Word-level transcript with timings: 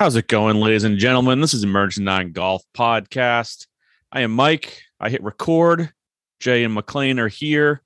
How's 0.00 0.16
it 0.16 0.28
going, 0.28 0.56
ladies 0.56 0.84
and 0.84 0.96
gentlemen? 0.96 1.42
This 1.42 1.52
is 1.52 1.62
Emerging 1.62 2.04
Nine 2.04 2.32
Golf 2.32 2.62
Podcast. 2.74 3.66
I 4.10 4.22
am 4.22 4.30
Mike. 4.30 4.80
I 4.98 5.10
hit 5.10 5.22
record. 5.22 5.92
Jay 6.38 6.64
and 6.64 6.72
McLean 6.72 7.18
are 7.18 7.28
here. 7.28 7.82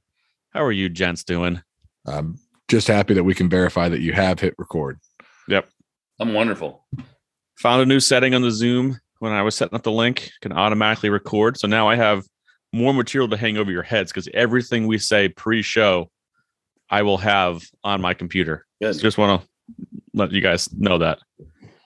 How 0.50 0.62
are 0.62 0.70
you 0.70 0.88
gents 0.88 1.24
doing? 1.24 1.60
I'm 2.06 2.38
just 2.68 2.86
happy 2.86 3.14
that 3.14 3.24
we 3.24 3.34
can 3.34 3.48
verify 3.48 3.88
that 3.88 3.98
you 3.98 4.12
have 4.12 4.38
hit 4.38 4.54
record. 4.58 5.00
Yep. 5.48 5.68
I'm 6.20 6.34
wonderful. 6.34 6.86
Found 7.56 7.82
a 7.82 7.86
new 7.86 7.98
setting 7.98 8.32
on 8.32 8.42
the 8.42 8.52
Zoom 8.52 9.00
when 9.18 9.32
I 9.32 9.42
was 9.42 9.56
setting 9.56 9.74
up 9.74 9.82
the 9.82 9.90
link, 9.90 10.30
can 10.40 10.52
automatically 10.52 11.10
record. 11.10 11.58
So 11.58 11.66
now 11.66 11.88
I 11.88 11.96
have 11.96 12.24
more 12.72 12.94
material 12.94 13.28
to 13.30 13.36
hang 13.36 13.58
over 13.58 13.72
your 13.72 13.82
heads 13.82 14.12
because 14.12 14.28
everything 14.32 14.86
we 14.86 14.98
say 14.98 15.30
pre-show, 15.30 16.12
I 16.88 17.02
will 17.02 17.18
have 17.18 17.64
on 17.82 18.00
my 18.00 18.14
computer. 18.14 18.66
Good. 18.80 19.00
Just 19.00 19.18
want 19.18 19.42
to 19.42 19.48
let 20.12 20.30
you 20.30 20.40
guys 20.40 20.72
know 20.74 20.98
that. 20.98 21.18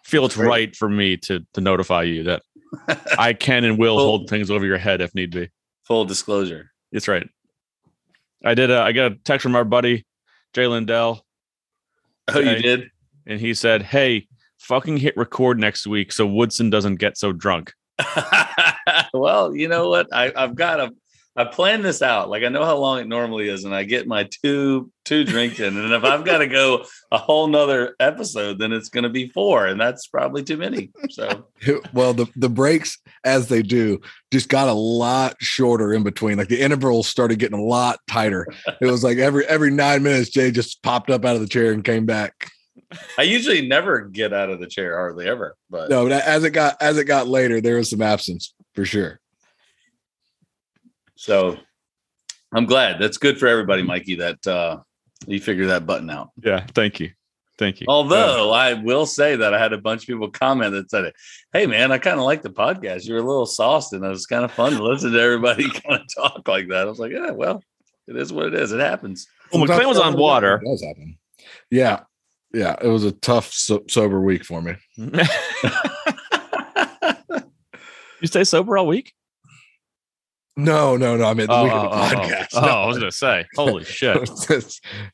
Feel 0.08 0.24
it's 0.24 0.36
Great. 0.36 0.48
right 0.48 0.74
for 0.76 0.88
me 0.88 1.18
to 1.18 1.44
to 1.52 1.60
notify 1.60 2.02
you 2.04 2.22
that 2.22 2.42
I 3.18 3.34
can 3.34 3.64
and 3.64 3.76
will 3.78 3.98
hold 3.98 4.28
things 4.30 4.50
over 4.50 4.64
your 4.64 4.78
head 4.78 5.02
if 5.02 5.14
need 5.14 5.30
be. 5.32 5.50
Full 5.86 6.06
disclosure. 6.06 6.70
It's 6.92 7.08
right. 7.08 7.28
I 8.42 8.54
did. 8.54 8.70
A, 8.70 8.80
I 8.80 8.92
got 8.92 9.12
a 9.12 9.16
text 9.16 9.42
from 9.42 9.54
our 9.54 9.64
buddy 9.64 10.06
Jay 10.54 10.66
Lindell, 10.66 11.22
Oh, 12.28 12.38
you 12.40 12.56
did? 12.56 12.90
and 13.26 13.38
he 13.38 13.52
said, 13.52 13.82
"Hey, 13.82 14.28
fucking 14.58 14.96
hit 14.96 15.14
record 15.16 15.58
next 15.60 15.86
week 15.86 16.10
so 16.10 16.26
Woodson 16.26 16.70
doesn't 16.70 16.96
get 16.96 17.18
so 17.18 17.32
drunk." 17.32 17.74
well, 19.12 19.54
you 19.54 19.68
know 19.68 19.90
what? 19.90 20.06
I, 20.12 20.32
I've 20.34 20.54
got 20.54 20.80
a 20.80 20.90
I 21.38 21.44
planned 21.44 21.84
this 21.84 22.02
out. 22.02 22.28
Like 22.28 22.42
I 22.42 22.48
know 22.48 22.64
how 22.64 22.76
long 22.76 22.98
it 22.98 23.06
normally 23.06 23.48
is, 23.48 23.64
and 23.64 23.72
I 23.72 23.84
get 23.84 24.08
my 24.08 24.24
two 24.24 24.90
two 25.04 25.22
drinks 25.22 25.60
in. 25.60 25.76
And 25.76 25.92
if 25.92 26.02
I've 26.02 26.24
got 26.24 26.38
to 26.38 26.48
go 26.48 26.84
a 27.12 27.16
whole 27.16 27.46
nother 27.46 27.94
episode, 28.00 28.58
then 28.58 28.72
it's 28.72 28.88
gonna 28.88 29.08
be 29.08 29.28
four, 29.28 29.66
and 29.66 29.80
that's 29.80 30.08
probably 30.08 30.42
too 30.42 30.56
many. 30.56 30.90
So 31.10 31.46
Well, 31.92 32.12
the, 32.12 32.26
the 32.34 32.48
breaks, 32.48 32.98
as 33.24 33.46
they 33.46 33.62
do, 33.62 34.00
just 34.32 34.48
got 34.48 34.66
a 34.66 34.72
lot 34.72 35.36
shorter 35.40 35.94
in 35.94 36.02
between. 36.02 36.38
Like 36.38 36.48
the 36.48 36.60
intervals 36.60 37.06
started 37.06 37.38
getting 37.38 37.58
a 37.58 37.62
lot 37.62 38.00
tighter. 38.08 38.44
It 38.80 38.86
was 38.86 39.04
like 39.04 39.18
every 39.18 39.46
every 39.46 39.70
nine 39.70 40.02
minutes, 40.02 40.30
Jay 40.30 40.50
just 40.50 40.82
popped 40.82 41.08
up 41.08 41.24
out 41.24 41.36
of 41.36 41.40
the 41.40 41.48
chair 41.48 41.70
and 41.70 41.84
came 41.84 42.04
back. 42.04 42.50
I 43.16 43.22
usually 43.22 43.64
never 43.68 44.00
get 44.00 44.32
out 44.32 44.50
of 44.50 44.58
the 44.58 44.66
chair, 44.66 44.96
hardly 44.96 45.28
ever. 45.28 45.56
But 45.70 45.88
No, 45.88 46.08
but 46.08 46.20
as 46.24 46.42
it 46.42 46.50
got 46.50 46.82
as 46.82 46.98
it 46.98 47.04
got 47.04 47.28
later, 47.28 47.60
there 47.60 47.76
was 47.76 47.90
some 47.90 48.02
absence 48.02 48.54
for 48.74 48.84
sure. 48.84 49.20
So 51.18 51.56
I'm 52.52 52.64
glad. 52.64 53.00
That's 53.00 53.18
good 53.18 53.38
for 53.38 53.48
everybody, 53.48 53.82
Mikey, 53.82 54.14
that 54.16 54.46
uh 54.46 54.78
you 55.26 55.40
figure 55.40 55.66
that 55.66 55.84
button 55.84 56.08
out. 56.08 56.30
Yeah, 56.40 56.64
thank 56.74 57.00
you, 57.00 57.10
thank 57.58 57.80
you. 57.80 57.86
Although 57.88 58.52
I 58.52 58.74
will 58.74 59.04
say 59.04 59.34
that 59.34 59.52
I 59.52 59.58
had 59.58 59.72
a 59.72 59.78
bunch 59.78 60.02
of 60.02 60.06
people 60.06 60.30
comment 60.30 60.72
that 60.72 60.90
said, 60.90 61.12
"Hey, 61.52 61.66
man, 61.66 61.90
I 61.90 61.98
kind 61.98 62.20
of 62.20 62.24
like 62.24 62.42
the 62.42 62.50
podcast. 62.50 63.08
You're 63.08 63.18
a 63.18 63.22
little 63.22 63.46
sauced, 63.46 63.92
and 63.92 64.04
it 64.04 64.08
was 64.08 64.26
kind 64.26 64.44
of 64.44 64.52
fun 64.52 64.74
to 64.74 64.82
listen 64.82 65.10
to 65.10 65.20
everybody 65.20 65.68
kind 65.80 66.00
of 66.00 66.06
talk 66.14 66.46
like 66.46 66.68
that." 66.68 66.82
I 66.82 66.84
was 66.84 67.00
like, 67.00 67.10
"Yeah, 67.10 67.32
well, 67.32 67.64
it 68.06 68.14
is 68.16 68.32
what 68.32 68.46
it 68.46 68.54
is. 68.54 68.70
It 68.70 68.78
happens." 68.78 69.26
Well, 69.52 69.64
McLean 69.64 69.88
was 69.88 69.98
on 69.98 70.16
water. 70.16 70.60
It 70.62 70.68
does 70.68 70.84
happen. 70.84 71.18
Yeah, 71.68 72.02
yeah. 72.54 72.76
It 72.80 72.88
was 72.88 73.02
a 73.02 73.12
tough 73.12 73.52
so- 73.52 73.84
sober 73.88 74.20
week 74.20 74.44
for 74.44 74.62
me. 74.62 74.74
you 74.96 75.08
stay 78.26 78.44
sober 78.44 78.78
all 78.78 78.86
week? 78.86 79.14
No, 80.58 80.96
no, 80.96 81.16
no. 81.16 81.24
I 81.24 81.34
mean 81.34 81.46
the 81.46 81.52
Oh, 81.54 81.62
week 81.64 81.72
oh, 81.72 81.76
of 81.76 81.82
the 81.82 81.88
oh, 81.88 82.00
oh. 82.00 82.26
podcast. 82.26 82.48
Oh, 82.54 82.60
I 82.66 82.86
was 82.86 82.98
gonna 82.98 83.12
say, 83.12 83.46
holy 83.56 83.84
shit! 83.96 84.28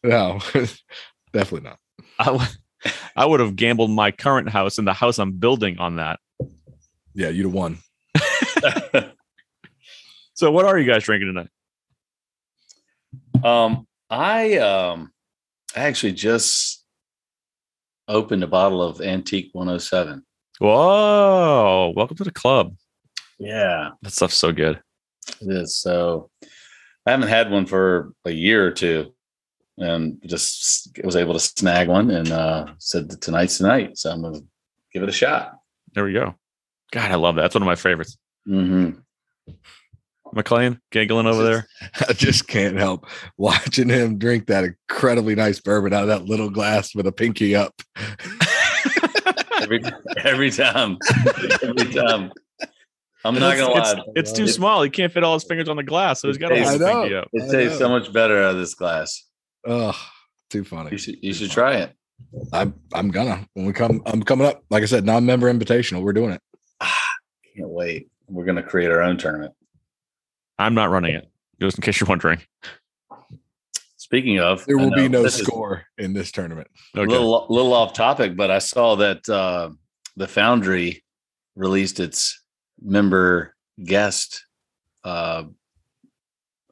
no, 0.03 0.39
definitely 1.33 1.69
not. 1.69 1.79
I, 2.19 2.25
w- 2.25 2.47
I 3.15 3.27
would 3.27 3.41
have 3.41 3.55
gambled 3.55 3.91
my 3.91 4.11
current 4.11 4.49
house 4.49 4.79
and 4.79 4.87
the 4.89 4.95
house 4.95 5.19
I'm 5.19 5.33
building 5.33 5.79
on 5.79 5.97
that. 5.97 6.19
Yeah, 7.15 7.29
you'd 7.29 7.45
have 7.45 7.53
won. 7.53 7.79
So, 10.37 10.51
what 10.51 10.65
are 10.65 10.77
you 10.77 10.85
guys 10.91 11.05
drinking 11.05 11.29
tonight? 11.33 11.49
um, 13.45 13.87
I 14.11 14.57
um, 14.59 15.13
I 15.77 15.81
actually 15.85 16.15
just 16.15 16.85
opened 18.09 18.43
a 18.43 18.49
bottle 18.49 18.83
of 18.83 19.01
Antique 19.01 19.51
107. 19.53 20.27
Whoa! 20.59 21.93
Welcome 21.95 22.17
to 22.17 22.25
the 22.25 22.33
club. 22.33 22.75
Yeah, 23.39 23.91
That 24.03 24.13
stuff's 24.13 24.37
so 24.37 24.51
good. 24.51 24.81
It 25.41 25.51
is. 25.51 25.77
So 25.77 26.31
I 27.07 27.11
haven't 27.11 27.29
had 27.29 27.51
one 27.51 27.67
for 27.67 28.13
a 28.25 28.31
year 28.31 28.67
or 28.67 28.71
two, 28.71 29.13
and 29.79 30.21
just 30.27 30.99
was 31.05 31.17
able 31.17 31.35
to 31.35 31.41
snag 31.41 31.89
one 31.89 32.11
and 32.11 32.31
uh, 32.31 32.67
said 32.79 33.11
that 33.11 33.21
tonight's 33.21 33.59
tonight. 33.59 33.99
So 33.99 34.11
I'm 34.11 34.23
gonna 34.23 34.41
give 34.93 35.03
it 35.03 35.09
a 35.09 35.13
shot. 35.13 35.59
There 35.95 36.05
we 36.05 36.13
go. 36.13 36.35
God, 36.93 37.11
I 37.11 37.17
love 37.17 37.37
that. 37.37 37.43
That's 37.43 37.55
one 37.55 37.63
of 37.63 37.67
my 37.67 37.75
favorites. 37.75 38.17
Mm-hmm. 38.49 39.01
McLean 40.33 40.81
giggling 40.91 41.27
over 41.27 41.43
there. 41.43 41.67
I 42.09 42.13
just 42.13 42.49
can't 42.49 42.77
help 42.77 43.07
watching 43.37 43.89
him 43.89 44.19
drink 44.19 44.47
that 44.47 44.65
incredibly 44.65 45.35
nice 45.35 45.61
bourbon 45.61 45.93
out 45.93 46.03
of 46.03 46.09
that 46.09 46.25
little 46.25 46.51
glass 46.51 46.95
with 46.95 47.07
a 47.07 47.13
pinky 47.13 47.55
up. 47.55 47.75
every 49.63 49.83
every 50.19 50.51
time, 50.51 50.99
every 51.63 51.93
time. 51.93 52.33
I'm 53.25 53.35
not 53.35 53.55
It's- 53.55 53.67
gonna 53.67 53.81
it's, 53.81 53.95
lie. 53.95 54.05
It's 54.17 54.33
too 54.33 54.47
small. 54.49 54.83
He 54.83 54.91
can't 54.91 55.13
fit 55.13 55.25
all 55.25 55.35
his 55.35 55.45
fingers 55.45 55.69
on 55.69 55.77
the 55.77 55.83
glass, 55.83 56.21
so 56.21 56.29
he's 56.29 56.37
got 56.39 56.49
to 56.51 56.57
I 56.57 56.63
hold 56.65 56.81
the 56.81 56.87
know. 56.87 57.01
pinky 57.03 57.15
up. 57.17 57.29
It 57.33 57.51
tastes 57.51 57.79
so 57.79 57.89
much 57.89 58.13
better 58.13 58.43
out 58.43 58.53
of 58.53 58.59
this 58.59 58.75
glass. 58.75 59.25
Oh, 59.67 59.99
too 60.51 60.63
funny. 60.65 60.91
You 60.93 60.99
should 60.99 61.17
you 61.23 61.33
should 61.33 61.51
try 61.51 61.77
it. 61.77 61.93
I'm 62.53 62.75
I'm 62.93 63.11
gonna 63.11 63.47
when 63.55 63.65
we 63.67 63.73
come. 63.73 64.03
I'm 64.07 64.23
coming 64.23 64.47
up. 64.47 64.63
Like 64.71 64.83
I 64.83 64.87
said, 64.87 65.05
non-member 65.05 65.53
invitational. 65.53 66.03
We're 66.03 66.13
doing 66.13 66.33
it. 66.33 66.41
Can't 67.57 67.71
wait. 67.71 68.09
We're 68.29 68.45
gonna 68.45 68.63
create 68.63 68.91
our 68.91 69.03
own 69.03 69.17
tournament. 69.17 69.53
I'm 70.59 70.75
not 70.75 70.91
running 70.91 71.15
it, 71.15 71.29
just 71.61 71.79
in 71.79 71.83
case 71.83 71.99
you're 72.01 72.09
wondering. 72.09 72.41
Speaking 73.97 74.39
of, 74.39 74.65
There 74.67 74.79
I 74.79 74.83
will 74.85 74.95
be 74.95 75.09
no 75.09 75.27
score 75.29 75.85
in 75.99 76.13
this 76.13 76.31
tournament. 76.31 76.69
A 76.95 77.01
Okay. 77.01 77.11
little 77.11 77.47
little 77.49 77.73
off 77.73 77.95
topic, 77.95 78.37
but 78.37 78.51
I 78.51 78.59
saw 78.59 78.97
that 78.97 79.27
uh, 79.29 79.71
the 80.17 80.29
Foundry 80.29 81.03
released 81.57 82.01
its 82.01 82.41
member 82.85 83.55
guest. 83.83 84.45
Uh, 85.03 85.45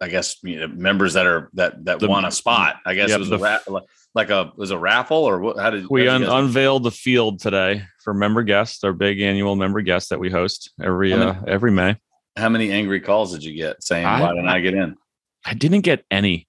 I 0.01 0.09
guess 0.09 0.37
you 0.43 0.61
know, 0.61 0.69
members 0.69 1.15
that 1.15 1.27
are 1.27 1.49
that 1.55 1.85
that 1.85 2.01
The- 2.01 2.09
won 2.09 2.25
a 2.25 2.31
spot. 2.31 2.77
I 2.85 2.95
guess 2.95 3.11
Yep, 3.11 3.17
it 3.17 3.21
was 3.21 3.29
the- 3.31 3.37
a 3.37 3.73
ra- 3.73 3.81
like 4.15 4.31
a 4.31 4.53
was 4.57 4.71
a 4.71 4.79
raffle 4.79 5.17
or 5.19 5.39
what? 5.41 5.59
How 5.59 5.71
did 5.71 5.87
we 5.89 6.07
how 6.07 6.19
did 6.19 6.27
guys- 6.27 6.43
unveiled 6.45 6.83
the 6.83 6.91
field 6.91 7.41
today 7.41 7.85
for 8.05 8.13
member 8.13 8.43
guests, 8.43 8.83
our 8.85 8.93
big 8.93 9.21
annual 9.21 9.57
member 9.57 9.81
guests 9.81 10.09
that 10.11 10.19
we 10.19 10.31
host 10.31 10.71
every 10.83 11.11
many- 11.15 11.31
uh, 11.31 11.35
every 11.47 11.71
May. 11.71 11.97
how 12.37 12.49
many 12.49 12.71
angry 12.73 13.01
calls 13.01 13.33
did 13.33 13.45
you 13.45 13.55
get 13.55 13.83
saying 13.83 14.05
I- 14.07 14.21
why 14.21 14.29
didn't 14.31 14.49
I 14.49 14.61
get 14.61 14.75
in? 14.75 14.97
I 15.45 15.55
didn't 15.55 15.81
get 15.83 16.05
any, 16.11 16.47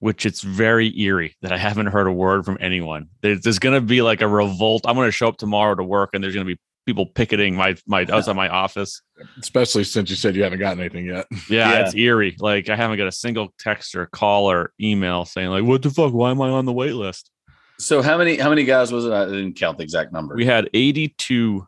which 0.00 0.26
it's 0.26 0.40
very 0.42 0.98
eerie 1.00 1.36
that 1.42 1.52
I 1.52 1.56
haven't 1.58 1.86
heard 1.86 2.06
a 2.06 2.12
word 2.12 2.44
from 2.44 2.58
anyone. 2.60 3.08
There's, 3.22 3.40
there's 3.42 3.58
going 3.58 3.74
to 3.74 3.80
be 3.80 4.02
like 4.02 4.20
a 4.22 4.28
revolt. 4.28 4.82
I'm 4.86 4.94
going 4.96 5.08
to 5.08 5.12
show 5.12 5.28
up 5.28 5.36
tomorrow 5.36 5.74
to 5.74 5.84
work, 5.84 6.10
and 6.14 6.22
there's 6.24 6.34
going 6.34 6.46
to 6.46 6.54
be 6.54 6.60
people 6.86 7.06
picketing 7.06 7.54
my 7.54 7.76
my 7.86 8.04
outside 8.10 8.36
my 8.36 8.48
office. 8.48 9.00
Especially 9.40 9.84
since 9.84 10.10
you 10.10 10.16
said 10.16 10.34
you 10.36 10.42
haven't 10.42 10.58
gotten 10.58 10.80
anything 10.80 11.06
yet. 11.06 11.26
Yeah, 11.48 11.70
Yeah. 11.70 11.84
it's 11.84 11.94
eerie. 11.94 12.36
Like 12.38 12.68
I 12.68 12.76
haven't 12.76 12.98
got 12.98 13.06
a 13.06 13.12
single 13.12 13.54
text 13.58 13.94
or 13.94 14.06
call 14.06 14.50
or 14.50 14.72
email 14.80 15.24
saying 15.24 15.48
like, 15.50 15.64
"What 15.64 15.82
the 15.82 15.90
fuck? 15.90 16.12
Why 16.12 16.30
am 16.30 16.40
I 16.42 16.48
on 16.50 16.64
the 16.64 16.72
wait 16.72 16.92
list?" 16.94 17.30
So 17.78 18.02
how 18.02 18.16
many 18.18 18.36
how 18.36 18.48
many 18.50 18.64
guys 18.64 18.92
was 18.92 19.04
it? 19.06 19.12
I 19.12 19.24
didn't 19.24 19.54
count 19.54 19.78
the 19.78 19.84
exact 19.84 20.12
number. 20.12 20.34
We 20.34 20.44
had 20.46 20.68
82 20.74 21.66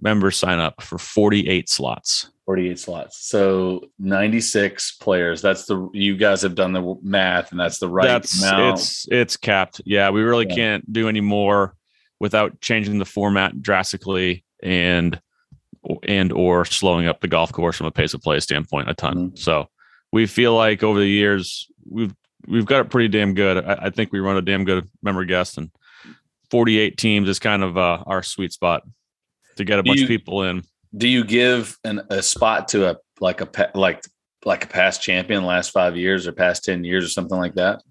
members 0.00 0.36
sign 0.36 0.58
up 0.58 0.82
for 0.82 0.98
48 0.98 1.68
slots. 1.70 2.30
48 2.44 2.78
slots. 2.78 3.26
So 3.28 3.86
96 3.98 4.96
players. 4.98 5.42
That's 5.42 5.64
the 5.64 5.88
you 5.92 6.16
guys 6.16 6.42
have 6.42 6.54
done 6.54 6.72
the 6.72 6.94
math 7.02 7.50
and 7.50 7.58
that's 7.58 7.78
the 7.78 7.88
right 7.88 8.06
That's 8.06 8.40
amount. 8.42 8.78
it's 8.78 9.08
it's 9.10 9.36
capped. 9.36 9.80
Yeah, 9.84 10.10
we 10.10 10.22
really 10.22 10.46
Yeah. 10.48 10.54
can't 10.54 10.92
do 10.92 11.08
any 11.08 11.20
more 11.22 11.74
without 12.20 12.60
changing 12.60 12.98
the 12.98 13.04
format 13.04 13.60
drastically 13.62 14.44
and 14.62 15.20
and 16.08 16.32
or 16.32 16.64
slowing 16.64 17.06
up 17.06 17.20
the 17.20 17.28
golf 17.28 17.52
course 17.52 17.76
from 17.76 17.86
a 17.86 17.90
pace 17.92 18.12
of 18.14 18.20
play 18.22 18.40
standpoint 18.40 18.90
a 18.90 18.94
ton. 18.94 19.30
Mhm. 19.30 19.38
So 19.38 19.68
we 20.12 20.26
feel 20.26 20.54
like 20.54 20.82
over 20.82 20.98
the 20.98 21.06
years 21.06 21.68
we've 21.88 22.12
we've 22.48 22.66
got 22.66 22.80
it 22.80 22.90
pretty 22.90 23.08
damn 23.08 23.34
good. 23.34 23.64
I, 23.64 23.74
I 23.86 23.90
think 23.90 24.12
we 24.12 24.18
run 24.20 24.36
a 24.36 24.42
damn 24.42 24.64
good 24.64 24.88
member 25.02 25.24
guest 25.24 25.58
and 25.58 25.70
48 26.50 26.96
teams 26.96 27.28
is 27.28 27.38
kind 27.38 27.62
of 27.62 27.76
uh, 27.76 28.02
our 28.06 28.22
sweet 28.22 28.52
spot 28.52 28.82
to 29.56 29.64
get 29.64 29.78
a 29.78 29.82
Do 29.82 29.88
bunch 29.90 29.98
you- 30.00 30.04
of 30.04 30.08
people 30.08 30.42
in. 30.44 30.62
Do 30.96 31.08
you 31.08 31.24
give 31.24 31.76
an, 31.84 32.00
a 32.10 32.22
spot 32.22 32.68
to 32.68 32.90
a 32.90 32.96
like 33.20 33.40
a 33.42 33.70
like 33.74 34.04
like 34.44 34.64
a 34.64 34.68
past 34.68 35.02
champion 35.02 35.44
last 35.44 35.70
5 35.70 35.96
years 35.96 36.26
or 36.26 36.32
past 36.32 36.64
10 36.64 36.84
years 36.84 37.04
or 37.04 37.08
something 37.08 37.36
like 37.36 37.54
that? 37.56 37.82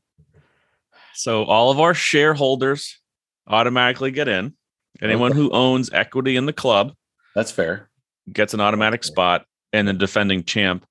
So 1.14 1.44
all 1.44 1.70
of 1.72 1.80
our 1.80 1.94
shareholders 1.94 3.00
automatically 3.48 4.12
get 4.12 4.28
in. 4.28 4.54
Anyone 5.02 5.34
who 5.34 5.52
owns 5.52 5.92
equity 5.92 6.36
in 6.38 6.46
the 6.46 6.54
club 6.54 6.94
That's 7.36 7.52
fair. 7.52 7.90
gets 8.32 8.54
an 8.54 8.62
automatic 8.62 9.04
spot, 9.04 9.46
and 9.74 9.88
the 9.88 9.94
defending 9.94 10.44
champ 10.44 10.86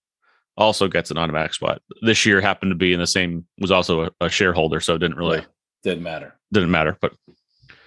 also 0.57 0.89
gets 0.89 1.11
an 1.11 1.17
automatic 1.19 1.55
spot. 1.55 1.81
This 2.03 2.27
year 2.27 2.41
happened 2.41 2.71
to 2.71 2.77
be 2.77 2.93
in 2.93 3.01
the 3.01 3.07
same 3.07 3.47
was 3.59 3.71
also 3.71 4.05
a, 4.05 4.11
a 4.21 4.29
shareholder, 4.29 4.81
so 4.81 4.95
it 4.95 4.99
didn't 4.99 5.17
really 5.17 5.39
Yeah. 5.39 5.45
Didn't 5.83 6.03
matter. 6.03 6.35
didn't 6.53 6.71
matter. 6.71 6.97
But 7.01 7.15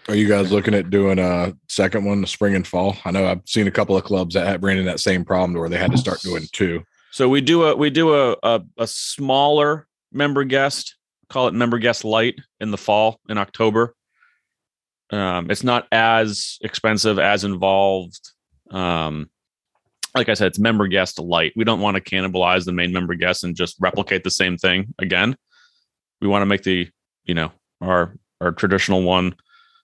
Are 0.07 0.15
you 0.15 0.27
guys 0.27 0.51
looking 0.51 0.73
at 0.73 0.89
doing 0.89 1.17
a 1.19 1.53
second 1.67 2.05
one, 2.05 2.21
the 2.21 2.27
spring 2.27 2.55
and 2.55 2.65
fall? 2.67 2.95
I 3.05 3.11
know 3.11 3.25
I've 3.27 3.41
seen 3.45 3.67
a 3.67 3.71
couple 3.71 3.95
of 3.97 4.03
clubs 4.03 4.33
that 4.35 4.45
have 4.47 4.63
ran 4.63 4.77
in 4.77 4.85
that 4.85 4.99
same 4.99 5.23
problem 5.25 5.53
where 5.53 5.69
they 5.69 5.77
had 5.77 5.91
to 5.91 5.97
start 5.97 6.21
doing 6.21 6.43
two. 6.51 6.83
So 7.11 7.27
we 7.29 7.41
do 7.41 7.63
a 7.63 7.75
we 7.75 7.89
do 7.89 8.13
a, 8.15 8.35
a 8.43 8.61
a 8.77 8.87
smaller 8.87 9.87
member 10.11 10.43
guest, 10.43 10.95
call 11.29 11.47
it 11.47 11.53
member 11.53 11.77
guest 11.79 12.03
light 12.05 12.35
in 12.59 12.71
the 12.71 12.77
fall 12.77 13.19
in 13.29 13.37
October. 13.37 13.93
Um, 15.11 15.49
it's 15.49 15.63
not 15.63 15.87
as 15.91 16.57
expensive, 16.61 17.19
as 17.19 17.43
involved. 17.43 18.19
Um, 18.71 19.29
like 20.15 20.29
I 20.29 20.33
said, 20.33 20.47
it's 20.47 20.59
member 20.59 20.87
guest 20.87 21.19
light. 21.19 21.53
We 21.55 21.63
don't 21.63 21.79
want 21.79 21.95
to 21.95 22.01
cannibalize 22.01 22.65
the 22.65 22.71
main 22.73 22.91
member 22.91 23.15
guest 23.15 23.43
and 23.43 23.55
just 23.55 23.77
replicate 23.79 24.23
the 24.23 24.31
same 24.31 24.57
thing 24.57 24.93
again. 24.99 25.37
We 26.21 26.27
want 26.27 26.41
to 26.41 26.47
make 26.47 26.63
the 26.63 26.89
you 27.25 27.35
know 27.35 27.51
our 27.81 28.15
our 28.41 28.51
traditional 28.51 29.03
one, 29.03 29.35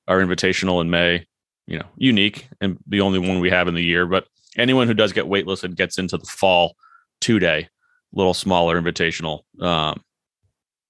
our 0.07 0.19
invitational 0.19 0.81
in 0.81 0.89
May, 0.89 1.25
you 1.67 1.79
know, 1.79 1.85
unique 1.97 2.47
and 2.61 2.77
the 2.87 3.01
only 3.01 3.19
one 3.19 3.39
we 3.39 3.49
have 3.49 3.67
in 3.67 3.75
the 3.75 3.83
year. 3.83 4.05
But 4.05 4.27
anyone 4.57 4.87
who 4.87 4.93
does 4.93 5.13
get 5.13 5.25
waitlisted 5.25 5.75
gets 5.75 5.97
into 5.97 6.17
the 6.17 6.25
fall 6.25 6.75
two 7.21 7.39
day, 7.39 7.69
little 8.11 8.33
smaller 8.33 8.81
invitational. 8.81 9.41
Um, 9.61 10.01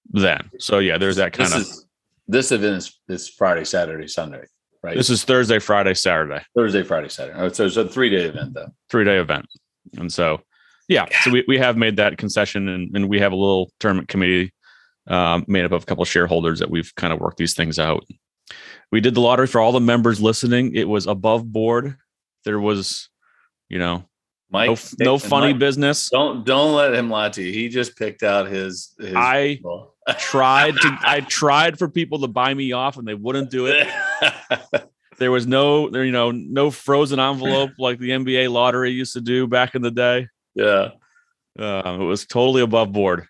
then, 0.09 0.49
so 0.59 0.79
yeah, 0.79 0.97
there's 0.97 1.15
that 1.17 1.33
kind 1.33 1.51
this 1.51 1.55
of. 1.55 1.61
is, 1.61 1.82
this 2.27 2.51
event 2.51 2.77
is, 2.77 2.99
is 3.07 3.29
Friday, 3.29 3.65
Saturday, 3.65 4.07
Sunday, 4.07 4.43
right? 4.81 4.95
This 4.95 5.09
is 5.09 5.23
Thursday, 5.23 5.59
Friday, 5.59 5.93
Saturday, 5.93 6.43
Thursday, 6.55 6.83
Friday, 6.83 7.09
Saturday. 7.09 7.39
Oh, 7.39 7.49
so 7.49 7.65
it's 7.65 7.77
a 7.77 7.87
three 7.87 8.09
day 8.09 8.23
event 8.23 8.53
though. 8.53 8.69
three 8.89 9.05
day 9.05 9.17
event, 9.17 9.45
and 9.97 10.11
so 10.11 10.41
yeah, 10.87 11.05
so 11.21 11.31
we, 11.31 11.43
we 11.47 11.57
have 11.57 11.77
made 11.77 11.97
that 11.97 12.17
concession, 12.17 12.67
and, 12.67 12.95
and 12.95 13.09
we 13.09 13.19
have 13.19 13.31
a 13.31 13.35
little 13.35 13.71
tournament 13.79 14.09
committee 14.09 14.53
um, 15.07 15.45
made 15.47 15.65
up 15.65 15.71
of 15.71 15.83
a 15.83 15.85
couple 15.85 16.01
of 16.01 16.07
shareholders 16.07 16.59
that 16.59 16.69
we've 16.69 16.93
kind 16.95 17.13
of 17.13 17.19
worked 17.19 17.37
these 17.37 17.53
things 17.53 17.79
out. 17.79 18.05
We 18.91 19.01
did 19.01 19.15
the 19.15 19.21
lottery 19.21 19.47
for 19.47 19.59
all 19.59 19.71
the 19.71 19.79
members 19.79 20.21
listening. 20.21 20.75
It 20.75 20.87
was 20.87 21.07
above 21.07 21.51
board. 21.51 21.97
There 22.45 22.59
was, 22.59 23.09
you 23.69 23.79
know, 23.79 24.05
Mike, 24.53 24.69
no, 24.69 24.77
no 25.05 25.17
funny 25.17 25.53
Mike, 25.53 25.59
business. 25.59 26.09
Don't 26.09 26.45
don't 26.45 26.75
let 26.75 26.93
him 26.93 27.09
lie 27.09 27.29
to 27.29 27.41
you. 27.41 27.51
He 27.51 27.69
just 27.69 27.97
picked 27.97 28.23
out 28.23 28.47
his. 28.47 28.93
his 28.99 29.13
I 29.15 29.59
tried 30.19 30.75
to 30.75 30.97
I 31.01 31.21
tried 31.21 31.79
for 31.79 31.89
people 31.89 32.19
to 32.19 32.27
buy 32.27 32.53
me 32.53 32.71
off 32.71 32.97
and 32.97 33.07
they 33.07 33.15
wouldn't 33.15 33.49
do 33.49 33.65
it. 33.67 33.87
There 35.19 35.31
was 35.31 35.45
no 35.45 35.89
there, 35.89 36.03
you 36.03 36.11
know, 36.11 36.31
no 36.31 36.71
frozen 36.71 37.19
envelope 37.19 37.71
like 37.77 37.99
the 37.99 38.09
NBA 38.09 38.51
lottery 38.51 38.91
used 38.91 39.13
to 39.13 39.21
do 39.21 39.47
back 39.47 39.75
in 39.75 39.81
the 39.81 39.91
day. 39.91 40.27
yeah. 40.55 40.89
Uh, 41.57 41.97
it 42.01 42.03
was 42.03 42.25
totally 42.25 42.63
above 42.63 42.91
board. 42.91 43.27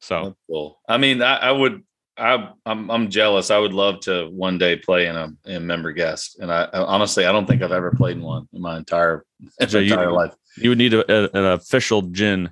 So 0.00 0.36
cool. 0.48 0.80
I 0.88 0.98
mean, 0.98 1.20
I, 1.20 1.36
I 1.36 1.50
would. 1.50 1.82
I, 2.18 2.50
I'm 2.66 2.90
I'm 2.90 3.08
jealous. 3.10 3.50
I 3.50 3.58
would 3.58 3.72
love 3.72 4.00
to 4.00 4.28
one 4.30 4.58
day 4.58 4.76
play 4.76 5.06
in 5.06 5.16
a, 5.16 5.30
in 5.46 5.66
member 5.66 5.92
guest, 5.92 6.38
and 6.40 6.52
I, 6.52 6.64
I 6.72 6.80
honestly 6.84 7.24
I 7.26 7.32
don't 7.32 7.46
think 7.46 7.62
I've 7.62 7.72
ever 7.72 7.92
played 7.92 8.16
in 8.16 8.22
one 8.22 8.48
in 8.52 8.60
my 8.60 8.76
entire 8.76 9.24
So 9.68 9.78
you- 9.78 9.92
entire 9.92 10.12
life. 10.12 10.34
you 10.56 10.70
would 10.70 10.78
need 10.78 10.94
a, 10.94 11.04
a- 11.12 11.30
an 11.38 11.44
official 11.52 12.02
GHIN 12.02 12.50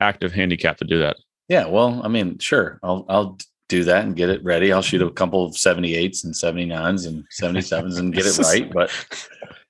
active 0.00 0.32
handicap 0.32 0.76
to 0.78 0.84
do 0.84 0.98
that. 1.00 1.16
Yeah, 1.48 1.66
well, 1.66 2.00
I 2.04 2.08
mean, 2.08 2.38
sure, 2.38 2.78
I'll 2.82 3.04
I'll 3.08 3.38
do 3.68 3.84
that 3.84 4.04
and 4.04 4.14
get 4.14 4.28
it 4.28 4.44
ready. 4.44 4.72
I'll 4.72 4.82
shoot 4.82 5.00
a 5.02 5.10
couple 5.10 5.44
of 5.44 5.52
78s 5.54 6.22
and 6.24 6.34
79s 6.34 7.06
and 7.06 7.24
77s 7.40 7.98
and 7.98 8.12
get 8.12 8.26
it 8.26 8.38
right. 8.38 8.70
But 8.72 8.90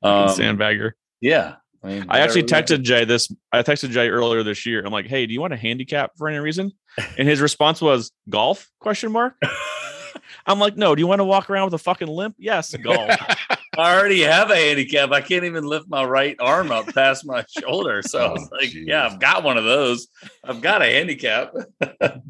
um, 0.03 0.29
Sandbagger. 0.29 0.93
yeah, 1.21 1.55
I 1.85 1.87
mean, 1.89 2.07
I 2.09 2.21
actually 2.21 2.43
whatever- 2.43 2.67
texted 2.67 2.83
Jay 2.83 3.05
this. 3.05 3.31
I 3.53 3.63
texted 3.63 3.91
Jay 3.91 4.09
earlier 4.09 4.43
this 4.43 4.65
year. 4.67 4.83
I'm 4.85 4.93
like, 4.93 5.07
"Hey, 5.07 5.27
do 5.27 5.33
you 5.35 5.41
want 5.41 5.53
a 5.53 5.57
handicap 5.57 6.13
for 6.17 6.29
any 6.29 6.39
reason?" 6.39 6.73
And 7.19 7.29
his 7.29 7.41
response 7.41 7.81
was 7.83 8.11
golf? 8.31 8.71
Question 8.81 9.13
mark. 9.13 9.35
I'm 10.47 10.59
like, 10.59 10.77
"No. 10.77 10.95
Do 10.95 11.01
you 11.01 11.07
want 11.07 11.21
to 11.21 11.25
walk 11.25 11.51
around 11.51 11.67
with 11.67 11.75
a 11.75 11.79
fucking 11.79 12.09
limp?" 12.09 12.37
Yes, 12.39 12.75
golf. 12.77 13.11
I 13.77 13.95
already 13.99 14.21
have 14.23 14.51
a 14.51 14.57
handicap. 14.57 15.11
I 15.11 15.21
can't 15.21 15.45
even 15.45 15.65
lift 15.65 15.89
my 15.89 16.05
right 16.05 16.37
arm 16.41 16.71
up 16.71 16.87
past 16.95 17.27
my 17.27 17.45
shoulder. 17.61 18.03
So 18.03 18.19
I 18.21 18.31
was 18.31 18.49
Oh, 18.53 18.57
like, 18.57 18.71
geez. 18.71 18.87
yeah, 18.87 19.05
I've 19.05 19.19
got 19.21 19.43
one 19.43 19.59
of 19.59 19.65
those. 19.65 20.07
I've 20.45 20.61
got 20.63 20.81
a 20.83 20.87
handicap. 20.87 21.53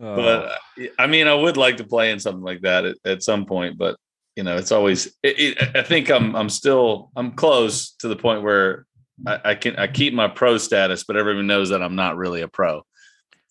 Oh. 0.00 0.16
but 0.16 0.26
uh, 0.26 0.86
I 0.98 1.06
mean, 1.06 1.28
I 1.28 1.34
would 1.34 1.56
like 1.56 1.76
to 1.76 1.84
play 1.84 2.10
in 2.10 2.18
something 2.18 2.42
like 2.42 2.62
that 2.62 2.84
at, 2.84 2.96
at 3.04 3.22
some 3.22 3.46
point. 3.46 3.78
But 3.78 3.96
you 4.36 4.42
know, 4.42 4.56
it's 4.56 4.72
always. 4.72 5.06
It, 5.22 5.38
it, 5.58 5.76
I 5.76 5.82
think 5.82 6.10
I'm. 6.10 6.34
I'm 6.34 6.48
still. 6.48 7.10
I'm 7.16 7.32
close 7.32 7.92
to 8.00 8.08
the 8.08 8.16
point 8.16 8.42
where 8.42 8.86
I, 9.26 9.40
I 9.44 9.54
can. 9.54 9.76
I 9.76 9.86
keep 9.86 10.14
my 10.14 10.28
pro 10.28 10.58
status, 10.58 11.04
but 11.04 11.16
everyone 11.16 11.46
knows 11.46 11.68
that 11.70 11.82
I'm 11.82 11.94
not 11.96 12.16
really 12.16 12.42
a 12.42 12.48
pro. 12.48 12.82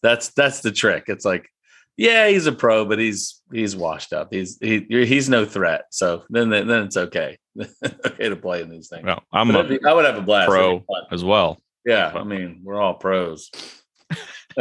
That's 0.01 0.29
that's 0.29 0.61
the 0.61 0.71
trick. 0.71 1.05
It's 1.07 1.23
like, 1.25 1.47
yeah, 1.95 2.27
he's 2.27 2.45
a 2.47 2.51
pro, 2.51 2.83
but 2.85 2.99
he's 2.99 3.41
he's 3.51 3.75
washed 3.75 4.11
up. 4.13 4.27
He's 4.33 4.57
he 4.59 4.85
he's 4.89 5.29
no 5.29 5.45
threat. 5.45 5.85
So 5.91 6.23
then 6.29 6.49
then 6.49 6.69
it's 6.69 6.97
okay. 6.97 7.37
okay 8.05 8.29
to 8.29 8.35
play 8.35 8.61
in 8.61 8.69
these 8.69 8.89
things. 8.89 9.05
well, 9.05 9.23
I'm 9.31 9.47
But 9.49 9.65
a 9.65 9.69
be- 9.79 9.85
I 9.85 9.93
would 9.93 10.05
have 10.05 10.17
a 10.17 10.21
blast. 10.21 10.49
pro. 10.49 10.69
It'd 10.69 10.81
be 10.81 10.85
fun. 10.93 11.03
as 11.11 11.23
well. 11.23 11.61
Yeah, 11.85 12.11
I 12.15 12.23
mean, 12.23 12.61
we're 12.63 12.79
all 12.81 12.95
pros. 12.95 13.49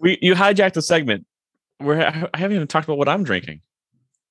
We 0.00 0.18
you 0.20 0.34
hijacked 0.34 0.72
the 0.74 0.82
segment. 0.82 1.26
We're 1.80 2.00
I 2.02 2.38
haven't 2.38 2.56
even 2.56 2.66
talked 2.66 2.86
about 2.86 2.98
what 2.98 3.08
I'm 3.08 3.22
drinking. 3.24 3.60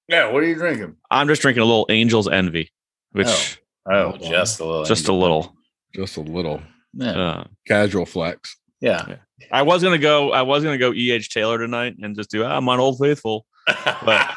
Yeah, 0.07 0.30
what 0.31 0.44
are 0.44 0.48
you 0.48 0.56
drinking? 0.56 0.95
I'm 1.09 1.27
just 1.27 1.42
drinking 1.42 1.63
a 1.63 1.65
little 1.65 1.86
Angel's 1.89 2.27
Envy, 2.30 2.71
which 3.12 3.59
Oh, 3.92 4.09
Hold 4.12 4.21
on. 4.24 4.30
just 4.30 4.59
a 4.59 4.65
little. 4.65 4.86
just 4.86 5.07
a 5.07 5.13
little. 5.13 5.56
Just 5.95 6.18
a 6.18 6.21
little 6.21 6.62
Yeah. 6.94 7.12
Uh, 7.12 7.44
casual 7.68 8.06
flex. 8.06 8.56
yeah. 8.80 9.15
I 9.51 9.63
was 9.63 9.81
gonna 9.83 9.98
go. 9.98 10.31
I 10.31 10.44
was 10.44 10.63
gonna 10.63 10.77
go 10.77 10.94
E. 10.94 11.12
H. 11.12 11.30
Taylor 11.30 11.57
tonight 11.57 11.95
and 12.01 12.15
just 12.15 12.30
do. 12.30 12.44
I'm 12.45 12.69
on 12.69 12.80
Old 12.80 13.00
Faithful. 13.00 13.45
But- 13.65 14.36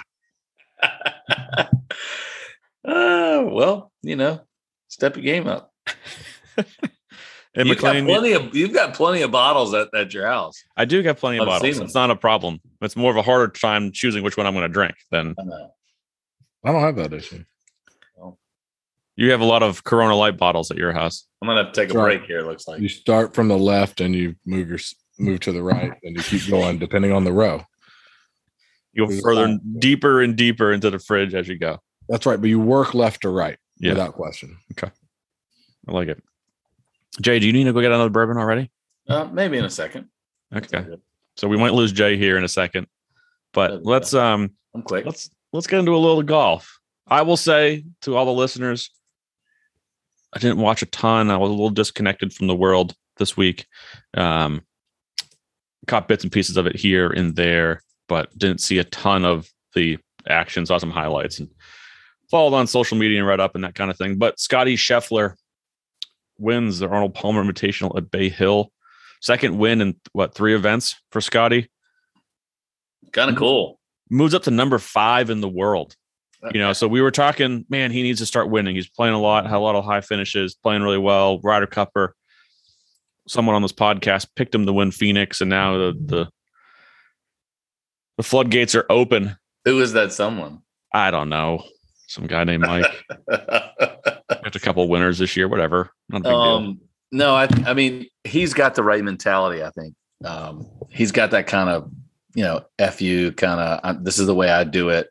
uh, 2.84 3.42
well, 3.46 3.92
you 4.02 4.16
know, 4.16 4.40
step 4.88 5.16
your 5.16 5.24
game 5.24 5.46
up. 5.46 5.70
And 7.56 7.68
You've 7.68 7.78
got 7.78 7.94
McLean, 7.94 8.06
plenty 8.06 8.32
of 8.32 8.54
you've 8.54 8.72
got 8.72 8.94
plenty 8.94 9.22
of 9.22 9.30
bottles 9.30 9.74
at, 9.74 9.88
at 9.94 10.12
your 10.12 10.26
house. 10.26 10.60
I 10.76 10.84
do 10.84 11.02
get 11.02 11.18
plenty 11.18 11.38
of 11.38 11.48
I've 11.48 11.60
seen 11.60 11.70
bottles. 11.70 11.76
them. 11.78 11.84
It's 11.86 11.94
not 11.94 12.10
a 12.10 12.16
problem. 12.16 12.60
It's 12.80 12.96
more 12.96 13.10
of 13.12 13.16
a 13.16 13.22
harder 13.22 13.52
time 13.52 13.92
choosing 13.92 14.24
which 14.24 14.36
one 14.36 14.46
I'm 14.46 14.54
going 14.54 14.66
to 14.66 14.72
drink 14.72 14.94
than 15.12 15.34
I. 15.38 16.68
I 16.68 16.72
don't 16.72 16.80
have 16.82 16.96
that 16.96 17.12
issue. 17.12 17.44
you 19.16 19.30
have 19.30 19.40
a 19.40 19.44
lot 19.44 19.62
of 19.62 19.84
Corona 19.84 20.16
Light 20.16 20.36
bottles 20.36 20.70
at 20.72 20.76
your 20.76 20.92
house. 20.92 21.26
I'm 21.40 21.46
gonna 21.48 21.64
have 21.64 21.72
to 21.72 21.80
take 21.86 21.94
a 21.94 21.98
right. 21.98 22.18
break 22.18 22.26
here. 22.26 22.40
It 22.40 22.46
looks 22.46 22.66
like. 22.66 22.80
You 22.80 22.88
start 22.88 23.34
from 23.34 23.48
the 23.48 23.58
left 23.58 24.00
and 24.00 24.14
you 24.14 24.34
move 24.46 24.68
your 24.68 24.78
move 25.18 25.38
to 25.40 25.52
the 25.52 25.62
right 25.62 25.92
and 26.02 26.16
you 26.16 26.22
keep 26.22 26.48
going 26.50 26.78
depending 26.78 27.12
on 27.12 27.22
the 27.24 27.32
row. 27.32 27.62
You 28.94 29.04
go 29.04 29.10
There's 29.10 29.22
further, 29.22 29.48
lot. 29.48 29.60
deeper 29.78 30.22
and 30.22 30.34
deeper 30.36 30.72
into 30.72 30.90
the 30.90 30.98
fridge 30.98 31.34
as 31.34 31.46
you 31.48 31.58
go. 31.58 31.78
That's 32.08 32.26
right, 32.26 32.40
but 32.40 32.48
you 32.48 32.58
work 32.60 32.94
left 32.94 33.22
to 33.22 33.28
right 33.28 33.58
Yeah. 33.78 33.90
without 33.90 34.14
question. 34.14 34.56
Okay, 34.72 34.90
I 35.88 35.92
like 35.92 36.08
it. 36.08 36.22
Jay, 37.20 37.38
do 37.38 37.46
you 37.46 37.52
need 37.52 37.64
to 37.64 37.72
go 37.72 37.80
get 37.80 37.92
another 37.92 38.10
bourbon 38.10 38.36
already? 38.36 38.70
Uh, 39.08 39.24
maybe 39.24 39.58
in 39.58 39.64
a 39.64 39.70
second. 39.70 40.08
Okay. 40.54 40.86
So 41.36 41.48
we 41.48 41.56
might 41.56 41.74
lose 41.74 41.92
Jay 41.92 42.16
here 42.16 42.36
in 42.36 42.44
a 42.44 42.48
second, 42.48 42.86
but 43.52 43.84
let's 43.84 44.14
um 44.14 44.50
I'm 44.74 44.82
quick. 44.82 45.04
let's 45.04 45.30
let's 45.52 45.66
get 45.66 45.80
into 45.80 45.94
a 45.94 45.98
little 45.98 46.22
golf. 46.22 46.78
I 47.06 47.22
will 47.22 47.36
say 47.36 47.84
to 48.02 48.16
all 48.16 48.24
the 48.24 48.32
listeners, 48.32 48.90
I 50.32 50.38
didn't 50.38 50.58
watch 50.58 50.82
a 50.82 50.86
ton. 50.86 51.30
I 51.30 51.36
was 51.36 51.50
a 51.50 51.52
little 51.52 51.70
disconnected 51.70 52.32
from 52.32 52.46
the 52.46 52.54
world 52.54 52.94
this 53.18 53.36
week. 53.36 53.66
Um, 54.14 54.62
caught 55.86 56.08
bits 56.08 56.24
and 56.24 56.32
pieces 56.32 56.56
of 56.56 56.66
it 56.66 56.76
here 56.76 57.10
and 57.10 57.36
there, 57.36 57.82
but 58.08 58.36
didn't 58.38 58.60
see 58.60 58.78
a 58.78 58.84
ton 58.84 59.24
of 59.24 59.48
the 59.74 59.98
action. 60.28 60.66
Saw 60.66 60.78
some 60.78 60.90
highlights 60.90 61.38
and 61.38 61.48
followed 62.30 62.56
on 62.56 62.66
social 62.66 62.96
media 62.96 63.18
and 63.18 63.26
read 63.26 63.40
up 63.40 63.54
and 63.54 63.64
that 63.64 63.74
kind 63.74 63.90
of 63.90 63.98
thing. 63.98 64.16
But 64.16 64.40
Scotty 64.40 64.76
Scheffler 64.76 65.34
wins 66.38 66.78
the 66.78 66.88
Arnold 66.88 67.14
Palmer 67.14 67.42
Invitational 67.42 67.96
at 67.96 68.10
Bay 68.10 68.28
Hill. 68.28 68.70
Second 69.20 69.58
win 69.58 69.80
in 69.80 69.96
what 70.12 70.34
three 70.34 70.54
events 70.54 70.96
for 71.10 71.20
Scotty? 71.20 71.70
Kind 73.12 73.30
of 73.30 73.36
cool. 73.36 73.78
Moves 74.10 74.34
up 74.34 74.42
to 74.44 74.50
number 74.50 74.78
five 74.78 75.30
in 75.30 75.40
the 75.40 75.48
world 75.48 75.96
uh, 76.44 76.50
you 76.52 76.60
know 76.60 76.72
so 76.72 76.86
we 76.86 77.00
were 77.00 77.10
talking 77.10 77.64
man 77.68 77.90
he 77.90 78.02
needs 78.02 78.18
to 78.20 78.26
start 78.26 78.50
winning 78.50 78.74
he's 78.74 78.88
playing 78.88 79.14
a 79.14 79.20
lot 79.20 79.46
had 79.46 79.56
a 79.56 79.58
lot 79.58 79.74
of 79.74 79.84
high 79.84 80.00
finishes 80.00 80.54
playing 80.54 80.82
really 80.82 80.98
well 80.98 81.40
ryder 81.40 81.66
cupper 81.66 82.10
someone 83.26 83.56
on 83.56 83.62
this 83.62 83.72
podcast 83.72 84.26
picked 84.36 84.54
him 84.54 84.66
to 84.66 84.72
win 84.72 84.90
phoenix 84.90 85.40
and 85.40 85.48
now 85.48 85.78
the 85.78 85.92
the, 86.04 86.28
the 88.18 88.22
floodgates 88.22 88.74
are 88.74 88.86
open 88.90 89.36
Who 89.64 89.80
is 89.80 89.92
that 89.94 90.12
someone? 90.12 90.60
i 90.92 91.10
don't 91.10 91.30
know 91.30 91.64
some 92.08 92.26
guy 92.26 92.44
named 92.44 92.66
mike 92.66 93.04
Got 94.42 94.56
a 94.56 94.60
couple 94.60 94.88
winners 94.88 95.18
this 95.18 95.36
year 95.36 95.48
whatever 95.48 95.90
um, 96.24 96.80
no, 97.14 97.36
I, 97.36 97.48
I 97.64 97.74
mean, 97.74 98.06
he's 98.24 98.54
got 98.54 98.74
the 98.74 98.82
right 98.82 99.02
mentality. 99.02 99.62
I 99.62 99.70
think 99.70 99.94
um, 100.24 100.68
he's 100.90 101.12
got 101.12 101.30
that 101.30 101.46
kind 101.46 101.70
of, 101.70 101.88
you 102.34 102.42
know, 102.42 102.64
fu 102.90 103.30
kind 103.30 103.60
of. 103.60 104.04
This 104.04 104.18
is 104.18 104.26
the 104.26 104.34
way 104.34 104.50
I 104.50 104.64
do 104.64 104.88
it. 104.88 105.08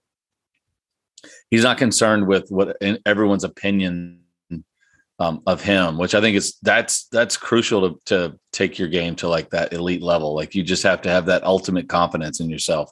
He's 1.50 1.63
not 1.63 1.77
concerned 1.77 2.27
with 2.27 2.50
what 2.50 2.75
everyone's 3.06 3.46
opinion 3.46 4.20
um, 5.18 5.44
of 5.48 5.63
him, 5.63 5.98
which 5.98 6.13
I 6.13 6.20
think 6.20 6.36
is 6.36 6.58
that's 6.62 7.08
that's 7.08 7.38
crucial 7.38 7.89
to 7.89 8.00
to 8.08 8.39
take 8.51 8.77
your 8.77 8.89
game 8.89 9.15
to 9.18 9.30
like 9.30 9.50
that 9.51 9.72
elite 9.72 10.01
level. 10.01 10.36
Like 10.36 10.56
you 10.56 10.62
just 10.62 10.84
have 10.84 11.01
to 11.03 11.10
have 11.10 11.27
that 11.27 11.46
ultimate 11.46 11.88
confidence 11.88 12.42
in 12.42 12.50
yourself. 12.50 12.92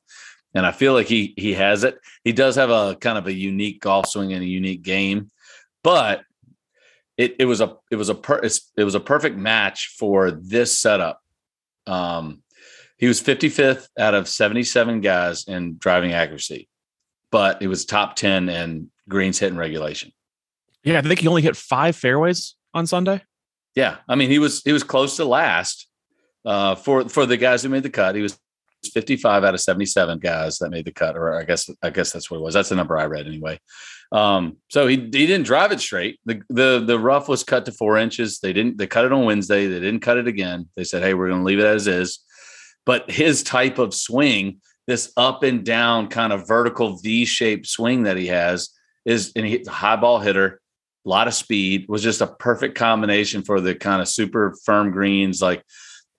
and 0.53 0.65
I 0.65 0.71
feel 0.71 0.93
like 0.93 1.07
he 1.07 1.33
he 1.35 1.53
has 1.55 1.83
it. 1.83 1.99
He 2.23 2.31
does 2.31 2.55
have 2.55 2.69
a 2.69 2.95
kind 2.95 3.17
of 3.17 3.27
a 3.27 3.33
unique 3.33 3.81
golf 3.81 4.07
swing 4.07 4.31
and 4.31 4.41
a 4.41 4.47
unique 4.47 4.83
game, 4.83 5.31
but 5.83 6.23
it 7.17 7.35
it 7.39 7.45
was 7.45 7.61
a 7.61 7.77
it 7.91 7.95
was 7.95 8.09
a 8.09 8.15
per, 8.15 8.41
it 8.43 8.83
was 8.83 8.95
a 8.95 8.99
perfect 8.99 9.37
match 9.37 9.95
for 9.97 10.31
this 10.31 10.77
setup. 10.77 11.21
Um, 11.87 12.43
he 12.97 13.07
was 13.07 13.21
55th 13.21 13.87
out 13.97 14.13
of 14.13 14.27
77 14.27 15.01
guys 15.01 15.45
in 15.45 15.77
driving 15.77 16.13
accuracy, 16.13 16.69
but 17.31 17.61
it 17.61 17.67
was 17.67 17.85
top 17.85 18.15
10 18.15 18.47
in 18.47 18.91
greens 19.09 19.39
hit 19.39 19.47
and 19.47 19.57
regulation. 19.57 20.11
Yeah, 20.83 20.99
I 20.99 21.01
think 21.01 21.19
he 21.19 21.27
only 21.27 21.41
hit 21.41 21.55
five 21.55 21.95
fairways 21.95 22.55
on 22.73 22.85
Sunday. 22.87 23.23
Yeah, 23.75 23.97
I 24.07 24.15
mean 24.15 24.29
he 24.29 24.39
was 24.39 24.61
he 24.63 24.73
was 24.73 24.83
close 24.83 25.15
to 25.17 25.25
last 25.25 25.87
uh, 26.45 26.75
for 26.75 27.07
for 27.09 27.25
the 27.25 27.37
guys 27.37 27.63
who 27.63 27.69
made 27.69 27.83
the 27.83 27.89
cut. 27.89 28.15
He 28.15 28.21
was 28.21 28.39
55 28.93 29.43
out 29.43 29.53
of 29.53 29.61
77 29.61 30.19
guys 30.19 30.57
that 30.57 30.71
made 30.71 30.85
the 30.85 30.91
cut, 30.91 31.15
or 31.15 31.39
I 31.39 31.43
guess 31.43 31.69
I 31.83 31.89
guess 31.89 32.11
that's 32.11 32.31
what 32.31 32.37
it 32.37 32.43
was. 32.43 32.53
That's 32.53 32.69
the 32.69 32.75
number 32.75 32.97
I 32.97 33.05
read 33.05 33.27
anyway. 33.27 33.59
Um, 34.11 34.57
so 34.69 34.87
he 34.87 34.97
he 34.97 35.25
didn't 35.25 35.43
drive 35.43 35.71
it 35.71 35.79
straight. 35.79 36.19
The 36.25 36.41
the 36.49 36.83
the 36.85 36.99
rough 36.99 37.29
was 37.29 37.43
cut 37.43 37.65
to 37.65 37.71
four 37.71 37.97
inches. 37.97 38.39
They 38.39 38.53
didn't 38.53 38.77
they 38.77 38.87
cut 38.87 39.05
it 39.05 39.13
on 39.13 39.25
Wednesday. 39.25 39.67
They 39.67 39.79
didn't 39.79 40.01
cut 40.01 40.17
it 40.17 40.27
again. 40.27 40.67
They 40.75 40.83
said, 40.83 41.03
hey, 41.03 41.13
we're 41.13 41.29
going 41.29 41.41
to 41.41 41.45
leave 41.45 41.59
it 41.59 41.65
as 41.65 41.87
is. 41.87 42.19
But 42.85 43.09
his 43.09 43.43
type 43.43 43.77
of 43.77 43.93
swing, 43.93 44.57
this 44.87 45.13
up 45.15 45.43
and 45.43 45.63
down 45.63 46.07
kind 46.07 46.33
of 46.33 46.47
vertical 46.47 46.97
V 46.97 47.25
shaped 47.25 47.67
swing 47.67 48.03
that 48.03 48.17
he 48.17 48.27
has, 48.27 48.69
is 49.05 49.31
and 49.35 49.45
he's 49.45 49.67
a 49.67 49.71
high 49.71 49.95
ball 49.95 50.19
hitter, 50.19 50.59
a 51.05 51.09
lot 51.09 51.27
of 51.27 51.33
speed, 51.33 51.85
was 51.87 52.03
just 52.03 52.21
a 52.21 52.27
perfect 52.27 52.75
combination 52.75 53.43
for 53.43 53.61
the 53.61 53.75
kind 53.75 54.01
of 54.01 54.09
super 54.09 54.55
firm 54.65 54.91
greens. 54.91 55.41
Like 55.41 55.63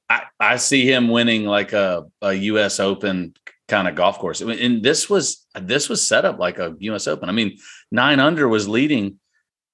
I, 0.09 0.23
I 0.41 0.57
see 0.57 0.91
him 0.91 1.09
winning 1.09 1.45
like 1.45 1.73
a, 1.73 2.05
a 2.23 2.33
US 2.33 2.81
Open 2.81 3.35
kind 3.69 3.89
of 3.89 3.95
golf 3.97 4.19
course. 4.19 4.41
And 4.41 4.83
this 4.83 5.11
was 5.11 5.42
this 5.61 5.89
was 5.89 6.07
set 6.07 6.25
up 6.25 6.39
like 6.39 6.59
a 6.59 6.75
US 6.81 7.07
Open. 7.07 7.29
I 7.29 7.33
mean, 7.33 7.59
nine 7.91 8.21
under 8.21 8.49
was 8.49 8.69
leading 8.69 9.19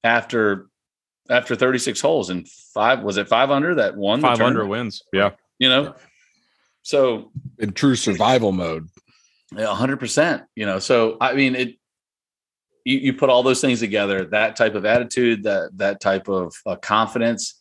after 0.04 0.66
after 1.30 1.54
36 1.54 2.00
holes 2.00 2.30
and 2.30 2.48
five 2.48 3.02
was 3.02 3.18
it 3.18 3.28
five 3.28 3.50
under 3.50 3.74
that 3.76 3.96
won 3.96 4.20
five 4.20 4.40
under 4.40 4.66
wins. 4.66 5.02
Yeah. 5.12 5.32
You 5.58 5.68
know, 5.68 5.94
so 6.82 7.30
in 7.58 7.72
true 7.72 7.96
survival 7.96 8.52
mode. 8.52 8.88
hundred 9.56 9.98
percent, 9.98 10.44
you 10.54 10.66
know, 10.66 10.78
so 10.78 11.16
I 11.20 11.34
mean, 11.34 11.54
it, 11.54 11.78
you, 12.84 12.98
you 12.98 13.12
put 13.12 13.28
all 13.28 13.42
those 13.42 13.60
things 13.60 13.80
together, 13.80 14.24
that 14.26 14.56
type 14.56 14.74
of 14.74 14.86
attitude, 14.86 15.42
that, 15.42 15.70
that 15.76 16.00
type 16.00 16.28
of 16.28 16.54
uh, 16.64 16.76
confidence, 16.76 17.60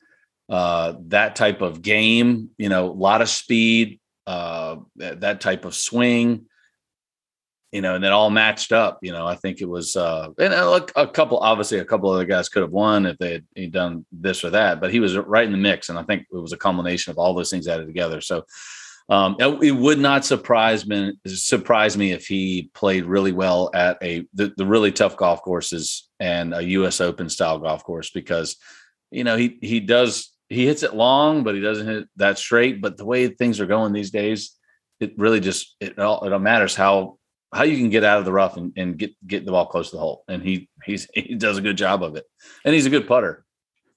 uh, 0.50 0.94
that 1.08 1.36
type 1.36 1.62
of 1.62 1.82
game, 1.82 2.52
you 2.58 2.70
know, 2.70 2.90
a 2.90 2.94
lot 2.94 3.22
of 3.22 3.28
speed, 3.28 4.00
uh, 4.26 4.78
that, 4.96 5.22
that 5.22 5.42
type 5.42 5.66
of 5.66 5.76
swing, 5.76 6.46
you 7.72 7.82
know, 7.82 7.96
and 7.96 8.06
it 8.06 8.12
all 8.12 8.30
matched 8.30 8.72
up. 8.72 9.00
You 9.02 9.12
know, 9.12 9.28
I 9.28 9.36
think 9.36 9.62
it 9.62 9.70
was, 9.70 9.96
uh, 9.96 10.30
and 10.40 10.54
a, 10.54 10.86
a 10.96 11.08
couple, 11.08 11.40
obviously, 11.40 11.80
a 11.80 11.86
couple 11.86 12.10
other 12.10 12.26
guys 12.26 12.50
could 12.50 12.62
have 12.62 12.72
won 12.72 13.06
if 13.06 13.18
they 13.18 13.42
had 13.56 13.72
done 13.72 14.06
this 14.12 14.44
or 14.44 14.50
that, 14.52 14.80
but 14.80 14.92
he 14.92 15.00
was 15.00 15.18
right 15.18 15.46
in 15.46 15.52
the 15.52 15.58
mix, 15.58 15.90
and 15.90 16.00
I 16.00 16.04
think 16.04 16.28
it 16.32 16.38
was 16.38 16.54
a 16.54 16.58
combination 16.58 17.12
of 17.12 17.18
all 17.18 17.34
those 17.34 17.50
things 17.50 17.68
added 17.68 17.88
together. 17.88 18.22
So, 18.22 18.46
um, 19.10 19.38
it, 19.40 19.64
it, 19.64 19.72
would 19.72 20.00
not 20.00 20.26
surprise 20.26 20.86
me 20.86 21.14
surprise 21.26 21.96
me 21.96 22.12
if 22.12 22.28
he 22.28 22.70
played 22.74 23.06
really 23.06 23.32
well 23.32 23.70
at 23.74 23.98
a 24.04 24.26
the, 24.34 24.54
the 24.58 24.66
really 24.66 24.92
tough 24.92 25.16
golf 25.16 25.42
courses 25.42 26.10
and 26.20 26.54
a 26.54 26.62
U.S. 26.62 27.00
Open 27.00 27.30
style 27.30 27.58
golf 27.58 27.84
course 27.86 28.10
because 28.10 28.58
you 29.10 29.24
know 29.24 29.38
he 29.38 29.60
he 29.62 29.80
does 29.80 30.34
he 30.50 30.66
hits 30.66 30.84
it 30.84 30.94
long, 30.94 31.44
but 31.44 31.56
he 31.56 31.62
doesn't 31.62 31.88
hit 31.88 32.08
that 32.18 32.38
straight. 32.38 32.82
But 32.82 32.98
the 32.98 33.06
way 33.06 33.28
things 33.28 33.62
are 33.62 33.66
going 33.66 33.94
these 33.94 34.12
days, 34.12 34.56
it 35.00 35.14
really 35.18 35.40
just 35.40 35.78
it 35.80 35.98
all 36.00 36.26
it 36.26 36.34
all 36.34 36.40
matters 36.40 36.76
how 36.76 37.18
how 37.58 37.64
you 37.64 37.78
can 37.78 37.90
get 37.90 38.04
out 38.04 38.20
of 38.20 38.26
the 38.26 38.32
rough 38.32 38.56
and, 38.56 38.72
and 38.78 38.98
get 38.98 39.12
get 39.26 39.46
the 39.46 39.52
ball 39.52 39.66
close 39.66 39.90
to 39.90 39.96
the 39.96 40.00
hole. 40.00 40.24
And 40.28 40.44
he 40.44 40.70
he's 40.86 41.08
he 41.14 41.36
does 41.36 41.58
a 41.58 41.62
good 41.62 41.78
job 41.78 42.04
of 42.04 42.16
it, 42.16 42.26
and 42.64 42.74
he's 42.74 42.86
a 42.86 42.90
good 42.90 43.08
putter. 43.08 43.46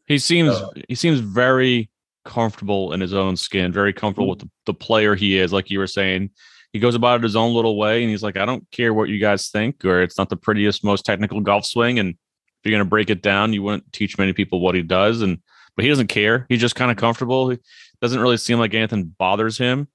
He 0.07 0.19
seems 0.19 0.57
he 0.89 0.95
seems 0.95 1.21
very 1.21 1.91
comfortable 2.25 2.93
in 2.93 3.01
his 3.01 3.15
own 3.15 3.37
skin, 3.37 3.73
very 3.73 3.93
comfortable 3.93 4.35
mm-hmm. 4.35 4.47
with 4.47 4.51
the, 4.67 4.73
the 4.73 4.75
player 4.75 5.15
he 5.15 5.39
is. 5.39 5.53
Like 5.53 5.71
you 5.71 5.79
were 5.79 5.87
saying, 5.87 6.31
he 6.73 6.79
goes 6.79 6.95
about 6.95 7.21
it 7.21 7.23
his 7.23 7.37
own 7.37 7.55
little 7.55 7.77
way, 7.77 8.03
and 8.03 8.11
he's 8.11 8.23
like, 8.23 8.37
I 8.37 8.45
don't 8.45 8.69
care 8.71 8.93
what 8.93 9.09
you 9.09 9.19
guys 9.19 9.49
think, 9.49 9.85
or 9.85 10.03
it's 10.03 10.19
not 10.19 10.29
the 10.29 10.37
prettiest, 10.37 10.83
most 10.83 11.05
technical 11.05 11.41
golf 11.41 11.65
swing, 11.65 11.99
and 11.99 12.11
if 12.11 12.17
you're 12.65 12.77
going 12.77 12.85
to 12.85 12.91
break 12.91 13.11
it 13.11 13.23
down, 13.23 13.53
you 13.53 13.63
wouldn't 13.63 13.93
teach 13.93 14.19
many 14.19 14.33
people 14.33 14.61
what 14.61 14.75
he 14.75 14.83
does, 14.83 15.23
and 15.23 15.39
but 15.77 15.85
he 15.85 15.89
doesn't 15.89 16.09
care. 16.09 16.47
He's 16.49 16.61
just 16.61 16.75
kind 16.75 16.91
of 16.91 16.97
comfortable. 16.97 17.51
He 17.51 17.59
doesn't 18.01 18.21
really 18.21 18.37
seem 18.37 18.59
like 18.59 18.75
anything 18.75 19.15
bothers 19.19 19.57
him. 19.57 19.89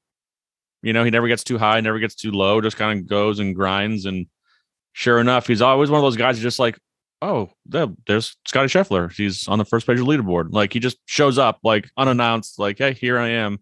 You 0.85 0.93
know, 0.93 1.03
he 1.03 1.09
never 1.09 1.27
gets 1.27 1.43
too 1.43 1.57
high, 1.57 1.81
never 1.81 1.97
gets 1.97 2.13
too 2.13 2.29
low, 2.29 2.61
just 2.61 2.77
kind 2.77 2.99
of 2.99 3.07
goes 3.07 3.39
and 3.39 3.55
grinds. 3.55 4.05
And 4.05 4.27
sure 4.93 5.19
enough, 5.19 5.47
he's 5.47 5.63
always 5.63 5.89
one 5.89 5.97
of 5.97 6.03
those 6.03 6.15
guys 6.15 6.37
just 6.39 6.59
like, 6.59 6.77
oh, 7.23 7.49
there's 7.65 8.37
Scotty 8.45 8.67
Scheffler. 8.67 9.11
He's 9.11 9.47
on 9.47 9.57
the 9.57 9.65
first 9.65 9.87
page 9.87 9.99
of 9.99 10.05
the 10.05 10.11
leaderboard. 10.11 10.49
Like 10.51 10.73
he 10.73 10.79
just 10.79 10.97
shows 11.07 11.39
up 11.39 11.57
like 11.63 11.89
unannounced, 11.97 12.59
like, 12.59 12.77
hey, 12.77 12.93
here 12.93 13.17
I 13.17 13.29
am. 13.29 13.59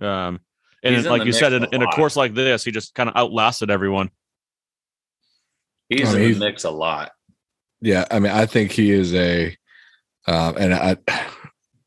Um, 0.00 0.40
and 0.82 1.04
like 1.04 1.24
you 1.24 1.32
said, 1.32 1.52
in, 1.52 1.62
a, 1.62 1.68
in 1.70 1.82
a 1.82 1.86
course 1.92 2.16
like 2.16 2.34
this, 2.34 2.64
he 2.64 2.72
just 2.72 2.96
kind 2.96 3.08
of 3.08 3.14
outlasted 3.14 3.70
everyone. 3.70 4.10
He's 5.88 6.12
in 6.12 6.32
the 6.32 6.38
mix 6.40 6.64
a 6.64 6.70
lot. 6.70 7.12
Yeah, 7.80 8.06
I 8.10 8.18
mean, 8.18 8.32
I 8.32 8.46
think 8.46 8.72
he 8.72 8.90
is 8.90 9.14
a, 9.14 9.56
uh, 10.26 10.52
and 10.58 10.74
I, 10.74 10.96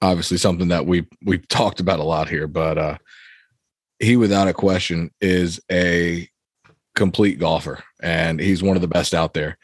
obviously 0.02 0.38
something 0.38 0.70
that 0.70 0.86
we 0.86 1.06
we've 1.22 1.46
talked 1.50 1.82
about 1.82 2.00
a 2.00 2.04
lot 2.04 2.30
here, 2.30 2.48
but 2.48 2.78
uh, 2.78 2.98
he 4.00 4.16
without 4.16 4.48
a 4.48 4.54
question 4.54 5.12
is 5.22 5.60
a 5.72 6.30
complete 6.96 7.40
golfer, 7.40 7.84
and 8.02 8.40
he's 8.40 8.64
one 8.64 8.76
of 8.76 8.82
the 8.82 8.88
best 8.88 9.14
out 9.14 9.34
there. 9.34 9.58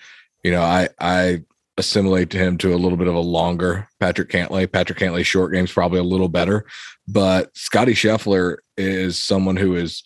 You 0.44 0.52
know, 0.52 0.62
I 0.62 0.90
I 1.00 1.44
assimilate 1.78 2.30
to 2.30 2.38
him 2.38 2.58
to 2.58 2.74
a 2.74 2.78
little 2.78 2.98
bit 2.98 3.08
of 3.08 3.16
a 3.16 3.20
longer 3.20 3.88
Patrick 4.00 4.30
Cantlay. 4.30 4.72
Patrick 4.72 5.00
Cantlay's 5.00 5.28
short 5.28 5.54
game's 5.54 5.72
probably 5.72 6.00
a 6.00 6.04
little 6.04 6.30
better, 6.30 6.66
but 7.08 7.56
Scotty 7.56 7.94
Scheffler 7.94 8.58
is 8.78 9.18
someone 9.18 9.58
who 9.58 9.76
is, 9.76 10.04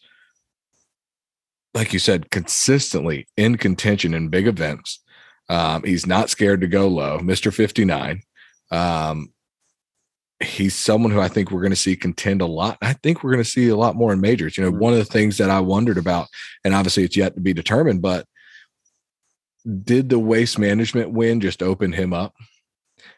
like 1.74 1.94
you 1.94 2.00
said, 2.00 2.32
consistently 2.32 3.28
in 3.38 3.58
contention 3.58 4.14
in 4.14 4.30
big 4.30 4.48
events. 4.48 5.00
Um, 5.50 5.84
he's 5.84 6.06
not 6.06 6.30
scared 6.30 6.62
to 6.62 6.68
go 6.68 6.88
low, 6.88 7.20
Fifty 7.20 7.86
Nine. 7.86 8.22
Um, 8.72 9.34
he's 10.41 10.75
someone 10.75 11.12
who 11.12 11.19
I 11.19 11.27
think 11.27 11.51
we're 11.51 11.62
going 11.62 11.72
to 11.72 11.75
see 11.75 11.96
contend 11.96 12.41
a 12.41 12.46
lot. 12.46 12.77
I 12.81 12.93
think 12.93 13.24
we're 13.24 13.31
going 13.31 13.43
to 13.43 13.50
see 13.50 13.69
a 13.69 13.75
lot 13.75 13.96
more 13.96 14.13
in 14.13 14.22
majors. 14.22 14.58
You 14.58 14.63
know, 14.63 14.72
one 14.72 14.93
of 14.93 15.00
the 15.00 15.05
things 15.05 15.38
that 15.38 15.50
I 15.50 15.60
wondered 15.60 15.98
about, 15.98 16.27
and 16.63 16.74
obviously 16.74 17.03
it's 17.03 17.17
yet 17.17 17.36
to 17.36 17.41
be 17.41 17.53
determined, 17.53 18.01
but 18.01 18.25
did 19.84 20.10
the 20.10 20.19
waste 20.19 20.58
management 20.58 21.12
win 21.12 21.41
just 21.41 21.62
open 21.62 21.91
him 21.91 22.13
up? 22.13 22.36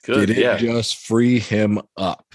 Good, 0.04 0.28
did 0.28 0.38
it 0.38 0.42
yeah. 0.42 0.58
just 0.58 0.98
free 0.98 1.40
him 1.40 1.80
up? 1.96 2.26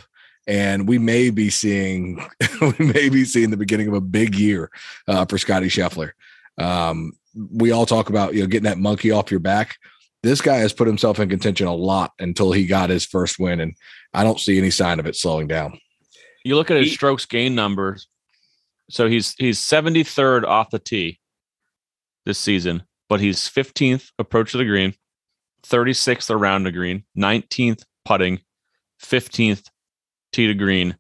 And 0.47 0.87
we 0.87 0.99
may 0.99 1.31
be 1.31 1.51
seeing, 1.51 2.25
we 2.61 2.87
may 2.87 3.09
be 3.09 3.25
seeing 3.25 3.51
the 3.51 3.57
beginning 3.57 3.89
of 3.89 3.95
a 3.95 4.01
big 4.01 4.37
year 4.37 4.71
uh, 5.09 5.25
for 5.25 5.39
Scotty 5.39 5.67
Scheffler. 5.67 6.13
Um, 6.59 7.13
we 7.35 7.73
all 7.73 7.87
talk 7.87 8.09
about 8.09 8.35
you 8.35 8.41
know 8.41 8.47
getting 8.47 8.65
that 8.65 8.79
monkey 8.79 9.11
off 9.11 9.31
your 9.31 9.41
back. 9.41 9.77
This 10.23 10.41
guy 10.41 10.57
has 10.57 10.73
put 10.73 10.87
himself 10.87 11.21
in 11.21 11.29
contention 11.29 11.67
a 11.67 11.75
lot 11.75 12.13
until 12.19 12.51
he 12.51 12.67
got 12.67 12.91
his 12.91 13.05
first 13.05 13.39
win, 13.39 13.61
and 13.61 13.75
I 14.17 14.25
don't 14.25 14.41
see 14.41 14.57
any 14.57 14.71
sign 14.71 14.99
of 14.99 15.07
it 15.07 15.15
slowing 15.15 15.47
down. 15.47 15.79
You 16.43 16.57
look 16.57 16.71
at 16.71 16.79
his 16.79 16.93
strokes 16.93 17.27
gain 17.27 17.55
numbers. 17.55 18.09
So 18.89 19.09
he's 19.09 19.35
he's 19.37 19.61
73rd 19.61 20.45
off 20.45 20.71
the 20.71 20.79
tee 20.79 21.21
this 22.25 22.39
season, 22.39 22.85
but 23.09 23.21
he's 23.21 23.41
15th 23.41 24.11
approach 24.19 24.53
to 24.53 24.59
the 24.59 24.65
green, 24.65 24.95
36th 25.65 26.31
around 26.31 26.65
the 26.65 26.73
green, 26.73 27.05
19th 27.19 27.83
putting, 28.05 28.41
15th 29.03 29.65
tee 30.33 30.47
to 30.47 30.55
green, 30.55 30.97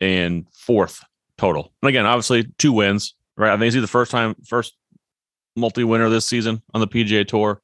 and 0.00 0.46
fourth 0.52 1.02
total. 1.38 1.72
And 1.82 1.88
again, 1.88 2.06
obviously 2.06 2.52
two 2.58 2.72
wins, 2.72 3.16
right? 3.36 3.52
I 3.52 3.56
think 3.56 3.72
he's 3.72 3.82
the 3.82 3.88
first 3.88 4.12
time, 4.12 4.36
first 4.46 4.74
multi-winner 5.56 6.08
this 6.08 6.26
season 6.26 6.62
on 6.72 6.80
the 6.80 6.88
PGA 6.88 7.26
Tour. 7.26 7.60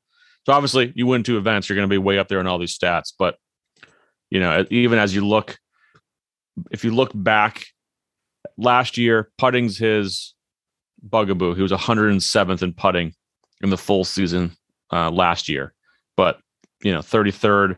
So 0.47 0.53
obviously, 0.53 0.93
you 0.97 1.07
win 1.07 1.23
two 1.23 1.39
events, 1.39 1.69
you're 1.69 1.77
going 1.77 1.89
to 1.89 1.93
be 1.93 1.99
way 1.99 2.19
up 2.19 2.29
there 2.29 2.41
in 2.41 2.47
all 2.47 2.59
these 2.59 2.77
stats. 2.77 3.13
But 3.17 3.37
you 4.31 4.41
know, 4.41 4.65
even 4.71 4.99
as 4.99 5.15
you 5.15 5.27
look, 5.27 5.59
if 6.71 6.85
you 6.85 6.95
look 6.95 7.11
back 7.15 7.67
last 8.57 8.97
year, 8.97 9.31
putting's 9.39 9.77
his 9.77 10.35
bugaboo. 11.03 11.55
He 11.55 11.63
was 11.63 11.73
107th 11.73 12.63
in 12.63 12.73
putting 12.73 13.15
in 13.63 13.71
the 13.71 13.79
full 13.79 14.05
season 14.05 14.53
uh, 14.93 15.11
last 15.11 15.49
year, 15.49 15.75
but 16.17 16.41
you 16.83 16.93
know, 16.93 17.01
33rd 17.01 17.77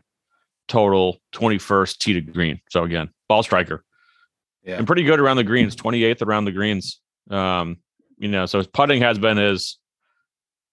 total, 0.67 1.17
21st 1.33 1.97
tee 1.97 2.13
to 2.13 2.21
green. 2.21 2.61
So 2.69 2.83
again, 2.83 3.09
ball 3.27 3.43
striker, 3.43 3.83
yeah, 4.63 4.77
and 4.77 4.87
pretty 4.87 5.03
good 5.03 5.19
around 5.19 5.37
the 5.37 5.43
greens, 5.43 5.75
28th 5.75 6.21
around 6.21 6.45
the 6.45 6.51
greens. 6.51 6.99
Um, 7.29 7.77
you 8.17 8.29
know, 8.29 8.45
so 8.45 8.59
his 8.59 8.67
putting 8.67 9.01
has 9.01 9.17
been 9.17 9.37
his 9.37 9.77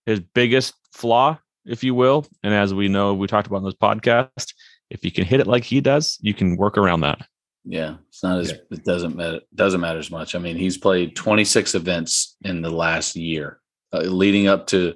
his 0.07 0.21
biggest 0.21 0.75
flaw, 0.93 1.39
if 1.65 1.85
you 1.85 1.95
will. 1.95 2.27
And 2.43 2.55
as 2.55 2.73
we 2.73 2.89
know, 2.89 3.15
we 3.15 3.27
talked 3.27 3.47
about 3.47 3.59
in 3.59 3.65
this 3.65 3.75
podcast, 3.75 4.55
if 4.91 5.05
you 5.05 5.11
can 5.11 5.25
hit 5.25 5.41
it 5.41 5.47
like 5.47 5.65
he 5.65 5.81
does, 5.81 6.19
you 6.21 6.35
can 6.35 6.57
work 6.57 6.77
around 6.77 7.01
that. 7.01 7.27
Yeah, 7.65 7.97
it's 8.09 8.23
not 8.23 8.41
as 8.41 8.51
yeah. 8.51 8.57
it 8.71 8.85
doesn't 8.85 9.17
matter 9.17 9.41
doesn't 9.55 9.81
matter 9.81 9.99
as 9.99 10.11
much. 10.11 10.35
I 10.35 10.39
mean, 10.39 10.57
he's 10.57 10.79
played 10.79 11.15
26 11.15 11.75
events 11.75 12.37
in 12.43 12.63
the 12.63 12.71
last 12.71 13.17
year. 13.17 13.61
uh, 13.93 14.01
leading 14.01 14.49
up 14.49 14.67
to 14.69 14.95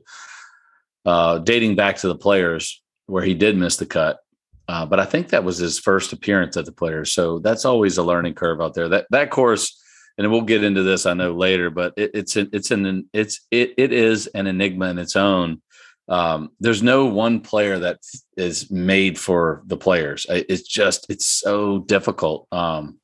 uh, 1.05 1.39
dating 1.39 1.77
back 1.77 1.97
to 1.97 2.09
the 2.09 2.17
players 2.17 2.83
where 3.07 3.23
he 3.23 3.35
did 3.35 3.57
miss 3.57 3.77
the 3.77 3.87
cut. 3.87 4.19
Uh, 4.67 4.87
but 4.87 4.99
I 4.99 5.05
think 5.05 5.29
that 5.29 5.45
was 5.45 5.59
his 5.59 5.79
first 5.79 6.13
appearance 6.15 6.57
at 6.57 6.65
the 6.65 6.73
players. 6.73 7.13
So 7.13 7.39
that's 7.39 7.67
always 7.67 7.99
a 7.99 8.03
learning 8.03 8.35
curve 8.35 8.63
out 8.63 8.73
there. 8.73 8.89
That 8.89 9.07
that 9.11 9.31
course, 9.31 9.79
and 10.17 10.31
we'll 10.31 10.41
get 10.41 10.65
into 10.65 10.83
this 10.83 11.05
I 11.05 11.13
know 11.13 11.35
later, 11.35 11.69
but 11.69 11.93
it, 11.99 12.13
it's 12.15 12.37
an, 12.37 12.49
it's 12.53 12.71
an 12.71 13.09
it's 13.13 13.41
it 13.51 13.75
it 13.77 13.93
is 13.93 14.27
an 14.29 14.47
enigma 14.47 14.87
in 14.87 14.99
its 14.99 15.17
own. 15.17 15.61
Um, 16.09 16.51
there's 16.61 16.83
no 16.83 17.07
one 17.07 17.41
player 17.41 17.79
that 17.79 18.01
is 18.37 18.71
made 18.71 19.19
for 19.19 19.63
the 19.67 19.77
players. 19.77 20.27
It's 20.29 20.69
just 20.69 21.07
it's 21.09 21.27
so 21.27 21.81
difficult 21.81 22.47
um, 22.53 22.99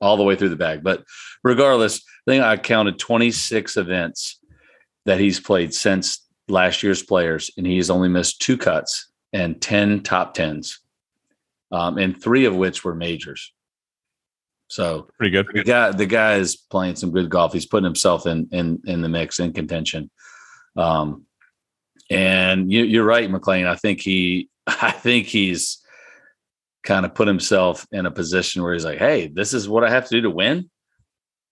all 0.00 0.16
the 0.16 0.22
way 0.22 0.36
through 0.36 0.50
the 0.50 0.56
bag. 0.56 0.84
But 0.84 1.04
regardless, 1.42 1.98
I 1.98 2.30
think 2.30 2.44
I 2.44 2.56
counted 2.56 2.98
26 2.98 3.76
events 3.76 4.38
that 5.04 5.18
he's 5.18 5.40
played 5.40 5.74
since 5.74 6.24
last 6.48 6.82
year's 6.82 7.02
players, 7.02 7.50
and 7.56 7.66
he's 7.66 7.90
only 7.90 8.08
missed 8.08 8.40
two 8.40 8.56
cuts 8.56 9.10
and 9.32 9.60
10 9.60 10.02
top 10.02 10.34
tens, 10.34 10.80
um, 11.72 11.98
and 11.98 12.20
three 12.20 12.44
of 12.44 12.54
which 12.54 12.84
were 12.84 12.94
majors. 12.94 13.52
So 14.68 15.08
pretty 15.18 15.30
good. 15.30 15.46
The 15.52 15.64
guy, 15.64 15.90
the 15.90 16.06
guy 16.06 16.34
is 16.36 16.56
playing 16.56 16.96
some 16.96 17.10
good 17.10 17.30
golf. 17.30 17.52
He's 17.52 17.66
putting 17.66 17.84
himself 17.84 18.26
in 18.26 18.48
in 18.50 18.80
in 18.86 19.02
the 19.02 19.08
mix 19.08 19.38
in 19.38 19.52
contention. 19.52 20.10
Um, 20.76 21.26
and 22.10 22.70
you, 22.72 23.02
are 23.02 23.06
right, 23.06 23.30
McLean. 23.30 23.66
I 23.66 23.76
think 23.76 24.00
he, 24.00 24.48
I 24.66 24.90
think 24.90 25.26
he's 25.26 25.78
kind 26.82 27.06
of 27.06 27.14
put 27.14 27.28
himself 27.28 27.86
in 27.92 28.06
a 28.06 28.10
position 28.10 28.62
where 28.62 28.74
he's 28.74 28.84
like, 28.84 28.98
"Hey, 28.98 29.28
this 29.28 29.54
is 29.54 29.68
what 29.68 29.84
I 29.84 29.90
have 29.90 30.04
to 30.04 30.14
do 30.16 30.22
to 30.22 30.30
win." 30.30 30.70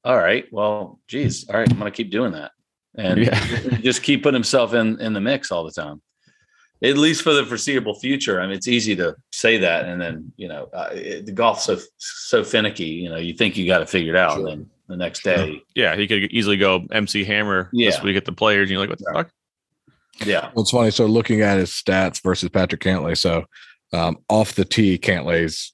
All 0.05 0.17
right, 0.17 0.47
well, 0.51 0.99
geez, 1.07 1.49
all 1.49 1.57
right, 1.57 1.71
I'm 1.71 1.79
going 1.79 1.91
to 1.91 1.97
keep 1.97 2.11
doing 2.11 2.33
that 2.33 2.51
and 2.97 3.25
yeah. 3.25 3.79
just 3.81 4.03
keep 4.03 4.23
putting 4.23 4.37
himself 4.37 4.75
in 4.75 5.01
in 5.01 5.13
the 5.13 5.21
mix 5.21 5.51
all 5.51 5.65
the 5.65 5.73
time 5.73 6.01
at 6.85 6.97
least 6.97 7.23
for 7.23 7.33
the 7.33 7.45
foreseeable 7.45 7.95
future 7.95 8.41
i 8.41 8.47
mean 8.47 8.57
it's 8.57 8.69
easy 8.69 8.95
to 8.95 9.15
say 9.31 9.57
that 9.59 9.87
and 9.87 10.01
then 10.01 10.33
you 10.37 10.49
know 10.49 10.69
uh, 10.75 10.91
it, 10.93 11.27
the 11.27 11.33
golf's 11.33 11.65
so 11.65 11.79
so 11.99 12.45
finicky 12.45 12.85
you 12.85 13.09
know 13.09 13.17
you 13.17 13.33
think 13.33 13.57
you 13.57 13.67
got 13.67 13.83
it 13.83 13.89
figured 13.89 14.17
out 14.17 14.33
sure. 14.33 14.41
and 14.41 14.49
then 14.49 14.71
the 14.89 14.97
next 14.97 15.23
day 15.23 15.61
yeah 15.75 15.97
he 15.97 16.07
could 16.07 16.25
easily 16.33 16.57
go 16.57 16.85
mc 16.91 17.25
hammer 17.25 17.71
yeah. 17.73 17.91
this 17.91 18.03
week 18.03 18.17
at 18.17 18.25
the 18.25 18.33
players 18.33 18.65
and 18.65 18.71
you're 18.73 18.81
like 18.81 18.91
what 18.91 18.99
the 18.99 19.05
right. 19.07 19.27
fuck 19.27 19.33
yeah 20.25 20.51
well 20.55 20.63
it's 20.63 20.71
funny 20.71 20.91
so 20.91 21.07
looking 21.07 21.41
at 21.41 21.59
his 21.59 21.71
stats 21.71 22.23
versus 22.23 22.49
patrick 22.49 22.81
cantlay 22.81 23.17
so 23.17 23.45
um, 23.95 24.17
off 24.29 24.55
the 24.55 24.65
tee 24.65 24.99
cantlay's 24.99 25.73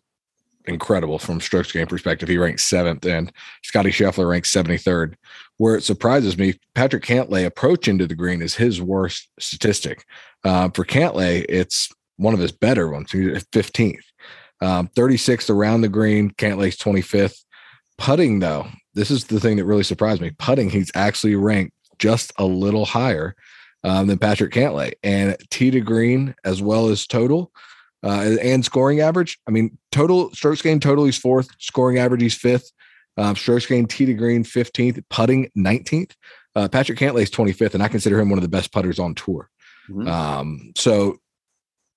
incredible 0.69 1.19
from 1.19 1.41
strokes 1.41 1.73
gain 1.73 1.87
perspective. 1.87 2.29
He 2.29 2.39
ranks 2.39 2.65
seventh, 2.65 3.05
and 3.07 3.33
Scotty 3.63 3.91
Scheffler 3.91 4.29
ranks 4.29 4.53
73rd. 4.53 5.15
Where 5.57 5.75
it 5.75 5.83
surprises 5.83 6.39
me, 6.39 6.55
Patrick 6.75 7.05
Cantlay 7.05 7.45
approach 7.45 7.89
into 7.89 8.07
the 8.07 8.15
green 8.15 8.43
is 8.43 8.55
his 8.55 8.81
worst 8.81 9.29
statistic. 9.41 10.05
Uh, 10.45 10.69
for 10.71 10.85
Cantlay, 10.85 11.45
it's 11.49 11.89
one 12.17 12.35
of 12.35 12.41
his 12.41 12.53
better 12.53 12.89
ones. 12.89 13.11
He's 13.11 13.45
15th, 13.45 14.05
um, 14.61 14.89
36th 14.89 15.51
around 15.51 15.81
the 15.81 15.89
green. 15.89 16.31
Cantlay's 16.33 16.77
25th. 16.77 17.43
Putting, 17.97 18.39
though, 18.39 18.69
this 18.95 19.11
is 19.11 19.25
the 19.25 19.41
thing 19.41 19.57
that 19.57 19.65
really 19.65 19.83
surprised 19.83 20.21
me. 20.21 20.31
Putting, 20.39 20.71
he's 20.71 20.93
actually 20.95 21.35
ranked 21.35 21.75
just 21.99 22.33
a 22.39 22.45
little 22.45 22.85
higher 22.85 23.35
um, 23.85 24.07
than 24.07 24.19
Patrick 24.19 24.53
Cantlay, 24.53 24.93
and 25.03 25.37
tee 25.51 25.71
to 25.71 25.81
green 25.81 26.35
as 26.45 26.63
well 26.63 26.89
as 26.89 27.07
total 27.07 27.53
uh, 28.05 28.37
and 28.43 28.65
scoring 28.65 29.01
average. 29.01 29.39
I 29.47 29.51
mean, 29.51 29.77
total 29.93 30.31
strokes 30.33 30.63
gained 30.63 30.83
total 30.83 31.05
he's 31.05 31.19
fourth, 31.19 31.49
scoring 31.59 31.99
average 31.99 32.23
he's 32.23 32.35
fifth, 32.35 32.71
um, 33.17 33.37
strokes 33.37 33.67
gained 33.67 33.91
tee 33.91 34.07
to 34.07 34.15
green 34.15 34.45
15th, 34.45 35.03
putting 35.11 35.51
19th. 35.57 36.13
Uh, 36.55 36.69
Patrick 36.69 36.99
Cantlay 36.99 37.23
is 37.23 37.31
25th, 37.31 37.75
and 37.75 37.83
I 37.83 37.89
consider 37.89 38.19
him 38.19 38.31
one 38.31 38.39
of 38.39 38.43
the 38.43 38.49
best 38.49 38.73
putters 38.73 38.99
on 38.99 39.15
tour. 39.15 39.51
Mm-hmm. 39.91 40.09
Um, 40.09 40.73
so 40.77 41.19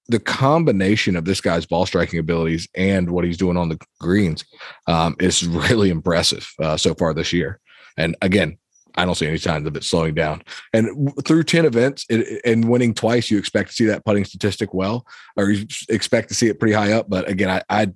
the 0.07 0.19
combination 0.19 1.15
of 1.15 1.25
this 1.25 1.41
guy's 1.41 1.65
ball 1.65 1.85
striking 1.85 2.19
abilities 2.19 2.67
and 2.75 3.11
what 3.11 3.23
he's 3.23 3.37
doing 3.37 3.57
on 3.57 3.69
the 3.69 3.79
greens 3.99 4.43
um, 4.87 5.15
is 5.19 5.45
really 5.47 5.89
impressive 5.89 6.49
uh, 6.61 6.77
so 6.77 6.93
far 6.93 7.13
this 7.13 7.31
year. 7.31 7.59
And 7.97 8.15
again, 8.21 8.57
I 8.95 9.05
don't 9.05 9.15
see 9.15 9.27
any 9.27 9.37
signs 9.37 9.67
of 9.67 9.75
it 9.75 9.83
slowing 9.83 10.13
down. 10.13 10.43
And 10.73 11.13
through 11.25 11.43
10 11.43 11.65
events 11.65 12.05
it, 12.09 12.41
and 12.45 12.69
winning 12.69 12.93
twice, 12.93 13.31
you 13.31 13.37
expect 13.37 13.69
to 13.69 13.75
see 13.75 13.85
that 13.85 14.05
putting 14.05 14.25
statistic 14.25 14.73
well, 14.73 15.05
or 15.37 15.49
you 15.49 15.67
expect 15.89 16.29
to 16.29 16.35
see 16.35 16.47
it 16.47 16.59
pretty 16.59 16.73
high 16.73 16.91
up. 16.91 17.09
But 17.09 17.29
again, 17.29 17.49
I 17.49 17.61
I, 17.69 17.87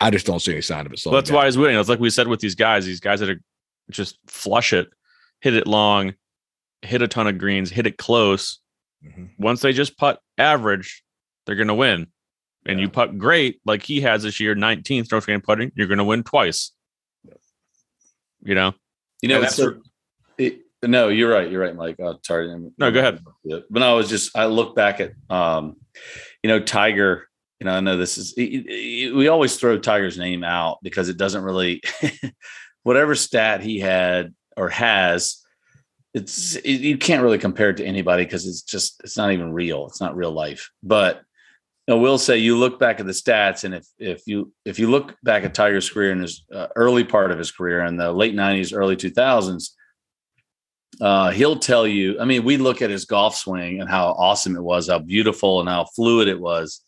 I 0.00 0.10
just 0.10 0.26
don't 0.26 0.40
see 0.40 0.52
any 0.52 0.62
sign 0.62 0.86
of 0.86 0.92
it 0.92 0.98
slowing 0.98 1.14
well, 1.14 1.22
that's 1.22 1.30
down. 1.30 1.36
why 1.36 1.44
he's 1.46 1.58
winning. 1.58 1.78
It's 1.78 1.88
like 1.88 2.00
we 2.00 2.10
said 2.10 2.28
with 2.28 2.40
these 2.40 2.54
guys, 2.54 2.84
these 2.84 3.00
guys 3.00 3.20
that 3.20 3.30
are 3.30 3.40
just 3.90 4.18
flush 4.26 4.72
it, 4.72 4.88
hit 5.40 5.54
it 5.54 5.66
long, 5.66 6.14
hit 6.82 7.02
a 7.02 7.08
ton 7.08 7.26
of 7.26 7.38
greens, 7.38 7.70
hit 7.70 7.86
it 7.86 7.98
close. 7.98 8.60
Mm-hmm. 9.04 9.26
Once 9.38 9.60
they 9.60 9.72
just 9.72 9.96
putt 9.98 10.20
average, 10.38 11.02
they're 11.46 11.56
going 11.56 11.68
to 11.68 11.74
win. 11.74 12.06
And 12.66 12.78
yeah. 12.78 12.84
you 12.86 12.90
putt 12.90 13.18
great, 13.18 13.60
like 13.66 13.82
he 13.82 14.00
has 14.00 14.22
this 14.22 14.40
year, 14.40 14.54
19th 14.54 15.06
stroke 15.06 15.26
gain 15.26 15.40
putting, 15.40 15.70
you're 15.74 15.86
going 15.86 15.98
to 15.98 16.04
win 16.04 16.22
twice. 16.22 16.72
You 18.42 18.54
know? 18.54 18.74
You 19.24 19.28
know, 19.28 19.40
that's 19.40 19.58
it, 20.36 20.60
no, 20.82 21.08
you're 21.08 21.30
right. 21.30 21.50
You're 21.50 21.62
right, 21.62 21.74
Mike. 21.74 21.96
Oh, 21.98 22.18
sorry. 22.26 22.54
No, 22.76 22.90
go 22.90 23.00
ahead. 23.00 23.24
But 23.70 23.82
I 23.82 23.94
was 23.94 24.06
just, 24.06 24.36
I 24.36 24.44
look 24.44 24.76
back 24.76 25.00
at, 25.00 25.12
um, 25.30 25.76
you 26.42 26.48
know, 26.48 26.60
Tiger. 26.60 27.26
You 27.58 27.64
know, 27.64 27.72
I 27.72 27.80
know 27.80 27.96
this 27.96 28.18
is, 28.18 28.34
we 28.36 29.28
always 29.28 29.56
throw 29.56 29.78
Tiger's 29.78 30.18
name 30.18 30.44
out 30.44 30.80
because 30.82 31.08
it 31.08 31.16
doesn't 31.16 31.42
really, 31.42 31.80
whatever 32.82 33.14
stat 33.14 33.62
he 33.62 33.80
had 33.80 34.34
or 34.58 34.68
has, 34.68 35.42
it's 36.12 36.56
it, 36.56 36.82
you 36.82 36.98
can't 36.98 37.22
really 37.22 37.38
compare 37.38 37.70
it 37.70 37.78
to 37.78 37.86
anybody 37.86 38.24
because 38.24 38.46
it's 38.46 38.60
just 38.60 39.00
it's 39.02 39.16
not 39.16 39.32
even 39.32 39.54
real. 39.54 39.86
It's 39.86 40.02
not 40.02 40.14
real 40.14 40.32
life. 40.32 40.70
But 40.82 41.22
I 41.88 41.94
will 41.94 42.16
say 42.16 42.38
you 42.38 42.56
look 42.56 42.78
back 42.78 42.98
at 42.98 43.06
the 43.06 43.12
stats, 43.12 43.64
and 43.64 43.74
if 43.74 43.86
if 43.98 44.22
you 44.26 44.52
if 44.64 44.78
you 44.78 44.90
look 44.90 45.16
back 45.22 45.44
at 45.44 45.54
Tiger's 45.54 45.90
career 45.90 46.12
in 46.12 46.20
his 46.20 46.44
uh, 46.52 46.68
early 46.76 47.04
part 47.04 47.30
of 47.30 47.38
his 47.38 47.50
career 47.50 47.84
in 47.84 47.96
the 47.96 48.10
late 48.10 48.34
'90s, 48.34 48.74
early 48.74 48.96
2000s, 48.96 49.70
uh, 51.00 51.30
he'll 51.30 51.58
tell 51.58 51.86
you. 51.86 52.18
I 52.18 52.24
mean, 52.24 52.44
we 52.44 52.56
look 52.56 52.80
at 52.80 52.88
his 52.88 53.04
golf 53.04 53.36
swing 53.36 53.80
and 53.80 53.90
how 53.90 54.08
awesome 54.12 54.56
it 54.56 54.62
was, 54.62 54.88
how 54.88 54.98
beautiful 54.98 55.60
and 55.60 55.68
how 55.68 55.84
fluid 55.84 56.26
it 56.26 56.40
was, 56.40 56.80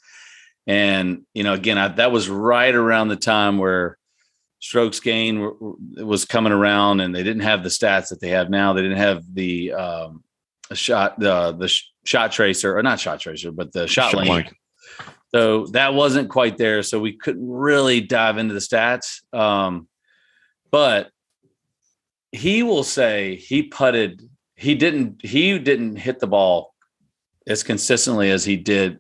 and 0.67 1.25
you 1.35 1.45
know, 1.45 1.53
again, 1.53 1.77
I, 1.77 1.89
that 1.89 2.11
was 2.11 2.31
right 2.31 2.75
around 2.75 3.09
the 3.09 3.17
time 3.17 3.59
where 3.59 3.99
strokes 4.61 5.01
gain 5.01 5.53
was 5.99 6.25
coming 6.25 6.53
around, 6.55 7.01
and 7.01 7.15
they 7.15 7.23
didn't 7.23 7.43
have 7.43 7.63
the 7.63 7.69
stats 7.69 8.09
that 8.09 8.21
they 8.23 8.31
have 8.31 8.49
now. 8.49 8.73
They 8.73 8.81
didn't 8.81 8.97
have 8.97 9.25
the 9.31 9.75
um, 9.75 10.25
shot 10.73 11.21
the 11.21 11.53
the 11.53 11.71
shot 12.07 12.33
tracer 12.33 12.79
or 12.79 12.83
not 12.83 12.99
shot 12.99 13.21
tracer, 13.21 13.53
but 13.53 13.75
the 13.75 13.87
shot, 13.87 14.13
shot. 14.13 14.27
Link 14.27 14.55
so 15.37 15.67
that 15.67 15.93
wasn't 15.93 16.31
quite 16.31 16.57
there. 16.57 16.83
So 16.83 16.99
we 16.99 17.13
couldn't 17.13 17.47
really 17.47 18.01
dive 18.01 18.39
into 18.39 18.55
the 18.55 18.61
stats. 18.61 19.21
Um, 19.35 19.87
but 20.71 21.11
he 22.33 22.63
will 22.63 22.85
say 22.85 23.37
he 23.37 23.65
putted, 23.65 24.23
he 24.55 24.75
didn't, 24.75 25.23
he 25.23 25.59
didn't 25.59 25.97
hit 25.97 26.21
the 26.21 26.27
ball 26.27 26.75
as 27.47 27.63
consistently 27.63 28.31
as 28.31 28.47
he 28.47 28.57
did, 28.57 28.99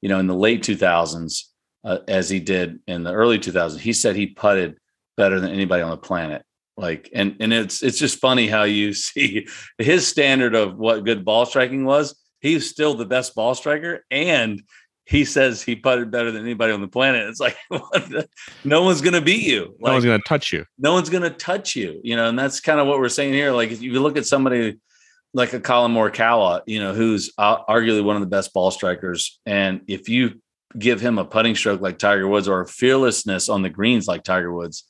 you 0.00 0.08
know, 0.08 0.18
in 0.18 0.26
the 0.26 0.34
late 0.34 0.64
2000s, 0.64 1.44
uh, 1.84 1.98
as 2.08 2.28
he 2.28 2.40
did 2.40 2.80
in 2.88 3.04
the 3.04 3.12
early 3.12 3.38
2000s. 3.38 3.78
He 3.78 3.92
said 3.92 4.16
he 4.16 4.26
putted 4.26 4.78
better 5.16 5.38
than 5.38 5.52
anybody 5.52 5.84
on 5.84 5.90
the 5.90 5.96
planet. 5.96 6.42
Like, 6.76 7.10
and 7.14 7.36
and 7.38 7.52
it's 7.52 7.80
it's 7.80 7.98
just 7.98 8.18
funny 8.18 8.48
how 8.48 8.64
you 8.64 8.92
see 8.92 9.46
his 9.78 10.04
standard 10.04 10.56
of 10.56 10.76
what 10.76 11.04
good 11.04 11.24
ball 11.24 11.46
striking 11.46 11.84
was. 11.84 12.20
He's 12.40 12.68
still 12.68 12.94
the 12.94 13.06
best 13.06 13.36
ball 13.36 13.54
striker, 13.54 14.04
and 14.10 14.62
he 15.06 15.24
says 15.24 15.62
he 15.62 15.76
putted 15.76 16.10
better 16.10 16.32
than 16.32 16.42
anybody 16.42 16.72
on 16.72 16.80
the 16.80 16.88
planet. 16.88 17.28
It's 17.28 17.38
like 17.38 17.56
no 18.64 18.82
one's 18.82 19.00
going 19.00 19.14
to 19.14 19.20
beat 19.20 19.46
you. 19.46 19.76
Like, 19.80 19.90
no 19.90 19.92
one's 19.92 20.04
going 20.04 20.20
to 20.20 20.28
touch 20.28 20.52
you. 20.52 20.64
No 20.78 20.92
one's 20.92 21.08
going 21.08 21.22
to 21.22 21.30
touch 21.30 21.76
you. 21.76 22.00
You 22.02 22.16
know, 22.16 22.28
and 22.28 22.38
that's 22.38 22.60
kind 22.60 22.80
of 22.80 22.88
what 22.88 22.98
we're 22.98 23.08
saying 23.08 23.32
here. 23.32 23.52
Like 23.52 23.70
if 23.70 23.80
you 23.80 24.00
look 24.00 24.16
at 24.16 24.26
somebody 24.26 24.78
like 25.32 25.52
a 25.52 25.60
Collin 25.60 25.92
Morikawa, 25.92 26.62
you 26.66 26.80
know, 26.80 26.92
who's 26.92 27.32
uh, 27.38 27.64
arguably 27.66 28.02
one 28.02 28.16
of 28.16 28.20
the 28.20 28.26
best 28.26 28.52
ball 28.52 28.72
strikers, 28.72 29.38
and 29.46 29.80
if 29.86 30.08
you 30.08 30.40
give 30.76 31.00
him 31.00 31.18
a 31.18 31.24
putting 31.24 31.54
stroke 31.54 31.80
like 31.80 31.98
Tiger 31.98 32.26
Woods 32.26 32.48
or 32.48 32.66
fearlessness 32.66 33.48
on 33.48 33.62
the 33.62 33.70
greens 33.70 34.08
like 34.08 34.24
Tiger 34.24 34.52
Woods, 34.52 34.84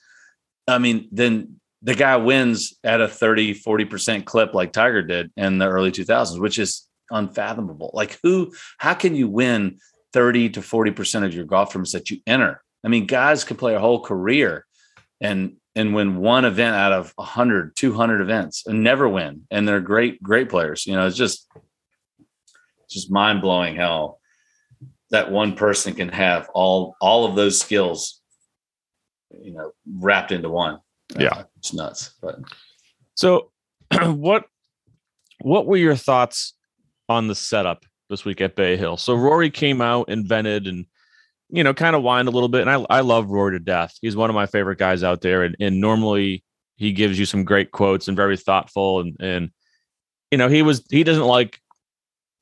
I 0.66 0.78
mean, 0.78 1.08
then 1.12 1.60
the 1.82 1.94
guy 1.94 2.16
wins 2.16 2.74
at 2.82 3.02
a 3.02 3.08
30, 3.08 3.54
40% 3.54 4.24
clip 4.24 4.54
like 4.54 4.72
Tiger 4.72 5.02
did 5.02 5.30
in 5.36 5.58
the 5.58 5.68
early 5.68 5.92
2000s, 5.92 6.40
which 6.40 6.58
is 6.58 6.88
unfathomable. 7.10 7.90
Like 7.92 8.18
who, 8.22 8.52
how 8.78 8.94
can 8.94 9.14
you 9.14 9.28
win 9.28 9.78
30 10.16 10.48
to 10.48 10.60
40% 10.62 11.26
of 11.26 11.34
your 11.34 11.44
golf 11.44 11.72
tournaments 11.72 11.92
that 11.92 12.08
you 12.08 12.20
enter. 12.26 12.62
I 12.82 12.88
mean, 12.88 13.04
guys 13.04 13.44
could 13.44 13.58
play 13.58 13.74
a 13.74 13.78
whole 13.78 14.00
career 14.00 14.64
and 15.20 15.56
and 15.74 15.94
win 15.94 16.16
one 16.16 16.46
event 16.46 16.74
out 16.74 16.92
of 16.92 17.12
100, 17.16 17.76
200 17.76 18.22
events 18.22 18.66
and 18.66 18.82
never 18.82 19.06
win. 19.06 19.42
And 19.50 19.68
they're 19.68 19.82
great, 19.82 20.22
great 20.22 20.48
players. 20.48 20.86
You 20.86 20.94
know, 20.94 21.06
it's 21.06 21.18
just 21.18 21.46
just 22.88 23.10
mind 23.10 23.42
blowing 23.42 23.76
how 23.76 24.16
that 25.10 25.30
one 25.30 25.54
person 25.54 25.92
can 25.92 26.08
have 26.08 26.48
all 26.54 26.96
all 26.98 27.26
of 27.26 27.36
those 27.36 27.60
skills, 27.60 28.22
you 29.30 29.52
know, 29.52 29.72
wrapped 29.98 30.32
into 30.32 30.48
one. 30.48 30.78
Yeah, 31.18 31.34
uh, 31.34 31.44
it's 31.58 31.74
nuts. 31.74 32.14
But 32.22 32.36
so, 33.12 33.50
what 34.02 34.46
what 35.42 35.66
were 35.66 35.76
your 35.76 35.94
thoughts 35.94 36.54
on 37.06 37.28
the 37.28 37.34
setup 37.34 37.84
this 38.08 38.24
week 38.24 38.40
at 38.40 38.56
Bay 38.56 38.76
Hill? 38.76 38.96
So 38.96 39.14
Rory 39.14 39.50
came 39.50 39.80
out, 39.80 40.08
invented, 40.08 40.66
and 40.66 40.86
you 41.48 41.62
know, 41.62 41.74
kind 41.74 41.94
of 41.94 42.02
whined 42.02 42.28
a 42.28 42.32
little 42.32 42.48
bit. 42.48 42.62
And 42.62 42.70
I, 42.70 42.84
I 42.90 43.00
love 43.00 43.28
Rory 43.30 43.52
to 43.52 43.64
death. 43.64 43.96
He's 44.02 44.16
one 44.16 44.30
of 44.30 44.34
my 44.34 44.46
favorite 44.46 44.78
guys 44.78 45.04
out 45.04 45.20
there. 45.20 45.44
And, 45.44 45.56
and 45.60 45.80
normally 45.80 46.42
he 46.76 46.92
gives 46.92 47.18
you 47.18 47.24
some 47.24 47.44
great 47.44 47.70
quotes 47.70 48.08
and 48.08 48.16
very 48.16 48.36
thoughtful. 48.36 49.00
And, 49.00 49.16
and, 49.20 49.50
you 50.30 50.38
know, 50.38 50.48
he 50.48 50.62
was, 50.62 50.84
he 50.90 51.04
doesn't 51.04 51.24
like 51.24 51.60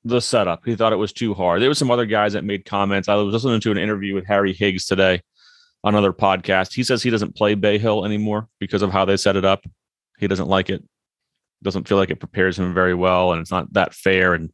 the 0.05 0.21
setup. 0.21 0.65
He 0.65 0.75
thought 0.75 0.93
it 0.93 0.97
was 0.97 1.13
too 1.13 1.35
hard. 1.35 1.61
There 1.61 1.69
was 1.69 1.79
some 1.79 1.91
other 1.91 2.07
guys 2.07 2.33
that 2.33 2.45
made 2.45 2.65
comments. 2.65 3.09
I 3.09 3.15
was 3.17 3.33
listening 3.33 3.61
to 3.61 3.71
an 3.71 3.79
interview 3.79 4.15
with 4.15 4.27
Harry 4.27 4.53
Higgs 4.53 4.87
today 4.87 5.21
on 5.83 5.95
another 5.95 6.13
podcast. 6.13 6.73
He 6.73 6.83
says 6.83 7.03
he 7.03 7.11
doesn't 7.11 7.37
play 7.37 7.55
Bay 7.55 7.77
Hill 7.79 8.07
anymore 8.07 8.49
because 8.59 8.83
of 8.83 8.91
how 8.91 9.05
they 9.05 9.19
set 9.19 9.37
it 9.37 9.45
up. 9.45 9.67
He 10.19 10.29
doesn't 10.29 10.49
like 10.49 10.71
it. 10.71 10.83
Doesn't 11.63 11.89
feel 11.89 11.99
like 11.99 12.11
it 12.11 12.21
prepares 12.21 12.59
him 12.59 12.75
very 12.75 12.95
well, 12.95 13.33
and 13.33 13.41
it's 13.41 13.51
not 13.51 13.73
that 13.73 13.95
fair. 13.95 14.35
And 14.35 14.51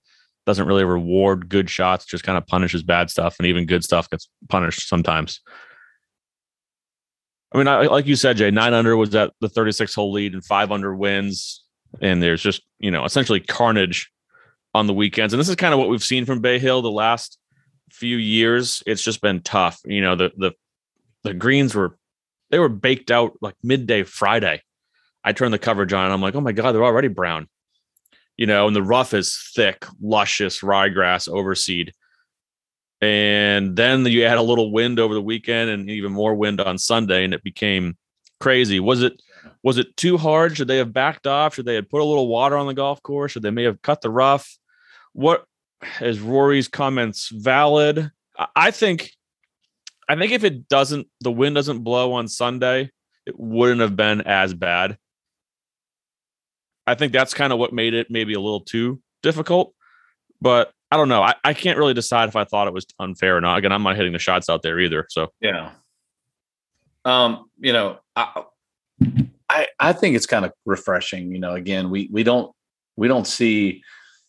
doesn't 0.50 0.66
really 0.66 0.84
reward 0.84 1.48
good 1.48 1.70
shots, 1.70 2.04
just 2.04 2.24
kind 2.24 2.36
of 2.36 2.44
punishes 2.44 2.82
bad 2.82 3.08
stuff, 3.08 3.36
and 3.38 3.46
even 3.46 3.66
good 3.66 3.84
stuff 3.84 4.10
gets 4.10 4.28
punished 4.48 4.88
sometimes. 4.88 5.40
I 7.52 7.58
mean, 7.58 7.68
I, 7.68 7.82
like 7.82 8.06
you 8.06 8.16
said, 8.16 8.36
Jay, 8.36 8.50
nine 8.50 8.74
under 8.74 8.96
was 8.96 9.14
at 9.14 9.32
the 9.40 9.48
36 9.48 9.94
hole 9.94 10.10
lead, 10.10 10.34
and 10.34 10.44
five 10.44 10.72
under 10.72 10.92
wins, 10.92 11.62
and 12.00 12.20
there's 12.20 12.42
just 12.42 12.62
you 12.80 12.90
know 12.90 13.04
essentially 13.04 13.38
carnage 13.38 14.10
on 14.74 14.88
the 14.88 14.92
weekends, 14.92 15.32
and 15.32 15.38
this 15.40 15.48
is 15.48 15.54
kind 15.54 15.72
of 15.72 15.78
what 15.78 15.88
we've 15.88 16.02
seen 16.02 16.24
from 16.24 16.40
Bay 16.40 16.58
Hill 16.58 16.82
the 16.82 16.90
last 16.90 17.38
few 17.92 18.16
years. 18.16 18.82
It's 18.86 19.02
just 19.02 19.20
been 19.20 19.42
tough. 19.42 19.78
You 19.84 20.00
know, 20.00 20.16
the 20.16 20.32
the 20.36 20.52
the 21.22 21.32
greens 21.32 21.76
were 21.76 21.96
they 22.50 22.58
were 22.58 22.68
baked 22.68 23.12
out 23.12 23.34
like 23.40 23.54
midday 23.62 24.02
Friday. 24.02 24.62
I 25.22 25.32
turned 25.32 25.54
the 25.54 25.60
coverage 25.60 25.92
on, 25.92 26.06
and 26.06 26.12
I'm 26.12 26.20
like, 26.20 26.34
oh 26.34 26.40
my 26.40 26.50
god, 26.50 26.72
they're 26.72 26.84
already 26.84 27.06
brown 27.06 27.46
you 28.40 28.46
know, 28.46 28.66
and 28.66 28.74
the 28.74 28.82
rough 28.82 29.12
is 29.12 29.38
thick, 29.54 29.84
luscious 30.00 30.62
ryegrass 30.62 31.28
overseed. 31.28 31.92
And 33.02 33.76
then 33.76 34.06
you 34.06 34.22
had 34.22 34.38
a 34.38 34.42
little 34.42 34.72
wind 34.72 34.98
over 34.98 35.12
the 35.12 35.20
weekend 35.20 35.68
and 35.68 35.90
even 35.90 36.10
more 36.10 36.34
wind 36.34 36.58
on 36.58 36.78
Sunday, 36.78 37.22
and 37.24 37.34
it 37.34 37.44
became 37.44 37.98
crazy. 38.40 38.80
Was 38.80 39.02
it 39.02 39.20
was 39.62 39.76
it 39.76 39.94
too 39.98 40.16
hard? 40.16 40.56
Should 40.56 40.68
they 40.68 40.78
have 40.78 40.90
backed 40.90 41.26
off? 41.26 41.54
Should 41.54 41.66
they 41.66 41.74
have 41.74 41.90
put 41.90 42.00
a 42.00 42.04
little 42.04 42.28
water 42.28 42.56
on 42.56 42.66
the 42.66 42.72
golf 42.72 43.02
course? 43.02 43.32
Should 43.32 43.42
they 43.42 43.50
may 43.50 43.64
have 43.64 43.82
cut 43.82 44.00
the 44.00 44.08
rough? 44.08 44.56
What 45.12 45.44
is 46.00 46.18
Rory's 46.18 46.68
comments 46.68 47.28
valid? 47.28 48.10
I 48.56 48.70
think 48.70 49.12
I 50.08 50.16
think 50.16 50.32
if 50.32 50.44
it 50.44 50.66
doesn't 50.66 51.08
the 51.20 51.30
wind 51.30 51.56
doesn't 51.56 51.80
blow 51.80 52.14
on 52.14 52.26
Sunday, 52.26 52.90
it 53.26 53.38
wouldn't 53.38 53.82
have 53.82 53.96
been 53.96 54.22
as 54.22 54.54
bad. 54.54 54.96
I 56.86 56.94
think 56.94 57.12
that's 57.12 57.34
kind 57.34 57.52
of 57.52 57.58
what 57.58 57.72
made 57.72 57.94
it 57.94 58.10
maybe 58.10 58.34
a 58.34 58.40
little 58.40 58.60
too 58.60 59.00
difficult. 59.22 59.74
But 60.40 60.72
I 60.90 60.96
don't 60.96 61.08
know. 61.08 61.22
I, 61.22 61.34
I 61.44 61.54
can't 61.54 61.78
really 61.78 61.94
decide 61.94 62.28
if 62.28 62.36
I 62.36 62.44
thought 62.44 62.66
it 62.66 62.72
was 62.72 62.86
unfair 62.98 63.36
or 63.36 63.40
not. 63.40 63.58
Again, 63.58 63.72
I'm 63.72 63.82
not 63.82 63.96
hitting 63.96 64.12
the 64.12 64.18
shots 64.18 64.48
out 64.48 64.62
there 64.62 64.80
either. 64.80 65.06
So 65.08 65.28
yeah. 65.40 65.72
Um, 67.04 67.48
you 67.58 67.72
know, 67.72 67.98
I 68.16 68.44
I, 69.48 69.66
I 69.78 69.92
think 69.92 70.16
it's 70.16 70.26
kind 70.26 70.44
of 70.44 70.52
refreshing. 70.66 71.32
You 71.32 71.38
know, 71.38 71.54
again, 71.54 71.90
we 71.90 72.08
we 72.12 72.22
don't 72.22 72.52
we 72.96 73.08
don't 73.08 73.26
see 73.26 73.82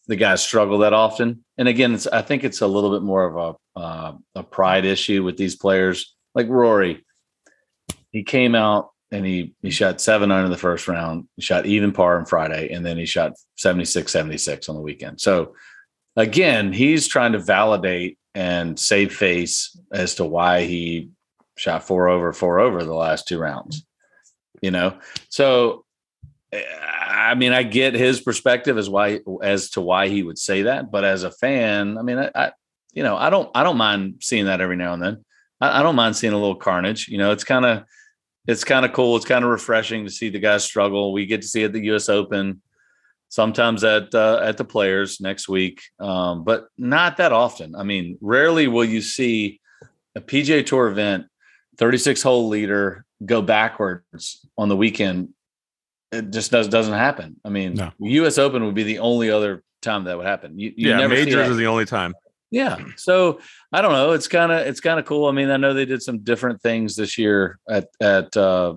the 0.08 0.16
guys 0.16 0.44
struggle 0.44 0.80
that 0.80 0.94
often. 0.94 1.44
And 1.58 1.68
again, 1.68 1.94
it's 1.94 2.08
I 2.08 2.22
think 2.22 2.44
it's 2.44 2.62
a 2.62 2.68
little 2.68 2.92
bit 2.92 3.02
more 3.02 3.26
of 3.26 3.58
a 3.76 3.80
uh, 3.80 4.14
a 4.36 4.44
pride 4.44 4.86
issue 4.86 5.24
with 5.24 5.38
these 5.38 5.56
players. 5.56 6.16
Like 6.36 6.48
Rory, 6.48 7.06
he 8.12 8.24
came 8.24 8.56
out 8.56 8.91
and 9.12 9.26
he 9.26 9.54
he 9.62 9.70
shot 9.70 10.00
seven 10.00 10.32
under 10.32 10.50
the 10.50 10.58
first 10.58 10.88
round. 10.88 11.28
He 11.36 11.42
shot 11.42 11.66
even 11.66 11.92
par 11.92 12.18
on 12.18 12.26
Friday, 12.26 12.72
and 12.72 12.86
then 12.86 12.98
he 12.98 13.06
shot 13.06 13.34
76, 13.58 14.12
76 14.12 14.70
on 14.70 14.76
the 14.76 14.82
weekend. 14.82 15.20
So 15.20 15.56
again, 16.16 16.72
he's 16.72 17.08
trying 17.08 17.34
to 17.34 17.40
validate 17.40 18.18
and 18.34 18.80
save 18.80 19.14
face 19.14 19.78
as 19.92 20.16
to 20.16 20.26
why 20.26 20.64
he 20.64 21.10
shot 21.58 21.84
four 21.84 22.08
over, 22.08 22.32
four 22.32 22.60
over 22.60 22.84
the 22.84 22.94
last 22.94 23.28
two 23.28 23.38
rounds. 23.38 23.86
You 24.62 24.72
know, 24.72 24.98
so 25.30 25.86
eh, 26.54 26.64
I 27.06 27.36
mean, 27.36 27.52
I 27.52 27.64
get 27.64 27.94
his 27.94 28.22
perspective 28.22 28.78
as 28.78 28.90
why 28.90 29.20
as 29.42 29.72
to 29.72 29.82
why 29.82 30.08
he 30.08 30.24
would 30.24 30.38
say 30.38 30.64
that, 30.64 30.92
but 30.92 31.04
as 31.04 31.24
a 31.24 31.32
fan, 31.32 31.98
I 31.98 32.02
mean, 32.02 32.18
I, 32.18 32.32
I 32.34 32.52
you 32.94 33.04
know, 33.04 33.18
I 33.18 33.30
don't 33.30 33.50
I 33.54 33.64
don't 33.64 33.78
mind 33.78 34.16
seeing 34.22 34.46
that 34.46 34.62
every 34.62 34.78
now 34.78 34.94
and 34.94 35.04
then. 35.04 35.26
I, 35.60 35.80
I 35.80 35.84
don't 35.84 35.96
mind 35.96 36.16
seeing 36.16 36.34
a 36.34 36.38
little 36.38 36.56
carnage. 36.56 37.08
You 37.08 37.18
know, 37.18 37.32
it's 37.32 37.44
kind 37.44 37.66
of 37.66 37.84
it's 38.48 38.64
kind 38.64 38.86
of 38.86 38.94
cool. 38.94 39.16
It's 39.16 39.26
kind 39.26 39.46
of 39.46 39.52
refreshing 39.52 40.06
to 40.06 40.12
see 40.12 40.30
the 40.30 40.40
guys 40.40 40.64
struggle. 40.64 41.14
We 41.14 41.26
get 41.26 41.42
to 41.42 41.48
see 41.48 41.64
at 41.64 41.74
the 41.74 41.84
U.S. 41.86 42.10
Open, 42.10 42.62
sometimes 43.30 43.84
at 43.84 44.14
uh, 44.14 44.40
at 44.44 44.58
the 44.58 44.66
Players 44.66 45.22
next 45.22 45.48
week, 45.48 45.82
um, 46.00 46.44
but 46.44 46.68
not 46.78 47.18
that 47.18 47.32
often. 47.32 47.76
I 47.76 47.84
mean, 47.84 48.18
rarely 48.22 48.68
will 48.68 48.86
you 48.86 49.02
see 49.02 49.60
a 50.16 50.22
PGA 50.22 50.66
Tour 50.66 50.88
event, 50.88 51.26
36 51.78 52.22
hole 52.22 52.48
leader 52.48 53.06
go 53.26 53.42
backwards 53.42 54.46
on 54.58 54.70
the 54.70 54.76
weekend. 54.76 55.30
It 56.12 56.32
just 56.32 56.52
does 56.52 56.68
doesn't 56.68 56.94
happen. 56.94 57.40
I 57.46 57.50
mean, 57.50 57.76
no. 57.76 57.92
U.S. 58.00 58.38
Open 58.38 58.66
would 58.66 58.76
be 58.76 58.84
the 58.84 59.00
only 59.00 59.30
other 59.30 59.64
time 59.82 60.04
that 60.06 60.18
would 60.18 60.26
happen. 60.26 60.60
You, 60.60 60.74
you 60.76 60.90
yeah, 60.90 61.08
majors 61.08 61.50
is 61.50 61.58
the 61.58 61.68
only 61.68 61.86
time. 61.86 62.14
Yeah. 62.52 62.78
So 62.98 63.40
I 63.72 63.82
don't 63.82 63.94
know. 63.94 64.12
It's 64.12 64.28
kind 64.28 64.52
of 64.52 64.68
it's 64.68 64.82
kind 64.82 65.00
of 65.00 65.06
cool. 65.06 65.28
I 65.28 65.32
mean, 65.32 65.50
I 65.50 65.58
know 65.58 65.74
they 65.74 65.86
did 65.86 66.04
some 66.04 66.20
different 66.20 66.62
things 66.62 66.96
this 66.98 67.18
year 67.18 67.58
at 67.68 67.88
at 68.02 68.36
uh, 68.36 68.76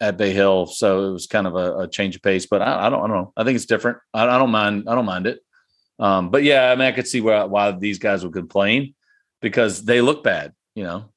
at 0.00 0.16
Bay 0.16 0.32
Hill, 0.32 0.66
so 0.66 1.08
it 1.08 1.12
was 1.12 1.28
kind 1.28 1.46
of 1.46 1.54
a, 1.54 1.80
a 1.80 1.88
change 1.88 2.16
of 2.16 2.22
pace. 2.22 2.46
But 2.46 2.60
I, 2.60 2.86
I, 2.86 2.90
don't 2.90 3.04
I 3.04 3.06
don't 3.06 3.16
know. 3.16 3.32
I 3.36 3.44
think 3.44 3.54
it's 3.54 3.66
different. 3.66 3.98
I, 4.12 4.26
I, 4.26 4.38
don't 4.38 4.50
mind. 4.50 4.88
I 4.88 4.96
don't 4.96 5.04
mind 5.04 5.28
it. 5.28 5.40
Um, 6.00 6.30
but 6.30 6.42
yeah, 6.42 6.72
I 6.72 6.74
mean, 6.74 6.88
I 6.88 6.92
could 6.92 7.06
see 7.06 7.20
why 7.20 7.44
why 7.44 7.70
these 7.70 8.00
guys 8.00 8.24
would 8.24 8.34
complain 8.34 8.94
because 9.40 9.84
they 9.84 10.00
look 10.00 10.24
bad. 10.24 10.52
You 10.74 10.82
know, 10.82 11.12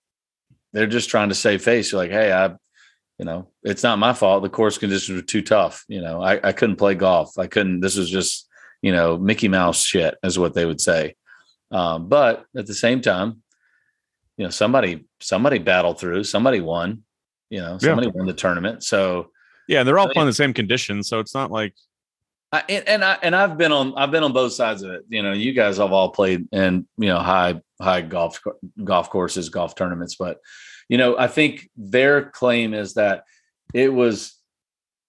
they're 0.72 0.86
just 0.86 1.10
trying 1.10 1.30
to 1.30 1.36
save 1.36 1.64
face. 1.64 1.92
You're 1.92 2.02
like, 2.02 2.12
hey, 2.12 2.32
I, 2.32 2.50
you 3.18 3.26
know, 3.26 3.48
it's 3.64 3.82
not 3.82 3.98
my 3.98 4.14
fault. 4.14 4.44
The 4.44 4.50
course 4.50 4.78
conditions 4.78 5.16
were 5.16 5.26
too 5.26 5.42
tough. 5.42 5.84
You 5.88 6.02
know, 6.02 6.22
I, 6.22 6.40
I 6.50 6.52
couldn't 6.52 6.76
play 6.76 6.94
golf. 6.94 7.40
I 7.40 7.48
couldn't. 7.48 7.80
This 7.80 7.98
was 7.98 8.08
just 8.08 8.47
you 8.82 8.92
know, 8.92 9.18
Mickey 9.18 9.48
Mouse 9.48 9.84
shit 9.84 10.16
is 10.24 10.38
what 10.38 10.54
they 10.54 10.66
would 10.66 10.82
say. 10.82 11.16
Um, 11.72 12.08
but 12.08 12.46
at 12.56 12.66
the 12.66 12.74
same 12.74 13.02
time, 13.02 13.42
you 14.38 14.46
know, 14.46 14.50
somebody 14.50 15.06
somebody 15.20 15.58
battled 15.60 16.00
through, 16.00 16.24
somebody 16.24 16.62
won, 16.62 17.04
you 17.50 17.60
know, 17.60 17.78
somebody 17.78 18.08
yeah. 18.08 18.14
won 18.16 18.28
the 18.28 18.34
tournament. 18.34 18.84
So 18.84 19.32
yeah, 19.68 19.80
and 19.80 19.88
they're 19.88 19.98
all 19.98 20.06
I 20.06 20.10
mean, 20.10 20.14
playing 20.14 20.28
the 20.28 20.34
same 20.34 20.54
conditions, 20.54 21.10
so 21.10 21.20
it's 21.20 21.34
not 21.34 21.52
like 21.52 21.74
I, 22.54 22.64
and, 22.70 22.88
and 22.88 23.04
I 23.04 23.18
and 23.22 23.36
I've 23.36 23.58
been 23.58 23.72
on 23.72 23.94
I've 23.98 24.12
been 24.12 24.24
on 24.24 24.32
both 24.32 24.54
sides 24.54 24.84
of 24.84 24.92
it. 24.92 25.04
You 25.10 25.24
know, 25.24 25.34
you 25.34 25.54
guys 25.54 25.78
have 25.78 25.92
all 25.92 26.10
played 26.10 26.48
in 26.52 26.88
you 26.98 27.08
know 27.08 27.20
high 27.20 27.62
high 27.82 28.02
golf 28.02 28.42
golf 28.84 29.10
courses, 29.10 29.50
golf 29.50 29.76
tournaments, 29.76 30.16
but 30.16 30.40
you 30.88 30.98
know, 30.98 31.18
I 31.18 31.28
think 31.28 31.70
their 31.76 32.30
claim 32.30 32.74
is 32.74 32.94
that 32.94 33.24
it 33.74 33.92
was 33.92 34.36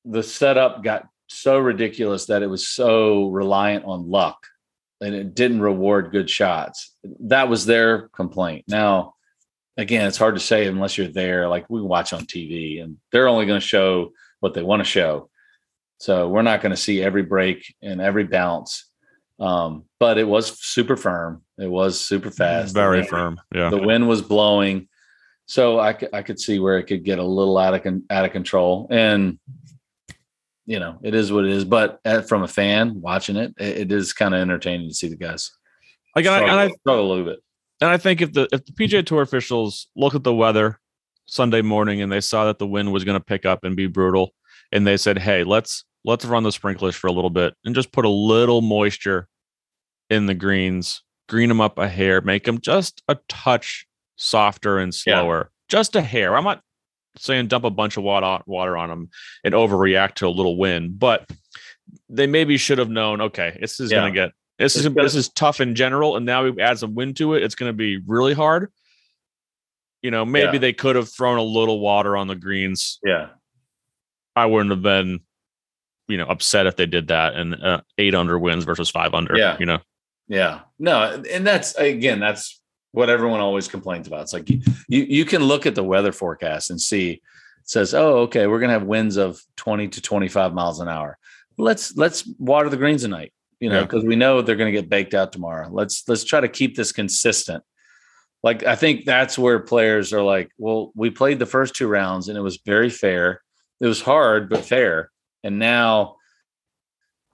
the 0.04 0.22
setup 0.22 0.83
got 0.83 1.07
so 1.29 1.59
ridiculous 1.59 2.27
that 2.27 2.43
it 2.43 2.49
was 2.49 2.67
so 2.67 3.29
reliant 3.29 3.85
on 3.85 4.11
luck 4.11 4.47
and 5.01 5.14
it 5.14 5.35
didn't 5.35 5.61
reward 5.61 6.11
good 6.11 6.29
shots. 6.29 6.95
That 7.21 7.49
was 7.49 7.67
their 7.67 8.09
complaint. 8.09 8.64
Now, 8.69 9.14
again, 9.77 10.07
it's 10.07 10.19
hard 10.19 10.35
to 10.35 10.41
say 10.41 10.67
unless 10.67 10.99
you're 10.99 11.09
there. 11.09 11.49
Like 11.49 11.69
we 11.71 11.81
watch 11.81 12.12
on 12.12 12.27
TV 12.27 12.83
and 12.83 12.97
they're 13.12 13.29
only 13.29 13.47
going 13.47 13.61
to 13.61 13.67
show 13.67 14.12
what 14.41 14.55
they 14.55 14.62
want 14.62 14.81
to 14.81 14.85
show. 14.85 15.31
So 15.99 16.29
we're 16.29 16.43
not 16.43 16.61
going 16.61 16.71
to 16.71 16.77
see 16.77 17.03
every 17.03 17.23
break 17.23 17.75
and 17.83 18.01
every 18.01 18.25
bounce. 18.25 18.85
Um, 19.41 19.85
but 20.01 20.19
it 20.19 20.27
was 20.27 20.59
super 20.61 20.97
firm. 20.97 21.43
It 21.59 21.71
was 21.71 22.01
super 22.01 22.31
fast. 22.31 22.75
Very 22.75 23.05
firm. 23.05 23.41
Yeah. 23.55 23.71
The 23.71 23.83
wind 23.83 24.09
was 24.09 24.23
blowing. 24.23 24.88
So 25.47 25.79
I, 25.79 25.97
I 26.12 26.23
could 26.23 26.41
see 26.41 26.59
where 26.59 26.79
it 26.79 26.85
could 26.85 27.05
get 27.05 27.19
a 27.19 27.25
little 27.25 27.57
out 27.57 27.75
of, 27.75 28.03
out 28.11 28.25
of 28.25 28.33
control. 28.33 28.88
And 28.91 29.38
you 30.68 30.78
know, 30.78 30.98
it 31.02 31.14
is 31.14 31.33
what 31.33 31.46
it 31.46 31.50
is. 31.50 31.64
But 31.64 31.98
at, 32.04 32.28
from 32.28 32.42
a 32.42 32.48
fan 32.48 33.00
watching 33.00 33.37
it, 33.37 33.54
it, 33.59 33.78
it 33.78 33.92
is 33.92 34.12
kind 34.12 34.35
of 34.35 34.40
entertaining 34.40 34.88
to 34.88 34.94
see 34.94 35.09
the 35.09 35.16
guys. 35.16 35.50
Like, 36.14 36.26
struggle, 36.26 36.48
and 36.50 36.61
I 36.61 36.68
struggle 36.68 37.07
a 37.07 37.09
little 37.09 37.24
bit. 37.24 37.38
And 37.81 37.90
I 37.90 37.96
think 37.96 38.20
if 38.20 38.35
the 38.35 38.46
if 38.52 38.66
the 38.66 38.72
PGA 38.72 39.04
Tour 39.04 39.22
officials 39.22 39.88
look 39.96 40.14
at 40.14 40.24
the 40.24 40.35
weather 40.35 40.78
Sunday 41.24 41.62
morning 41.62 42.02
and 42.02 42.12
they 42.12 42.20
saw 42.20 42.44
that 42.44 42.59
the 42.59 42.66
wind 42.66 42.92
was 42.92 43.04
going 43.04 43.18
to 43.18 43.24
pick 43.24 43.46
up 43.46 43.64
and 43.64 43.76
be 43.76 43.87
brutal, 43.87 44.35
and 44.70 44.87
they 44.87 44.98
said, 44.98 45.18
"Hey, 45.18 45.42
let's 45.42 45.85
let's 46.04 46.26
run 46.26 46.42
the 46.42 46.52
sprinklers 46.52 46.94
for 46.94 47.07
a 47.07 47.12
little 47.12 47.31
bit 47.31 47.54
and 47.64 47.74
just 47.74 47.90
put 47.90 48.04
a 48.04 48.11
little 48.11 48.61
moisture 48.61 49.26
in 50.11 50.26
the 50.26 50.35
greens, 50.35 51.02
green 51.28 51.48
them 51.48 51.62
up 51.62 51.78
a 51.78 51.88
hair, 51.88 52.20
make 52.20 52.44
them 52.44 52.61
just 52.61 53.02
a 53.09 53.16
touch 53.28 53.87
softer 54.16 54.78
and 54.78 54.94
slower, 54.94 55.50
yeah. 55.50 55.64
just 55.68 55.96
a 55.96 56.02
hair. 56.02 56.37
I'm 56.37 56.44
not 56.44 56.62
saying 57.18 57.48
dump 57.48 57.64
a 57.64 57.70
bunch 57.70 57.96
of 57.96 58.04
water 58.04 58.42
water 58.46 58.76
on 58.76 58.88
them 58.88 59.11
and 59.44 59.54
overreact 59.54 60.14
to 60.14 60.26
a 60.26 60.31
little 60.31 60.57
wind, 60.57 60.98
but 60.98 61.31
they 62.09 62.26
maybe 62.26 62.57
should 62.57 62.78
have 62.78 62.90
known. 62.90 63.20
Okay, 63.20 63.57
this 63.61 63.81
is 63.81 63.90
yeah. 63.90 63.98
going 63.98 64.12
to 64.12 64.20
get 64.20 64.33
this 64.59 64.76
is 64.76 64.92
this 64.94 65.14
is 65.14 65.28
tough 65.28 65.61
in 65.61 65.74
general, 65.74 66.16
and 66.16 66.26
now 66.26 66.44
we 66.44 66.61
add 66.61 66.78
some 66.78 66.94
wind 66.94 67.16
to 67.16 67.35
it. 67.35 67.42
It's 67.42 67.54
going 67.54 67.70
to 67.70 67.76
be 67.76 67.98
really 68.07 68.35
hard. 68.35 68.72
You 70.02 70.11
know, 70.11 70.24
maybe 70.24 70.54
yeah. 70.54 70.59
they 70.59 70.72
could 70.72 70.96
have 70.96 71.09
thrown 71.09 71.38
a 71.38 71.42
little 71.42 71.81
water 71.81 72.16
on 72.16 72.28
the 72.28 72.37
greens. 72.37 72.98
Yeah, 73.04 73.28
I 74.35 74.46
wouldn't 74.46 74.70
have 74.70 74.83
been 74.83 75.20
you 76.09 76.16
know 76.16 76.26
upset 76.26 76.66
if 76.66 76.76
they 76.76 76.87
did 76.87 77.09
that 77.09 77.35
and 77.35 77.54
uh, 77.54 77.81
eight 77.98 78.14
under 78.14 78.38
wins 78.38 78.64
versus 78.64 78.90
five 78.90 79.14
under. 79.14 79.37
Yeah. 79.37 79.57
you 79.61 79.66
know. 79.66 79.78
Yeah. 80.28 80.61
No, 80.78 81.22
and 81.31 81.46
that's 81.46 81.74
again, 81.74 82.20
that's 82.20 82.58
what 82.92 83.11
everyone 83.11 83.40
always 83.40 83.68
complains 83.68 84.07
about. 84.07 84.22
It's 84.22 84.33
like 84.33 84.48
you 84.48 84.62
you 84.88 85.24
can 85.24 85.42
look 85.44 85.66
at 85.66 85.74
the 85.74 85.85
weather 85.85 86.12
forecast 86.12 86.70
and 86.70 86.81
see 86.81 87.11
it 87.12 87.20
says, 87.64 87.94
"Oh, 87.94 88.18
okay, 88.20 88.46
we're 88.46 88.61
going 88.61 88.70
to 88.70 88.79
have 88.79 88.85
winds 88.85 89.16
of 89.16 89.40
20 89.57 89.88
to 89.88 90.01
25 90.01 90.55
miles 90.55 90.81
an 90.81 90.88
hour. 90.88 91.18
Let's 91.59 91.96
let's 91.96 92.27
water 92.38 92.68
the 92.70 92.77
greens 92.77 93.03
tonight, 93.03 93.33
you 93.61 93.68
know, 93.68 93.81
Yeah. 93.81 93.83
because 93.83 94.05
we 94.05 94.16
know 94.16 94.40
they're 94.40 94.57
going 94.57 94.72
to 94.72 94.81
get 94.81 94.88
baked 94.88 95.14
out 95.14 95.33
tomorrow. 95.33 95.68
Let's 95.70 96.05
let's 96.09 96.24
try 96.24 96.40
to 96.40 96.48
keep 96.48 96.77
this 96.77 96.92
consistent." 96.92 97.62
Like 98.42 98.62
I 98.64 98.77
think 98.77 99.05
that's 99.05 99.37
where 99.38 99.59
players 99.59 100.12
are 100.12 100.22
like, 100.22 100.51
"Well, 100.59 100.92
we 100.94 101.11
played 101.11 101.38
the 101.40 101.46
first 101.46 101.74
two 101.74 101.88
rounds 101.88 102.29
and 102.29 102.38
it 102.38 102.42
was 102.42 102.59
very 102.64 102.88
fair. 102.90 103.42
It 103.81 103.87
was 103.87 104.01
hard 104.01 104.48
but 104.48 104.64
fair." 104.64 105.11
And 105.44 105.59
now 105.59 106.16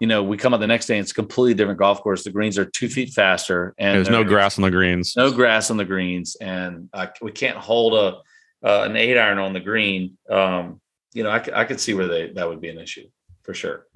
you 0.00 0.07
know, 0.07 0.22
we 0.22 0.37
come 0.37 0.52
out 0.52 0.61
the 0.61 0.66
next 0.66 0.87
day 0.87 0.96
and 0.98 1.02
it's 1.02 1.12
a 1.12 1.14
completely 1.14 1.54
different 1.54 1.78
golf 1.78 2.02
course. 2.02 2.24
The 2.24 2.30
greens 2.30 2.59
are 2.59 2.64
two 2.64 2.88
feet 2.88 3.11
faster, 3.11 3.74
and 3.78 3.96
There's 3.96 4.11
no 4.11 4.24
grass 4.24 4.59
on 4.59 4.62
the 4.62 4.70
greens. 4.70 5.14
no 5.16 5.33
grass 5.33 5.70
on 5.70 5.76
the 5.76 5.85
greens, 5.85 6.37
and 6.40 6.88
uh, 6.92 7.07
we 7.22 7.33
can't 7.33 7.57
hold 7.57 7.94
a 7.94 8.18
uh, 8.66 8.85
an 8.85 8.96
eight 8.96 9.18
iron 9.18 9.38
on 9.38 9.52
the 9.52 9.61
green. 9.61 10.16
Um, 10.30 10.80
you 11.12 11.22
know, 11.22 11.30
I, 11.30 11.44
I 11.54 11.64
could 11.64 11.80
see 11.80 11.94
where 11.94 12.09
they 12.09 12.30
that 12.33 12.48
would 12.48 12.61
be 12.61 12.70
an 12.70 12.78
issue 12.78 13.07
for 13.42 13.54
sure. 13.54 13.87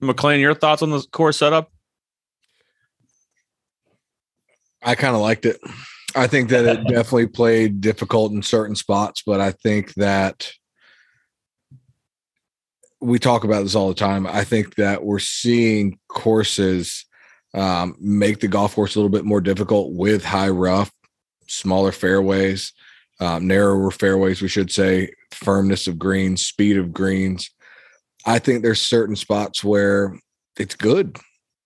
McLean, 0.00 0.40
your 0.40 0.54
thoughts 0.54 0.82
on 0.82 0.90
the 0.90 1.04
course 1.10 1.38
setup? 1.38 1.72
I 4.82 4.94
kind 4.94 5.14
of 5.16 5.22
liked 5.22 5.44
it. 5.44 5.60
I 6.14 6.26
think 6.26 6.50
that 6.50 6.64
it 6.64 6.84
definitely 6.88 7.26
played 7.26 7.80
difficult 7.80 8.32
in 8.32 8.42
certain 8.42 8.76
spots, 8.76 9.22
but 9.26 9.40
I 9.40 9.50
think 9.50 9.94
that 9.94 10.52
we 13.00 13.18
talk 13.18 13.44
about 13.44 13.62
this 13.62 13.74
all 13.74 13.88
the 13.88 13.94
time. 13.94 14.26
I 14.26 14.44
think 14.44 14.74
that 14.76 15.04
we're 15.04 15.18
seeing 15.18 15.98
courses 16.08 17.04
um, 17.54 17.96
make 18.00 18.40
the 18.40 18.48
golf 18.48 18.74
course 18.74 18.94
a 18.94 18.98
little 18.98 19.10
bit 19.10 19.24
more 19.24 19.40
difficult 19.40 19.92
with 19.92 20.24
high 20.24 20.48
rough, 20.48 20.90
smaller 21.46 21.92
fairways, 21.92 22.72
um, 23.20 23.46
narrower 23.46 23.90
fairways, 23.90 24.42
we 24.42 24.48
should 24.48 24.70
say, 24.70 25.12
firmness 25.32 25.86
of 25.86 25.98
greens, 25.98 26.44
speed 26.44 26.76
of 26.76 26.92
greens. 26.92 27.50
I 28.26 28.38
think 28.38 28.62
there's 28.62 28.82
certain 28.82 29.16
spots 29.16 29.64
where 29.64 30.18
it's 30.58 30.74
good. 30.74 31.18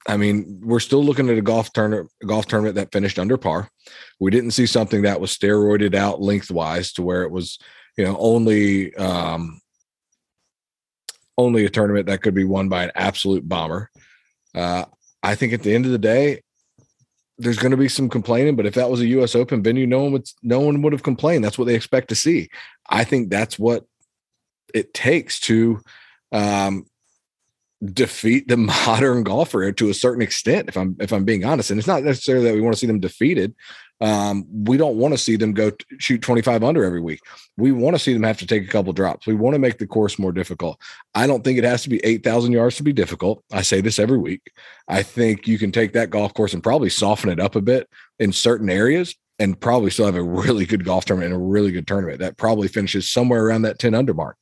I 0.07 0.17
mean, 0.17 0.61
we're 0.63 0.81
still 0.81 1.03
looking 1.05 1.29
at 1.29 1.39
a 1.39 1.43
golf 1.43 1.73
tournament, 1.73 2.11
golf 2.27 2.47
tournament 2.47 2.75
that 2.75 2.93
finished 2.93 3.19
under 3.19 3.37
par. 3.37 3.69
We 4.21 4.31
didn't 4.31 4.51
see 4.51 4.67
something 4.67 5.03
that 5.03 5.21
was 5.21 5.37
steroided 5.37 5.95
out 5.95 6.21
lengthwise 6.21 6.93
to 6.95 7.03
where 7.03 7.23
it 7.23 7.31
was, 7.31 7.59
you 7.97 8.05
know, 8.05 8.17
only 8.19 8.95
um, 8.97 9.61
only 11.39 11.65
a 11.65 11.71
tournament 11.71 12.07
that 12.07 12.23
could 12.23 12.35
be 12.35 12.45
won 12.45 12.69
by 12.69 12.85
an 12.85 12.93
absolute 12.95 13.49
bomber. 13.49 13.91
Uh, 14.55 14.85
I 15.23 15.35
think 15.35 15.53
at 15.53 15.63
the 15.63 15.75
end 15.75 15.87
of 15.87 15.93
the 15.93 15.99
day, 15.99 16.43
there's 17.39 17.59
going 17.59 17.71
to 17.71 17.77
be 17.77 17.89
some 17.89 18.09
complaining, 18.09 18.57
but 18.57 18.67
if 18.67 18.75
that 18.75 18.91
was 18.91 19.01
a 19.01 19.07
U.S. 19.07 19.35
Open 19.35 19.63
venue, 19.63 19.87
no 19.87 20.03
one 20.03 20.13
would 20.13 20.29
no 20.43 20.61
one 20.61 20.83
would 20.83 20.93
have 20.93 21.03
complained. 21.03 21.45
That's 21.45 21.59
what 21.59 21.67
they 21.67 21.75
expect 21.75 22.09
to 22.11 22.15
see. 22.15 22.51
I 22.89 23.05
think 23.05 23.31
that's 23.31 23.59
what 23.59 23.85
it 24.75 24.95
takes 24.95 25.41
to 25.41 25.81
um, 26.31 26.87
defeat 27.85 28.49
the 28.49 28.57
modern 28.87 29.23
golfer 29.23 29.73
to 29.73 29.91
a 29.91 29.95
certain 29.95 30.23
extent. 30.23 30.69
If 30.69 30.77
I'm 30.77 30.97
if 31.01 31.13
I'm 31.13 31.25
being 31.25 31.45
honest, 31.45 31.71
and 31.71 31.79
it's 31.79 31.89
not 31.89 32.05
necessarily 32.05 32.45
that 32.45 32.55
we 32.55 32.61
want 32.61 32.75
to 32.75 32.79
see 32.79 32.87
them 32.87 33.01
defeated. 33.01 33.55
Um, 34.03 34.45
we 34.65 34.77
don't 34.77 34.97
want 34.97 35.15
to 35.15 35.19
see 35.19 35.37
them 35.37 35.53
go 35.53 35.71
t- 35.71 35.87
shoot 35.99 36.23
25 36.23 36.65
under 36.65 36.85
every 36.85 37.01
week. 37.01 37.21
We 37.57 37.71
want 37.71 37.95
to 37.95 38.01
see 38.01 38.13
them 38.13 38.25
have 38.25 38.39
to 38.39 38.47
take 38.49 38.65
a 38.65 38.69
couple 38.69 38.93
drops. 38.93 39.29
We 39.29 39.35
want 39.35 39.55
to 39.55 39.61
make 39.61 39.79
the 39.79 39.87
course 39.87 40.19
more 40.19 40.33
difficult. 40.33 40.81
I 41.15 41.29
don't 41.29 41.45
think 41.45 41.57
it 41.57 41.63
has 41.63 41.85
to 41.85 41.89
be 41.89 42.05
8,000 42.05 42.51
yards 42.51 42.77
to 42.77 42.83
be 42.83 42.93
difficult. 42.93 43.45
I 43.53 43.63
say 43.63 43.81
this 43.81 44.01
every 44.01 44.19
week. 44.19 44.51
I 44.89 45.05
think 45.05 45.47
you 45.47 45.57
can 45.57 45.71
take 45.71 45.93
that 45.93 46.11
golf 46.11 46.35
course 46.35 46.53
and 46.53 46.65
probably 46.65 46.91
soften 46.91 47.31
it 47.31 47.39
up 47.39 47.55
a 47.55 47.61
bit 47.61 47.89
in 48.19 48.33
certain 48.33 48.69
areas 48.69 49.15
and 49.39 49.61
probably 49.61 49.91
still 49.91 50.07
have 50.07 50.17
a 50.17 50.23
really 50.23 50.67
good 50.67 50.85
golf 50.85 51.05
tournament 51.05 51.33
and 51.33 51.41
a 51.41 51.47
really 51.47 51.71
good 51.71 51.87
tournament 51.87 52.19
that 52.19 52.37
probably 52.37 52.67
finishes 52.67 53.09
somewhere 53.09 53.47
around 53.47 53.63
that 53.63 53.79
10 53.79 53.95
under 53.95 54.15
mark. 54.15 54.37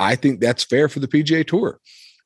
I 0.00 0.16
think 0.16 0.40
that's 0.40 0.64
fair 0.64 0.88
for 0.88 0.98
the 0.98 1.08
PGA 1.08 1.46
Tour. 1.46 1.78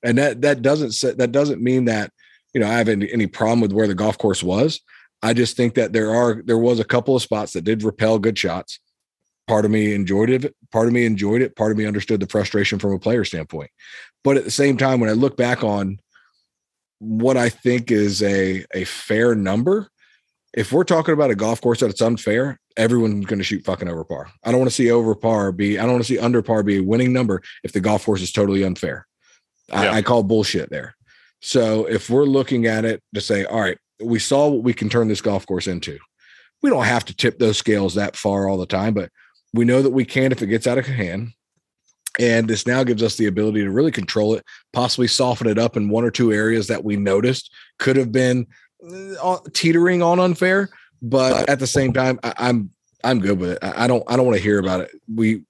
And 0.03 0.17
that 0.17 0.41
that 0.41 0.63
doesn't 0.63 1.19
that 1.19 1.31
doesn't 1.31 1.61
mean 1.61 1.85
that 1.85 2.11
you 2.55 2.61
know 2.61 2.67
I 2.67 2.79
have 2.79 2.89
any, 2.89 3.13
any 3.13 3.27
problem 3.27 3.61
with 3.61 3.73
where 3.73 3.87
the 3.87 3.95
golf 3.95 4.17
course 4.17 4.43
was. 4.43 4.81
I 5.23 5.35
just 5.35 5.57
think 5.57 5.75
that 5.75 5.93
there 5.93 6.15
are 6.15 6.43
there 6.43 6.59
was 6.59 6.81
a 6.81 6.85
couple 6.85 7.15
of 7.15 7.23
spots 7.23 7.53
that 7.53 7.65
did 7.65 7.83
repel 7.83 8.19
good 8.19 8.39
shots. 8.39 8.81
Part 9.47 9.65
of 9.65 9.71
me 9.71 9.95
enjoyed 9.95 10.31
it. 10.31 10.55
Part 10.71 10.87
of 10.87 10.95
me 10.95 11.05
enjoyed 11.05 11.43
it. 11.43 11.57
Part 11.57 11.73
of 11.73 11.79
me 11.79 11.87
understood 11.87 12.21
the 12.21 12.27
frustration 12.27 12.79
from 12.79 12.93
a 12.93 12.99
player 12.99 13.25
standpoint. 13.25 13.71
But 14.23 14.37
at 14.37 14.45
the 14.45 14.51
same 14.51 14.77
time, 14.77 15.01
when 15.01 15.11
I 15.11 15.15
look 15.15 15.37
back 15.37 15.65
on 15.65 15.99
what 16.99 17.37
I 17.37 17.49
think 17.49 17.91
is 17.91 18.23
a 18.23 18.65
a 18.75 18.85
fair 18.85 19.35
number, 19.35 19.89
if 20.55 20.73
we're 20.73 20.85
talking 20.85 21.15
about 21.15 21.31
a 21.31 21.37
golf 21.37 21.61
course 21.61 21.81
that 21.81 21.91
it's 21.91 22.03
unfair, 22.03 22.59
everyone's 22.77 23.27
going 23.27 23.39
to 23.39 23.45
shoot 23.45 23.65
fucking 23.65 23.89
over 23.89 24.05
par. 24.05 24.29
I 24.45 24.51
don't 24.51 24.61
want 24.61 24.71
to 24.71 24.75
see 24.75 24.91
over 24.91 25.15
par 25.15 25.53
be. 25.53 25.79
I 25.79 25.83
don't 25.83 25.93
want 25.93 26.05
to 26.05 26.13
see 26.13 26.19
under 26.19 26.43
par 26.43 26.63
be 26.63 26.79
a 26.79 26.83
winning 26.83 27.13
number 27.13 27.43
if 27.63 27.73
the 27.73 27.81
golf 27.81 28.05
course 28.05 28.23
is 28.23 28.33
totally 28.33 28.65
unfair. 28.65 29.07
I, 29.73 29.89
I 29.89 30.03
call 30.03 30.23
bullshit 30.23 30.71
there. 30.71 30.97
So 31.41 31.87
if 31.87 32.11
we're 32.11 32.25
looking 32.25 32.67
at 32.67 32.85
it 32.85 33.03
to 33.15 33.21
say, 33.21 33.45
all 33.45 33.61
right, 33.61 33.79
we 34.03 34.19
saw 34.19 34.49
what 34.49 34.63
we 34.63 34.75
can 34.75 34.89
turn 34.89 35.09
this 35.09 35.21
golf 35.21 35.47
course 35.47 35.67
into. 35.67 35.99
We 36.63 36.71
don't 36.71 36.85
have 36.85 37.05
to 37.07 37.17
tip 37.17 37.39
those 37.39 37.59
scales 37.59 37.95
that 37.95 38.17
far 38.17 38.49
all 38.49 38.59
the 38.59 38.67
time, 38.67 38.95
but 38.95 39.11
we 39.53 39.65
know 39.65 39.83
that 39.83 39.91
we 39.91 40.05
can 40.05 40.33
if 40.33 40.43
it 40.43 40.49
gets 40.49 40.67
out 40.67 40.79
of 40.79 40.87
hand. 40.87 41.33
And 42.19 42.49
this 42.49 42.67
now 42.67 42.83
gives 42.83 43.03
us 43.03 43.17
the 43.17 43.27
ability 43.27 43.63
to 43.63 43.71
really 43.71 43.93
control 43.93 44.35
it, 44.35 44.45
possibly 44.73 45.07
soften 45.07 45.47
it 45.47 45.59
up 45.59 45.77
in 45.77 45.89
one 45.89 46.05
or 46.05 46.11
two 46.11 46.33
areas 46.33 46.67
that 46.67 46.85
we 46.85 46.97
noticed 46.97 47.51
could 47.79 47.97
have 47.97 48.13
been 48.13 48.47
uh, 49.23 49.39
teetering 49.55 50.03
on 50.03 50.19
unfair. 50.19 50.69
But 51.01 51.49
at 51.49 51.61
the 51.61 51.67
same 51.67 51.93
time, 51.93 52.19
I, 52.23 52.35
I'm 52.37 52.71
I'm 53.03 53.21
good 53.21 53.39
with 53.39 53.53
it. 53.53 53.59
I 53.63 53.87
don't 53.87 54.03
I 54.07 54.17
don't 54.17 54.27
want 54.27 54.37
to 54.37 54.43
hear 54.43 54.59
about 54.59 54.81
it. 54.81 54.91
We 55.13 55.45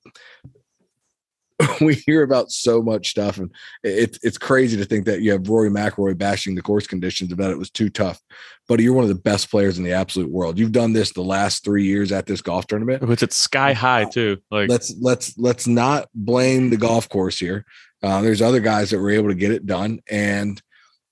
we 1.80 1.94
hear 1.94 2.22
about 2.22 2.50
so 2.50 2.82
much 2.82 3.10
stuff, 3.10 3.38
and 3.38 3.50
it's 3.82 4.18
it's 4.22 4.38
crazy 4.38 4.76
to 4.76 4.84
think 4.84 5.06
that 5.06 5.20
you 5.20 5.32
have 5.32 5.48
Rory 5.48 5.70
McIlroy 5.70 6.16
bashing 6.16 6.54
the 6.54 6.62
course 6.62 6.86
conditions 6.86 7.32
about 7.32 7.50
it 7.50 7.58
was 7.58 7.70
too 7.70 7.88
tough. 7.88 8.20
But 8.68 8.80
you're 8.80 8.94
one 8.94 9.04
of 9.04 9.08
the 9.08 9.14
best 9.16 9.50
players 9.50 9.78
in 9.78 9.84
the 9.84 9.92
absolute 9.92 10.30
world. 10.30 10.58
You've 10.58 10.72
done 10.72 10.92
this 10.92 11.12
the 11.12 11.22
last 11.22 11.64
three 11.64 11.84
years 11.84 12.12
at 12.12 12.26
this 12.26 12.40
golf 12.40 12.66
tournament. 12.66 13.06
which 13.06 13.22
It's 13.22 13.36
sky 13.36 13.72
high 13.72 14.04
too. 14.04 14.38
Like 14.50 14.68
Let's 14.68 14.94
let's 15.00 15.36
let's 15.38 15.66
not 15.66 16.08
blame 16.14 16.70
the 16.70 16.76
golf 16.76 17.08
course 17.08 17.38
here. 17.38 17.64
Uh, 18.02 18.22
there's 18.22 18.42
other 18.42 18.60
guys 18.60 18.90
that 18.90 18.98
were 18.98 19.10
able 19.10 19.28
to 19.28 19.34
get 19.34 19.50
it 19.50 19.66
done, 19.66 20.00
and 20.10 20.60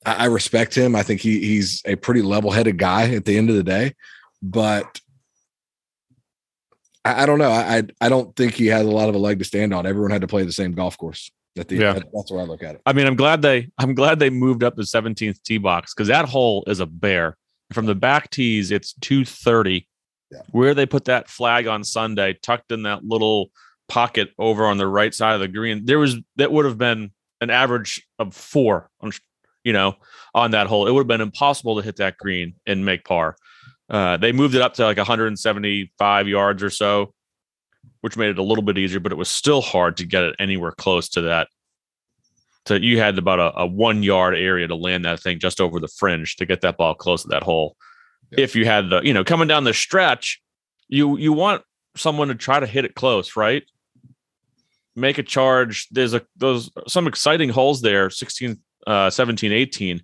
I, 0.07 0.15
I 0.15 0.25
respect 0.27 0.75
him. 0.75 0.95
I 0.95 1.03
think 1.03 1.21
he 1.21 1.41
he's 1.41 1.83
a 1.85 1.97
pretty 1.97 2.23
level 2.23 2.51
headed 2.51 2.79
guy 2.79 3.15
at 3.15 3.25
the 3.25 3.37
end 3.37 3.51
of 3.51 3.57
the 3.57 3.65
day, 3.65 3.95
but. 4.43 5.01
I, 7.05 7.23
I 7.23 7.27
don't 7.27 7.39
know. 7.39 7.51
I, 7.51 7.83
I 8.01 8.09
don't 8.09 8.35
think 8.37 8.55
he 8.55 8.67
has 8.67 8.87
a 8.87 8.91
lot 8.91 9.09
of 9.09 9.15
a 9.15 9.19
leg 9.19 9.39
to 9.39 9.45
stand 9.45 9.73
on. 9.75 9.87
Everyone 9.87 10.11
had 10.11 10.21
to 10.23 10.27
play 10.27 10.45
the 10.45 10.53
same 10.53 10.73
golf 10.73 10.97
course. 10.99 11.31
At 11.57 11.69
the 11.69 11.77
Yeah. 11.77 11.95
that- 11.95 12.05
that's 12.13 12.31
where 12.31 12.41
I 12.41 12.45
look 12.45 12.63
at 12.63 12.77
it. 12.77 12.81
I 12.87 12.93
mean, 12.93 13.07
I'm 13.07 13.17
glad 13.17 13.43
they 13.43 13.69
I'm 13.79 13.95
glad 13.95 14.19
they 14.19 14.31
moved 14.31 14.63
up 14.63 14.77
the 14.77 14.83
17th 14.85 15.43
tee 15.43 15.59
box 15.59 15.95
because 15.95 16.09
that 16.09 16.29
hole 16.29 16.65
is 16.67 16.81
a 16.81 16.87
bear. 16.87 17.37
From 17.73 17.87
the 17.87 17.95
back 17.95 18.31
tees, 18.31 18.71
it's 18.71 18.93
230. 18.95 19.87
Yeah. 20.31 20.39
Where 20.53 20.75
they 20.75 20.87
put 20.87 21.07
that 21.07 21.29
flag 21.29 21.67
on 21.67 21.85
Sunday, 21.85 22.39
tucked 22.43 22.71
in 22.73 22.83
that 22.83 23.05
little 23.05 23.51
pocket 23.89 24.31
over 24.39 24.67
on 24.67 24.77
the 24.77 24.87
right 24.87 25.15
side 25.15 25.35
of 25.35 25.41
the 25.41 25.49
green, 25.49 25.87
there 25.87 25.99
was 25.99 26.17
that 26.37 26.53
would 26.53 26.65
have 26.67 26.79
been 26.79 27.11
an 27.41 27.51
average 27.51 28.07
of 28.19 28.35
four 28.35 28.91
on 29.01 29.11
you 29.65 29.73
know 29.73 29.97
on 30.35 30.51
that 30.53 30.67
hole. 30.67 30.87
It 30.87 30.93
would 30.93 31.01
have 31.01 31.07
been 31.09 31.21
impossible 31.23 31.77
to 31.77 31.83
hit 31.83 31.97
that 31.97 32.19
green 32.19 32.55
and 32.67 32.85
make 32.85 33.05
par. 33.05 33.37
Uh, 33.89 34.17
they 34.17 34.33
moved 34.33 34.55
it 34.55 34.63
up 34.63 34.75
to 34.75 34.85
like 34.85 34.99
175 34.99 36.29
yards 36.29 36.63
or 36.63 36.71
so, 36.71 37.13
which 38.01 38.17
made 38.17 38.31
it 38.31 38.39
a 38.39 38.43
little 38.43 38.63
bit 38.63 38.79
easier, 38.79 39.01
but 39.01 39.13
it 39.13 39.17
was 39.17 39.29
still 39.29 39.63
hard 39.63 39.97
to 39.97 40.07
get 40.07 40.25
it 40.25 40.37
anywhere 40.39 40.73
close 40.73 41.09
to 41.11 41.23
that 41.23 41.49
to 42.69 42.83
you 42.83 42.99
had 42.99 43.19
about 43.19 43.41
a, 43.41 43.61
a 43.61 43.67
one 43.67 44.03
yard 44.03 44.35
area 44.37 44.69
to 44.69 44.75
land 44.75 45.05
that 45.05 45.21
thing 45.21 45.39
just 45.39 45.61
over 45.61 45.81
the 45.81 45.89
fringe 45.89 46.37
to 46.37 46.47
get 46.47 46.61
that 46.61 46.77
ball 46.77 46.95
close 46.95 47.23
to 47.23 47.29
that 47.29 47.43
hole. 47.43 47.77
If 48.31 48.55
you 48.55 48.67
had 48.67 48.91
the, 48.91 49.01
you 49.01 49.15
know, 49.15 49.25
coming 49.25 49.49
down 49.49 49.65
the 49.65 49.75
stretch, 49.75 50.41
you 50.89 51.17
you 51.17 51.33
want 51.33 51.63
someone 51.97 52.29
to 52.29 52.35
try 52.35 52.61
to 52.61 52.67
hit 52.67 52.85
it 52.85 52.95
close, 52.95 53.37
right? 53.37 53.65
Make 54.95 55.19
a 55.19 55.23
charge. 55.23 55.89
There's 55.91 56.15
a 56.15 56.23
those 56.37 56.71
some 56.87 57.07
exciting 57.07 57.49
holes 57.49 57.81
there, 57.81 58.11
16, 58.11 58.59
uh, 58.87 59.11
17, 59.11 59.53
18. 59.53 60.03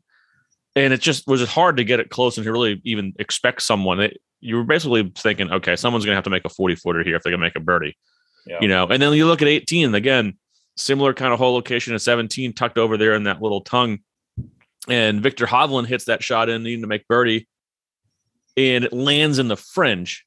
And 0.77 0.93
it 0.93 1.01
just 1.01 1.27
was 1.29 1.47
hard 1.49 1.77
to 1.77 1.85
get 1.85 2.01
it 2.01 2.11
close 2.11 2.37
and 2.37 2.45
to 2.45 2.53
really 2.53 2.81
even 2.85 3.13
expect 3.19 3.63
someone. 3.63 4.01
It, 4.01 4.21
you 4.41 4.57
were 4.57 4.65
basically 4.65 5.11
thinking, 5.17 5.51
okay, 5.51 5.77
someone's 5.77 6.05
gonna 6.05 6.17
have 6.17 6.25
to 6.25 6.31
make 6.31 6.45
a 6.45 6.49
40 6.49 6.75
footer 6.77 7.03
here 7.05 7.17
if 7.17 7.23
they're 7.23 7.31
gonna 7.33 7.41
make 7.41 7.57
a 7.57 7.61
birdie 7.61 7.97
Yeah. 8.47 8.59
you 8.61 8.69
know? 8.69 8.87
And 8.87 9.01
then 9.01 9.13
you 9.15 9.27
look 9.27 9.41
at 9.43 9.49
18 9.49 9.95
again 9.95 10.37
similar 10.77 11.15
kind 11.15 11.33
of 11.33 11.39
hole 11.39 11.55
location 11.55 11.95
at 11.95 12.03
17 12.03 12.53
tucked 12.53 12.79
over 12.79 12.97
there 12.97 13.15
in 13.15 13.23
that 13.25 13.41
little 13.41 13.61
tongue. 13.61 14.01
And 14.89 15.23
Viktor 15.23 15.47
Hovland 15.47 15.87
hits 15.87 16.07
that 16.07 16.23
shot 16.23 16.49
in 16.49 16.63
needing 16.65 16.83
to 16.83 16.87
make 16.89 17.07
birdie. 17.09 17.47
And 18.57 18.85
it 18.85 18.93
lands 18.93 19.39
in 19.39 19.49
the 19.49 19.57
fringe. 19.57 20.25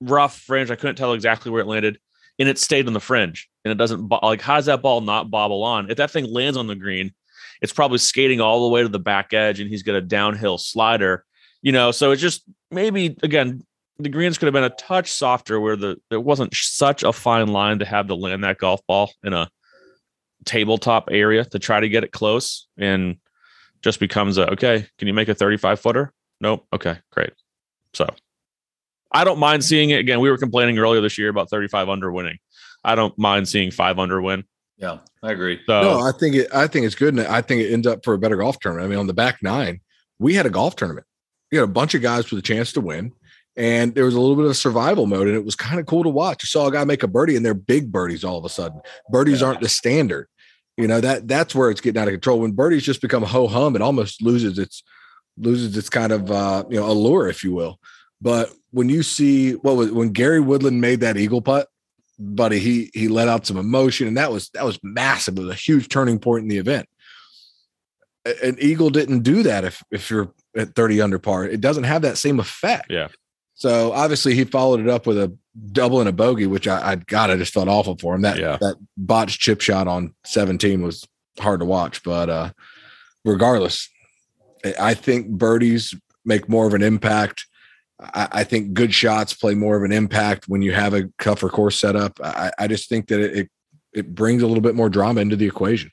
Rough 0.00 0.38
fringe. 0.38 0.70
I 0.70 0.76
couldn't 0.76 0.96
tell 0.96 1.12
exactly 1.12 1.50
where 1.50 1.62
it 1.62 1.66
landed. 1.66 1.98
And 2.38 2.48
it 2.48 2.58
stayed 2.58 2.86
on 2.86 2.92
the 2.92 3.00
fringe. 3.00 3.48
And 3.64 3.72
it 3.72 3.78
doesn't 3.78 4.08
bo- 4.08 4.20
like 4.22 4.40
how 4.42 4.56
does 4.56 4.66
that 4.66 4.82
ball 4.82 5.00
not 5.00 5.30
bobble 5.30 5.62
on? 5.64 5.90
If 5.90 5.96
that 5.96 6.10
thing 6.10 6.24
lands 6.32 6.56
on 6.58 6.66
the 6.66 6.74
green 6.76 7.12
it's 7.60 7.72
probably 7.72 7.98
skating 7.98 8.40
all 8.40 8.62
the 8.62 8.72
way 8.72 8.82
to 8.82 8.88
the 8.88 8.98
back 8.98 9.32
edge 9.32 9.60
and 9.60 9.68
he's 9.68 9.82
got 9.82 9.94
a 9.94 10.00
downhill 10.00 10.58
slider, 10.58 11.24
you 11.62 11.72
know. 11.72 11.90
So 11.90 12.10
it's 12.10 12.22
just 12.22 12.42
maybe 12.70 13.16
again, 13.22 13.64
the 13.98 14.08
greens 14.08 14.38
could 14.38 14.46
have 14.46 14.52
been 14.52 14.64
a 14.64 14.70
touch 14.70 15.10
softer 15.10 15.60
where 15.60 15.76
the 15.76 16.00
there 16.10 16.20
wasn't 16.20 16.54
such 16.54 17.02
a 17.02 17.12
fine 17.12 17.48
line 17.48 17.80
to 17.80 17.84
have 17.84 18.08
to 18.08 18.14
land 18.14 18.44
that 18.44 18.58
golf 18.58 18.80
ball 18.86 19.12
in 19.24 19.32
a 19.32 19.50
tabletop 20.44 21.08
area 21.10 21.44
to 21.44 21.58
try 21.58 21.80
to 21.80 21.88
get 21.88 22.04
it 22.04 22.12
close 22.12 22.68
and 22.78 23.16
just 23.82 24.00
becomes 24.00 24.38
a 24.38 24.50
okay, 24.52 24.86
can 24.98 25.08
you 25.08 25.14
make 25.14 25.28
a 25.28 25.34
35 25.34 25.80
footer? 25.80 26.12
Nope. 26.40 26.66
Okay, 26.72 26.98
great. 27.10 27.32
So 27.94 28.06
I 29.10 29.24
don't 29.24 29.38
mind 29.38 29.64
seeing 29.64 29.90
it 29.90 30.00
again. 30.00 30.20
We 30.20 30.30
were 30.30 30.38
complaining 30.38 30.78
earlier 30.78 31.00
this 31.00 31.18
year 31.18 31.28
about 31.28 31.50
35 31.50 31.88
under 31.88 32.12
winning. 32.12 32.38
I 32.84 32.94
don't 32.94 33.16
mind 33.18 33.48
seeing 33.48 33.70
five 33.70 33.98
under 33.98 34.20
win. 34.20 34.44
Yeah, 34.78 34.98
I 35.22 35.32
agree. 35.32 35.60
So 35.66 35.80
No, 35.82 36.00
I 36.00 36.12
think 36.12 36.36
it. 36.36 36.48
I 36.54 36.66
think 36.68 36.86
it's 36.86 36.94
good, 36.94 37.14
and 37.14 37.26
I 37.26 37.40
think 37.42 37.62
it 37.62 37.72
ends 37.72 37.86
up 37.86 38.04
for 38.04 38.14
a 38.14 38.18
better 38.18 38.36
golf 38.36 38.58
tournament. 38.60 38.86
I 38.86 38.88
mean, 38.88 38.98
on 38.98 39.06
the 39.08 39.14
back 39.14 39.42
nine, 39.42 39.80
we 40.18 40.34
had 40.34 40.46
a 40.46 40.50
golf 40.50 40.76
tournament. 40.76 41.06
You 41.50 41.58
had 41.60 41.68
a 41.68 41.72
bunch 41.72 41.94
of 41.94 42.02
guys 42.02 42.30
with 42.30 42.38
a 42.38 42.42
chance 42.42 42.72
to 42.74 42.80
win, 42.80 43.12
and 43.56 43.94
there 43.94 44.04
was 44.04 44.14
a 44.14 44.20
little 44.20 44.36
bit 44.36 44.44
of 44.44 44.56
survival 44.56 45.06
mode, 45.06 45.26
and 45.26 45.36
it 45.36 45.44
was 45.44 45.56
kind 45.56 45.80
of 45.80 45.86
cool 45.86 46.04
to 46.04 46.08
watch. 46.08 46.44
You 46.44 46.46
saw 46.46 46.68
a 46.68 46.72
guy 46.72 46.84
make 46.84 47.02
a 47.02 47.08
birdie, 47.08 47.34
and 47.34 47.44
they're 47.44 47.54
big 47.54 47.90
birdies 47.90 48.22
all 48.22 48.38
of 48.38 48.44
a 48.44 48.48
sudden. 48.48 48.80
Birdies 49.10 49.40
Yeah. 49.40 49.48
aren't 49.48 49.60
the 49.60 49.68
standard. 49.68 50.28
You 50.76 50.86
know 50.86 51.00
that 51.00 51.26
that's 51.26 51.56
where 51.56 51.70
it's 51.70 51.80
getting 51.80 52.00
out 52.00 52.06
of 52.06 52.12
control. 52.12 52.38
When 52.38 52.52
birdies 52.52 52.84
just 52.84 53.00
become 53.02 53.24
ho 53.24 53.48
hum, 53.48 53.74
it 53.74 53.82
almost 53.82 54.22
loses 54.22 54.60
its 54.60 54.84
loses 55.36 55.76
its 55.76 55.88
kind 55.90 56.12
of 56.12 56.30
uh, 56.30 56.64
you 56.70 56.78
know 56.78 56.88
allure, 56.88 57.28
if 57.28 57.42
you 57.42 57.52
will. 57.52 57.80
But 58.20 58.52
when 58.70 58.88
you 58.88 59.02
see 59.02 59.52
what 59.54 59.74
was 59.74 59.90
when 59.90 60.10
Gary 60.10 60.38
Woodland 60.38 60.80
made 60.80 61.00
that 61.00 61.16
eagle 61.16 61.42
putt, 61.42 61.66
buddy, 62.18 62.58
he 62.58 62.90
he 62.94 63.08
let 63.08 63.28
out 63.28 63.46
some 63.46 63.56
emotion, 63.56 64.08
and 64.08 64.16
that 64.16 64.32
was 64.32 64.50
that 64.50 64.64
was 64.64 64.78
massive. 64.82 65.36
It 65.38 65.42
was 65.42 65.50
a 65.50 65.54
huge 65.54 65.88
turning 65.88 66.18
point 66.18 66.42
in 66.42 66.48
the 66.48 66.58
event. 66.58 66.86
An 68.42 68.56
eagle 68.60 68.90
didn't 68.90 69.20
do 69.20 69.42
that 69.44 69.64
if 69.64 69.82
if 69.90 70.10
you're 70.10 70.32
at 70.56 70.74
30 70.74 71.00
under 71.00 71.18
par. 71.18 71.44
It 71.44 71.60
doesn't 71.60 71.84
have 71.84 72.02
that 72.02 72.18
same 72.18 72.40
effect. 72.40 72.86
Yeah. 72.90 73.08
So 73.54 73.92
obviously 73.92 74.34
he 74.34 74.44
followed 74.44 74.80
it 74.80 74.88
up 74.88 75.06
with 75.06 75.18
a 75.18 75.34
double 75.72 76.00
and 76.00 76.08
a 76.08 76.12
bogey, 76.12 76.46
which 76.46 76.68
I, 76.68 76.92
I 76.92 76.96
God, 76.96 77.30
I 77.30 77.36
just 77.36 77.52
felt 77.54 77.68
awful 77.68 77.96
for 77.98 78.14
him. 78.14 78.22
That 78.22 78.38
Yeah. 78.38 78.58
that 78.60 78.76
botched 78.96 79.40
chip 79.40 79.60
shot 79.60 79.88
on 79.88 80.14
17 80.26 80.82
was 80.82 81.06
hard 81.40 81.60
to 81.60 81.66
watch, 81.66 82.02
but 82.02 82.28
uh 82.28 82.50
regardless, 83.24 83.88
I- 84.64 84.74
I 84.90 84.94
think 84.94 85.28
birdies 85.28 85.94
make 86.24 86.48
more 86.48 86.66
of 86.66 86.74
an 86.74 86.82
impact. 86.82 87.46
I, 88.00 88.28
I 88.32 88.44
think 88.44 88.74
good 88.74 88.94
shots 88.94 89.34
play 89.34 89.54
more 89.54 89.76
of 89.76 89.82
an 89.82 89.92
impact 89.92 90.48
when 90.48 90.62
you 90.62 90.72
have 90.72 90.94
a 90.94 91.08
tougher 91.20 91.48
course 91.48 91.80
set 91.80 91.96
up. 91.96 92.18
I, 92.22 92.52
I 92.58 92.66
just 92.68 92.88
think 92.88 93.08
that 93.08 93.20
it, 93.20 93.36
it 93.36 93.50
it 93.92 94.14
brings 94.14 94.42
a 94.42 94.46
little 94.46 94.62
bit 94.62 94.74
more 94.74 94.88
drama 94.88 95.20
into 95.20 95.36
the 95.36 95.46
equation. 95.46 95.90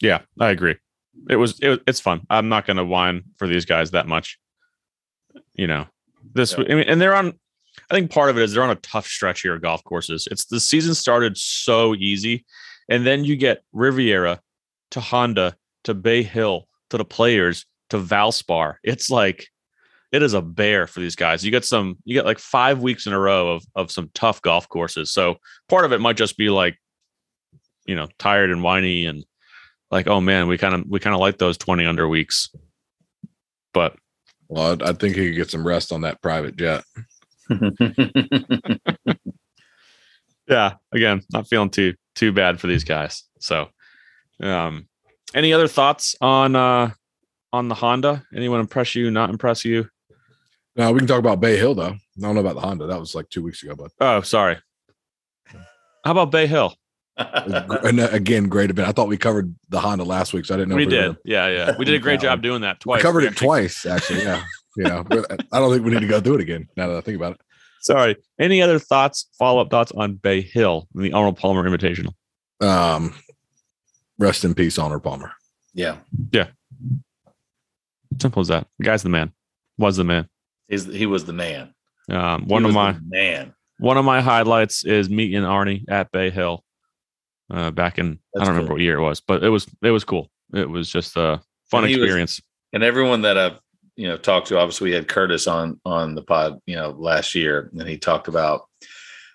yeah, 0.00 0.20
I 0.38 0.50
agree. 0.50 0.76
It 1.28 1.36
was 1.36 1.58
it, 1.60 1.82
it's 1.86 2.00
fun. 2.00 2.26
I'm 2.30 2.48
not 2.48 2.66
going 2.66 2.76
to 2.76 2.84
whine 2.84 3.24
for 3.36 3.46
these 3.46 3.64
guys 3.64 3.92
that 3.92 4.06
much. 4.06 4.38
You 5.54 5.66
know, 5.66 5.86
this 6.34 6.54
Yeah. 6.56 6.64
I 6.68 6.74
mean, 6.74 6.88
and 6.88 7.00
they're 7.00 7.16
on. 7.16 7.38
I 7.90 7.94
think 7.94 8.10
part 8.10 8.30
of 8.30 8.38
it 8.38 8.42
is 8.42 8.52
they're 8.52 8.62
on 8.62 8.70
a 8.70 8.76
tough 8.76 9.06
stretch 9.06 9.42
here 9.42 9.54
of 9.54 9.62
golf 9.62 9.84
courses. 9.84 10.26
It's 10.30 10.46
the 10.46 10.60
season 10.60 10.94
started 10.94 11.36
so 11.36 11.94
easy, 11.94 12.44
and 12.88 13.06
then 13.06 13.24
you 13.24 13.36
get 13.36 13.62
Riviera 13.72 14.40
to 14.92 15.00
Honda 15.00 15.56
to 15.84 15.94
Bay 15.94 16.22
Hill 16.22 16.68
to 16.90 16.98
the 16.98 17.04
Players 17.04 17.66
to 17.90 17.98
Valspar. 17.98 18.76
It's 18.82 19.10
like 19.10 19.48
it 20.16 20.22
is 20.22 20.32
a 20.32 20.40
bear 20.40 20.86
for 20.86 21.00
these 21.00 21.14
guys. 21.14 21.44
You 21.44 21.50
get 21.50 21.64
some, 21.64 21.98
you 22.04 22.14
get 22.14 22.24
like 22.24 22.38
five 22.38 22.80
weeks 22.80 23.06
in 23.06 23.12
a 23.12 23.18
row 23.18 23.52
of 23.52 23.64
of 23.74 23.90
some 23.90 24.10
tough 24.14 24.40
golf 24.40 24.66
courses. 24.68 25.12
So 25.12 25.36
part 25.68 25.84
of 25.84 25.92
it 25.92 26.00
might 26.00 26.16
just 26.16 26.38
be 26.38 26.48
like, 26.48 26.78
you 27.84 27.94
know, 27.94 28.08
tired 28.18 28.50
and 28.50 28.62
whiny 28.62 29.04
and 29.04 29.24
like, 29.90 30.06
oh 30.06 30.22
man, 30.22 30.48
we 30.48 30.56
kind 30.56 30.74
of 30.74 30.84
we 30.88 30.98
kind 31.00 31.14
of 31.14 31.20
like 31.20 31.36
those 31.36 31.58
twenty 31.58 31.84
under 31.84 32.08
weeks. 32.08 32.50
But 33.74 33.96
Well, 34.48 34.80
I, 34.82 34.90
I 34.90 34.92
think 34.94 35.16
he 35.16 35.26
could 35.26 35.36
get 35.36 35.50
some 35.50 35.66
rest 35.66 35.92
on 35.92 36.00
that 36.00 36.22
private 36.22 36.56
jet. 36.56 36.82
yeah, 40.48 40.74
again, 40.92 41.22
not 41.30 41.46
feeling 41.46 41.70
too 41.70 41.94
too 42.14 42.32
bad 42.32 42.58
for 42.58 42.68
these 42.68 42.84
guys. 42.84 43.24
So, 43.38 43.68
um, 44.40 44.88
any 45.34 45.52
other 45.52 45.68
thoughts 45.68 46.16
on 46.22 46.56
uh 46.56 46.90
on 47.52 47.68
the 47.68 47.74
Honda? 47.74 48.24
Anyone 48.34 48.60
impress 48.60 48.94
you? 48.94 49.10
Not 49.10 49.28
impress 49.28 49.64
you? 49.64 49.88
Now 50.76 50.92
we 50.92 50.98
can 50.98 51.06
talk 51.08 51.18
about 51.18 51.40
Bay 51.40 51.56
Hill 51.56 51.74
though. 51.74 51.94
I 51.94 52.20
don't 52.20 52.34
know 52.34 52.40
about 52.40 52.54
the 52.54 52.60
Honda. 52.60 52.86
That 52.86 53.00
was 53.00 53.14
like 53.14 53.28
two 53.30 53.42
weeks 53.42 53.62
ago, 53.62 53.74
but 53.74 53.90
Oh, 54.00 54.20
sorry. 54.20 54.58
How 56.04 56.12
about 56.12 56.30
Bay 56.30 56.46
Hill? 56.46 56.74
it 57.18 57.50
was 57.50 57.62
gr- 57.66 57.86
and 57.88 57.98
uh, 58.00 58.08
again, 58.12 58.48
great 58.48 58.68
event. 58.70 58.86
I 58.88 58.92
thought 58.92 59.08
we 59.08 59.16
covered 59.16 59.54
the 59.70 59.80
Honda 59.80 60.04
last 60.04 60.32
week, 60.34 60.44
so 60.44 60.54
I 60.54 60.58
didn't 60.58 60.68
know. 60.70 60.76
we 60.76 60.82
if 60.82 60.86
were 60.88 60.90
did. 61.08 61.16
Yeah, 61.24 61.48
yeah. 61.48 61.74
We 61.78 61.84
did 61.86 61.94
a 61.94 61.98
great 61.98 62.20
job 62.26 62.42
doing 62.42 62.60
that 62.60 62.80
twice. 62.80 62.98
We 62.98 63.02
covered 63.02 63.24
it 63.24 63.36
twice, 63.36 63.86
actually. 63.86 64.22
Yeah, 64.22 64.42
yeah. 64.76 65.02
But 65.02 65.24
I 65.52 65.58
don't 65.58 65.72
think 65.72 65.84
we 65.84 65.92
need 65.92 66.00
to 66.00 66.06
go 66.06 66.20
through 66.20 66.34
it 66.36 66.40
again. 66.42 66.68
Now 66.76 66.88
that 66.88 66.96
I 66.96 67.00
think 67.00 67.16
about 67.16 67.32
it. 67.32 67.40
Sorry. 67.80 68.16
Any 68.38 68.60
other 68.62 68.78
thoughts, 68.78 69.28
follow 69.38 69.60
up 69.62 69.70
thoughts 69.70 69.92
on 69.92 70.14
Bay 70.16 70.40
Hill, 70.42 70.88
the 70.94 71.12
Arnold 71.12 71.38
Palmer 71.38 71.68
Invitational? 71.68 72.12
Um, 72.60 73.14
rest 74.18 74.44
in 74.44 74.54
peace, 74.54 74.78
Arnold 74.78 75.02
Palmer. 75.02 75.32
Yeah. 75.72 75.96
Yeah, 76.32 76.48
Simple 78.20 78.40
as 78.40 78.48
that. 78.48 78.66
The 78.78 78.84
guy's 78.84 79.02
the 79.02 79.08
man. 79.08 79.32
Was 79.78 79.96
the 79.96 80.04
man. 80.04 80.28
He's, 80.68 80.84
he 80.84 81.06
was 81.06 81.24
the 81.24 81.32
man. 81.32 81.74
Um, 82.10 82.46
one 82.46 82.64
of 82.64 82.72
my 82.72 82.96
man. 83.08 83.54
one 83.78 83.96
of 83.96 84.04
my 84.04 84.20
highlights 84.20 84.84
is 84.84 85.08
meeting 85.10 85.42
Arnie 85.42 85.84
at 85.88 86.10
Bay 86.12 86.30
Hill. 86.30 86.62
Uh, 87.50 87.70
back 87.70 87.98
in 87.98 88.18
I 88.36 88.40
don't 88.44 88.54
remember 88.54 88.72
what 88.74 88.80
year 88.82 88.98
it 88.98 89.02
was, 89.02 89.20
but 89.20 89.44
it 89.44 89.48
was 89.50 89.66
it 89.82 89.90
was 89.90 90.04
cool. 90.04 90.30
It 90.52 90.68
was 90.68 90.88
just 90.90 91.16
a 91.16 91.40
fun 91.70 91.84
And 91.84 91.90
he 91.90 91.96
was- 91.98 92.04
experience. 92.06 92.40
and 92.72 92.82
everyone 92.82 93.22
that 93.22 93.38
I've 93.38 93.60
you 93.96 94.08
know 94.08 94.16
talked 94.16 94.48
to, 94.48 94.58
obviously 94.58 94.90
we 94.90 94.94
had 94.96 95.06
Curtis 95.08 95.46
on 95.46 95.80
on 95.84 96.14
the 96.16 96.22
pod, 96.22 96.58
you 96.66 96.74
know, 96.76 96.90
last 96.90 97.34
year, 97.34 97.70
and 97.78 97.88
he 97.88 97.98
talked 97.98 98.28
about. 98.28 98.62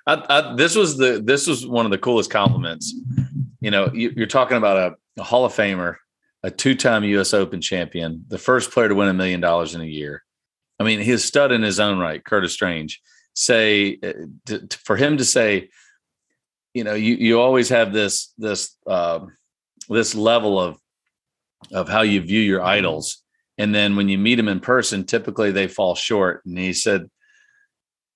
I, 0.07 0.23
I, 0.29 0.55
this 0.55 0.75
was 0.75 0.97
the 0.97 1.21
this 1.23 1.47
was 1.47 1.65
one 1.65 1.85
of 1.85 1.91
the 1.91 1.97
coolest 1.97 2.29
compliments. 2.31 2.93
You 3.61 3.71
know, 3.71 3.89
you, 3.93 4.11
you're 4.15 4.27
talking 4.27 4.57
about 4.57 4.77
a, 5.17 5.21
a 5.21 5.23
Hall 5.23 5.45
of 5.45 5.53
Famer, 5.53 5.95
a 6.43 6.49
two-time 6.51 7.03
U.S. 7.05 7.33
Open 7.33 7.61
champion, 7.61 8.25
the 8.27 8.37
first 8.39 8.71
player 8.71 8.89
to 8.89 8.95
win 8.95 9.07
a 9.09 9.13
million 9.13 9.39
dollars 9.39 9.73
in 9.75 9.81
a 9.81 9.85
year. 9.85 10.23
I 10.81 10.83
mean, 10.83 10.99
he's 10.99 11.23
a 11.23 11.27
stud 11.27 11.51
in 11.51 11.61
his 11.61 11.79
own 11.79 11.99
right. 11.99 12.23
Curtis 12.23 12.53
Strange. 12.53 13.01
Say 13.35 13.99
uh, 14.01 14.13
to, 14.47 14.67
to- 14.67 14.77
for 14.79 14.95
him 14.95 15.17
to 15.17 15.25
say, 15.25 15.69
you 16.73 16.83
know, 16.83 16.95
you 16.95 17.15
you 17.15 17.39
always 17.39 17.69
have 17.69 17.93
this 17.93 18.33
this 18.39 18.75
um 18.87 19.37
this 19.89 20.15
level 20.15 20.59
of 20.59 20.79
of 21.71 21.87
how 21.87 22.01
you 22.01 22.19
view 22.21 22.39
your 22.39 22.63
idols. 22.63 23.21
And 23.59 23.75
then 23.75 23.95
when 23.95 24.09
you 24.09 24.17
meet 24.17 24.35
them 24.35 24.47
in 24.47 24.59
person, 24.59 25.03
typically 25.05 25.51
they 25.51 25.67
fall 25.67 25.93
short. 25.93 26.43
And 26.45 26.57
he 26.57 26.73
said 26.73 27.11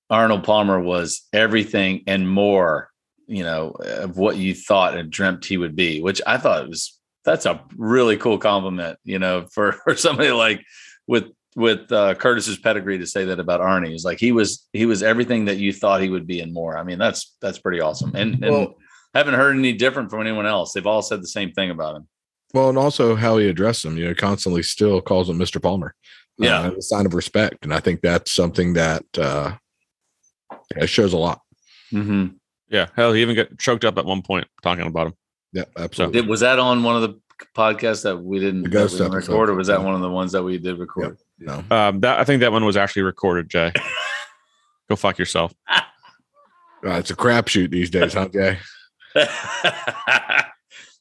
Arnold 0.10 0.44
Palmer 0.44 0.80
was 0.80 1.22
everything 1.32 2.02
and 2.08 2.28
more, 2.28 2.90
you 3.28 3.44
know, 3.44 3.76
of 3.80 4.18
what 4.18 4.38
you 4.38 4.56
thought 4.56 4.98
and 4.98 5.12
dreamt 5.12 5.46
he 5.46 5.58
would 5.58 5.76
be, 5.76 6.02
which 6.02 6.20
I 6.26 6.40
thought 6.40 6.68
was 6.68 7.00
that's 7.26 7.46
a 7.46 7.64
really 7.78 8.18
cool 8.18 8.40
compliment, 8.40 8.98
you 9.04 9.20
know, 9.20 9.46
for, 9.54 9.74
for 9.74 9.96
somebody 9.96 10.32
like 10.32 10.66
with 11.06 11.26
with 11.56 11.92
uh, 11.92 12.16
Curtis's 12.16 12.58
pedigree 12.58 12.98
to 13.00 13.08
say 13.08 13.26
that 13.26 13.40
about 13.40 13.62
Arnie. 13.62 13.90
He's 13.90 14.06
like 14.06 14.20
he 14.20 14.32
was 14.32 14.68
he 14.74 14.86
was 14.86 15.02
everything 15.02 15.46
that 15.46 15.58
you 15.58 15.72
thought 15.72 16.02
he 16.02 16.10
would 16.10 16.28
be 16.28 16.42
and 16.42 16.54
more. 16.54 16.78
I 16.78 16.84
mean, 16.84 17.00
that's 17.00 17.36
that's 17.42 17.60
pretty 17.60 17.80
awesome. 17.80 18.16
And 18.16 18.44
and 18.44 18.52
Well- 18.52 18.76
haven't 19.14 19.36
heard 19.36 19.56
any 19.56 19.72
different 19.72 20.10
from 20.10 20.20
anyone 20.20 20.46
else. 20.46 20.74
They've 20.74 20.86
all 20.86 21.02
said 21.02 21.22
the 21.24 21.28
same 21.28 21.54
thing 21.54 21.70
about 21.72 21.96
him. 21.96 22.08
Well, 22.54 22.68
and 22.68 22.78
also 22.78 23.16
how 23.16 23.38
he 23.38 23.48
addressed 23.48 23.86
him. 23.86 23.98
You 23.98 24.10
know, 24.10 24.14
constantly 24.14 24.62
still 24.62 25.00
calls 25.02 25.30
him 25.30 25.40
Mr. 25.40 25.62
Palmer. 25.62 25.96
Yeah. 26.38 26.64
uh, 26.64 26.72
a 26.72 26.82
sign 26.82 27.06
of 27.06 27.14
respect, 27.14 27.64
and 27.64 27.74
I 27.74 27.80
think 27.80 28.02
that's 28.02 28.32
something 28.34 28.74
that 28.74 29.06
uh, 29.18 29.54
it 30.76 30.88
shows 30.88 31.14
a 31.14 31.18
lot. 31.18 31.40
Mm-hmm. 31.94 32.36
Yeah, 32.68 32.88
hell, 32.96 33.14
he 33.14 33.22
even 33.22 33.36
got 33.38 33.58
choked 33.58 33.86
up 33.86 33.98
at 33.98 34.06
one 34.06 34.22
point 34.22 34.48
talking 34.62 34.86
about 34.86 35.08
him. 35.08 35.14
Yeah, 35.54 35.64
absolutely. 35.78 36.22
Did, 36.22 36.30
was 36.30 36.42
that 36.42 36.60
on 36.60 36.84
one 36.84 36.98
of 36.98 37.04
the 37.04 37.20
podcasts 37.56 38.04
that 38.04 38.18
we 38.18 38.40
didn't, 38.40 38.64
that 38.72 38.92
we 38.92 38.98
didn't 38.98 39.14
record, 39.14 39.50
or 39.50 39.56
was 39.56 39.68
that 39.68 39.82
one 39.82 39.96
of 39.96 40.02
the 40.02 40.10
ones 40.10 40.34
that 40.34 40.44
we 40.44 40.58
did 40.58 40.78
record? 40.78 41.18
No. 41.40 41.64
Um, 41.70 42.00
that 42.02 42.20
I 42.20 42.24
think 42.24 42.42
that 42.42 42.52
one 42.52 42.66
was 42.66 42.78
actually 42.78 43.04
recorded. 43.04 43.50
Jay, 43.50 43.72
go 44.90 44.96
fuck 44.96 45.18
yourself. 45.18 45.54
Uh, 45.70 45.82
it's 46.84 47.10
a 47.10 47.16
crapshoot 47.16 47.72
these 47.72 47.90
days, 47.90 48.14
huh, 48.14 48.28
Jay? 48.28 48.60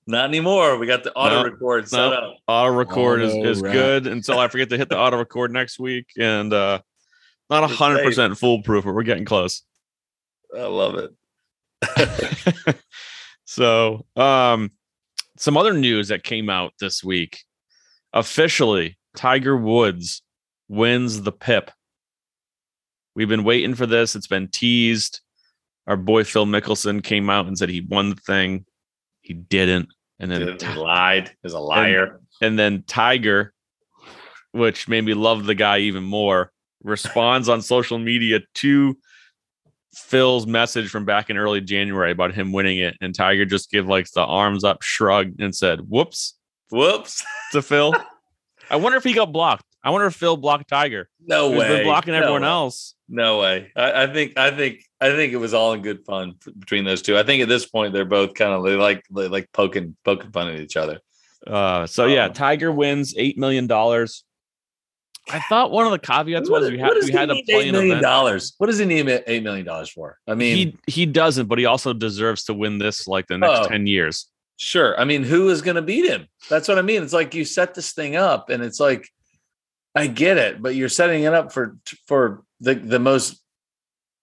Not 0.06 0.26
anymore. 0.26 0.76
We 0.78 0.86
got 0.86 1.02
the 1.02 1.12
auto 1.14 1.42
No, 1.42 1.44
record 1.44 1.88
set 1.88 1.96
no. 1.98 2.12
up. 2.12 2.36
Auto 2.46 2.74
record 2.74 3.22
is, 3.22 3.32
Auto 3.32 3.48
is 3.50 3.60
rap. 3.62 3.72
good 3.72 4.06
until 4.06 4.38
I 4.38 4.48
forget 4.48 4.68
to 4.70 4.76
hit 4.76 4.88
the 4.90 4.98
auto 4.98 5.16
record 5.16 5.50
next 5.50 5.78
week, 5.78 6.06
and 6.18 6.52
uh, 6.52 6.80
not 7.48 7.64
a 7.64 7.66
hundred 7.68 8.04
percent 8.04 8.36
foolproof, 8.38 8.84
but 8.84 8.94
we're 8.94 9.02
getting 9.02 9.24
close. 9.24 9.62
I 10.56 10.66
love 10.66 10.96
it. 10.96 12.76
so, 13.46 14.04
um, 14.16 14.72
some 15.38 15.56
other 15.56 15.72
news 15.72 16.08
that 16.08 16.22
came 16.22 16.50
out 16.50 16.74
this 16.80 17.02
week. 17.02 17.42
Officially, 18.12 18.98
Tiger 19.16 19.56
Woods 19.56 20.22
wins 20.68 21.22
the 21.22 21.32
PIP. 21.32 21.70
We've 23.14 23.28
been 23.28 23.44
waiting 23.44 23.74
for 23.74 23.86
this. 23.86 24.16
It's 24.16 24.26
been 24.26 24.48
teased. 24.48 25.20
Our 25.86 25.96
boy 25.96 26.24
Phil 26.24 26.46
Mickelson 26.46 27.02
came 27.02 27.28
out 27.30 27.46
and 27.46 27.56
said 27.56 27.68
he 27.68 27.82
won 27.82 28.10
the 28.10 28.16
thing. 28.16 28.64
He 29.20 29.34
didn't. 29.34 29.88
And 30.18 30.30
then 30.30 30.40
Dude, 30.46 30.62
he 30.62 30.74
lied. 30.74 31.30
Is 31.44 31.52
a 31.52 31.58
liar. 31.58 32.20
and 32.40 32.58
then 32.58 32.84
Tiger, 32.86 33.52
which 34.52 34.88
made 34.88 35.04
me 35.04 35.14
love 35.14 35.44
the 35.44 35.54
guy 35.54 35.78
even 35.78 36.04
more, 36.04 36.52
responds 36.82 37.48
on 37.48 37.60
social 37.62 37.98
media 37.98 38.40
to 38.54 38.96
Phil's 39.94 40.46
message 40.46 40.88
from 40.90 41.04
back 41.04 41.30
in 41.30 41.36
early 41.36 41.60
January 41.60 42.10
about 42.10 42.34
him 42.34 42.52
winning 42.52 42.78
it, 42.78 42.96
and 43.00 43.14
Tiger 43.14 43.44
just 43.44 43.70
give 43.70 43.86
like 43.86 44.10
the 44.12 44.22
arms 44.22 44.64
up 44.64 44.82
shrug 44.82 45.32
and 45.38 45.54
said, 45.54 45.80
"Whoops" 45.88 46.34
Whoops. 46.70 47.24
to 47.52 47.62
Phil. 47.62 47.94
I 48.70 48.76
wonder 48.76 48.98
if 48.98 49.04
he 49.04 49.12
got 49.12 49.32
blocked. 49.32 49.64
I 49.84 49.90
wonder 49.90 50.06
if 50.06 50.14
Phil 50.14 50.36
blocked 50.38 50.68
Tiger. 50.68 51.08
No 51.24 51.50
He's 51.50 51.58
way. 51.60 51.68
been 51.68 51.84
blocking 51.84 52.12
No 52.14 52.18
everyone 52.20 52.42
way. 52.42 52.48
else. 52.48 52.94
No 53.08 53.38
way. 53.40 53.70
I, 53.76 54.04
I 54.04 54.06
think. 54.12 54.36
I 54.38 54.50
think. 54.50 54.82
I 55.00 55.10
think 55.10 55.32
it 55.34 55.36
was 55.36 55.52
all 55.52 55.74
in 55.74 55.82
good 55.82 56.04
fun 56.06 56.36
between 56.58 56.84
those 56.84 57.02
two. 57.02 57.18
I 57.18 57.22
think 57.22 57.42
at 57.42 57.48
this 57.48 57.66
point 57.66 57.92
they're 57.92 58.06
both 58.06 58.32
kind 58.34 58.52
of 58.52 58.64
they 58.64 58.76
like 58.76 59.04
they 59.14 59.28
like 59.28 59.50
poking 59.52 59.94
poking 60.04 60.30
fun 60.32 60.48
at 60.48 60.58
each 60.58 60.76
other. 60.78 61.00
Uh, 61.46 61.86
so 61.86 62.06
yeah, 62.06 62.24
Um, 62.26 62.32
Tiger 62.32 62.72
wins 62.72 63.14
eight 63.18 63.36
million 63.36 63.66
dollars. 63.66 64.24
I 65.30 65.40
thought 65.40 65.70
one 65.70 65.84
of 65.86 65.92
the 65.92 65.98
caveats 65.98 66.48
What- 66.50 66.62
was 66.62 66.70
we 66.70 66.78
had 66.78 66.92
we 67.02 67.10
had 67.12 67.28
to 67.28 67.34
play 67.46 67.54
eight 67.62 67.66
an 67.68 67.72
million 67.72 67.90
event. 67.92 68.02
dollars. 68.02 68.54
What 68.58 68.66
does 68.68 68.78
he 68.78 68.84
need 68.86 69.08
eight 69.26 69.42
million 69.42 69.66
dollars 69.66 69.90
for? 69.90 70.18
I 70.26 70.34
mean, 70.34 70.78
he 70.86 71.00
he 71.02 71.06
doesn't, 71.06 71.46
but 71.46 71.58
he 71.58 71.66
also 71.66 71.92
deserves 71.92 72.44
to 72.44 72.54
win 72.54 72.78
this 72.78 73.06
like 73.06 73.26
the 73.26 73.36
next 73.38 73.60
Oh. 73.60 73.68
ten 73.68 73.86
years. 73.86 74.26
Sure. 74.56 74.98
I 74.98 75.04
mean, 75.04 75.24
who 75.24 75.48
is 75.50 75.62
going 75.62 75.74
to 75.76 75.82
beat 75.82 76.06
him? 76.06 76.26
That's 76.48 76.68
what 76.68 76.78
I 76.78 76.82
mean. 76.82 77.02
It's 77.02 77.12
like 77.12 77.34
you 77.34 77.44
set 77.44 77.74
this 77.74 77.92
thing 77.92 78.14
up, 78.16 78.50
and 78.50 78.62
it's 78.62 78.78
like, 78.78 79.08
I 79.94 80.06
get 80.08 80.38
it, 80.38 80.60
but 80.60 80.74
you're 80.74 80.88
setting 80.88 81.22
it 81.22 81.34
up 81.34 81.52
for 81.52 81.76
for 82.06 82.42
the 82.60 82.74
the 82.74 82.98
most 82.98 83.40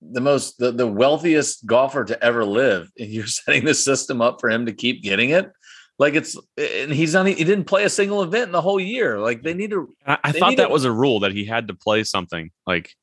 the 0.01 0.21
most 0.21 0.57
the, 0.57 0.71
the 0.71 0.87
wealthiest 0.87 1.65
golfer 1.65 2.03
to 2.05 2.23
ever 2.23 2.43
live, 2.43 2.91
and 2.99 3.09
you're 3.09 3.27
setting 3.27 3.65
the 3.65 3.73
system 3.73 4.21
up 4.21 4.41
for 4.41 4.49
him 4.49 4.65
to 4.65 4.73
keep 4.73 5.03
getting 5.03 5.29
it. 5.29 5.51
Like 5.99 6.15
it's 6.15 6.35
and 6.57 6.91
he's 6.91 7.13
not 7.13 7.27
he 7.27 7.43
didn't 7.43 7.65
play 7.65 7.83
a 7.83 7.89
single 7.89 8.23
event 8.23 8.45
in 8.45 8.51
the 8.51 8.61
whole 8.61 8.79
year. 8.79 9.19
Like 9.19 9.43
they 9.43 9.53
need 9.53 9.69
to 9.69 9.93
I, 10.05 10.17
I 10.23 10.31
thought 10.31 10.57
that 10.57 10.67
to- 10.67 10.73
was 10.73 10.83
a 10.83 10.91
rule 10.91 11.19
that 11.19 11.31
he 11.31 11.45
had 11.45 11.67
to 11.67 11.75
play 11.75 12.03
something 12.03 12.49
like 12.65 12.95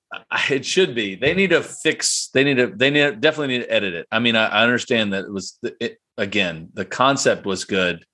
it 0.50 0.64
should 0.64 0.94
be. 0.94 1.14
They 1.14 1.34
need 1.34 1.50
to 1.50 1.62
fix. 1.62 2.28
They 2.34 2.42
need 2.42 2.56
to. 2.56 2.66
They 2.66 2.90
need 2.90 3.20
definitely 3.20 3.58
need 3.58 3.64
to 3.64 3.72
edit 3.72 3.94
it. 3.94 4.06
I 4.10 4.18
mean, 4.18 4.36
I, 4.36 4.46
I 4.46 4.62
understand 4.64 5.12
that 5.12 5.24
it 5.26 5.32
was 5.32 5.58
the- 5.62 5.76
it, 5.80 5.98
again. 6.16 6.70
The 6.74 6.84
concept 6.84 7.46
was 7.46 7.64
good, 7.64 8.04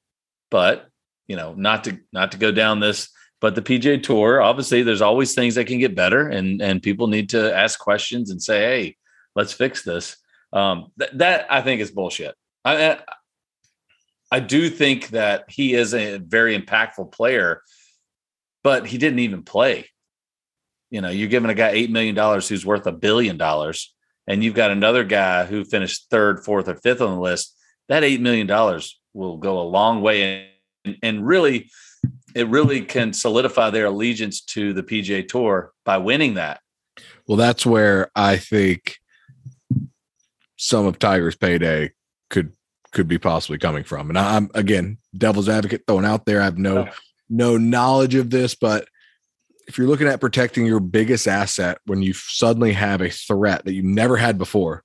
but 0.51 0.87
you 1.29 1.37
know, 1.37 1.55
not 1.55 1.85
to 1.85 1.99
not 2.13 2.33
to 2.33 2.39
go 2.39 2.53
down 2.53 2.81
this. 2.81 3.09
But 3.45 3.55
the 3.55 3.61
PGA 3.61 4.03
Tour, 4.03 4.41
obviously, 4.41 4.83
there's 4.83 5.03
always 5.03 5.35
things 5.35 5.57
that 5.57 5.67
can 5.67 5.79
get 5.79 5.95
better, 5.95 6.29
and 6.29 6.63
and 6.63 6.83
people 6.83 7.09
need 7.09 7.29
to 7.31 7.55
ask 7.55 7.79
questions 7.79 8.31
and 8.31 8.43
say, 8.43 8.61
"Hey, 8.61 8.97
let's 9.37 9.53
fix 9.53 9.83
this." 9.83 10.17
Um, 10.55 10.93
th- 10.99 11.11
that 11.17 11.47
I 11.51 11.61
think 11.61 11.83
is 11.83 11.91
bullshit. 11.91 12.35
I, 12.65 13.01
I 14.33 14.41
do 14.41 14.71
think 14.71 15.09
that 15.09 15.45
he 15.49 15.75
is 15.75 15.93
a 15.93 16.17
very 16.17 16.59
impactful 16.59 17.13
player, 17.13 17.61
but 18.63 18.87
he 18.87 18.97
didn't 18.97 19.19
even 19.19 19.43
play 19.43 19.91
you 20.95 21.01
know, 21.01 21.11
you're 21.11 21.29
giving 21.29 21.51
a 21.51 21.55
guy 21.55 21.75
$8 21.75 21.91
million 21.91 22.15
who's 22.15 22.65
worth 22.65 22.87
a 22.87 22.93
billion 22.93 23.37
dollars, 23.37 23.93
and 24.29 24.45
you've 24.45 24.55
got 24.55 24.71
another 24.71 25.03
guy 25.03 25.45
who 25.45 25.65
finished 25.65 26.07
third, 26.09 26.45
fourth, 26.45 26.69
or 26.69 26.77
fifth 26.77 27.01
on 27.01 27.17
the 27.17 27.21
list. 27.21 27.57
That 27.89 28.05
$8 28.05 28.21
million 28.21 28.47
will 29.13 29.37
go 29.37 29.59
a 29.59 29.67
long 29.67 30.03
way. 30.03 30.51
And, 30.85 30.97
and 31.03 31.27
really, 31.27 31.69
it 32.35 32.49
really 32.49 32.83
can 32.83 33.13
solidify 33.13 33.71
their 33.71 33.87
allegiance 33.87 34.41
to 34.41 34.73
the 34.73 34.83
PGA 34.83 35.27
Tour 35.27 35.73
by 35.85 35.99
winning 35.99 36.35
that. 36.35 36.61
Well, 37.27 37.37
that's 37.37 37.65
where 37.65 38.11
I 38.15 38.37
think 38.37 38.97
some 40.57 40.87
of 40.87 40.99
Tiger's 40.99 41.37
payday 41.37 41.93
could 42.31 42.53
could 42.93 43.09
be 43.09 43.19
possibly 43.19 43.59
coming 43.59 43.85
from. 43.85 44.09
And 44.09 44.19
I'm 44.19 44.51
again 44.55 44.99
devil's 45.17 45.49
advocate 45.49 45.83
throwing 45.87 46.05
out 46.05 46.27
there. 46.27 46.41
I 46.41 46.45
have 46.45 46.59
no 46.59 46.87
Oh. 46.87 46.89
no 47.29 47.57
knowledge 47.57 48.15
of 48.15 48.31
this, 48.31 48.55
but 48.55 48.89
if 49.67 49.79
you're 49.79 49.87
looking 49.87 50.07
at 50.07 50.21
protecting 50.21 50.67
your 50.67 50.81
biggest 50.81 51.27
asset 51.27 51.79
when 51.87 52.03
you 52.03 52.13
suddenly 52.13 52.73
have 52.75 53.01
a 53.01 53.09
threat 53.11 53.65
that 53.65 53.73
you 53.73 53.83
never 53.83 54.17
had 54.17 54.37
before, 54.39 54.85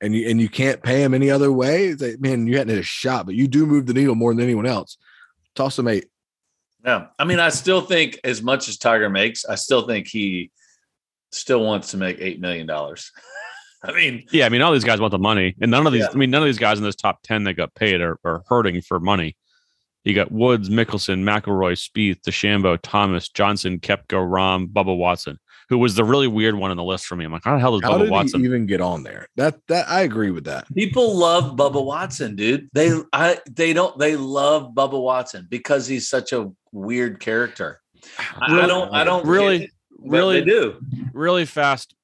and 0.00 0.14
you 0.14 0.28
and 0.28 0.40
you 0.40 0.48
can't 0.48 0.82
pay 0.82 1.02
him 1.02 1.14
any 1.14 1.30
other 1.30 1.52
way, 1.52 1.86
it's 1.86 2.02
like, 2.02 2.20
man, 2.20 2.46
you 2.46 2.58
hadn't 2.58 2.74
hit 2.74 2.80
a 2.80 2.82
shot, 2.82 3.24
but 3.24 3.34
you 3.34 3.46
do 3.48 3.64
move 3.66 3.86
the 3.86 3.94
needle 3.94 4.14
more 4.14 4.34
than 4.34 4.42
anyone 4.44 4.66
else. 4.66 4.98
Toss 5.54 5.78
him 5.78 5.88
eight. 5.88 6.06
Yeah. 6.84 7.06
I 7.18 7.24
mean, 7.24 7.40
I 7.40 7.48
still 7.48 7.80
think 7.80 8.20
as 8.24 8.42
much 8.42 8.68
as 8.68 8.76
Tiger 8.76 9.08
makes, 9.08 9.44
I 9.44 9.54
still 9.54 9.86
think 9.86 10.06
he 10.06 10.50
still 11.32 11.64
wants 11.64 11.90
to 11.92 11.96
make 11.96 12.18
$8 12.18 12.40
million. 12.40 12.68
I 13.84 13.92
mean, 13.92 14.24
yeah. 14.32 14.46
I 14.46 14.48
mean, 14.48 14.62
all 14.62 14.72
these 14.72 14.84
guys 14.84 14.98
want 14.98 15.10
the 15.10 15.18
money, 15.18 15.54
and 15.60 15.70
none 15.70 15.86
of 15.86 15.92
these. 15.92 16.02
Yeah. 16.02 16.08
I 16.10 16.16
mean, 16.16 16.30
none 16.30 16.40
of 16.40 16.46
these 16.46 16.58
guys 16.58 16.78
in 16.78 16.84
this 16.84 16.96
top 16.96 17.22
ten 17.22 17.44
that 17.44 17.52
got 17.52 17.74
paid 17.74 18.00
are, 18.00 18.18
are 18.24 18.42
hurting 18.48 18.80
for 18.80 18.98
money. 18.98 19.36
You 20.04 20.14
got 20.14 20.32
Woods, 20.32 20.70
Mickelson, 20.70 21.22
McIlroy, 21.22 21.76
Spieth, 21.76 22.22
DeChambeau, 22.22 22.78
Thomas, 22.82 23.28
Johnson, 23.28 23.80
Koepka, 23.80 24.16
Rahm, 24.16 24.68
Bubba 24.68 24.96
Watson, 24.96 25.38
who 25.68 25.78
was 25.78 25.94
the 25.94 26.04
really 26.04 26.28
weird 26.28 26.54
one 26.54 26.70
on 26.70 26.76
the 26.76 26.84
list 26.84 27.06
for 27.06 27.16
me. 27.16 27.24
I'm 27.24 27.32
like, 27.32 27.44
how 27.44 27.54
the 27.54 27.60
hell 27.60 27.74
is 27.76 27.82
How 27.82 27.92
Bubba 27.92 28.00
did 28.00 28.10
Watson? 28.10 28.40
he 28.40 28.46
even 28.46 28.66
get 28.66 28.80
on 28.80 29.02
there? 29.02 29.28
That 29.36 29.56
that 29.68 29.88
I 29.88 30.02
agree 30.02 30.30
with 30.30 30.44
that. 30.44 30.66
People 30.74 31.16
love 31.16 31.56
Bubba 31.56 31.84
Watson, 31.84 32.36
dude. 32.36 32.68
They 32.72 32.92
I 33.12 33.38
they 33.50 33.72
don't 33.72 33.98
they 33.98 34.16
love 34.16 34.74
Bubba 34.74 35.00
Watson 35.02 35.46
because 35.48 35.86
he's 35.86 36.08
such 36.08 36.32
a 36.32 36.50
weird 36.72 37.20
character. 37.20 37.80
I, 38.38 38.60
I 38.62 38.66
don't 38.66 38.92
I 38.94 39.04
don't 39.04 39.26
really- 39.26 39.64
it, 39.64 39.70
really- 39.98 40.44
do. 40.44 40.80
really 41.12 41.46
fast 41.46 41.94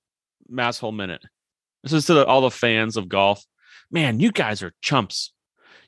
mass 0.48 0.78
whole 0.78 0.92
minute. 0.92 1.22
This 1.82 1.92
is 1.92 2.06
to 2.06 2.14
the, 2.14 2.26
all 2.26 2.40
the 2.40 2.50
fans 2.50 2.96
of 2.96 3.08
golf. 3.08 3.44
Man, 3.90 4.20
you 4.20 4.32
guys 4.32 4.62
are 4.62 4.72
chumps. 4.82 5.32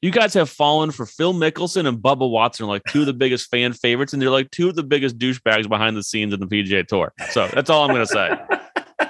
You 0.03 0.11
guys 0.11 0.35
have 0.35 0.51
fallen 0.51 0.91
for 0.91 1.07
Phil 1.07 1.33
Mickelson 1.33 1.87
and 1.87 1.99
Bubba 1.99 2.29
Watson, 2.29 2.67
like 2.67 2.83
two 2.89 3.01
of 3.01 3.07
the 3.07 3.13
biggest 3.13 3.49
fan 3.49 3.73
favorites, 3.73 4.13
and 4.13 4.21
they're 4.21 4.31
like 4.31 4.51
two 4.51 4.69
of 4.69 4.75
the 4.75 4.83
biggest 4.83 5.17
douchebags 5.17 5.69
behind 5.69 5.97
the 5.97 6.03
scenes 6.03 6.35
in 6.35 6.41
the 6.41 6.47
PGA 6.47 6.85
Tour. 6.85 7.13
So 7.31 7.47
that's 7.47 7.71
all 7.71 7.85
I'm 7.85 7.95
going 7.95 8.07
to 8.07 8.13
say. 8.13 8.37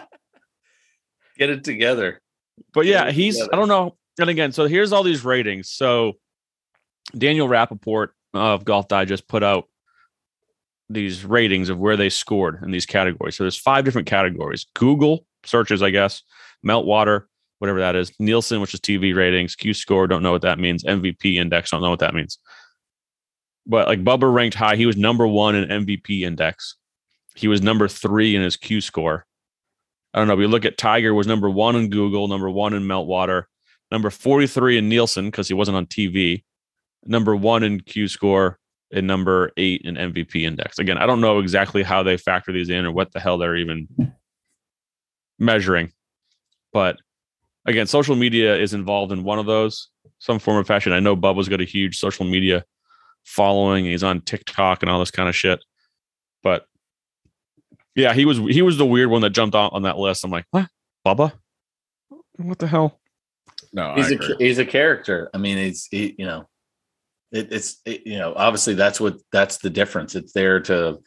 Get 1.38 1.48
it 1.48 1.64
together. 1.64 2.20
But 2.74 2.82
Get 2.82 2.90
yeah, 2.90 3.10
he's, 3.10 3.36
together. 3.36 3.54
I 3.54 3.56
don't 3.56 3.68
know. 3.68 3.96
And 4.20 4.28
again, 4.28 4.52
so 4.52 4.66
here's 4.66 4.92
all 4.92 5.02
these 5.02 5.24
ratings. 5.24 5.70
So 5.70 6.18
Daniel 7.16 7.48
Rapaport 7.48 8.08
of 8.34 8.66
Golf 8.66 8.86
Digest 8.86 9.26
put 9.26 9.42
out 9.42 9.68
these 10.90 11.24
ratings 11.24 11.70
of 11.70 11.78
where 11.78 11.96
they 11.96 12.10
scored 12.10 12.62
in 12.62 12.70
these 12.70 12.84
categories. 12.84 13.36
So 13.36 13.44
there's 13.44 13.56
five 13.56 13.86
different 13.86 14.06
categories 14.06 14.66
Google 14.74 15.24
searches, 15.44 15.82
I 15.82 15.88
guess, 15.88 16.22
Meltwater, 16.64 17.24
whatever 17.62 17.78
that 17.78 17.94
is, 17.94 18.10
Nielsen, 18.18 18.60
which 18.60 18.74
is 18.74 18.80
TV 18.80 19.14
ratings, 19.14 19.54
Q 19.54 19.72
score, 19.72 20.08
don't 20.08 20.24
know 20.24 20.32
what 20.32 20.42
that 20.42 20.58
means, 20.58 20.82
MVP 20.82 21.36
index, 21.36 21.70
don't 21.70 21.80
know 21.80 21.90
what 21.90 22.00
that 22.00 22.12
means. 22.12 22.38
But 23.68 23.86
like 23.86 24.02
Bubba 24.02 24.34
ranked 24.34 24.56
high, 24.56 24.74
he 24.74 24.84
was 24.84 24.96
number 24.96 25.28
one 25.28 25.54
in 25.54 25.68
MVP 25.68 26.22
index. 26.22 26.74
He 27.36 27.46
was 27.46 27.62
number 27.62 27.86
three 27.86 28.34
in 28.34 28.42
his 28.42 28.56
Q 28.56 28.80
score. 28.80 29.26
I 30.12 30.18
don't 30.18 30.26
know. 30.26 30.34
We 30.34 30.48
look 30.48 30.64
at 30.64 30.76
Tiger 30.76 31.14
was 31.14 31.28
number 31.28 31.48
one 31.48 31.76
in 31.76 31.88
Google, 31.88 32.26
number 32.26 32.50
one 32.50 32.74
in 32.74 32.82
Meltwater, 32.82 33.44
number 33.92 34.10
43 34.10 34.78
in 34.78 34.88
Nielsen 34.88 35.26
because 35.26 35.46
he 35.46 35.54
wasn't 35.54 35.76
on 35.76 35.86
TV, 35.86 36.42
number 37.04 37.36
one 37.36 37.62
in 37.62 37.78
Q 37.78 38.08
score, 38.08 38.58
and 38.90 39.06
number 39.06 39.52
eight 39.56 39.82
in 39.84 39.94
MVP 39.94 40.42
index. 40.42 40.80
Again, 40.80 40.98
I 40.98 41.06
don't 41.06 41.20
know 41.20 41.38
exactly 41.38 41.84
how 41.84 42.02
they 42.02 42.16
factor 42.16 42.50
these 42.50 42.70
in 42.70 42.86
or 42.86 42.90
what 42.90 43.12
the 43.12 43.20
hell 43.20 43.38
they're 43.38 43.54
even 43.54 43.86
measuring. 45.38 45.92
But 46.72 46.96
again, 47.66 47.86
social 47.86 48.16
media 48.16 48.56
is 48.56 48.74
involved 48.74 49.12
in 49.12 49.24
one 49.24 49.38
of 49.38 49.46
those, 49.46 49.88
some 50.18 50.38
form 50.38 50.58
of 50.58 50.66
fashion. 50.66 50.92
I 50.92 51.00
know 51.00 51.16
Bubba's 51.16 51.48
got 51.48 51.60
a 51.60 51.64
huge 51.64 51.98
social 51.98 52.24
media 52.24 52.64
following. 53.24 53.84
He's 53.84 54.02
on 54.02 54.20
TikTok 54.20 54.82
and 54.82 54.90
all 54.90 54.98
this 54.98 55.10
kind 55.10 55.28
of 55.28 55.36
shit. 55.36 55.62
But 56.42 56.66
yeah, 57.94 58.14
he 58.14 58.24
was 58.24 58.38
he 58.38 58.62
was 58.62 58.78
the 58.78 58.86
weird 58.86 59.10
one 59.10 59.22
that 59.22 59.30
jumped 59.30 59.54
on 59.54 59.70
on 59.72 59.82
that 59.82 59.98
list. 59.98 60.24
I'm 60.24 60.30
like, 60.30 60.46
what, 60.50 60.68
Bubba? 61.06 61.32
What 62.36 62.58
the 62.58 62.66
hell? 62.66 62.98
No, 63.72 63.94
He's 63.94 64.10
a 64.10 64.18
he's 64.38 64.58
a 64.58 64.66
character. 64.66 65.30
I 65.32 65.38
mean, 65.38 65.56
it's 65.56 65.86
he, 65.90 66.14
you 66.18 66.26
know, 66.26 66.46
it, 67.30 67.52
it's 67.52 67.80
it, 67.86 68.06
you 68.06 68.18
know, 68.18 68.34
obviously 68.36 68.74
that's 68.74 69.00
what 69.00 69.16
that's 69.32 69.58
the 69.58 69.70
difference. 69.70 70.14
It's 70.14 70.32
there 70.32 70.60
to 70.60 70.98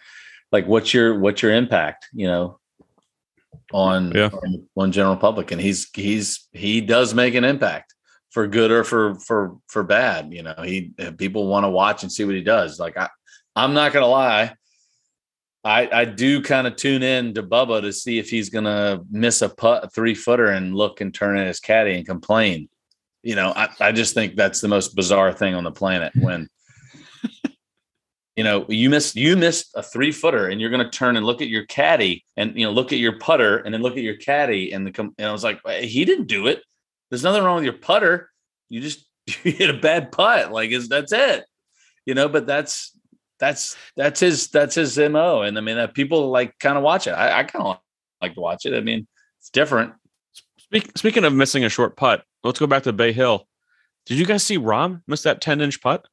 like 0.52 0.68
what's 0.68 0.94
your 0.94 1.20
what's 1.20 1.42
your 1.42 1.54
impact, 1.54 2.08
you 2.14 2.28
know, 2.28 2.60
on 3.74 4.12
Yeah. 4.14 4.30
on, 4.30 4.68
on 4.78 4.92
general 4.92 5.18
public, 5.18 5.52
and 5.52 5.62
he's 5.62 5.90
he's 5.94 6.48
he 6.54 6.82
does 6.82 7.14
make 7.14 7.36
an 7.36 7.44
impact 7.44 7.94
for 8.32 8.48
good 8.48 8.72
or 8.72 8.84
for 8.84 9.16
for 9.16 9.58
for 9.68 9.84
bad. 9.84 10.34
You 10.34 10.44
know, 10.44 10.56
he 10.64 10.92
people 11.18 11.48
want 11.48 11.64
to 11.64 11.70
watch 11.70 12.04
and 12.04 12.12
see 12.12 12.26
what 12.26 12.36
he 12.36 12.42
does. 12.42 12.80
Like 12.80 12.98
I, 12.98 13.10
I'm 13.56 13.74
not 13.74 13.94
gonna 13.94 14.08
lie. 14.08 14.54
I, 15.64 15.90
I 15.92 16.06
do 16.06 16.44
kind 16.44 16.68
of 16.68 16.76
tune 16.76 17.02
in 17.02 17.34
to 17.34 17.42
Bubba 17.42 17.82
to 17.82 17.92
see 17.92 18.20
if 18.20 18.30
he's 18.30 18.50
gonna 18.50 19.02
miss 19.10 19.42
a 19.42 19.50
putt, 19.50 19.94
three 19.96 20.14
footer, 20.14 20.48
and 20.48 20.76
look 20.76 21.02
and 21.02 21.14
turn 21.14 21.38
at 21.38 21.48
his 21.48 21.60
caddy 21.60 21.96
and 21.96 22.06
complain. 22.06 22.70
You 23.24 23.36
know, 23.36 23.52
I, 23.56 23.70
I 23.80 23.92
just 23.92 24.14
think 24.14 24.36
that's 24.36 24.62
the 24.62 24.68
most 24.68 24.96
bizarre 24.96 25.34
thing 25.34 25.56
on 25.56 25.64
the 25.64 25.72
planet 25.72 26.14
when 26.16 26.48
you 28.36 28.44
know 28.44 28.66
you 28.68 28.90
miss 28.90 29.16
you 29.16 29.36
missed 29.38 29.72
a 29.76 29.84
three 29.84 30.12
footer 30.12 30.48
and 30.48 30.60
you're 30.60 30.70
gonna 30.70 30.90
turn 30.90 31.16
and 31.16 31.26
look 31.26 31.42
at 31.42 31.48
your 31.48 31.66
caddy 31.66 32.26
and 32.36 32.58
you 32.58 32.66
know 32.66 32.72
look 32.72 32.92
at 32.92 33.00
your 33.00 33.18
putter 33.18 33.58
and 33.58 33.74
then 33.74 33.82
look 33.82 33.98
at 33.98 34.04
your 34.04 34.18
caddy 34.18 34.72
and 34.74 34.86
the 34.86 35.02
and 35.18 35.28
I 35.28 35.32
was 35.32 35.44
like 35.44 35.66
he 35.66 36.06
didn't 36.06 36.28
do 36.28 36.48
it. 36.48 36.62
There's 37.10 37.24
nothing 37.24 37.44
wrong 37.44 37.56
with 37.56 37.66
your 37.66 37.74
putter. 37.74 38.30
You 38.70 38.82
just 38.82 39.06
you 39.44 39.52
hit 39.52 39.70
a 39.70 39.80
bad 39.80 40.12
putt. 40.12 40.52
Like 40.52 40.72
is 40.72 40.90
that's 40.90 41.14
it, 41.14 41.46
you 42.06 42.14
know. 42.14 42.28
But 42.28 42.46
that's 42.46 42.98
that's 43.40 43.76
that's 43.96 44.20
his 44.20 44.50
that's 44.50 44.76
his 44.76 44.98
mo. 44.98 45.42
And 45.42 45.58
I 45.58 45.62
mean, 45.62 45.78
that 45.78 45.94
people 45.94 46.30
like 46.30 46.58
kind 46.60 46.78
of 46.78 46.84
watch 46.84 47.08
it. 47.08 47.12
I, 47.12 47.40
I 47.40 47.44
kind 47.44 47.66
of 47.66 47.78
like 48.22 48.36
to 48.36 48.42
watch 48.42 48.66
it. 48.66 48.74
I 48.74 48.82
mean, 48.82 49.08
it's 49.40 49.50
different. 49.50 49.94
Speak, 50.58 50.98
speaking 50.98 51.26
of 51.26 51.34
missing 51.34 51.64
a 51.64 51.70
short 51.70 51.96
putt, 51.96 52.24
let's 52.44 52.60
go 52.60 52.68
back 52.68 52.84
to 52.84 52.94
Bay 52.94 53.12
Hill. 53.12 53.48
Did 54.06 54.18
you 54.18 54.26
guys 54.26 54.44
see 54.44 54.58
Rahm 54.58 55.02
miss 55.08 55.24
that 55.24 55.42
10 55.42 55.62
inch 55.62 55.82
putt? 55.82 56.08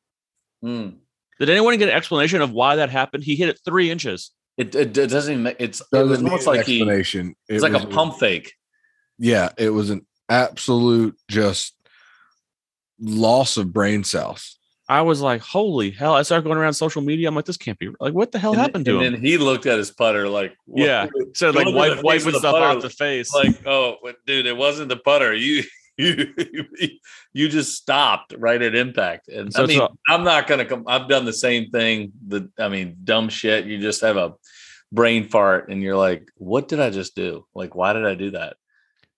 Mm. 0.65 0.97
Did 1.39 1.51
anyone 1.51 1.77
get 1.79 1.89
an 1.89 1.95
explanation 1.95 2.41
of 2.43 2.53
why 2.53 2.77
that 2.77 2.91
happened? 2.91 3.25
He 3.25 3.37
hit 3.37 3.49
it 3.49 3.61
three 3.65 3.91
inches. 3.91 4.31
It, 4.59 4.75
it, 4.75 4.97
it 4.97 5.09
doesn't 5.11 5.33
even. 5.41 5.57
It's 5.59 5.81
it 5.81 5.87
Doesn't 5.93 6.09
was 6.11 6.23
almost 6.23 6.47
an 6.47 6.55
like 6.57 6.67
he. 6.67 6.77
explanation. 6.81 7.35
It 7.49 7.55
It's 7.55 7.63
like 7.63 7.73
was 7.73 7.85
a 7.85 7.87
pump 7.89 8.19
fake. 8.19 8.53
Yeah, 9.19 9.51
it 9.59 9.71
was 9.71 9.91
an 9.91 10.07
absolute 10.29 11.17
just 11.29 11.75
loss 13.01 13.57
of 13.57 13.73
brain 13.73 14.05
cells. 14.05 14.59
I 14.89 15.01
was 15.03 15.21
like, 15.21 15.41
holy 15.41 15.91
hell. 15.91 16.15
I 16.15 16.23
started 16.23 16.45
going 16.45 16.59
around 16.59 16.75
social 16.75 17.01
media. 17.03 17.29
I'm 17.29 17.35
like, 17.35 17.47
this 17.47 17.57
can't 17.57 17.79
be 17.79 17.89
like, 17.99 18.13
what 18.13 18.31
the 18.33 18.39
hell 18.39 18.51
And 18.53 18.59
then- 18.59 18.65
happened 18.65 18.85
to 18.87 18.91
him? 18.93 18.97
and 18.99 19.07
him? 19.07 19.13
then 19.15 19.23
he 19.23 19.39
looked 19.39 19.65
at 19.65 19.79
his 19.79 19.91
putter 19.91 20.29
like, 20.29 20.55
what- 20.67 20.85
Yeah. 20.85 21.07
So 21.35 21.51
like 21.51 21.65
Look 21.67 21.75
at 21.75 21.79
wipe 21.79 21.97
the 21.97 22.03
wiping 22.03 22.21
face 22.21 22.27
of 22.27 22.33
the 22.35 22.39
stuff 22.41 22.53
putter. 22.55 22.67
off 22.77 22.83
the 22.83 22.91
face. 22.91 23.33
like, 23.33 23.67
oh, 23.67 23.97
dude, 24.27 24.47
it 24.47 24.57
wasn't 24.57 24.89
the 24.91 24.97
putter. 24.99 25.33
You 25.35 25.63
you 25.99 26.27
you 27.33 27.49
just 27.49 27.75
stopped 27.75 28.35
right 28.39 28.61
at 28.61 28.75
impact. 28.75 29.29
And 29.29 29.53
So 29.53 29.65
I 29.65 29.67
mean, 29.67 29.81
I'm 30.09 30.25
not 30.25 30.47
gonna 30.47 30.65
come. 30.65 30.85
I've 30.87 31.09
done 31.09 31.25
the 31.25 31.33
same 31.33 31.71
thing. 31.71 32.13
The 32.29 32.51
I 32.59 32.69
mean, 32.69 32.97
dumb 33.05 33.29
shit. 33.29 33.67
You 33.67 33.79
just 33.79 34.01
have 34.01 34.17
a 34.17 34.35
brain 34.91 35.29
fart, 35.29 35.71
and 35.71 35.83
you're 35.83 35.97
like, 35.97 36.29
what 36.37 36.69
did 36.69 36.81
I 36.81 36.91
just 36.91 37.15
do? 37.15 37.47
Like, 37.55 37.75
why 37.75 37.93
did 37.93 38.07
I 38.07 38.15
do 38.15 38.31
that? 38.33 38.57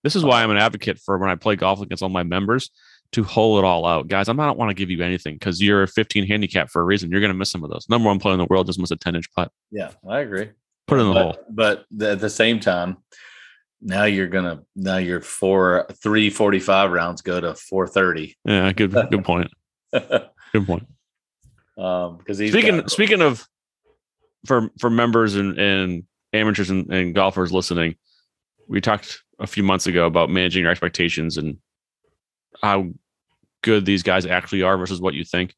This 0.03 0.15
is 0.15 0.23
why 0.23 0.43
I'm 0.43 0.51
an 0.51 0.57
advocate 0.57 0.99
for 0.99 1.17
when 1.17 1.31
I 1.31 1.35
play 1.35 1.55
golf 1.55 1.81
against 1.81 2.03
all 2.03 2.09
my 2.09 2.23
members 2.23 2.69
to 3.13 3.23
hole 3.23 3.57
it 3.57 3.63
all 3.63 3.85
out. 3.85 4.07
Guys, 4.07 4.27
I'm 4.27 4.37
not 4.37 4.57
want 4.57 4.69
to 4.69 4.75
give 4.75 4.91
you 4.91 5.01
anything 5.01 5.35
because 5.35 5.61
you're 5.61 5.83
a 5.83 5.87
15 5.87 6.27
handicap 6.27 6.69
for 6.69 6.81
a 6.81 6.85
reason. 6.85 7.09
You're 7.09 7.21
going 7.21 7.31
to 7.31 7.37
miss 7.37 7.49
some 7.49 7.63
of 7.63 7.71
those. 7.71 7.87
Number 7.89 8.07
one 8.07 8.19
player 8.19 8.33
in 8.33 8.39
the 8.39 8.45
world 8.45 8.67
just 8.67 8.77
missed 8.77 8.91
a 8.91 8.97
10 8.97 9.15
inch 9.15 9.33
putt. 9.33 9.51
Yeah, 9.71 9.91
I 10.07 10.19
agree. 10.19 10.49
Put 10.87 10.99
it 10.99 11.01
in 11.01 11.07
the 11.07 11.13
but, 11.13 11.23
hole. 11.23 11.37
But 11.49 11.85
at 12.01 12.19
the 12.19 12.29
same 12.29 12.59
time, 12.59 12.97
now 13.85 14.03
you're 14.05 14.27
gonna 14.27 14.63
now 14.75 14.97
your 14.97 15.21
four 15.21 15.85
three 16.03 16.29
forty 16.29 16.59
five 16.59 16.91
rounds 16.91 17.21
go 17.21 17.39
to 17.39 17.53
four 17.55 17.87
thirty. 17.87 18.35
Yeah, 18.43 18.71
good 18.73 18.91
good 19.11 19.23
point. 19.23 19.51
Good 19.93 20.65
point. 20.65 20.87
um, 21.77 22.17
because 22.17 22.37
Speaking 22.37 22.77
got- 22.81 22.91
speaking 22.91 23.21
of 23.21 23.47
for 24.45 24.69
for 24.79 24.89
members 24.89 25.35
and, 25.35 25.57
and 25.57 26.03
amateurs 26.33 26.69
and, 26.69 26.91
and 26.93 27.15
golfers 27.15 27.51
listening, 27.53 27.95
we 28.67 28.81
talked 28.81 29.21
a 29.39 29.47
few 29.47 29.63
months 29.63 29.85
ago 29.87 30.05
about 30.05 30.29
managing 30.29 30.63
your 30.63 30.71
expectations 30.71 31.37
and 31.37 31.57
how 32.61 32.87
good 33.63 33.85
these 33.85 34.03
guys 34.03 34.25
actually 34.25 34.61
are 34.63 34.77
versus 34.77 34.99
what 35.01 35.13
you 35.13 35.23
think. 35.23 35.53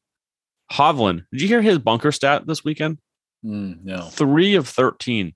Hovland, 0.72 1.24
did 1.32 1.40
you 1.40 1.48
hear 1.48 1.62
his 1.62 1.78
bunker 1.78 2.12
stat 2.12 2.46
this 2.46 2.62
weekend? 2.64 2.98
Mm, 3.44 3.84
no, 3.84 4.02
Three 4.02 4.54
of 4.56 4.68
13 4.68 5.32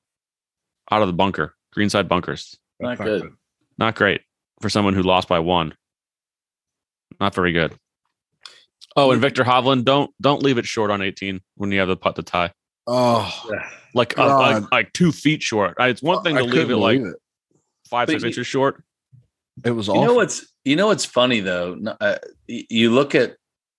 out 0.90 1.03
of 1.03 1.09
the 1.09 1.12
bunker, 1.14 1.55
greenside 1.72 2.09
bunkers. 2.09 2.59
Not 2.83 2.99
good. 2.99 3.33
Not 3.78 3.95
great 3.95 4.20
for 4.61 4.68
someone 4.68 4.95
who 4.95 5.03
lost 5.03 5.28
by 5.28 5.39
one. 5.39 5.74
Not 7.20 7.35
very 7.35 7.53
good. 7.53 7.74
Oh, 8.97 9.11
and 9.12 9.20
Viktor 9.20 9.45
Hovland, 9.45 9.85
don't 9.85 10.11
don't 10.20 10.43
leave 10.43 10.59
it 10.59 10.66
short 10.66 10.91
on 10.91 11.01
18 11.03 11.41
when 11.57 11.72
you 11.72 11.78
have 11.78 11.89
the 11.89 11.97
putt 11.97 12.16
to 12.16 12.22
tie. 12.22 12.53
Oh, 12.87 13.30
Like 13.95 14.18
uh, 14.18 14.26
like, 14.39 14.72
like 14.72 14.93
two 14.95 15.12
feet 15.12 15.43
short. 15.43 15.74
It's 15.78 16.03
one 16.03 16.22
thing 16.22 16.37
I 16.39 16.41
to 16.41 16.47
leave 16.47 16.70
it 16.70 16.76
like 16.76 16.99
it. 17.01 17.14
five 17.91 18.07
But 18.07 18.12
six 18.12 18.22
you- 18.22 18.28
inches 18.28 18.47
short. 18.47 18.83
It 19.66 19.70
was 19.72 19.89
all 19.91 19.97
You 20.01 20.07
know 20.07 20.14
what's 20.14 20.47
you 20.64 20.76
know 20.76 20.87
what's 20.87 21.05
funny 21.05 21.41
though. 21.41 21.78
Uh, 22.01 22.16
you 22.49 22.91
look 22.91 23.14
at 23.14 23.37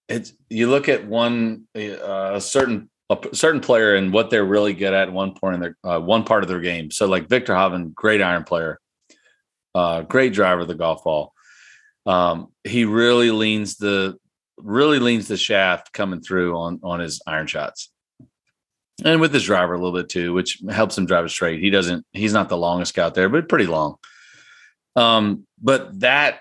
it's 0.08 0.34
you 0.51 0.70
look 0.70 0.88
at 0.88 1.08
one 1.08 1.64
uh, 1.76 2.34
a 2.36 2.39
certain 2.41 2.91
a 3.10 3.18
certain 3.34 3.60
player 3.60 3.95
and 3.95 4.14
what 4.14 4.30
they're 4.30 4.45
really 4.45 4.74
good 4.76 4.93
at 4.93 5.12
one 5.12 5.34
point 5.34 5.56
in 5.56 5.62
their 5.62 5.78
uh, 5.84 5.99
one 5.99 6.24
part 6.26 6.43
of 6.43 6.49
their 6.49 6.60
game. 6.60 6.91
So 6.91 7.08
like 7.08 7.28
Viktor 7.28 7.54
Hovland, 7.54 7.95
great 7.95 8.22
iron 8.22 8.43
player, 8.43 8.80
uh, 9.76 10.01
great 10.01 10.34
driver 10.34 10.61
of 10.61 10.67
the 10.67 10.76
golf 10.76 11.03
ball. 11.03 11.34
Um, 12.05 12.49
he 12.63 12.86
really 12.86 13.32
leans 13.32 13.78
the 13.78 14.17
really 14.57 14.99
leans 14.99 15.28
the 15.28 15.38
shaft 15.38 15.93
coming 15.93 16.21
through 16.21 16.57
on 16.57 16.80
on 16.84 16.99
his 16.99 17.21
iron 17.26 17.47
shots. 17.47 17.89
And 19.03 19.19
with 19.19 19.34
his 19.34 19.43
driver 19.43 19.74
a 19.74 19.78
little 19.78 19.97
bit 19.97 20.09
too, 20.09 20.34
which 20.34 20.61
helps 20.69 20.97
him 20.97 21.05
drive 21.05 21.26
it 21.26 21.30
straight. 21.30 21.59
He 21.59 21.71
doesn't, 21.71 22.05
he's 22.13 22.32
not 22.32 22.47
the 22.47 22.57
longest 22.57 22.93
guy 22.93 23.03
out 23.03 23.15
there, 23.15 23.28
but 23.28 23.49
pretty 23.49 23.65
long. 23.65 23.95
Um, 24.95 25.47
but 25.61 25.99
that 26.01 26.39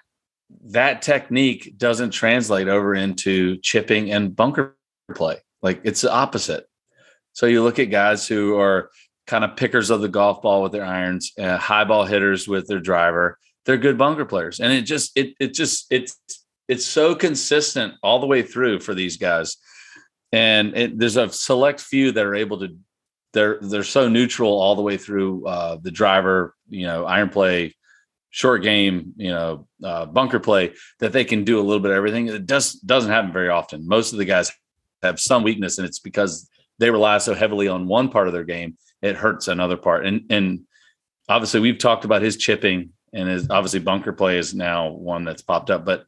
that 0.66 1.00
technique 1.00 1.74
doesn't 1.78 2.10
translate 2.10 2.68
over 2.68 2.94
into 2.94 3.56
chipping 3.58 4.12
and 4.12 4.36
bunker 4.36 4.76
play. 5.14 5.38
Like 5.62 5.80
it's 5.84 6.02
the 6.02 6.12
opposite. 6.12 6.66
So 7.32 7.46
you 7.46 7.62
look 7.62 7.78
at 7.78 7.86
guys 7.86 8.28
who 8.28 8.58
are 8.58 8.90
kind 9.32 9.44
of 9.44 9.56
pickers 9.56 9.88
of 9.88 10.02
the 10.02 10.10
golf 10.10 10.42
ball 10.42 10.62
with 10.62 10.72
their 10.72 10.84
irons, 10.84 11.32
uh, 11.38 11.56
high 11.56 11.84
ball 11.84 12.04
hitters 12.04 12.46
with 12.46 12.66
their 12.66 12.80
driver. 12.80 13.38
They're 13.64 13.78
good 13.78 13.96
bunker 13.96 14.26
players, 14.26 14.60
and 14.60 14.70
it 14.70 14.82
just 14.82 15.16
it 15.16 15.34
it 15.40 15.54
just 15.54 15.86
it's 15.90 16.18
it's 16.68 16.84
so 16.84 17.14
consistent 17.14 17.94
all 18.02 18.20
the 18.20 18.26
way 18.26 18.42
through 18.42 18.80
for 18.80 18.94
these 18.94 19.16
guys. 19.16 19.56
And 20.32 20.76
it, 20.76 20.98
there's 20.98 21.16
a 21.16 21.30
select 21.30 21.80
few 21.80 22.12
that 22.12 22.26
are 22.26 22.34
able 22.34 22.60
to. 22.60 22.76
They're 23.32 23.58
they're 23.62 23.84
so 23.84 24.10
neutral 24.10 24.52
all 24.52 24.76
the 24.76 24.82
way 24.82 24.98
through 24.98 25.46
uh, 25.46 25.78
the 25.80 25.90
driver, 25.90 26.54
you 26.68 26.86
know, 26.86 27.06
iron 27.06 27.30
play, 27.30 27.74
short 28.28 28.62
game, 28.62 29.14
you 29.16 29.30
know, 29.30 29.66
uh, 29.82 30.04
bunker 30.04 30.40
play 30.40 30.74
that 30.98 31.14
they 31.14 31.24
can 31.24 31.44
do 31.44 31.58
a 31.58 31.64
little 31.64 31.80
bit 31.80 31.92
of 31.92 31.96
everything. 31.96 32.28
It 32.28 32.44
does 32.44 32.74
doesn't 32.74 33.10
happen 33.10 33.32
very 33.32 33.48
often. 33.48 33.88
Most 33.88 34.12
of 34.12 34.18
the 34.18 34.26
guys 34.26 34.52
have 35.02 35.18
some 35.18 35.42
weakness, 35.42 35.78
and 35.78 35.86
it's 35.86 36.00
because 36.00 36.50
they 36.78 36.90
rely 36.90 37.16
so 37.16 37.32
heavily 37.32 37.68
on 37.68 37.88
one 37.88 38.10
part 38.10 38.26
of 38.26 38.34
their 38.34 38.44
game, 38.44 38.76
it 39.02 39.16
hurts 39.16 39.48
another 39.48 39.76
part. 39.76 40.06
And 40.06 40.24
and 40.30 40.60
obviously, 41.28 41.60
we've 41.60 41.78
talked 41.78 42.04
about 42.04 42.22
his 42.22 42.36
chipping, 42.36 42.90
and 43.12 43.28
his 43.28 43.50
obviously 43.50 43.80
bunker 43.80 44.12
play 44.12 44.38
is 44.38 44.54
now 44.54 44.90
one 44.90 45.24
that's 45.24 45.42
popped 45.42 45.70
up. 45.70 45.84
But 45.84 46.06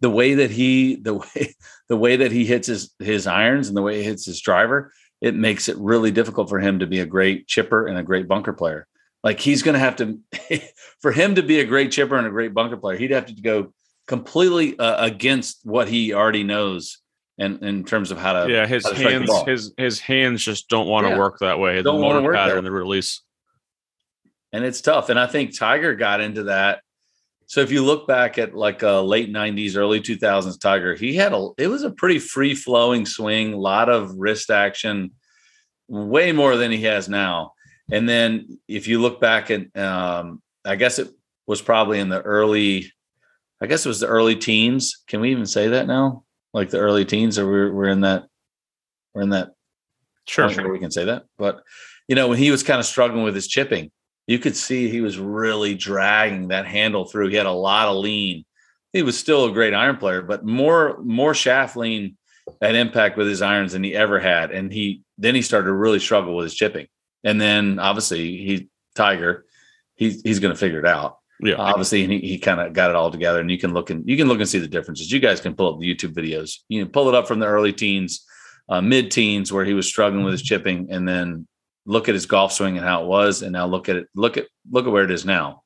the 0.00 0.10
way 0.10 0.34
that 0.34 0.50
he 0.50 0.96
the 0.96 1.14
way 1.14 1.54
the 1.88 1.96
way 1.96 2.16
that 2.16 2.32
he 2.32 2.44
hits 2.44 2.68
his 2.68 2.94
his 2.98 3.26
irons 3.26 3.68
and 3.68 3.76
the 3.76 3.82
way 3.82 3.98
he 3.98 4.04
hits 4.04 4.24
his 4.24 4.40
driver, 4.40 4.92
it 5.20 5.34
makes 5.34 5.68
it 5.68 5.76
really 5.78 6.10
difficult 6.10 6.48
for 6.48 6.60
him 6.60 6.78
to 6.78 6.86
be 6.86 7.00
a 7.00 7.06
great 7.06 7.46
chipper 7.46 7.86
and 7.86 7.98
a 7.98 8.02
great 8.02 8.28
bunker 8.28 8.52
player. 8.52 8.86
Like 9.24 9.40
he's 9.40 9.62
going 9.62 9.74
to 9.74 9.80
have 9.80 9.96
to, 9.96 10.20
for 11.00 11.12
him 11.12 11.34
to 11.34 11.42
be 11.42 11.60
a 11.60 11.64
great 11.64 11.90
chipper 11.90 12.16
and 12.16 12.26
a 12.26 12.30
great 12.30 12.54
bunker 12.54 12.76
player, 12.76 12.96
he'd 12.96 13.10
have 13.10 13.26
to 13.26 13.34
go 13.34 13.72
completely 14.06 14.78
uh, 14.78 15.04
against 15.04 15.60
what 15.64 15.88
he 15.88 16.14
already 16.14 16.44
knows, 16.44 16.98
and 17.38 17.62
in 17.62 17.84
terms 17.84 18.10
of 18.10 18.18
how 18.18 18.32
to 18.44 18.50
yeah, 18.52 18.66
his 18.66 18.84
to 18.84 18.94
hands 18.94 19.30
his 19.46 19.72
his 19.76 20.00
hands 20.00 20.44
just 20.44 20.68
don't 20.68 20.88
want 20.88 21.04
to 21.06 21.10
Yeah. 21.10 21.18
work 21.18 21.38
that 21.40 21.58
way. 21.58 21.76
The 21.76 21.82
Don't 21.84 22.00
wanna 22.00 22.20
motor 22.20 22.32
pattern, 22.34 22.64
the 22.64 22.70
release. 22.72 23.22
and 24.52 24.64
it's 24.64 24.80
tough. 24.80 25.08
And 25.08 25.18
I 25.18 25.26
think 25.26 25.56
Tiger 25.56 25.94
got 25.94 26.20
into 26.20 26.44
that. 26.44 26.82
So 27.46 27.60
if 27.62 27.70
you 27.70 27.82
look 27.84 28.06
back 28.06 28.36
at 28.38 28.54
like 28.54 28.82
a 28.82 29.00
late 29.00 29.30
'90s, 29.32 29.76
early 29.76 30.00
2000s 30.00 30.58
Tiger, 30.58 30.94
he 30.94 31.14
had 31.14 31.32
a 31.32 31.48
it 31.58 31.68
was 31.68 31.82
a 31.82 31.90
pretty 31.90 32.18
free 32.18 32.54
flowing 32.54 33.06
swing, 33.06 33.54
a 33.54 33.58
lot 33.58 33.88
of 33.88 34.14
wrist 34.16 34.50
action, 34.50 35.12
way 35.88 36.32
more 36.32 36.56
than 36.56 36.70
he 36.70 36.82
has 36.82 37.08
now. 37.08 37.52
And 37.90 38.06
then 38.06 38.58
if 38.68 38.86
you 38.86 39.00
look 39.00 39.18
back 39.18 39.50
at, 39.50 39.74
um, 39.78 40.42
I 40.62 40.76
guess 40.76 40.98
it 40.98 41.08
was 41.46 41.62
probably 41.62 42.00
in 42.00 42.10
the 42.10 42.20
early, 42.20 42.92
I 43.62 43.66
guess 43.66 43.86
it 43.86 43.88
was 43.88 44.00
the 44.00 44.08
early 44.08 44.36
teens. 44.36 45.02
Can 45.06 45.20
we 45.22 45.30
even 45.30 45.46
say 45.46 45.68
that 45.68 45.86
now? 45.86 46.24
Like 46.54 46.70
the 46.70 46.78
early 46.78 47.04
teens, 47.04 47.38
or 47.38 47.46
we're 47.46 47.72
we're 47.72 47.88
in 47.88 48.00
that 48.02 48.26
we're 49.14 49.22
in 49.22 49.30
that 49.30 49.52
Sure, 50.28 50.48
where 50.48 50.68
we 50.68 50.78
can 50.78 50.90
say 50.90 51.06
that. 51.06 51.24
But 51.38 51.62
you 52.06 52.14
know, 52.14 52.28
when 52.28 52.38
he 52.38 52.50
was 52.50 52.62
kind 52.62 52.78
of 52.78 52.86
struggling 52.86 53.24
with 53.24 53.34
his 53.34 53.48
chipping, 53.48 53.90
you 54.26 54.38
could 54.38 54.54
see 54.54 54.88
he 54.88 55.00
was 55.00 55.18
really 55.18 55.74
dragging 55.74 56.48
that 56.48 56.66
handle 56.66 57.06
through. 57.06 57.28
He 57.28 57.36
had 57.36 57.46
a 57.46 57.50
lot 57.50 57.88
of 57.88 57.96
lean. 57.96 58.44
He 58.92 59.02
was 59.02 59.18
still 59.18 59.46
a 59.46 59.52
great 59.52 59.74
iron 59.74 59.96
player, 59.96 60.20
but 60.20 60.44
more 60.44 60.98
more 61.02 61.34
shaft 61.34 61.76
lean 61.76 62.16
at 62.60 62.74
impact 62.74 63.16
with 63.16 63.26
his 63.26 63.42
irons 63.42 63.72
than 63.72 63.82
he 63.82 63.94
ever 63.94 64.18
had. 64.18 64.50
And 64.50 64.70
he 64.70 65.02
then 65.16 65.34
he 65.34 65.42
started 65.42 65.66
to 65.66 65.72
really 65.72 65.98
struggle 65.98 66.36
with 66.36 66.44
his 66.44 66.54
chipping. 66.54 66.86
And 67.24 67.40
then 67.40 67.78
obviously 67.78 68.36
he 68.36 68.68
Tiger, 68.94 69.46
he's 69.94 70.20
he's 70.22 70.40
going 70.40 70.52
to 70.52 70.60
figure 70.60 70.80
it 70.80 70.86
out. 70.86 71.18
Yeah. 71.40 71.54
obviously, 71.56 72.02
and 72.04 72.12
he, 72.12 72.18
he 72.20 72.38
kind 72.38 72.60
of 72.60 72.72
got 72.72 72.90
it 72.90 72.96
all 72.96 73.10
together. 73.10 73.40
And 73.40 73.50
you 73.50 73.58
can 73.58 73.72
look 73.72 73.90
and 73.90 74.08
you 74.08 74.16
can 74.16 74.26
look 74.28 74.40
and 74.40 74.48
see 74.48 74.58
the 74.58 74.66
differences. 74.68 75.10
You 75.12 75.20
guys 75.20 75.40
can 75.40 75.54
pull 75.54 75.72
up 75.74 75.80
the 75.80 75.94
YouTube 75.94 76.12
videos. 76.14 76.58
You 76.68 76.82
know, 76.82 76.90
pull 76.90 77.08
it 77.08 77.14
up 77.14 77.28
from 77.28 77.38
the 77.38 77.46
early 77.46 77.72
teens, 77.72 78.24
uh, 78.68 78.80
mid 78.80 79.10
teens, 79.10 79.52
where 79.52 79.64
he 79.64 79.74
was 79.74 79.86
struggling 79.86 80.24
with 80.24 80.32
his 80.32 80.42
chipping, 80.42 80.88
and 80.90 81.06
then 81.06 81.46
look 81.86 82.08
at 82.08 82.14
his 82.14 82.26
golf 82.26 82.52
swing 82.52 82.76
and 82.76 82.84
how 82.86 83.02
it 83.02 83.06
was, 83.06 83.42
and 83.42 83.52
now 83.52 83.66
look 83.66 83.88
at 83.88 83.96
it. 83.96 84.08
Look 84.14 84.36
at 84.36 84.46
look 84.70 84.86
at 84.86 84.92
where 84.92 85.04
it 85.04 85.10
is 85.10 85.24
now. 85.24 85.62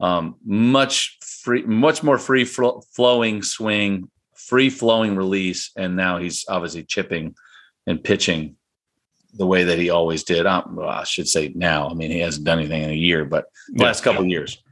Um, 0.00 0.36
much 0.44 1.18
free, 1.22 1.62
much 1.62 2.02
more 2.02 2.18
free 2.18 2.44
flo- 2.44 2.82
flowing 2.94 3.42
swing, 3.42 4.10
free 4.36 4.70
flowing 4.70 5.16
release, 5.16 5.70
and 5.76 5.96
now 5.96 6.18
he's 6.18 6.44
obviously 6.48 6.84
chipping 6.84 7.34
and 7.86 8.02
pitching 8.02 8.56
the 9.36 9.46
way 9.46 9.64
that 9.64 9.78
he 9.78 9.90
always 9.90 10.22
did. 10.24 10.46
Um, 10.46 10.76
well, 10.76 10.88
I 10.88 11.04
should 11.04 11.28
say 11.28 11.52
now. 11.54 11.88
I 11.88 11.94
mean, 11.94 12.10
he 12.10 12.20
hasn't 12.20 12.44
done 12.46 12.58
anything 12.60 12.82
in 12.82 12.90
a 12.90 12.94
year, 12.94 13.24
but 13.24 13.46
Yeah. 13.72 13.86
last 13.86 14.02
couple 14.04 14.22
of 14.22 14.28
years. 14.28 14.62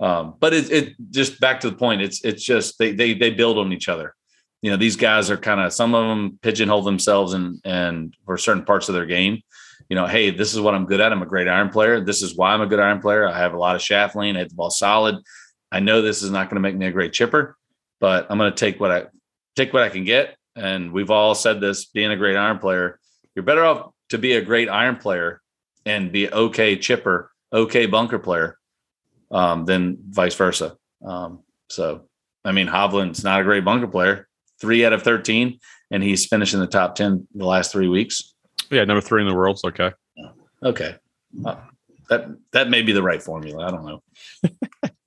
Um, 0.00 0.34
but 0.40 0.54
it, 0.54 0.70
it 0.72 0.94
just 1.10 1.40
back 1.40 1.60
to 1.60 1.70
the 1.70 1.76
point. 1.76 2.00
It's 2.00 2.24
it's 2.24 2.42
just 2.42 2.78
they 2.78 2.92
they 2.92 3.14
they 3.14 3.30
build 3.30 3.58
on 3.58 3.72
each 3.72 3.88
other. 3.88 4.14
you 4.62 4.70
know, 4.70 4.76
these 4.76 4.96
guys 4.96 5.30
are 5.30 5.36
kind 5.36 5.60
of 5.60 5.72
some 5.72 5.94
of 5.94 6.06
them 6.08 6.38
pigeonhole 6.42 6.82
themselves 6.82 7.32
and 7.32 7.60
and 7.64 8.14
for 8.26 8.36
certain 8.36 8.64
parts 8.64 8.88
of 8.88 8.94
their 8.94 9.06
game. 9.06 9.40
You 9.88 9.96
know, 9.96 10.06
hey, 10.06 10.30
this 10.30 10.54
is 10.54 10.60
what 10.60 10.74
I'm 10.74 10.86
good 10.86 11.00
at. 11.00 11.12
I'm 11.12 11.22
a 11.22 11.26
great 11.26 11.48
iron 11.48 11.70
player. 11.70 12.00
This 12.00 12.22
is 12.22 12.36
why 12.36 12.52
I'm 12.52 12.60
a 12.60 12.66
good 12.66 12.80
iron 12.80 13.00
player. 13.00 13.26
I 13.26 13.36
have 13.38 13.54
a 13.54 13.58
lot 13.58 13.74
of 13.74 13.82
shaft 13.82 14.14
lean. 14.14 14.36
I 14.36 14.40
hit 14.40 14.50
the 14.50 14.54
ball 14.54 14.70
solid. 14.70 15.16
I 15.72 15.80
know 15.80 16.02
this 16.02 16.22
is 16.22 16.30
not 16.30 16.48
going 16.48 16.56
to 16.56 16.60
make 16.60 16.76
me 16.76 16.86
a 16.86 16.92
great 16.92 17.12
chipper, 17.12 17.56
but 18.00 18.26
I'm 18.30 18.38
going 18.38 18.52
to 18.52 18.56
take 18.56 18.80
what 18.80 18.90
I 18.90 19.06
take 19.56 19.72
what 19.72 19.82
I 19.82 19.88
can 19.88 20.04
get. 20.04 20.36
And 20.56 20.92
we've 20.92 21.10
all 21.10 21.34
said 21.34 21.60
this: 21.60 21.86
being 21.86 22.10
a 22.10 22.16
great 22.16 22.36
iron 22.36 22.58
player, 22.58 23.00
you're 23.34 23.44
better 23.44 23.64
off 23.64 23.92
to 24.10 24.18
be 24.18 24.32
a 24.32 24.42
great 24.42 24.68
iron 24.68 24.96
player 24.96 25.40
and 25.86 26.12
be 26.12 26.30
okay 26.30 26.76
chipper, 26.76 27.30
okay 27.52 27.86
bunker 27.86 28.18
player, 28.18 28.58
um, 29.30 29.64
than 29.64 29.98
vice 30.08 30.34
versa. 30.34 30.76
Um, 31.04 31.40
so, 31.68 32.06
I 32.44 32.52
mean, 32.52 32.66
Hovland's 32.66 33.24
not 33.24 33.40
a 33.40 33.44
great 33.44 33.64
bunker 33.64 33.88
player. 33.88 34.28
Three 34.60 34.84
out 34.84 34.92
of 34.92 35.02
thirteen, 35.02 35.58
and 35.90 36.02
he's 36.02 36.26
finished 36.26 36.52
in 36.52 36.60
the 36.60 36.66
top 36.66 36.94
ten 36.94 37.26
the 37.34 37.46
last 37.46 37.72
three 37.72 37.88
weeks. 37.88 38.34
Yeah, 38.70 38.84
number 38.84 39.00
three 39.00 39.22
in 39.22 39.28
the 39.28 39.34
world. 39.34 39.60
Okay. 39.64 39.92
Okay, 40.62 40.96
uh, 41.46 41.56
that 42.10 42.28
that 42.52 42.68
may 42.68 42.82
be 42.82 42.92
the 42.92 43.02
right 43.02 43.22
formula. 43.22 43.66
I 43.66 43.70
don't 43.70 43.86
know. 43.86 44.02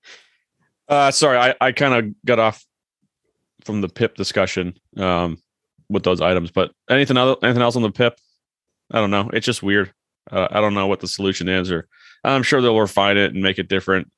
Uh, 0.88 1.12
sorry, 1.12 1.38
I, 1.38 1.56
I 1.62 1.72
kind 1.72 1.94
of 1.94 2.14
got 2.26 2.40
off 2.40 2.64
from 3.64 3.82
the 3.82 3.90
PIP 3.90 4.16
discussion 4.16 4.76
um, 4.98 5.38
with 5.90 6.04
those 6.04 6.22
items, 6.22 6.52
but 6.52 6.72
anything 6.90 7.18
other, 7.18 7.36
anything 7.42 7.62
else 7.62 7.76
on 7.76 7.82
the 7.82 7.92
PIP? 7.92 8.20
I 8.92 9.00
don't 9.00 9.12
know. 9.12 9.30
It's 9.34 9.46
just 9.46 9.64
weird. 9.64 9.94
Uh, 10.30 10.48
I 10.52 10.62
don't 10.62 10.74
know 10.74 10.88
what 10.88 11.00
the 11.00 11.08
solution 11.08 11.50
is, 11.50 11.72
or 11.72 11.88
I'm 12.24 12.44
sure 12.44 12.62
they'll 12.62 12.80
refine 12.80 13.18
it 13.18 13.34
and 13.34 13.42
make 13.44 13.60
it 13.60 13.68
different. 13.68 14.10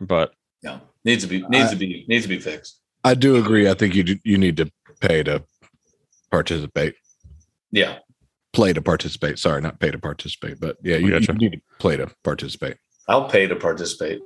But 0.00 0.32
No, 0.62 0.80
needs 1.04 1.24
to 1.24 1.28
be 1.28 1.42
needs 1.48 1.70
to 1.70 1.76
be 1.76 2.04
needs 2.08 2.24
to 2.24 2.28
be 2.28 2.38
fixed. 2.38 2.80
I 3.04 3.14
do 3.14 3.36
agree. 3.36 3.68
I 3.68 3.74
think 3.74 3.94
you 3.94 4.02
do, 4.02 4.16
you 4.24 4.38
need 4.38 4.56
to 4.58 4.70
pay 5.00 5.22
to 5.22 5.44
participate, 6.30 6.94
Yeah, 7.70 7.98
play 8.52 8.72
to 8.72 8.82
participate. 8.82 9.38
Sorry, 9.38 9.60
not 9.60 9.80
pay 9.80 9.90
to 9.90 9.98
participate, 9.98 10.60
but 10.60 10.76
yeah, 10.82 10.96
you, 10.96 11.10
Gotcha. 11.10 11.32
you 11.32 11.50
need 11.50 11.52
to 11.52 11.60
play 11.78 11.96
to 11.96 12.10
participate. 12.24 12.76
I'll 13.08 13.28
pay 13.28 13.46
to 13.46 13.56
participate. 13.56 14.20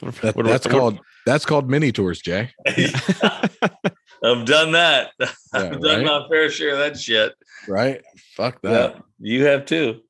That, 0.00 0.34
that's 0.36 0.66
called 0.66 0.98
that's 1.24 1.46
called 1.46 1.70
mini 1.70 1.92
tours, 1.92 2.20
Jay. 2.20 2.50
I've 4.22 4.44
done 4.44 4.72
that. 4.72 5.10
Yeah, 5.54 5.60
I've 5.70 5.80
done 5.80 5.98
right? 5.98 6.04
my 6.04 6.26
fair 6.28 6.50
share 6.50 6.72
of 6.72 6.78
that 6.78 6.98
shit. 6.98 7.32
Right? 7.68 8.02
Fuck 8.36 8.60
that. 8.62 8.96
Yeah, 8.96 9.00
you 9.20 9.44
have 9.44 9.66
too. 9.66 10.00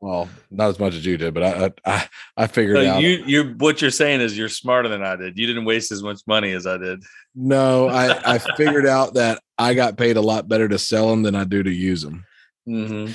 Well, 0.00 0.28
not 0.50 0.68
as 0.70 0.80
much 0.80 0.94
as 0.94 1.06
you 1.06 1.16
did, 1.16 1.32
but 1.32 1.44
I 1.44 1.70
I 1.84 2.08
I, 2.36 2.46
figured 2.48 2.76
So 2.76 2.86
out. 2.88 3.00
you 3.02 3.22
you 3.24 3.54
what 3.58 3.80
you're 3.80 3.92
saying 3.92 4.20
is 4.20 4.36
you're 4.36 4.48
smarter 4.48 4.88
than 4.88 5.02
I 5.04 5.14
did. 5.14 5.38
You 5.38 5.46
didn't 5.46 5.64
waste 5.64 5.92
as 5.92 6.02
much 6.02 6.20
money 6.26 6.50
as 6.52 6.66
I 6.66 6.76
did. 6.76 7.04
no, 7.36 7.88
I 7.88 8.34
I 8.34 8.38
figured 8.56 8.86
out 8.86 9.14
that 9.14 9.40
I 9.56 9.74
got 9.74 9.96
paid 9.96 10.16
a 10.16 10.20
lot 10.20 10.48
better 10.48 10.68
to 10.68 10.78
sell 10.78 11.08
them 11.08 11.22
than 11.22 11.36
I 11.36 11.44
do 11.44 11.62
to 11.62 11.70
use 11.70 12.02
them. 12.02 12.24
Mm-hmm. 12.68 13.12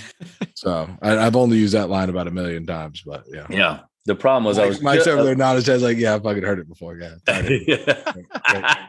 So 0.56 0.90
I, 1.02 1.18
I've 1.18 1.36
only 1.36 1.58
used 1.58 1.74
that 1.74 1.90
line 1.90 2.10
about 2.10 2.28
a 2.28 2.32
million 2.32 2.66
times, 2.66 3.04
but 3.06 3.26
yeah. 3.28 3.48
Yeah. 3.50 3.80
The 4.06 4.16
problem 4.16 4.44
was 4.44 4.60
I 4.60 4.66
was 4.66 4.82
Mike's 4.82 5.08
over 5.08 5.24
there 5.24 5.36
nodding 5.36 5.58
his 5.58 5.68
head 5.68 5.82
like, 5.82 5.98
yeah, 5.98 6.16
I 6.16 6.20
fucking 6.20 6.44
heard 6.44 6.60
it 6.60 6.68
before. 6.68 6.98
Yeah. 7.00 7.16
it. 7.28 7.88
Yeah. 8.54 8.88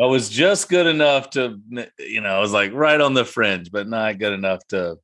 I 0.00 0.06
was 0.06 0.28
just 0.28 0.68
good 0.68 0.86
enough 0.86 1.30
to, 1.30 1.60
you 1.98 2.20
know, 2.20 2.30
I 2.36 2.40
was 2.40 2.52
like 2.52 2.72
right 2.72 3.00
on 3.00 3.14
the 3.14 3.24
fringe, 3.24 3.70
but 3.70 3.86
not 3.88 4.18
good 4.18 4.32
enough 4.32 4.66
to 4.68 4.98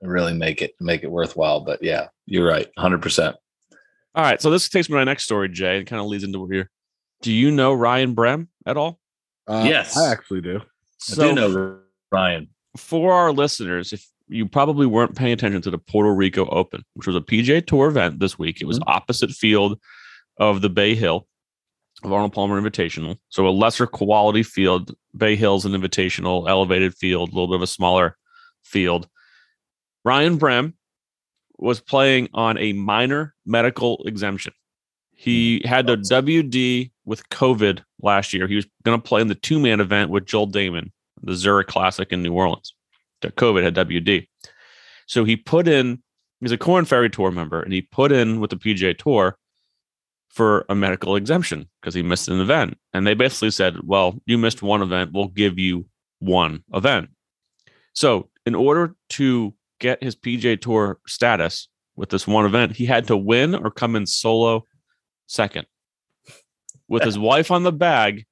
really 0.00 0.34
make 0.34 0.62
it 0.62 0.74
make 0.80 1.04
it 1.04 1.10
worthwhile. 1.10 1.60
But 1.60 1.82
yeah, 1.82 2.08
you're 2.26 2.46
right, 2.46 2.68
hundred 2.76 3.02
percent. 3.02 3.36
all 4.14 4.24
right, 4.24 4.42
so 4.42 4.50
this 4.50 4.68
takes 4.68 4.88
me 4.88 4.94
to 4.94 4.98
my 4.98 5.04
next 5.04 5.24
story, 5.24 5.48
Jay, 5.48 5.78
and 5.78 5.86
kind 5.86 6.00
of 6.00 6.06
leads 6.08 6.24
into 6.24 6.46
here. 6.48 6.70
Do 7.22 7.32
you 7.32 7.50
know 7.52 7.72
Ryan 7.72 8.14
Brehm 8.14 8.48
at 8.66 8.76
all? 8.76 8.98
Uh, 9.46 9.64
Yes. 9.66 9.96
I 9.96 10.10
actually 10.10 10.40
do. 10.40 10.60
I 11.12 11.14
do 11.14 11.32
know 11.34 11.78
Ryan. 12.10 12.48
for 12.76 13.12
our 13.12 13.32
listeners, 13.32 13.92
if 13.92 14.06
you 14.28 14.46
probably 14.46 14.86
weren't 14.86 15.16
paying 15.16 15.32
attention 15.32 15.62
to 15.62 15.70
the 15.70 15.78
Puerto 15.78 16.12
Rico 16.12 16.48
Open, 16.48 16.84
which 16.94 17.06
was 17.06 17.16
a 17.16 17.20
PGA 17.20 17.64
Tour 17.64 17.88
event 17.88 18.18
this 18.18 18.38
week, 18.38 18.60
it 18.60 18.66
was 18.66 18.80
opposite 18.86 19.30
field 19.30 19.78
of 20.38 20.62
the 20.62 20.70
Bay 20.70 20.94
Hill 20.94 21.26
of 22.04 22.12
Arnold 22.12 22.32
Palmer 22.32 22.60
Invitational. 22.60 23.16
So 23.28 23.46
a 23.46 23.50
lesser 23.50 23.86
quality 23.86 24.42
field. 24.42 24.94
Bay 25.16 25.36
Hill's 25.36 25.64
an 25.64 25.72
invitational, 25.72 26.48
elevated 26.48 26.94
field, 26.94 27.30
a 27.30 27.32
little 27.32 27.48
bit 27.48 27.56
of 27.56 27.62
a 27.62 27.66
smaller 27.66 28.16
field. 28.62 29.08
Ryan 30.04 30.36
Brehm 30.36 30.74
was 31.58 31.80
playing 31.80 32.28
on 32.34 32.58
a 32.58 32.72
minor 32.72 33.34
medical 33.46 34.02
exemption. 34.06 34.52
He 35.14 35.60
mm. 35.60 35.66
had 35.66 35.88
a 35.88 35.96
WD 35.96 36.90
with 37.04 37.28
COVID 37.28 37.82
last 38.00 38.32
year. 38.32 38.48
He 38.48 38.56
was 38.56 38.66
going 38.82 39.00
to 39.00 39.08
play 39.08 39.20
in 39.20 39.28
the 39.28 39.34
two 39.34 39.60
man 39.60 39.80
event 39.80 40.10
with 40.10 40.26
Joel 40.26 40.48
Dahmen, 40.48 40.90
the 41.22 41.34
Zurich 41.34 41.68
Classic 41.68 42.10
in 42.10 42.22
New 42.22 42.32
Orleans. 42.32 42.74
COVID 43.22 43.62
had 43.62 43.74
WD. 43.76 44.26
So 45.06 45.24
he 45.24 45.36
put 45.36 45.68
in, 45.68 46.02
he's 46.40 46.52
a 46.52 46.58
Korn 46.58 46.84
Ferry 46.84 47.10
Tour 47.10 47.30
member, 47.30 47.62
and 47.62 47.72
he 47.72 47.82
put 47.82 48.10
in 48.10 48.40
with 48.40 48.50
the 48.50 48.56
PGA 48.56 48.96
Tour 48.96 49.36
for 50.32 50.64
a 50.70 50.74
medical 50.74 51.14
exemption 51.14 51.68
because 51.80 51.94
he 51.94 52.02
missed 52.02 52.28
an 52.28 52.40
event. 52.40 52.78
And 52.94 53.06
they 53.06 53.14
basically 53.14 53.50
said, 53.50 53.76
well, 53.84 54.18
you 54.24 54.38
missed 54.38 54.62
one 54.62 54.82
event, 54.82 55.10
we'll 55.12 55.28
give 55.28 55.58
you 55.58 55.86
one 56.20 56.64
event. 56.72 57.10
So 57.92 58.30
in 58.46 58.54
order 58.54 58.94
to 59.10 59.54
get 59.78 60.02
his 60.02 60.16
PGA 60.16 60.58
Tour 60.58 60.98
status 61.06 61.68
with 61.96 62.08
this 62.08 62.26
one 62.26 62.46
event, 62.46 62.72
he 62.72 62.86
had 62.86 63.06
to 63.08 63.16
win 63.16 63.54
or 63.54 63.70
come 63.70 63.94
in 63.94 64.06
solo 64.06 64.64
second. 65.26 65.66
With 66.88 67.04
his 67.04 67.18
wife 67.18 67.50
on 67.50 67.62
the 67.62 67.72
bag, 67.72 68.24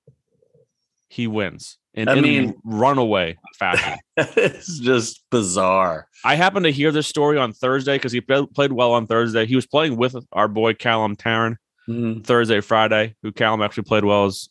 he 1.08 1.26
wins. 1.26 1.76
And 1.94 2.08
I 2.08 2.16
in 2.16 2.22
mean- 2.22 2.54
runaway 2.64 3.36
fashion. 3.58 3.98
it's 4.16 4.78
just 4.78 5.22
bizarre. 5.30 6.08
I 6.24 6.34
happened 6.34 6.64
to 6.64 6.72
hear 6.72 6.92
this 6.92 7.06
story 7.06 7.36
on 7.36 7.52
Thursday 7.52 7.96
because 7.96 8.12
he 8.12 8.20
played 8.20 8.50
played 8.54 8.72
well 8.72 8.92
on 8.92 9.06
Thursday. 9.06 9.44
He 9.44 9.56
was 9.56 9.66
playing 9.66 9.96
with 9.96 10.14
our 10.32 10.46
boy 10.46 10.74
Callum 10.74 11.16
Tarren 11.16 11.56
Thursday, 12.24 12.60
Friday, 12.60 13.14
who 13.22 13.32
Callum 13.32 13.62
actually 13.62 13.84
played 13.84 14.04
well 14.04 14.26
as 14.26 14.48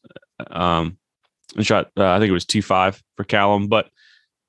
um 0.51 0.97
and 1.55 1.65
shot 1.65 1.89
uh, 1.97 2.11
I 2.11 2.19
think 2.19 2.29
it 2.29 2.33
was 2.33 2.45
T 2.45 2.61
five 2.61 3.01
for 3.17 3.23
Callum. 3.23 3.67
But 3.67 3.89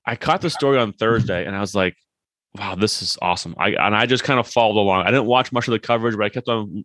I 0.07 0.17
caught 0.17 0.41
the 0.41 0.51
story 0.51 0.79
on 0.79 0.93
Thursday 0.93 1.45
and 1.47 1.57
I 1.57 1.61
was 1.61 1.75
like, 1.75 1.97
wow, 2.57 2.75
this 2.75 3.03
is 3.03 3.17
awesome. 3.23 3.55
I 3.59 3.71
and 3.71 3.95
I 3.95 4.07
just 4.07 4.25
kind 4.25 4.41
of 4.41 4.47
followed 4.47 4.81
along. 4.81 5.07
I 5.07 5.11
didn't 5.11 5.27
watch 5.27 5.53
much 5.53 5.69
of 5.69 5.73
the 5.73 5.79
coverage, 5.79 6.17
but 6.17 6.25
I 6.25 6.29
kept 6.29 6.49
on 6.49 6.85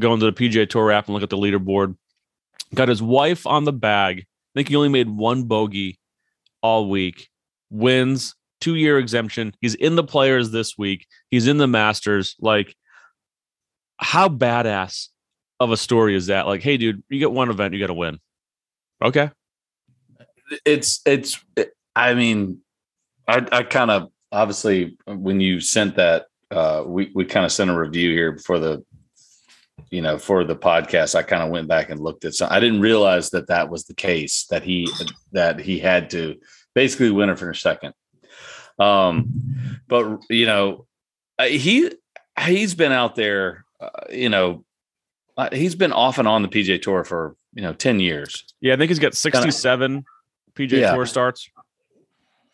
going 0.00 0.20
to 0.20 0.30
the 0.30 0.32
PGA 0.32 0.68
Tour 0.68 0.90
app 0.90 1.06
and 1.06 1.14
look 1.14 1.22
at 1.22 1.30
the 1.30 1.36
leaderboard. 1.36 1.96
Got 2.74 2.88
his 2.88 3.02
wife 3.02 3.46
on 3.46 3.64
the 3.64 3.72
bag. 3.72 4.20
I 4.20 4.58
think 4.58 4.68
he 4.68 4.76
only 4.76 4.88
made 4.88 5.08
one 5.08 5.44
bogey 5.44 5.98
all 6.62 6.88
week. 6.88 7.28
Wins 7.70 8.34
two 8.60 8.74
year 8.74 8.98
exemption. 8.98 9.54
He's 9.60 9.74
in 9.74 9.94
the 9.94 10.04
players 10.04 10.50
this 10.50 10.78
week. 10.78 11.06
He's 11.30 11.46
in 11.46 11.58
the 11.58 11.66
Masters. 11.66 12.34
Like, 12.40 12.74
how 13.98 14.28
badass 14.28 15.08
of 15.60 15.70
a 15.70 15.76
story 15.76 16.16
is 16.16 16.26
that? 16.26 16.46
Like, 16.46 16.62
hey, 16.62 16.76
dude, 16.76 17.02
you 17.08 17.18
get 17.18 17.32
one 17.32 17.50
event, 17.50 17.74
you 17.74 17.80
got 17.80 17.88
to 17.88 17.94
win. 17.94 18.18
Okay. 19.02 19.30
It's 20.64 21.00
it's. 21.06 21.42
I 21.96 22.14
mean, 22.14 22.60
I 23.26 23.46
I 23.50 23.62
kind 23.62 23.90
of 23.90 24.10
obviously 24.30 24.96
when 25.06 25.40
you 25.40 25.60
sent 25.60 25.96
that, 25.96 26.26
uh, 26.50 26.82
we 26.86 27.10
we 27.14 27.24
kind 27.24 27.46
of 27.46 27.52
sent 27.52 27.70
a 27.70 27.78
review 27.78 28.12
here 28.12 28.32
before 28.32 28.58
the, 28.58 28.84
you 29.90 30.02
know, 30.02 30.18
for 30.18 30.44
the 30.44 30.56
podcast. 30.56 31.14
I 31.14 31.22
kind 31.22 31.42
of 31.42 31.50
went 31.50 31.68
back 31.68 31.90
and 31.90 32.00
looked 32.00 32.24
at 32.24 32.34
some. 32.34 32.48
I 32.50 32.60
didn't 32.60 32.80
realize 32.80 33.30
that 33.30 33.48
that 33.48 33.70
was 33.70 33.84
the 33.84 33.94
case 33.94 34.46
that 34.50 34.62
he 34.62 34.88
that 35.32 35.60
he 35.60 35.78
had 35.78 36.10
to 36.10 36.36
basically 36.74 37.10
win 37.10 37.30
or 37.30 37.36
finish 37.36 37.62
second. 37.62 37.94
Um, 38.78 39.80
but 39.88 40.20
you 40.28 40.46
know, 40.46 40.86
he 41.40 41.90
he's 42.40 42.74
been 42.74 42.92
out 42.92 43.14
there. 43.14 43.63
Uh, 43.84 43.90
you 44.10 44.28
know, 44.28 44.64
uh, 45.36 45.48
he's 45.52 45.74
been 45.74 45.92
off 45.92 46.18
and 46.18 46.28
on 46.28 46.42
the 46.42 46.48
PGA 46.48 46.80
Tour 46.80 47.04
for 47.04 47.36
you 47.54 47.62
know 47.62 47.72
ten 47.72 48.00
years. 48.00 48.44
Yeah, 48.60 48.74
I 48.74 48.76
think 48.76 48.88
he's 48.90 48.98
got 48.98 49.14
67 49.14 50.04
PGA 50.54 50.80
Yeah. 50.80 50.94
Tour 50.94 51.06
starts. 51.06 51.50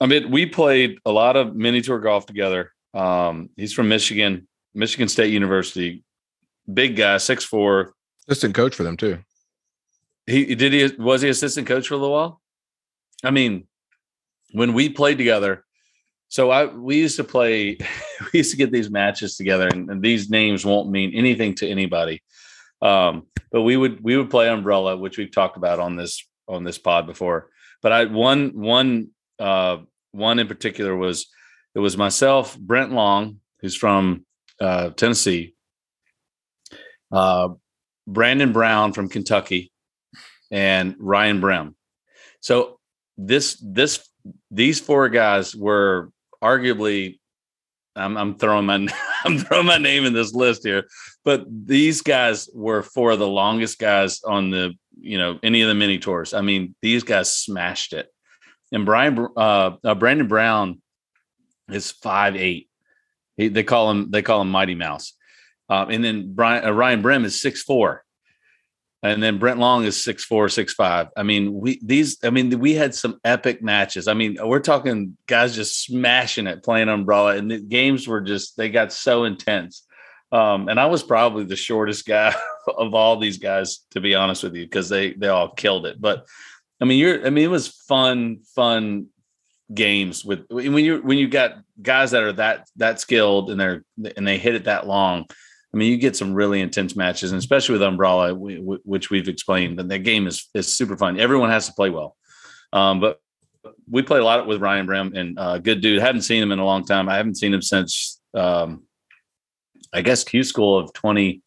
I 0.00 0.06
mean, 0.06 0.30
we 0.30 0.46
played 0.46 0.98
a 1.04 1.12
lot 1.12 1.36
of 1.36 1.54
mini 1.54 1.82
tour 1.82 1.98
golf 2.00 2.24
together. 2.26 2.72
Um, 2.94 3.50
he's 3.56 3.72
from 3.72 3.88
Michigan, 3.88 4.48
Michigan 4.74 5.08
State 5.08 5.32
University. 5.32 6.02
Big 6.72 6.96
guy, 6.96 7.18
six 7.18 7.44
four. 7.44 7.94
Assistant 8.28 8.54
coach 8.54 8.74
for 8.74 8.82
them 8.82 8.96
too. 8.96 9.18
He 10.26 10.54
did 10.54 10.72
he 10.72 11.02
was 11.02 11.22
he 11.22 11.28
assistant 11.28 11.66
coach 11.66 11.88
for 11.88 11.94
a 11.94 11.98
little 11.98 12.14
while? 12.14 12.40
I 13.22 13.30
mean, 13.30 13.66
when 14.52 14.72
we 14.72 14.88
played 14.88 15.18
together, 15.18 15.64
so 16.30 16.50
I 16.50 16.66
we 16.66 16.96
used 16.96 17.16
to 17.16 17.24
play, 17.24 17.76
we 18.32 18.38
used 18.38 18.52
to 18.52 18.56
get 18.56 18.70
these 18.70 18.88
matches 18.88 19.36
together, 19.36 19.68
and, 19.68 19.90
and 19.90 20.00
these 20.00 20.30
names 20.30 20.64
won't 20.64 20.88
mean 20.88 21.12
anything 21.12 21.56
to 21.56 21.68
anybody. 21.68 22.22
Um, 22.80 23.26
but 23.50 23.62
we 23.62 23.76
would 23.76 24.02
we 24.02 24.16
would 24.16 24.30
play 24.30 24.48
umbrella, 24.48 24.96
which 24.96 25.18
we've 25.18 25.32
talked 25.32 25.56
about 25.56 25.80
on 25.80 25.96
this 25.96 26.24
on 26.48 26.62
this 26.62 26.78
pod 26.78 27.06
before. 27.06 27.50
But 27.82 27.92
I 27.92 28.04
one 28.04 28.50
one 28.54 29.08
uh 29.40 29.78
one 30.12 30.38
in 30.38 30.46
particular 30.46 30.96
was 30.96 31.26
it 31.74 31.80
was 31.80 31.96
myself, 31.96 32.56
Brent 32.56 32.92
Long, 32.92 33.40
who's 33.60 33.76
from 33.76 34.24
uh 34.60 34.90
Tennessee, 34.90 35.56
uh 37.10 37.48
Brandon 38.06 38.52
Brown 38.52 38.92
from 38.92 39.08
Kentucky, 39.08 39.72
and 40.52 40.94
Ryan 41.00 41.40
Brehm. 41.40 41.74
So 42.38 42.78
this 43.18 43.60
this 43.60 44.08
these 44.52 44.78
four 44.78 45.08
guys 45.08 45.56
were 45.56 46.12
arguably 46.42 47.18
I'm, 47.96 48.16
I'm 48.16 48.34
throwing 48.36 48.66
my 48.66 48.86
I'm 49.24 49.38
throwing 49.38 49.66
my 49.66 49.78
name 49.78 50.04
in 50.04 50.12
this 50.12 50.32
list 50.32 50.64
here, 50.64 50.86
but 51.24 51.44
these 51.48 52.02
guys 52.02 52.48
were 52.54 52.82
four 52.82 53.12
of 53.12 53.18
the 53.18 53.28
longest 53.28 53.78
guys 53.78 54.22
on 54.22 54.50
the 54.50 54.74
you 54.98 55.18
know 55.18 55.38
any 55.42 55.62
of 55.62 55.68
the 55.68 55.74
mini 55.74 55.98
tours. 55.98 56.34
I 56.34 56.40
mean, 56.40 56.74
these 56.82 57.02
guys 57.02 57.32
smashed 57.32 57.92
it. 57.92 58.08
And 58.72 58.86
Brian 58.86 59.18
uh, 59.36 59.72
uh 59.82 59.94
Brandon 59.94 60.28
Brown 60.28 60.80
is 61.70 61.90
five 61.90 62.36
eight. 62.36 62.68
He, 63.36 63.48
they 63.48 63.62
call 63.62 63.90
him 63.90 64.10
they 64.10 64.22
call 64.22 64.40
him 64.40 64.50
Mighty 64.50 64.74
Mouse. 64.74 65.14
Um, 65.68 65.90
and 65.90 66.04
then 66.04 66.34
Brian 66.34 66.64
uh, 66.64 66.72
Ryan 66.72 67.02
Brehm 67.02 67.24
is 67.24 67.40
six 67.40 67.62
four 67.62 68.04
and 69.02 69.22
then 69.22 69.38
Brent 69.38 69.58
Long 69.58 69.84
is 69.84 70.02
six 70.02 70.24
four, 70.24 70.48
six 70.48 70.74
five. 70.74 71.08
I 71.16 71.22
mean, 71.22 71.54
we 71.54 71.80
these. 71.82 72.18
I 72.22 72.30
mean, 72.30 72.58
we 72.58 72.74
had 72.74 72.94
some 72.94 73.18
epic 73.24 73.62
matches. 73.62 74.08
I 74.08 74.14
mean, 74.14 74.36
we're 74.42 74.60
talking 74.60 75.16
guys 75.26 75.54
just 75.54 75.82
smashing 75.84 76.46
it, 76.46 76.62
playing 76.62 76.88
umbrella, 76.88 77.36
and 77.36 77.50
the 77.50 77.58
games 77.58 78.06
were 78.06 78.20
just 78.20 78.56
they 78.56 78.68
got 78.68 78.92
so 78.92 79.24
intense. 79.24 79.86
Um, 80.32 80.68
and 80.68 80.78
I 80.78 80.86
was 80.86 81.02
probably 81.02 81.44
the 81.44 81.56
shortest 81.56 82.06
guy 82.06 82.34
of 82.76 82.94
all 82.94 83.16
these 83.16 83.38
guys, 83.38 83.80
to 83.92 84.00
be 84.00 84.14
honest 84.14 84.42
with 84.42 84.54
you, 84.54 84.64
because 84.64 84.88
they 84.88 85.14
they 85.14 85.28
all 85.28 85.48
killed 85.48 85.86
it. 85.86 86.00
But 86.00 86.26
I 86.80 86.84
mean, 86.84 86.98
you're. 86.98 87.26
I 87.26 87.30
mean, 87.30 87.44
it 87.44 87.50
was 87.50 87.68
fun, 87.68 88.40
fun 88.54 89.06
games 89.72 90.24
with 90.24 90.44
when 90.50 90.84
you 90.84 91.00
when 91.00 91.16
you 91.16 91.28
got 91.28 91.54
guys 91.80 92.10
that 92.10 92.22
are 92.22 92.32
that 92.32 92.68
that 92.76 93.00
skilled 93.00 93.50
and 93.50 93.60
they're 93.60 93.84
and 94.16 94.26
they 94.26 94.36
hit 94.36 94.56
it 94.56 94.64
that 94.64 94.86
long 94.86 95.26
I 95.72 95.76
mean, 95.76 95.90
you 95.90 95.98
get 95.98 96.16
some 96.16 96.34
really 96.34 96.60
intense 96.60 96.96
matches, 96.96 97.30
and 97.30 97.38
especially 97.38 97.74
with 97.74 97.82
Umbrella, 97.82 98.34
which 98.34 99.10
we've 99.10 99.28
explained, 99.28 99.78
and 99.78 99.90
that 99.90 100.00
game 100.00 100.26
is 100.26 100.48
is 100.54 100.66
super 100.66 100.96
fun. 100.96 101.20
Everyone 101.20 101.50
has 101.50 101.66
to 101.66 101.72
play 101.72 101.90
well, 101.90 102.16
um, 102.72 103.00
but 103.00 103.20
we 103.88 104.02
play 104.02 104.18
a 104.18 104.24
lot 104.24 104.46
with 104.46 104.60
Ryan 104.60 104.86
Brehm 104.86 105.14
and 105.14 105.38
uh, 105.38 105.58
good 105.58 105.80
dude. 105.80 106.00
haven't 106.00 106.22
seen 106.22 106.42
him 106.42 106.50
in 106.50 106.58
a 106.58 106.64
long 106.64 106.84
time. 106.84 107.08
I 107.08 107.16
haven't 107.16 107.36
seen 107.36 107.54
him 107.54 107.62
since 107.62 108.20
um, 108.34 108.84
I 109.92 110.02
guess 110.02 110.24
Q 110.24 110.42
School 110.42 110.78
of 110.78 110.92
twenty 110.92 111.42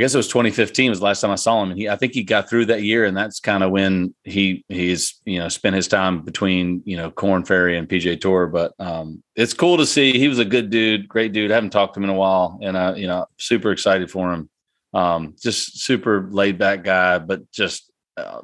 I 0.00 0.02
guess 0.02 0.14
it 0.14 0.16
was 0.16 0.28
2015 0.28 0.88
was 0.88 1.00
the 1.00 1.04
last 1.04 1.20
time 1.20 1.30
I 1.30 1.34
saw 1.34 1.62
him, 1.62 1.72
and 1.72 1.78
he 1.78 1.86
I 1.86 1.94
think 1.94 2.14
he 2.14 2.22
got 2.22 2.48
through 2.48 2.64
that 2.66 2.82
year, 2.82 3.04
and 3.04 3.14
that's 3.14 3.38
kind 3.38 3.62
of 3.62 3.70
when 3.70 4.14
he 4.24 4.64
he's 4.70 5.20
you 5.26 5.38
know 5.38 5.50
spent 5.50 5.76
his 5.76 5.88
time 5.88 6.22
between 6.22 6.80
you 6.86 6.96
know 6.96 7.10
Korn 7.10 7.44
Ferry 7.44 7.76
and 7.76 7.86
PGA 7.86 8.18
Tour. 8.18 8.46
But 8.46 8.72
um, 8.78 9.22
it's 9.36 9.52
cool 9.52 9.76
to 9.76 9.84
see. 9.84 10.18
He 10.18 10.26
was 10.26 10.38
a 10.38 10.44
good 10.46 10.70
dude, 10.70 11.06
great 11.06 11.34
dude. 11.34 11.50
I 11.50 11.54
haven't 11.54 11.68
talked 11.68 11.92
to 11.92 12.00
him 12.00 12.04
in 12.04 12.10
a 12.10 12.14
while, 12.14 12.58
and 12.62 12.78
uh, 12.78 12.94
you 12.96 13.08
know 13.08 13.26
super 13.36 13.72
excited 13.72 14.10
for 14.10 14.32
him. 14.32 14.48
Um, 14.94 15.36
just 15.38 15.82
super 15.82 16.26
laid 16.30 16.56
back 16.56 16.82
guy, 16.82 17.18
but 17.18 17.52
just 17.52 17.92
uh, 18.16 18.40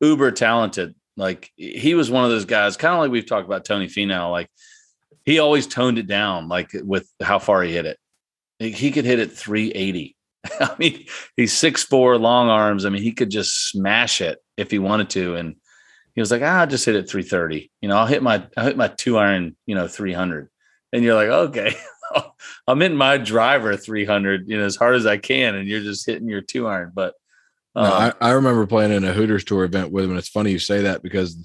uber 0.00 0.30
talented. 0.30 0.94
Like 1.16 1.50
he 1.56 1.94
was 1.94 2.12
one 2.12 2.22
of 2.22 2.30
those 2.30 2.44
guys, 2.44 2.76
kind 2.76 2.94
of 2.94 3.00
like 3.00 3.10
we've 3.10 3.26
talked 3.26 3.46
about 3.46 3.64
Tony 3.64 3.88
Finau. 3.88 4.30
Like 4.30 4.50
he 5.24 5.40
always 5.40 5.66
toned 5.66 5.98
it 5.98 6.06
down, 6.06 6.46
like 6.46 6.70
with 6.74 7.10
how 7.20 7.40
far 7.40 7.64
he 7.64 7.72
hit 7.72 7.86
it. 7.86 7.98
He 8.60 8.92
could 8.92 9.04
hit 9.04 9.18
it 9.18 9.32
380 9.32 10.15
I 10.60 10.74
mean, 10.78 11.06
he's 11.36 11.52
six 11.52 11.82
four, 11.82 12.18
long 12.18 12.48
arms. 12.48 12.84
I 12.84 12.90
mean, 12.90 13.02
he 13.02 13.12
could 13.12 13.30
just 13.30 13.70
smash 13.70 14.20
it 14.20 14.38
if 14.56 14.70
he 14.70 14.78
wanted 14.78 15.10
to. 15.10 15.34
And 15.36 15.56
he 16.14 16.20
was 16.20 16.30
like, 16.30 16.42
ah, 16.42 16.60
I'll 16.60 16.66
just 16.66 16.86
hit 16.86 16.96
it 16.96 17.08
330. 17.08 17.70
You 17.80 17.88
know, 17.88 17.96
I'll 17.96 18.06
hit 18.06 18.22
my 18.22 18.46
I'll 18.56 18.64
hit 18.64 18.76
my 18.76 18.88
two 18.88 19.18
iron, 19.18 19.56
you 19.66 19.74
know, 19.74 19.86
300. 19.86 20.48
And 20.92 21.04
you're 21.04 21.14
like, 21.14 21.28
okay, 21.28 21.74
I'm 22.66 22.80
hitting 22.80 22.96
my 22.96 23.18
driver 23.18 23.76
300, 23.76 24.48
you 24.48 24.58
know, 24.58 24.64
as 24.64 24.76
hard 24.76 24.94
as 24.94 25.06
I 25.06 25.18
can, 25.18 25.54
and 25.54 25.68
you're 25.68 25.80
just 25.80 26.06
hitting 26.06 26.28
your 26.28 26.40
two 26.40 26.66
iron. 26.66 26.92
But 26.94 27.14
no, 27.74 27.82
I, 27.82 28.08
um, 28.08 28.14
I 28.20 28.30
remember 28.30 28.66
playing 28.66 28.92
in 28.92 29.04
a 29.04 29.12
Hooters 29.12 29.44
tour 29.44 29.64
event 29.64 29.92
with 29.92 30.04
him, 30.04 30.10
and 30.10 30.18
it's 30.18 30.28
funny 30.28 30.52
you 30.52 30.58
say 30.58 30.82
that 30.82 31.02
because 31.02 31.44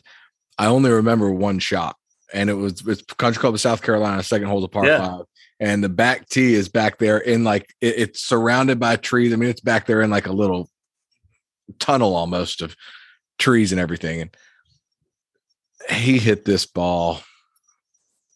I 0.58 0.68
only 0.68 0.92
remember 0.92 1.30
one 1.30 1.60
shot, 1.60 1.98
and 2.34 2.50
it 2.50 2.54
was 2.54 2.88
it's 2.88 3.02
Country 3.02 3.42
Club 3.42 3.54
of 3.54 3.60
South 3.60 3.82
Carolina, 3.82 4.24
second 4.24 4.48
hole 4.48 4.64
of 4.64 4.72
par 4.72 4.86
yeah. 4.86 4.98
five, 5.00 5.26
and 5.62 5.84
the 5.84 5.90
back 5.90 6.28
tee 6.28 6.56
is 6.56 6.68
back 6.68 6.98
there 6.98 7.20
in 7.20 7.44
like 7.44 7.74
it, 7.80 7.94
it's 7.98 8.22
surrounded 8.22 8.80
by 8.80 8.96
trees. 8.96 9.32
I 9.32 9.36
mean, 9.36 9.50
it's 9.50 9.62
back 9.62 9.86
there 9.86 10.02
in 10.02 10.10
like 10.10 10.26
a 10.26 10.34
little 10.34 10.70
tunnel 11.80 12.16
almost 12.16 12.64
of 12.64 12.76
trees 13.38 13.72
and 13.72 13.80
everything. 13.80 14.22
And 14.22 14.36
he 15.90 16.18
hit 16.18 16.46
this 16.46 16.66
ball 16.66 17.20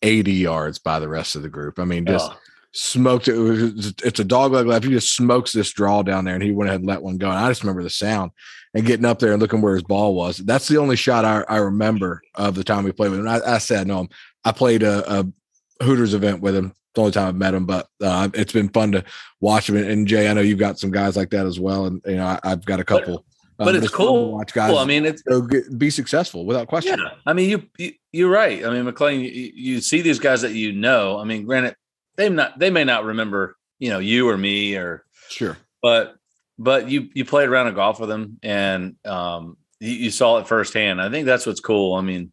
80 0.04 0.34
yards 0.34 0.78
by 0.78 1.00
the 1.00 1.10
rest 1.10 1.36
of 1.36 1.42
the 1.42 1.50
group. 1.50 1.80
I 1.80 1.86
mean, 1.86 2.06
just 2.06 2.32
oh. 2.32 2.38
smoked 2.74 3.28
it. 3.28 3.36
it 3.36 3.40
was, 3.40 3.94
it's 4.04 4.20
a 4.20 4.24
dog 4.24 4.52
leg 4.52 4.68
left. 4.68 4.86
He 4.86 4.92
just 4.92 5.16
smokes 5.16 5.52
this 5.52 5.72
draw 5.72 6.04
down 6.04 6.26
there 6.26 6.36
and 6.36 6.44
he 6.44 6.52
went 6.52 6.70
ahead 6.70 6.82
and 6.82 6.88
let 6.88 7.02
one 7.02 7.18
go. 7.18 7.28
And 7.28 7.40
I 7.40 7.50
just 7.50 7.64
remember 7.64 7.82
the 7.82 7.90
sound 7.90 8.34
and 8.76 8.86
getting 8.86 9.06
up 9.06 9.18
there 9.18 9.32
and 9.32 9.42
looking 9.42 9.64
where 9.64 9.74
his 9.74 9.84
ball 9.84 10.14
was. 10.14 10.38
That's 10.38 10.68
the 10.68 10.78
only 10.78 10.96
shot 10.96 11.26
I, 11.26 11.44
I 11.50 11.58
remember 11.58 12.22
of 12.36 12.54
the 12.54 12.64
time 12.64 12.84
we 12.84 12.92
played 12.92 13.10
with 13.10 13.22
him. 13.22 13.28
I, 13.28 13.42
I 13.42 13.58
said, 13.58 13.88
no, 13.88 14.10
I 14.44 14.52
played 14.52 14.84
a, 14.84 15.22
a 15.22 15.26
Hooters 15.84 16.14
event 16.14 16.42
with 16.42 16.56
him 16.56 16.76
the 16.96 17.02
only 17.02 17.12
time 17.12 17.28
I've 17.28 17.36
met 17.36 17.54
him, 17.54 17.66
but 17.66 17.88
uh, 18.02 18.30
it's 18.34 18.54
been 18.54 18.70
fun 18.70 18.92
to 18.94 19.04
watch 19.40 19.70
him. 19.70 19.78
And 19.78 20.08
Jay, 20.08 20.30
I 20.30 20.34
know 20.34 20.42
you've 20.42 20.60
got 20.60 20.80
some 20.80 20.92
guys 20.92 21.16
like 21.16 21.30
that 21.32 21.46
as 21.46 21.60
well, 21.60 21.86
and 21.86 22.02
you 22.06 22.16
know 22.16 22.40
I, 22.44 22.50
have 22.50 22.66
got 22.66 22.80
a 22.80 22.84
couple. 22.84 23.26
But, 23.58 23.66
but 23.66 23.76
um, 23.76 23.84
it's 23.84 23.94
cool. 23.94 24.34
watch 24.34 24.54
guys. 24.54 24.72
Well, 24.72 24.80
I 24.80 24.86
mean, 24.86 25.06
it's 25.06 25.22
get, 25.22 25.78
be 25.78 25.90
successful 25.90 26.46
without 26.46 26.68
question. 26.68 27.00
Yeah. 27.00 27.12
I 27.26 27.34
mean, 27.34 27.68
you, 27.78 27.94
you 28.12 28.28
are 28.28 28.32
right. 28.32 28.66
I 28.66 28.70
mean, 28.70 28.84
McLean, 28.84 29.22
you, 29.22 29.30
you, 29.30 29.82
see 29.82 30.02
these 30.02 30.20
guys 30.20 30.42
that 30.42 30.54
you 30.54 30.74
know. 30.74 31.20
I 31.20 31.24
mean, 31.24 31.46
granted, 31.46 31.76
they 32.16 32.30
not 32.30 32.58
they 32.58 32.70
may 32.70 32.84
not 32.84 33.06
remember 33.06 33.56
you 33.80 33.90
know 33.90 34.00
you 34.00 34.30
or 34.30 34.38
me 34.38 34.76
or 34.76 35.06
sure, 35.30 35.58
but 35.82 36.16
but 36.58 36.90
you 36.90 37.10
you 37.14 37.26
played 37.26 37.50
around 37.50 37.68
a 37.68 37.72
golf 37.74 38.00
with 38.00 38.10
them 38.10 38.40
and 38.42 38.96
um 39.06 39.58
you, 39.80 39.92
you 39.92 40.12
saw 40.12 40.38
it 40.38 40.48
firsthand. 40.48 41.02
I 41.02 41.10
think 41.10 41.26
that's 41.26 41.46
what's 41.46 41.60
cool. 41.60 41.96
I 41.96 42.02
mean, 42.02 42.32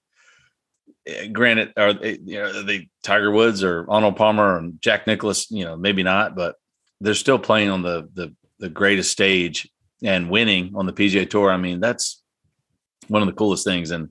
Eh, 1.07 1.27
granted, 1.29 1.73
are 1.77 1.93
they, 1.93 2.19
you 2.25 2.39
know, 2.39 2.63
they 2.63 2.89
Tiger 3.03 3.31
Woods 3.31 3.63
or 3.63 3.87
Arnold 3.89 4.17
Palmer 4.17 4.59
and 4.59 4.81
Jack 4.81 5.07
Nicklaus? 5.07 5.51
You 5.51 5.65
know, 5.65 5.77
maybe 5.77 6.03
not, 6.03 6.35
but 6.37 6.57
they're 7.01 7.15
still 7.15 7.39
playing 7.39 7.71
on 7.71 7.83
the 7.83 8.09
the 8.15 8.35
the 8.59 8.69
greatest 8.69 9.11
stage 9.11 9.69
and 10.03 10.31
winning 10.31 10.73
on 10.75 10.87
the 10.87 10.93
PGA 10.93 11.29
Tour. 11.29 11.51
I 11.51 11.57
mean, 11.57 11.81
that's 11.81 12.23
one 13.09 13.23
of 13.23 13.27
the 13.27 13.35
coolest 13.35 13.65
things. 13.65 13.91
And 13.91 14.11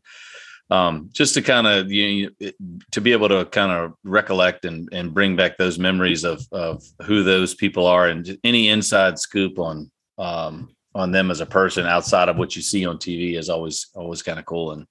um, 0.69 1.09
just 1.11 1.33
to 1.33 1.41
kind 1.41 1.67
of 1.67 1.91
you 1.91 2.31
know, 2.39 2.51
to 2.91 3.01
be 3.01 3.11
able 3.11 3.29
to 3.29 3.45
kind 3.45 3.71
of 3.71 3.93
recollect 4.03 4.65
and 4.65 4.87
and 4.91 5.13
bring 5.13 5.35
back 5.35 5.57
those 5.57 5.77
memories 5.77 6.23
of 6.23 6.45
of 6.51 6.83
who 7.05 7.23
those 7.23 7.53
people 7.55 7.85
are 7.85 8.07
and 8.07 8.37
any 8.43 8.69
inside 8.69 9.19
scoop 9.19 9.59
on 9.59 9.91
um, 10.17 10.73
on 10.95 11.11
them 11.11 11.31
as 11.31 11.41
a 11.41 11.45
person 11.45 11.85
outside 11.85 12.29
of 12.29 12.37
what 12.37 12.55
you 12.55 12.61
see 12.61 12.85
on 12.85 12.97
TV 12.97 13.37
is 13.37 13.49
always 13.49 13.87
always 13.95 14.21
kind 14.21 14.39
of 14.39 14.45
cool. 14.45 14.71
And 14.71 14.85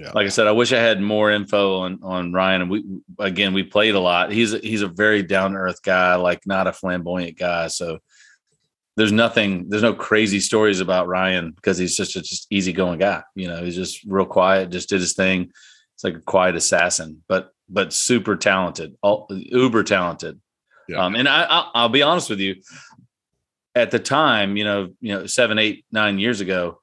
yeah. 0.00 0.12
Like 0.14 0.26
I 0.26 0.30
said, 0.30 0.46
I 0.46 0.52
wish 0.52 0.72
I 0.72 0.78
had 0.78 1.00
more 1.00 1.30
info 1.30 1.78
on 1.80 2.00
on 2.02 2.32
Ryan. 2.32 2.62
And 2.62 2.70
we 2.70 2.84
again, 3.18 3.52
we 3.54 3.62
played 3.62 3.94
a 3.94 4.00
lot. 4.00 4.32
He's 4.32 4.52
he's 4.60 4.82
a 4.82 4.88
very 4.88 5.22
down 5.22 5.52
to 5.52 5.58
earth 5.58 5.82
guy, 5.82 6.14
like 6.14 6.46
not 6.46 6.66
a 6.66 6.72
flamboyant 6.72 7.38
guy. 7.38 7.68
So 7.68 7.98
there's 8.96 9.12
nothing, 9.12 9.68
there's 9.68 9.82
no 9.82 9.94
crazy 9.94 10.40
stories 10.40 10.80
about 10.80 11.06
Ryan 11.06 11.52
because 11.52 11.78
he's 11.78 11.96
just 11.96 12.16
a 12.16 12.22
just 12.22 12.46
easygoing 12.50 12.98
guy. 12.98 13.22
You 13.34 13.48
know, 13.48 13.62
he's 13.62 13.76
just 13.76 14.04
real 14.04 14.26
quiet, 14.26 14.70
just 14.70 14.88
did 14.88 15.00
his 15.00 15.14
thing. 15.14 15.50
It's 15.94 16.04
like 16.04 16.16
a 16.16 16.20
quiet 16.20 16.56
assassin, 16.56 17.22
but 17.28 17.52
but 17.68 17.92
super 17.92 18.36
talented, 18.36 18.96
all, 19.02 19.26
uber 19.30 19.84
talented. 19.84 20.40
Yeah. 20.88 21.04
Um, 21.04 21.14
and 21.14 21.28
I, 21.28 21.44
I'll, 21.44 21.70
I'll 21.74 21.88
be 21.88 22.02
honest 22.02 22.28
with 22.28 22.40
you. 22.40 22.56
At 23.76 23.92
the 23.92 24.00
time, 24.00 24.56
you 24.56 24.64
know, 24.64 24.92
you 25.00 25.14
know, 25.14 25.26
seven, 25.26 25.58
eight, 25.58 25.84
nine 25.92 26.18
years 26.18 26.40
ago, 26.40 26.80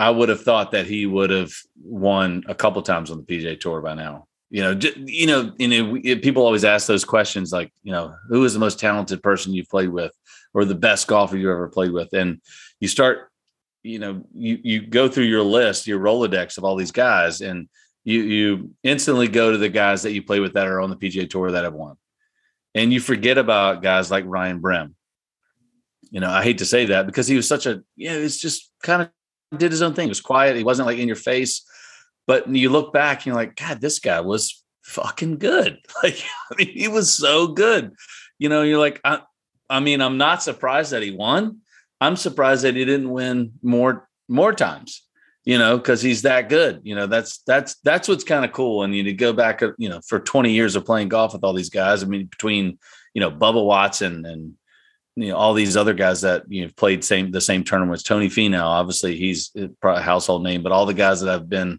I 0.00 0.08
would 0.08 0.30
have 0.30 0.40
thought 0.40 0.70
that 0.70 0.86
he 0.86 1.04
would 1.04 1.28
have 1.28 1.52
won 1.84 2.42
a 2.48 2.54
couple 2.54 2.80
times 2.80 3.10
on 3.10 3.18
the 3.18 3.22
PGA 3.22 3.60
Tour 3.60 3.82
by 3.82 3.92
now. 3.92 4.26
You 4.48 4.62
know, 4.62 4.80
you 4.96 5.26
know, 5.26 5.52
you 5.58 5.68
know, 5.68 6.20
people 6.20 6.42
always 6.42 6.64
ask 6.64 6.86
those 6.86 7.04
questions 7.04 7.52
like, 7.52 7.70
you 7.82 7.92
know, 7.92 8.14
who 8.30 8.42
is 8.44 8.54
the 8.54 8.60
most 8.60 8.80
talented 8.80 9.22
person 9.22 9.52
you've 9.52 9.68
played 9.68 9.90
with, 9.90 10.12
or 10.54 10.64
the 10.64 10.74
best 10.74 11.06
golfer 11.06 11.36
you 11.36 11.52
ever 11.52 11.68
played 11.68 11.92
with, 11.92 12.14
and 12.14 12.40
you 12.80 12.88
start, 12.88 13.30
you 13.82 13.98
know, 13.98 14.24
you 14.34 14.58
you 14.62 14.86
go 14.86 15.06
through 15.06 15.24
your 15.24 15.42
list, 15.42 15.86
your 15.86 16.00
Rolodex 16.00 16.56
of 16.56 16.64
all 16.64 16.76
these 16.76 16.92
guys, 16.92 17.42
and 17.42 17.68
you 18.02 18.22
you 18.22 18.70
instantly 18.82 19.28
go 19.28 19.52
to 19.52 19.58
the 19.58 19.68
guys 19.68 20.02
that 20.02 20.12
you 20.12 20.22
play 20.22 20.40
with 20.40 20.54
that 20.54 20.66
are 20.66 20.80
on 20.80 20.88
the 20.88 20.96
PGA 20.96 21.28
Tour 21.28 21.52
that 21.52 21.64
have 21.64 21.74
won, 21.74 21.96
and 22.74 22.90
you 22.90 23.00
forget 23.00 23.36
about 23.36 23.82
guys 23.82 24.10
like 24.10 24.24
Ryan 24.26 24.60
Brehm. 24.60 24.96
You 26.10 26.20
know, 26.20 26.30
I 26.30 26.42
hate 26.42 26.58
to 26.58 26.64
say 26.64 26.86
that 26.86 27.04
because 27.04 27.28
he 27.28 27.36
was 27.36 27.46
such 27.46 27.66
a, 27.66 27.82
yeah, 27.96 28.14
it's 28.14 28.40
just 28.40 28.72
kind 28.82 29.02
of 29.02 29.10
did 29.56 29.70
his 29.70 29.82
own 29.82 29.94
thing. 29.94 30.06
He 30.06 30.10
was 30.10 30.20
quiet. 30.20 30.56
He 30.56 30.64
wasn't 30.64 30.86
like 30.86 30.98
in 30.98 31.08
your 31.08 31.16
face. 31.16 31.62
But 32.26 32.48
you 32.48 32.70
look 32.70 32.92
back 32.92 33.18
and 33.18 33.26
you're 33.26 33.34
like, 33.34 33.56
God, 33.56 33.80
this 33.80 33.98
guy 33.98 34.20
was 34.20 34.62
fucking 34.82 35.38
good. 35.38 35.78
Like, 36.02 36.22
I 36.50 36.54
mean, 36.56 36.68
he 36.68 36.88
was 36.88 37.12
so 37.12 37.48
good. 37.48 37.92
You 38.38 38.48
know, 38.48 38.62
you're 38.62 38.78
like, 38.78 39.00
I, 39.04 39.20
I 39.68 39.80
mean, 39.80 40.00
I'm 40.00 40.16
not 40.16 40.42
surprised 40.42 40.92
that 40.92 41.02
he 41.02 41.10
won. 41.10 41.58
I'm 42.00 42.16
surprised 42.16 42.64
that 42.64 42.76
he 42.76 42.84
didn't 42.84 43.10
win 43.10 43.52
more 43.62 44.08
more 44.28 44.52
times. 44.52 45.02
You 45.44 45.58
know, 45.58 45.78
because 45.78 46.02
he's 46.02 46.22
that 46.22 46.48
good. 46.48 46.80
You 46.84 46.94
know, 46.94 47.06
that's 47.06 47.38
that's 47.46 47.76
that's 47.82 48.08
what's 48.08 48.24
kind 48.24 48.44
of 48.44 48.52
cool. 48.52 48.82
And 48.82 48.94
you 48.94 49.02
to 49.04 49.12
go 49.12 49.32
back, 49.32 49.62
uh, 49.62 49.72
you 49.78 49.88
know, 49.88 50.00
for 50.06 50.20
20 50.20 50.52
years 50.52 50.76
of 50.76 50.84
playing 50.84 51.08
golf 51.08 51.32
with 51.32 51.44
all 51.44 51.54
these 51.54 51.70
guys. 51.70 52.02
I 52.02 52.06
mean, 52.06 52.26
between 52.26 52.78
you 53.14 53.20
know 53.20 53.30
Bubba 53.30 53.64
Watson 53.64 54.24
and 54.24 54.54
you 55.20 55.28
know 55.28 55.36
all 55.36 55.54
these 55.54 55.76
other 55.76 55.92
guys 55.92 56.22
that 56.22 56.44
you 56.48 56.64
know 56.64 56.70
played 56.76 57.04
same 57.04 57.30
the 57.30 57.40
same 57.40 57.64
tournaments. 57.64 58.02
Tony 58.02 58.28
Finau, 58.28 58.64
obviously 58.64 59.16
he's 59.16 59.52
a 59.56 60.00
household 60.00 60.42
name, 60.42 60.62
but 60.62 60.72
all 60.72 60.86
the 60.86 60.94
guys 60.94 61.20
that 61.20 61.32
I've 61.32 61.48
been 61.48 61.78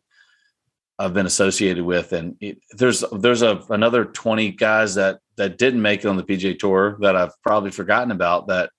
I've 1.00 1.14
been 1.14 1.26
associated 1.26 1.84
with, 1.84 2.14
and 2.14 2.38
it, 2.40 2.60
there's 2.72 3.04
there's 3.12 3.42
a 3.42 3.64
another 3.70 4.06
twenty 4.06 4.52
guys 4.52 4.96
that 4.96 5.20
that 5.38 5.58
didn't 5.58 5.82
make 5.82 6.06
it 6.06 6.08
on 6.08 6.18
the 6.18 6.24
PGA 6.24 6.58
Tour 6.58 6.98
that 7.02 7.16
I've 7.16 7.42
probably 7.42 7.72
forgotten 7.72 8.12
about. 8.12 8.48
That 8.48 8.70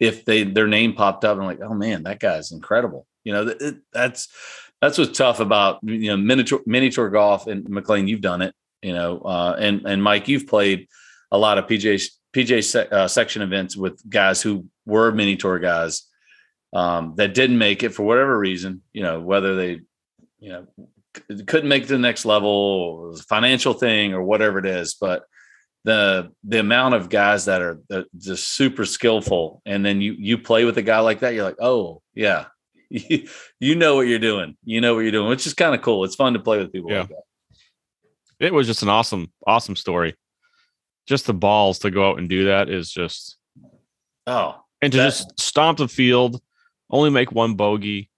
if 0.00 0.24
they 0.24 0.44
their 0.44 0.66
name 0.66 0.94
popped 0.94 1.24
up, 1.24 1.36
I'm 1.36 1.44
like, 1.44 1.60
oh 1.60 1.74
man, 1.74 2.04
that 2.04 2.20
guy's 2.20 2.52
incredible. 2.52 3.06
You 3.24 3.32
know, 3.34 3.48
it, 3.48 3.76
that's 3.92 4.28
that's 4.80 4.96
what's 4.96 5.16
tough 5.16 5.40
about 5.40 5.80
you 5.82 6.08
know 6.08 6.16
mini 6.16 6.44
tour, 6.44 6.60
mini 6.64 6.88
tour 6.88 7.10
golf. 7.10 7.46
And 7.46 7.68
McLean, 7.68 8.08
you've 8.08 8.22
done 8.22 8.40
it. 8.40 8.54
You 8.80 8.94
know, 8.94 9.20
uh, 9.20 9.54
and 9.58 9.86
and 9.86 10.02
Mike, 10.02 10.28
you've 10.28 10.46
played 10.46 10.88
a 11.30 11.38
lot 11.38 11.58
of 11.58 11.66
PGA 11.66 12.02
PGA 12.32 12.92
uh, 12.92 13.08
section 13.08 13.42
events 13.42 13.76
with 13.76 14.02
guys 14.08 14.42
who 14.42 14.66
were 14.86 15.12
mini 15.12 15.36
tour 15.36 15.58
guys 15.58 16.04
um, 16.72 17.14
that 17.16 17.34
didn't 17.34 17.58
make 17.58 17.82
it 17.82 17.90
for 17.90 18.02
whatever 18.04 18.38
reason. 18.38 18.82
You 18.92 19.02
know, 19.02 19.20
whether 19.20 19.56
they 19.56 19.80
you 20.38 20.48
know 20.48 20.66
couldn't 21.46 21.68
make 21.68 21.84
it 21.84 21.86
to 21.86 21.92
the 21.92 21.98
next 21.98 22.24
level, 22.24 23.04
it 23.04 23.08
was 23.08 23.20
a 23.20 23.24
financial 23.24 23.74
thing 23.74 24.14
or 24.14 24.22
whatever 24.22 24.58
it 24.58 24.66
is, 24.66 24.94
but 24.94 25.24
the 25.84 26.30
the 26.44 26.60
amount 26.60 26.94
of 26.94 27.08
guys 27.08 27.46
that 27.46 27.60
are 27.60 27.80
just 28.16 28.48
super 28.54 28.84
skillful 28.84 29.62
and 29.66 29.84
then 29.84 30.00
you 30.00 30.14
you 30.18 30.38
play 30.38 30.64
with 30.64 30.78
a 30.78 30.82
guy 30.82 31.00
like 31.00 31.20
that 31.20 31.34
you're 31.34 31.44
like 31.44 31.60
oh 31.60 32.00
yeah 32.14 32.46
you, 32.88 33.28
you 33.60 33.74
know 33.74 33.96
what 33.96 34.06
you're 34.06 34.18
doing 34.18 34.56
you 34.64 34.80
know 34.80 34.94
what 34.94 35.00
you're 35.00 35.10
doing 35.10 35.28
which 35.28 35.46
is 35.46 35.54
kind 35.54 35.74
of 35.74 35.82
cool 35.82 36.04
it's 36.04 36.14
fun 36.14 36.34
to 36.34 36.38
play 36.38 36.58
with 36.58 36.72
people 36.72 36.90
yeah. 36.90 37.00
like 37.00 37.08
that 37.08 37.22
it 38.38 38.54
was 38.54 38.66
just 38.66 38.82
an 38.82 38.88
awesome 38.88 39.32
awesome 39.46 39.76
story 39.76 40.14
just 41.06 41.26
the 41.26 41.34
balls 41.34 41.78
to 41.80 41.90
go 41.90 42.08
out 42.08 42.18
and 42.18 42.28
do 42.28 42.46
that 42.46 42.68
is 42.68 42.90
just 42.90 43.36
oh 44.26 44.56
and 44.80 44.92
to 44.92 44.98
that, 44.98 45.04
just 45.04 45.40
stomp 45.40 45.78
the 45.78 45.88
field 45.88 46.40
only 46.90 47.10
make 47.10 47.32
one 47.32 47.54
bogey 47.54 48.08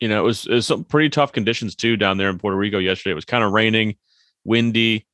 you 0.00 0.08
know 0.08 0.20
it 0.20 0.26
was, 0.26 0.46
it 0.46 0.54
was 0.54 0.66
some 0.66 0.84
pretty 0.84 1.08
tough 1.08 1.32
conditions 1.32 1.74
too 1.74 1.96
down 1.96 2.18
there 2.18 2.30
in 2.30 2.38
puerto 2.38 2.56
rico 2.56 2.78
yesterday 2.78 3.12
it 3.12 3.14
was 3.14 3.24
kind 3.24 3.42
of 3.42 3.52
raining 3.52 3.96
windy 4.44 5.06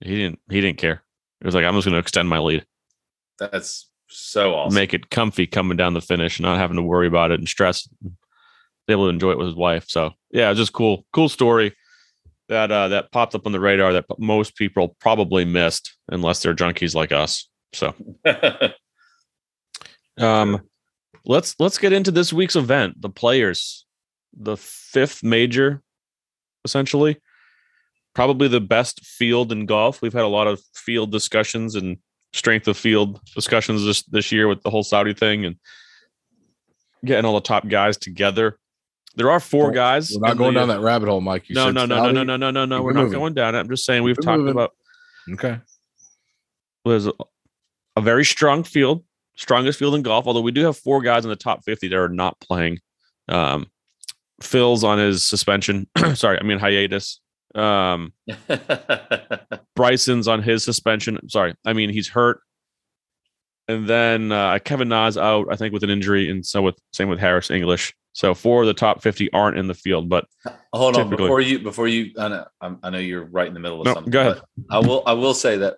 he 0.00 0.16
didn't 0.16 0.40
he 0.48 0.60
didn't 0.60 0.78
care 0.78 1.02
it 1.40 1.46
was 1.46 1.54
like 1.54 1.64
I'm 1.64 1.74
just 1.74 1.86
going 1.86 1.94
to 1.94 2.00
extend 2.00 2.28
my 2.28 2.38
lead. 2.38 2.66
That's 3.38 3.88
so 4.08 4.54
awesome. 4.54 4.74
Make 4.74 4.92
it 4.92 5.10
comfy 5.10 5.46
coming 5.46 5.76
down 5.76 5.94
the 5.94 6.00
finish, 6.00 6.38
not 6.38 6.58
having 6.58 6.76
to 6.76 6.82
worry 6.82 7.06
about 7.06 7.30
it 7.30 7.40
and 7.40 7.48
stress. 7.48 7.88
Able 8.88 9.06
to 9.06 9.10
enjoy 9.10 9.30
it 9.30 9.38
with 9.38 9.46
his 9.46 9.56
wife. 9.56 9.84
So 9.88 10.12
yeah, 10.30 10.52
just 10.52 10.72
cool, 10.72 11.06
cool 11.12 11.28
story 11.28 11.74
that 12.50 12.70
uh, 12.70 12.88
that 12.88 13.10
popped 13.12 13.34
up 13.34 13.46
on 13.46 13.52
the 13.52 13.60
radar 13.60 13.94
that 13.94 14.04
most 14.18 14.56
people 14.56 14.96
probably 15.00 15.44
missed 15.44 15.96
unless 16.08 16.42
they're 16.42 16.54
junkies 16.54 16.94
like 16.94 17.12
us. 17.12 17.48
So, 17.72 17.94
um, 20.18 20.60
let's 21.24 21.54
let's 21.58 21.78
get 21.78 21.92
into 21.92 22.10
this 22.10 22.32
week's 22.32 22.56
event. 22.56 23.00
The 23.00 23.08
players, 23.08 23.86
the 24.36 24.56
fifth 24.56 25.22
major, 25.22 25.80
essentially 26.64 27.18
probably 28.14 28.48
the 28.48 28.60
best 28.60 29.04
field 29.04 29.52
in 29.52 29.66
golf. 29.66 30.02
We've 30.02 30.12
had 30.12 30.24
a 30.24 30.28
lot 30.28 30.48
of 30.48 30.60
field 30.74 31.12
discussions 31.12 31.76
and 31.76 31.96
strength 32.32 32.68
of 32.68 32.76
field 32.76 33.20
discussions 33.34 33.84
this 33.84 34.02
this 34.02 34.32
year 34.32 34.48
with 34.48 34.62
the 34.62 34.70
whole 34.70 34.82
Saudi 34.82 35.14
thing 35.14 35.44
and 35.44 35.56
getting 37.04 37.24
all 37.24 37.34
the 37.34 37.40
top 37.40 37.68
guys 37.68 37.96
together. 37.96 38.58
There 39.20 39.30
are 39.30 39.38
4 39.38 39.70
guys. 39.70 40.12
We're 40.14 40.26
not 40.26 40.38
going 40.38 40.54
the, 40.54 40.60
down 40.60 40.68
that 40.68 40.80
rabbit 40.80 41.10
hole, 41.10 41.20
Mike. 41.20 41.50
You 41.50 41.54
no, 41.54 41.70
no, 41.70 41.84
no, 41.84 41.96
Sally, 41.96 42.12
no, 42.14 42.22
no, 42.22 42.38
no, 42.38 42.50
no, 42.50 42.64
no, 42.64 42.82
We're, 42.82 42.92
not 42.92 43.10
going 43.10 43.34
down 43.34 43.54
it. 43.54 43.58
I'm 43.58 43.68
just 43.68 43.84
saying 43.84 44.02
we've 44.02 44.16
we're 44.16 44.22
talked 44.22 44.38
moving. 44.38 44.52
about. 44.52 44.72
Okay. 45.32 45.58
There's 46.86 47.06
a, 47.06 47.12
a 47.96 48.00
very 48.00 48.24
strong 48.24 48.64
field, 48.64 49.04
strongest 49.36 49.78
field 49.78 49.94
in 49.94 50.00
golf. 50.00 50.26
Although 50.26 50.40
we 50.40 50.52
do 50.52 50.64
have 50.64 50.78
four 50.78 51.02
guys 51.02 51.26
in 51.26 51.28
the 51.28 51.36
top 51.36 51.64
50 51.64 51.88
that 51.88 51.96
are 51.98 52.08
not 52.08 52.40
playing. 52.40 52.78
Um, 53.28 53.66
Phil's 54.42 54.84
on 54.84 54.96
his 54.96 55.22
suspension. 55.22 55.86
Sorry, 56.14 56.38
I 56.40 56.42
mean 56.42 56.58
hiatus. 56.58 57.20
Um, 57.54 58.14
Bryson's 59.76 60.28
on 60.28 60.42
his 60.42 60.64
suspension. 60.64 61.28
Sorry, 61.28 61.54
I 61.66 61.74
mean 61.74 61.90
he's 61.90 62.08
hurt. 62.08 62.40
And 63.68 63.86
then 63.86 64.32
uh, 64.32 64.60
Kevin 64.64 64.88
Na's 64.88 65.18
out, 65.18 65.48
I 65.50 65.56
think, 65.56 65.74
with 65.74 65.84
an 65.84 65.90
injury, 65.90 66.30
and 66.30 66.44
so 66.44 66.62
with 66.62 66.78
same 66.94 67.10
with 67.10 67.18
Harris 67.18 67.50
English. 67.50 67.94
So 68.12 68.34
four 68.34 68.62
of 68.62 68.66
the 68.66 68.74
top 68.74 69.02
fifty 69.02 69.32
aren't 69.32 69.58
in 69.58 69.66
the 69.68 69.74
field. 69.74 70.08
But 70.08 70.26
hold 70.72 70.96
on 70.96 71.10
before 71.10 71.40
you 71.40 71.60
before 71.60 71.88
you. 71.88 72.12
I 72.18 72.28
know, 72.28 72.46
I 72.82 72.90
know 72.90 72.98
you're 72.98 73.24
right 73.24 73.46
in 73.46 73.54
the 73.54 73.60
middle 73.60 73.80
of 73.80 73.86
no, 73.86 73.94
something. 73.94 74.10
Go 74.10 74.20
ahead. 74.20 74.42
I 74.70 74.80
will. 74.80 75.02
I 75.06 75.12
will 75.12 75.34
say 75.34 75.58
that 75.58 75.76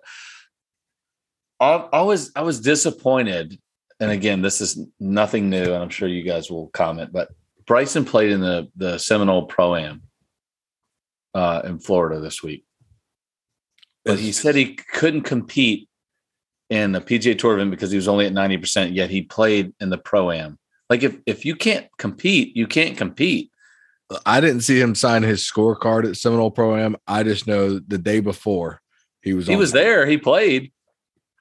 I, 1.59 1.87
I 1.93 2.01
was 2.01 2.31
I 2.35 2.41
was 2.41 2.59
disappointed, 2.59 3.59
and 3.99 4.11
again, 4.11 4.41
this 4.41 4.61
is 4.61 4.79
nothing 4.99 5.49
new, 5.49 5.63
and 5.63 5.83
I'm 5.83 5.89
sure 5.89 6.07
you 6.07 6.23
guys 6.23 6.49
will 6.49 6.67
comment. 6.69 7.11
But 7.13 7.29
Bryson 7.65 8.05
played 8.05 8.31
in 8.31 8.41
the 8.41 8.69
the 8.75 8.97
Seminole 8.97 9.45
Pro 9.45 9.75
Am 9.75 10.01
uh, 11.33 11.61
in 11.63 11.79
Florida 11.79 12.19
this 12.19 12.43
week. 12.43 12.65
But 14.05 14.19
he 14.19 14.31
said 14.31 14.55
he 14.55 14.75
couldn't 14.75 15.21
compete 15.21 15.87
in 16.69 16.91
the 16.91 17.01
PGA 17.01 17.37
Tour 17.37 17.53
event 17.53 17.71
because 17.71 17.91
he 17.91 17.95
was 17.95 18.07
only 18.07 18.25
at 18.25 18.33
90%, 18.33 18.93
yet 18.93 19.09
he 19.09 19.21
played 19.21 19.73
in 19.79 19.89
the 19.89 19.97
Pro 19.97 20.31
Am. 20.31 20.57
Like 20.93 21.01
if 21.01 21.17
if 21.25 21.43
you 21.43 21.55
can't 21.55 21.87
compete, 21.97 22.55
you 22.55 22.67
can't 22.67 22.95
compete. 22.95 23.49
I 24.27 24.39
didn't 24.39 24.61
see 24.61 24.79
him 24.79 24.93
sign 24.93 25.23
his 25.23 25.41
scorecard 25.41 26.07
at 26.07 26.17
Seminole 26.17 26.51
Pro 26.51 26.77
Am. 26.77 26.95
I 27.07 27.23
just 27.23 27.47
know 27.47 27.79
the 27.79 27.97
day 27.97 28.19
before 28.19 28.79
he 29.23 29.33
was 29.33 29.47
he 29.47 29.55
was 29.55 29.71
there, 29.71 30.05
he 30.05 30.19
played. 30.19 30.71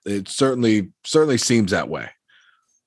It 0.06 0.26
certainly 0.28 0.92
certainly 1.04 1.36
seems 1.36 1.72
that 1.72 1.90
way. 1.90 2.08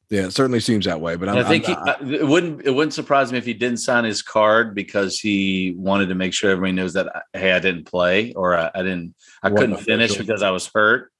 Yeah, 0.09 0.25
it 0.25 0.33
certainly 0.33 0.59
seems 0.59 0.85
that 0.85 1.01
way. 1.01 1.17
But 1.17 1.29
i 1.29 1.43
think 1.43 1.67
he, 1.67 1.73
I, 1.73 1.97
it 2.01 2.25
wouldn't 2.25 2.65
it 2.65 2.71
wouldn't 2.71 2.95
surprise 2.95 3.31
me 3.31 3.37
if 3.37 3.45
he 3.45 3.53
didn't 3.53 3.77
sign 3.77 4.03
his 4.03 4.23
card 4.23 4.73
because 4.73 5.19
he 5.19 5.75
wanted 5.77 6.09
to 6.09 6.15
make 6.15 6.33
sure 6.33 6.49
everybody 6.49 6.71
knows 6.71 6.93
that 6.93 7.25
hey, 7.33 7.51
I 7.51 7.59
didn't 7.59 7.85
play 7.85 8.33
or 8.33 8.57
I, 8.57 8.71
I 8.73 8.81
didn't 8.81 9.13
I 9.43 9.51
couldn't 9.51 9.77
finish 9.81 10.15
because 10.15 10.41
I 10.41 10.49
was 10.49 10.65
hurt. 10.73 11.11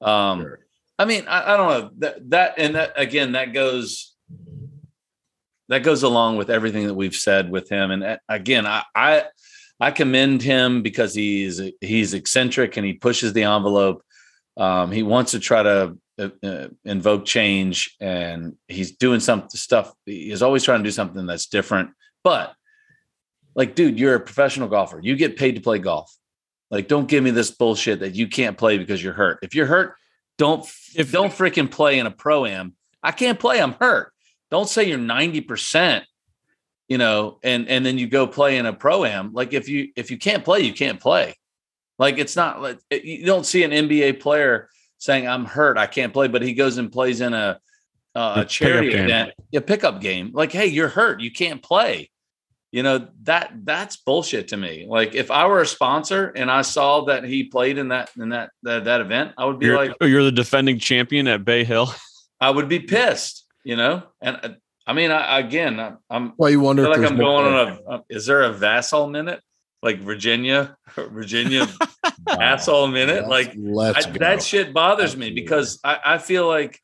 Um, 0.00 0.40
sure. 0.40 0.60
I 0.98 1.04
mean, 1.04 1.26
I, 1.28 1.52
I, 1.52 1.56
don't 1.58 1.68
know 1.68 1.90
that 1.98 2.30
that 2.30 2.54
and 2.56 2.76
that 2.76 2.94
again 2.96 3.32
that 3.32 3.52
goes 3.52 4.15
that 5.68 5.82
goes 5.82 6.02
along 6.02 6.36
with 6.36 6.50
everything 6.50 6.86
that 6.86 6.94
we've 6.94 7.14
said 7.14 7.50
with 7.50 7.68
him. 7.68 7.90
And 7.90 8.04
uh, 8.04 8.18
again, 8.28 8.66
I 8.66 8.84
I, 8.94 9.24
I 9.80 9.90
commend 9.90 10.42
him 10.42 10.82
because 10.82 11.14
he's 11.14 11.60
he's 11.80 12.14
eccentric 12.14 12.76
and 12.76 12.86
he 12.86 12.94
pushes 12.94 13.32
the 13.32 13.44
envelope. 13.44 14.02
Um, 14.56 14.90
he 14.90 15.02
wants 15.02 15.32
to 15.32 15.40
try 15.40 15.62
to 15.62 15.98
uh, 16.18 16.28
uh, 16.42 16.68
invoke 16.84 17.26
change 17.26 17.94
and 18.00 18.56
he's 18.68 18.92
doing 18.92 19.20
some 19.20 19.48
stuff. 19.50 19.92
He's 20.06 20.42
always 20.42 20.64
trying 20.64 20.80
to 20.80 20.88
do 20.88 20.92
something 20.92 21.26
that's 21.26 21.46
different. 21.46 21.90
But 22.22 22.54
like 23.54 23.74
dude 23.74 23.98
you're 23.98 24.14
a 24.14 24.20
professional 24.20 24.68
golfer. 24.68 25.00
You 25.02 25.16
get 25.16 25.36
paid 25.36 25.56
to 25.56 25.60
play 25.60 25.78
golf. 25.78 26.14
Like 26.70 26.88
don't 26.88 27.08
give 27.08 27.22
me 27.22 27.30
this 27.30 27.50
bullshit 27.50 28.00
that 28.00 28.14
you 28.14 28.28
can't 28.28 28.56
play 28.56 28.78
because 28.78 29.02
you're 29.02 29.12
hurt. 29.12 29.40
If 29.42 29.54
you're 29.54 29.66
hurt 29.66 29.96
don't 30.38 30.64
if 30.94 31.12
don't 31.12 31.32
freaking 31.32 31.70
play 31.70 31.98
in 31.98 32.06
a 32.06 32.10
pro 32.10 32.46
am. 32.46 32.74
I 33.02 33.12
can't 33.12 33.38
play. 33.38 33.60
I'm 33.60 33.72
hurt 33.72 34.12
don't 34.50 34.68
say 34.68 34.84
you're 34.88 34.98
90% 34.98 36.02
you 36.88 36.98
know 36.98 37.38
and 37.42 37.68
and 37.68 37.84
then 37.84 37.98
you 37.98 38.06
go 38.06 38.28
play 38.28 38.58
in 38.58 38.66
a 38.66 38.72
pro 38.72 39.04
am 39.04 39.32
like 39.32 39.52
if 39.52 39.68
you 39.68 39.88
if 39.96 40.10
you 40.10 40.16
can't 40.16 40.44
play 40.44 40.60
you 40.60 40.72
can't 40.72 41.00
play 41.00 41.34
like 41.98 42.18
it's 42.18 42.36
not 42.36 42.62
like 42.62 42.78
you 42.90 43.26
don't 43.26 43.44
see 43.44 43.64
an 43.64 43.72
nba 43.72 44.20
player 44.20 44.68
saying 44.98 45.28
I'm 45.28 45.44
hurt, 45.44 45.78
I 45.78 45.86
can't 45.86 46.12
play, 46.12 46.28
but 46.28 46.42
he 46.42 46.54
goes 46.54 46.78
and 46.78 46.90
plays 46.90 47.20
in 47.20 47.34
a 47.34 47.60
uh, 48.14 48.34
a 48.38 48.44
charity 48.46 48.94
event, 48.94 49.32
a 49.54 49.60
pickup 49.60 50.00
game. 50.00 50.30
Like, 50.32 50.50
hey, 50.50 50.66
you're 50.66 50.88
hurt, 50.88 51.20
you 51.20 51.30
can't 51.30 51.62
play. 51.62 52.10
You 52.72 52.82
know 52.82 53.08
that 53.22 53.52
that's 53.64 53.96
bullshit 53.96 54.48
to 54.48 54.56
me. 54.56 54.86
Like, 54.88 55.14
if 55.14 55.30
I 55.30 55.46
were 55.46 55.60
a 55.60 55.66
sponsor 55.66 56.32
and 56.34 56.50
I 56.50 56.62
saw 56.62 57.04
that 57.06 57.24
he 57.24 57.44
played 57.44 57.78
in 57.78 57.88
that 57.88 58.10
in 58.18 58.30
that 58.30 58.50
that, 58.64 58.84
that 58.84 59.00
event, 59.00 59.32
I 59.38 59.44
would 59.44 59.58
be 59.58 59.66
you're, 59.66 59.76
like, 59.76 59.94
oh, 60.00 60.06
"You're 60.06 60.24
the 60.24 60.32
defending 60.32 60.78
champion 60.78 61.26
at 61.28 61.44
Bay 61.44 61.64
Hill." 61.64 61.88
I 62.40 62.50
would 62.50 62.68
be 62.68 62.80
pissed. 62.80 63.45
You 63.66 63.74
know, 63.74 64.04
and 64.20 64.38
uh, 64.42 64.48
I 64.86 64.92
mean, 64.92 65.10
I, 65.10 65.40
again, 65.40 65.80
I, 65.80 65.94
am 66.08 66.34
Well, 66.36 66.50
you 66.50 66.60
wonder 66.60 66.88
like 66.88 67.00
I'm 67.00 67.16
going 67.16 67.46
on 67.46 67.68
a. 67.68 67.90
Uh, 67.90 68.00
is 68.08 68.26
there 68.26 68.42
a 68.42 68.52
Vassal 68.52 69.08
minute? 69.08 69.40
like 69.82 70.00
Virginia, 70.00 70.76
Virginia 70.96 71.66
wow. 72.26 72.36
asshole 72.40 72.88
minute. 72.88 73.28
like 73.28 73.50
I, 73.50 74.10
that 74.18 74.42
shit 74.42 74.74
bothers 74.74 75.12
Absolutely. 75.12 75.30
me 75.30 75.40
because 75.40 75.78
I, 75.84 75.98
I 76.04 76.18
feel 76.18 76.46
like 76.46 76.80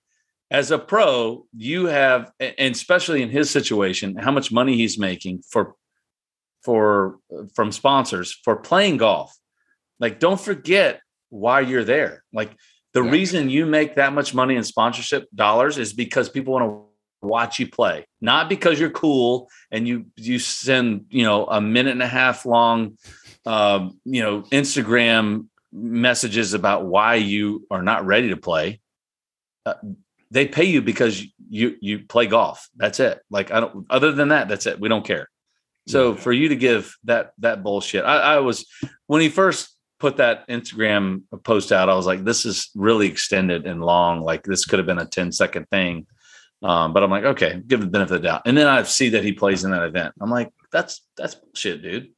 as 0.51 0.71
a 0.71 0.79
pro, 0.79 1.47
you 1.57 1.87
have, 1.87 2.31
and 2.39 2.75
especially 2.75 3.23
in 3.23 3.31
his 3.31 3.51
situation, 3.51 4.17
how 4.17 4.31
much 4.31 4.53
money 4.53 4.77
he's 4.77 4.99
making 4.99 5.43
for 5.49 5.75
for 6.63 7.19
from 7.55 7.73
sponsors 7.73 8.33
for 8.45 8.57
playing 8.57 8.99
golf. 8.99 9.37
Like, 9.99 10.21
don't 10.21 10.41
forget 10.41 11.01
why 11.31 11.61
you're 11.61 11.85
there. 11.85 12.23
Like 12.33 12.53
the 12.93 13.03
yeah. 13.03 13.11
reason 13.11 13.51
you 13.51 13.67
make 13.67 13.97
that 13.97 14.13
much 14.13 14.35
money 14.35 14.57
in 14.57 14.65
sponsorship 14.65 15.29
dollars 15.35 15.79
is 15.79 15.93
because 15.93 16.29
people 16.29 16.53
want 16.53 16.65
to 16.65 17.27
watch 17.27 17.59
you 17.59 17.69
play, 17.69 18.07
not 18.21 18.49
because 18.49 18.79
you're 18.79 18.91
cool 18.91 19.49
and 19.71 19.87
you 19.89 20.07
you 20.17 20.39
send 20.39 21.07
you 21.11 21.25
know 21.25 21.47
a 21.47 21.61
minute 21.61 21.93
and 21.93 22.03
a 22.03 22.09
half 22.09 22.45
long, 22.45 22.99
uh, 23.47 23.89
you 24.05 24.23
know 24.23 24.43
Instagram 24.43 25.47
messages 25.73 26.53
about 26.53 26.85
why 26.85 27.15
you 27.15 27.67
are 27.71 27.83
not 27.83 28.05
ready 28.05 28.29
to 28.29 28.37
play. 28.37 28.81
Uh, 29.65 29.75
they 30.31 30.47
pay 30.47 30.65
you 30.65 30.83
because 30.83 31.23
you 31.49 31.77
you 31.81 32.01
play 32.01 32.27
golf. 32.27 32.69
That's 32.77 33.01
it. 33.01 33.21
Like 33.31 33.51
I 33.51 33.61
don't. 33.61 33.87
Other 33.89 34.13
than 34.13 34.29
that, 34.29 34.49
that's 34.49 34.67
it. 34.67 34.81
We 34.81 34.89
don't 34.89 35.07
care. 35.07 35.29
So 35.89 36.15
for 36.15 36.33
you 36.33 36.49
to 36.51 36.57
give 36.57 36.95
that 37.05 37.33
that 37.39 37.63
bullshit, 37.63 38.05
I, 38.05 38.35
I 38.35 38.39
was 38.39 38.67
when 39.09 39.21
he 39.21 39.29
first 39.29 39.72
put 40.03 40.17
that 40.17 40.49
Instagram 40.49 41.23
post 41.45 41.71
out, 41.71 41.89
I 41.89 41.95
was 41.95 42.07
like, 42.07 42.25
this 42.25 42.45
is 42.45 42.71
really 42.75 43.07
extended 43.07 43.69
and 43.69 43.81
long. 43.81 44.21
Like 44.21 44.43
this 44.43 44.65
could 44.65 44.81
have 44.81 44.87
been 44.87 44.99
a 44.99 45.07
10 45.07 45.31
second 45.31 45.67
thing. 45.71 46.09
Um, 46.61 46.93
but 46.93 47.05
I'm 47.05 47.11
like, 47.11 47.23
okay, 47.25 47.61
give 47.65 47.81
the 47.81 47.87
benefit 47.87 48.17
of 48.17 48.23
the 48.23 48.29
doubt. 48.29 48.43
And 48.45 48.57
then 48.59 48.67
I 48.67 48.83
see 48.83 49.11
that 49.11 49.23
he 49.23 49.33
plays 49.33 49.63
in 49.63 49.71
that 49.71 49.85
event. 49.85 50.13
I'm 50.21 50.29
like, 50.29 50.51
that's 50.73 51.03
that's 51.17 51.37
bullshit, 51.37 51.83
dude. 51.83 52.09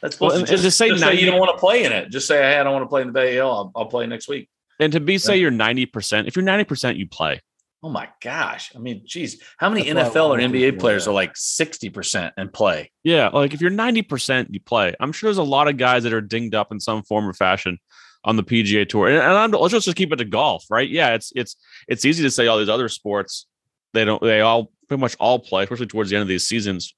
That's 0.00 0.18
Well, 0.18 0.30
bullshit. 0.30 0.48
and- 0.48 0.48
and 0.54 0.62
just, 0.62 0.64
to 0.64 0.70
say 0.70 0.88
just 0.88 1.02
say 1.02 1.14
you 1.20 1.26
don't 1.26 1.38
want 1.38 1.52
to 1.54 1.60
play 1.60 1.84
in 1.84 1.92
it. 1.92 2.10
Just 2.10 2.26
say, 2.26 2.38
hey, 2.38 2.58
I 2.58 2.62
don't 2.64 2.72
want 2.72 2.84
to 2.84 2.88
play 2.88 3.02
in 3.02 3.08
the 3.08 3.12
Bay 3.12 3.34
Hill. 3.34 3.50
I'll, 3.50 3.72
I'll 3.76 3.86
play 3.86 4.06
next 4.06 4.26
week. 4.28 4.48
And 4.80 4.90
to 4.94 5.00
be 5.00 5.18
say 5.18 5.36
you're 5.36 5.50
90%, 5.52 6.26
if 6.26 6.36
you're 6.36 6.44
90%, 6.44 6.96
you 6.96 7.06
play. 7.06 7.40
Oh 7.84 7.90
my 7.90 8.08
gosh. 8.22 8.72
I 8.74 8.78
mean, 8.78 9.02
geez, 9.04 9.42
how 9.58 9.68
many 9.68 9.92
That's 9.92 10.08
NFL 10.08 10.30
or 10.30 10.38
NBA 10.38 10.80
players 10.80 11.04
that. 11.04 11.10
are 11.10 11.14
like 11.14 11.34
60% 11.34 12.32
and 12.38 12.50
play? 12.50 12.90
Yeah, 13.02 13.28
like 13.28 13.52
if 13.52 13.60
you're 13.60 13.70
90%, 13.70 14.46
you 14.48 14.60
play. 14.60 14.94
I'm 15.00 15.12
sure 15.12 15.28
there's 15.28 15.36
a 15.36 15.42
lot 15.42 15.68
of 15.68 15.76
guys 15.76 16.04
that 16.04 16.14
are 16.14 16.22
dinged 16.22 16.54
up 16.54 16.72
in 16.72 16.80
some 16.80 17.02
form 17.02 17.28
or 17.28 17.34
fashion 17.34 17.78
on 18.24 18.36
the 18.36 18.42
PGA 18.42 18.88
tour. 18.88 19.08
And, 19.08 19.18
and 19.18 19.32
I'm, 19.34 19.50
let's 19.50 19.74
just 19.74 19.94
keep 19.96 20.14
it 20.14 20.16
to 20.16 20.24
golf, 20.24 20.64
right? 20.70 20.88
Yeah, 20.88 21.12
it's 21.12 21.30
it's 21.36 21.56
it's 21.86 22.06
easy 22.06 22.22
to 22.22 22.30
say 22.30 22.46
all 22.46 22.58
these 22.58 22.70
other 22.70 22.88
sports 22.88 23.46
they 23.92 24.04
don't 24.06 24.22
they 24.22 24.40
all 24.40 24.72
pretty 24.88 25.00
much 25.02 25.14
all 25.20 25.38
play, 25.38 25.64
especially 25.64 25.86
towards 25.86 26.08
the 26.08 26.16
end 26.16 26.22
of 26.22 26.28
these 26.28 26.46
seasons, 26.46 26.94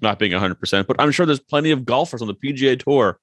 not 0.00 0.18
being 0.18 0.32
100%. 0.32 0.86
But 0.86 1.00
I'm 1.00 1.10
sure 1.12 1.24
there's 1.24 1.40
plenty 1.40 1.70
of 1.70 1.86
golfers 1.86 2.20
on 2.20 2.28
the 2.28 2.34
PGA 2.34 2.78
tour 2.78 3.18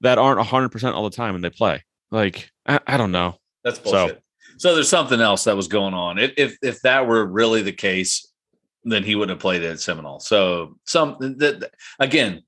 that 0.00 0.18
aren't 0.18 0.40
100% 0.40 0.94
all 0.94 1.04
the 1.04 1.16
time 1.16 1.36
and 1.36 1.42
they 1.44 1.50
play. 1.50 1.82
Like 2.10 2.50
I, 2.66 2.80
I 2.86 2.96
don't 2.96 3.12
know. 3.12 3.36
That's 3.62 3.78
bullshit. 3.78 4.16
So, 4.16 4.18
there's 4.58 4.88
something 4.88 5.20
else 5.20 5.44
that 5.44 5.56
was 5.56 5.68
going 5.68 5.94
on. 5.94 6.18
If, 6.18 6.32
if 6.36 6.56
if 6.62 6.80
that 6.82 7.06
were 7.06 7.24
really 7.26 7.62
the 7.62 7.72
case, 7.72 8.30
then 8.84 9.02
he 9.02 9.14
wouldn't 9.14 9.36
have 9.36 9.42
played 9.42 9.62
at 9.62 9.80
Seminole. 9.80 10.20
So 10.20 10.76
some 10.84 11.16
that 11.38 11.70
again, 11.98 12.42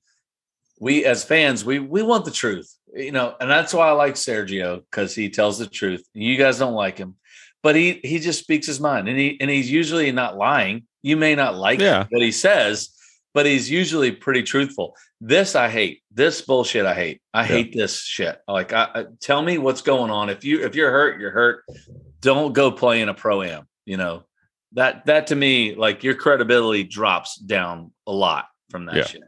we 0.79 1.05
as 1.05 1.23
fans, 1.23 1.65
we 1.65 1.79
we 1.79 2.01
want 2.03 2.25
the 2.25 2.31
truth, 2.31 2.73
you 2.93 3.11
know, 3.11 3.35
and 3.39 3.49
that's 3.49 3.73
why 3.73 3.87
I 3.87 3.91
like 3.91 4.13
Sergio 4.15 4.83
because 4.89 5.15
he 5.15 5.29
tells 5.29 5.57
the 5.59 5.67
truth. 5.67 6.03
You 6.13 6.37
guys 6.37 6.59
don't 6.59 6.73
like 6.73 6.97
him, 6.97 7.15
but 7.63 7.75
he 7.75 7.99
he 8.03 8.19
just 8.19 8.39
speaks 8.39 8.67
his 8.67 8.79
mind, 8.79 9.07
and 9.09 9.17
he 9.17 9.37
and 9.41 9.49
he's 9.49 9.71
usually 9.71 10.11
not 10.11 10.37
lying. 10.37 10.85
You 11.01 11.17
may 11.17 11.35
not 11.35 11.55
like 11.55 11.79
Yeah. 11.79 12.05
what 12.09 12.21
he 12.21 12.31
says, 12.31 12.89
but 13.33 13.45
he's 13.45 13.69
usually 13.69 14.11
pretty 14.11 14.43
truthful. 14.43 14.95
This 15.19 15.55
I 15.55 15.67
hate. 15.69 16.01
This 16.11 16.41
bullshit 16.41 16.85
I 16.85 16.93
hate. 16.93 17.21
I 17.33 17.43
hate 17.43 17.73
this 17.73 18.01
shit. 18.01 18.39
Like, 18.47 18.71
I, 18.73 18.87
I, 18.93 19.05
tell 19.19 19.41
me 19.41 19.57
what's 19.57 19.81
going 19.81 20.11
on. 20.11 20.29
If 20.29 20.43
you 20.43 20.63
if 20.63 20.75
you're 20.75 20.91
hurt, 20.91 21.19
you're 21.19 21.31
hurt. 21.31 21.63
Don't 22.21 22.53
go 22.53 22.71
play 22.71 23.01
in 23.01 23.09
a 23.09 23.13
pro 23.15 23.41
am. 23.41 23.67
You 23.85 23.97
know 23.97 24.23
that 24.73 25.05
that 25.07 25.27
to 25.27 25.35
me, 25.35 25.73
like 25.75 26.03
your 26.03 26.13
credibility 26.13 26.83
drops 26.83 27.35
down 27.37 27.91
a 28.05 28.11
lot 28.11 28.45
from 28.69 28.85
that 28.85 28.95
Yeah. 28.95 29.05
shit. 29.05 29.21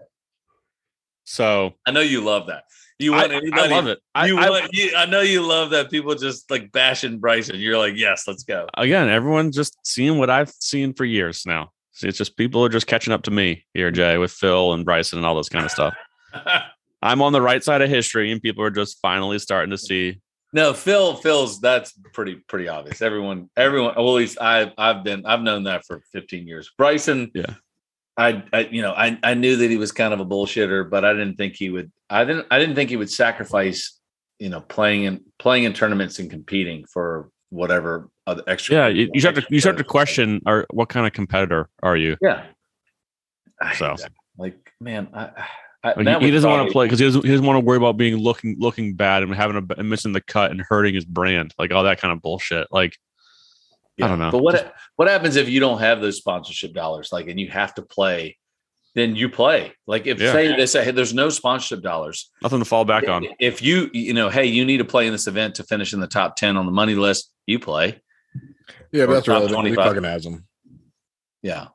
So 1.23 1.73
I 1.85 1.91
know 1.91 2.01
you 2.01 2.21
love 2.21 2.47
that. 2.47 2.63
You 2.97 3.13
I, 3.13 3.17
want 3.21 3.31
I 3.31 3.35
anybody? 3.37 3.69
love 3.73 3.87
it. 3.87 3.99
I, 4.13 4.27
You 4.27 4.37
I- 4.39 4.49
want, 4.49 4.69
you, 4.73 4.91
I 4.95 5.05
know 5.05 5.21
you 5.21 5.41
love 5.41 5.69
that 5.69 5.89
people 5.89 6.13
just 6.15 6.51
like 6.51 6.71
bashing 6.71 7.19
Bryson. 7.19 7.55
You're 7.57 7.77
like, 7.77 7.93
yes, 7.95 8.25
let's 8.27 8.43
go. 8.43 8.67
again, 8.77 9.09
everyone 9.09 9.51
just 9.51 9.77
seeing 9.83 10.17
what 10.17 10.29
I've 10.29 10.49
seen 10.59 10.93
for 10.93 11.05
years 11.05 11.45
now. 11.45 11.71
See, 11.99 12.07
it's 12.07 12.17
just 12.17 12.37
people 12.37 12.63
are 12.63 12.69
just 12.69 12.87
catching 12.87 13.11
up 13.11 13.23
to 13.23 13.31
me 13.31 13.65
here, 13.73 13.91
Jay, 13.91 14.17
with 14.17 14.31
Phil 14.31 14.71
and 14.71 14.85
Bryson 14.85 15.19
and 15.19 15.25
all 15.25 15.35
this 15.35 15.49
kind 15.49 15.65
of 15.65 15.71
stuff. 15.71 15.93
I'm 17.01 17.21
on 17.21 17.33
the 17.33 17.41
right 17.41 17.61
side 17.61 17.81
of 17.81 17.89
history, 17.89 18.31
and 18.31 18.41
people 18.41 18.63
are 18.63 18.71
just 18.71 18.99
finally 19.01 19.37
starting 19.37 19.71
to 19.71 19.77
see. 19.77 20.21
No, 20.53 20.73
Phil, 20.73 21.15
Phil's 21.15 21.59
that's 21.59 21.91
pretty 22.13 22.35
pretty 22.47 22.69
obvious. 22.69 23.01
Everyone, 23.01 23.49
everyone. 23.57 23.95
Well, 23.97 24.15
at 24.15 24.19
least 24.21 24.41
I've 24.41 24.71
I've 24.77 25.03
been 25.03 25.25
I've 25.25 25.41
known 25.41 25.63
that 25.63 25.85
for 25.85 26.01
15 26.13 26.47
years. 26.47 26.71
Bryson, 26.77 27.31
Yeah. 27.35 27.55
I, 28.15 28.43
I 28.53 28.59
you 28.71 28.81
know 28.81 28.93
I 28.93 29.19
I 29.21 29.33
knew 29.33 29.57
that 29.57 29.69
he 29.69 29.75
was 29.75 29.91
kind 29.91 30.13
of 30.13 30.21
a 30.21 30.25
bullshitter, 30.25 30.89
but 30.89 31.03
I 31.03 31.11
didn't 31.11 31.35
think 31.35 31.55
he 31.55 31.69
would. 31.69 31.91
I 32.09 32.23
didn't 32.23 32.47
I 32.49 32.59
didn't 32.59 32.75
think 32.75 32.89
he 32.89 32.95
would 32.95 33.11
sacrifice 33.11 33.99
you 34.39 34.47
know 34.47 34.61
playing 34.61 35.03
in 35.03 35.25
playing 35.37 35.65
in 35.65 35.73
tournaments 35.73 36.17
and 36.19 36.31
competing 36.31 36.85
for 36.85 37.29
whatever 37.49 38.09
other 38.27 38.43
extra. 38.47 38.75
Yeah, 38.75 38.87
you, 38.87 39.09
you 39.13 39.19
start 39.19 39.35
to 39.35 39.45
you 39.49 39.59
start 39.59 39.77
to 39.77 39.83
question, 39.83 40.41
or 40.45 40.65
what 40.71 40.89
kind 40.89 41.05
of 41.05 41.13
competitor 41.13 41.69
are 41.83 41.97
you? 41.97 42.17
Yeah. 42.21 42.45
So. 43.77 43.95
like 44.37 44.55
man, 44.79 45.09
I, 45.13 45.31
I 45.83 45.93
Like, 45.95 46.19
he, 46.19 46.25
he 46.25 46.31
doesn't 46.31 46.49
want 46.49 46.67
to 46.67 46.73
play 46.73 46.85
because 46.85 46.99
he 46.99 47.05
doesn't, 47.05 47.23
he 47.23 47.31
doesn't 47.31 47.45
want 47.45 47.55
to 47.55 47.65
worry 47.65 47.77
about 47.77 47.95
being 47.95 48.17
looking 48.17 48.57
looking 48.59 48.95
bad 48.95 49.23
and 49.23 49.33
having 49.33 49.55
a 49.55 49.79
and 49.79 49.89
missing 49.89 50.11
the 50.11 50.21
cut 50.21 50.51
and 50.51 50.59
hurting 50.61 50.93
his 50.93 51.05
brand, 51.05 51.53
like 51.57 51.71
all 51.71 51.83
that 51.83 52.01
kind 52.01 52.11
of 52.11 52.21
bullshit. 52.21 52.67
Like 52.69 52.97
I 54.01 54.07
don't 54.07 54.19
know. 54.19 54.31
But 54.31 54.43
what 54.43 54.73
what 54.95 55.07
happens 55.07 55.35
if 55.35 55.49
you 55.49 55.59
don't 55.59 55.79
have 55.79 56.01
those 56.01 56.17
sponsorship 56.17 56.73
dollars, 56.73 57.09
like, 57.11 57.27
and 57.27 57.39
you 57.39 57.49
have 57.49 57.73
to 57.75 57.81
play? 57.81 58.37
Then 58.95 59.15
you 59.15 59.29
play. 59.29 59.73
Like, 59.85 60.07
if 60.07 60.19
Yeah. 60.19 60.31
say 60.31 60.55
they 60.55 60.65
say, 60.65 60.83
hey, 60.83 60.91
there's 60.91 61.13
no 61.13 61.29
sponsorship 61.29 61.83
dollars. 61.83 62.31
nothing 62.41 62.59
to 62.59 62.65
fall 62.65 62.85
back 62.85 63.07
on. 63.07 63.25
If 63.39 63.61
you 63.61 63.89
you 63.93 64.13
know, 64.13 64.29
hey, 64.29 64.45
you 64.45 64.65
need 64.65 64.77
to 64.77 64.85
play 64.85 65.05
in 65.05 65.13
this 65.13 65.27
event 65.27 65.55
to 65.55 65.63
finish 65.63 65.93
in 65.93 65.99
the 65.99 66.07
top 66.07 66.35
ten 66.35 66.57
on 66.57 66.65
the 66.65 66.71
money 66.71 66.95
list, 66.95 67.31
you 67.49 67.59
play. 67.59 68.01
Yeah, 68.91 69.05
but 69.07 69.13
that's 69.15 69.25
top 69.25 69.41
relevant. 69.41 69.67
He 69.67 69.75
fucking 69.75 70.03
has 70.03 70.23
them. 70.23 70.45
Yeah. 71.41 71.67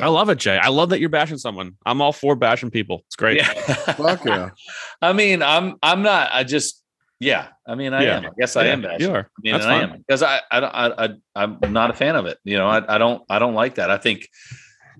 I 0.00 0.08
love 0.08 0.28
it, 0.28 0.38
Jay. 0.38 0.58
I 0.58 0.68
love 0.68 0.88
that 0.88 0.98
you're 1.00 1.08
bashing 1.08 1.38
someone. 1.38 1.76
I'm 1.86 2.00
all 2.02 2.12
for 2.12 2.34
bashing 2.34 2.70
people. 2.70 3.02
It's 3.06 3.14
great. 3.16 3.36
Yeah. 3.38 3.52
Fuck 3.52 4.24
yeah. 4.24 4.50
I 5.02 5.12
mean, 5.12 5.40
I'm 5.42 5.76
I'm 5.82 6.02
not. 6.02 6.30
I 6.32 6.42
just 6.42 6.82
yeah. 7.20 7.48
I 7.66 7.76
mean, 7.76 7.92
I 7.94 8.02
Yeah. 8.02 8.16
am. 8.18 8.26
I 8.26 8.30
guess 8.36 8.56
I 8.56 8.66
am 8.66 8.82
bashing. 8.82 9.02
You 9.06 9.14
are. 9.14 9.18
I 9.20 9.40
mean, 9.42 9.52
That's 9.52 9.64
and 9.64 9.72
I 9.72 9.80
fine. 9.80 9.90
am 9.90 9.98
because 9.98 10.22
I, 10.24 10.40
I, 10.50 10.60
don't- 10.60 10.74
I, 10.74 11.04
I, 11.36 11.42
I'm 11.64 11.72
not 11.72 11.90
a 11.90 11.94
fan 11.94 12.16
of 12.16 12.26
it. 12.26 12.38
You 12.42 12.58
know, 12.58 12.66
I, 12.66 12.96
I 12.96 12.98
don't, 12.98 13.22
I 13.30 13.38
don't 13.38 13.54
like 13.54 13.76
that. 13.76 13.88
I 13.90 13.98
think, 13.98 14.28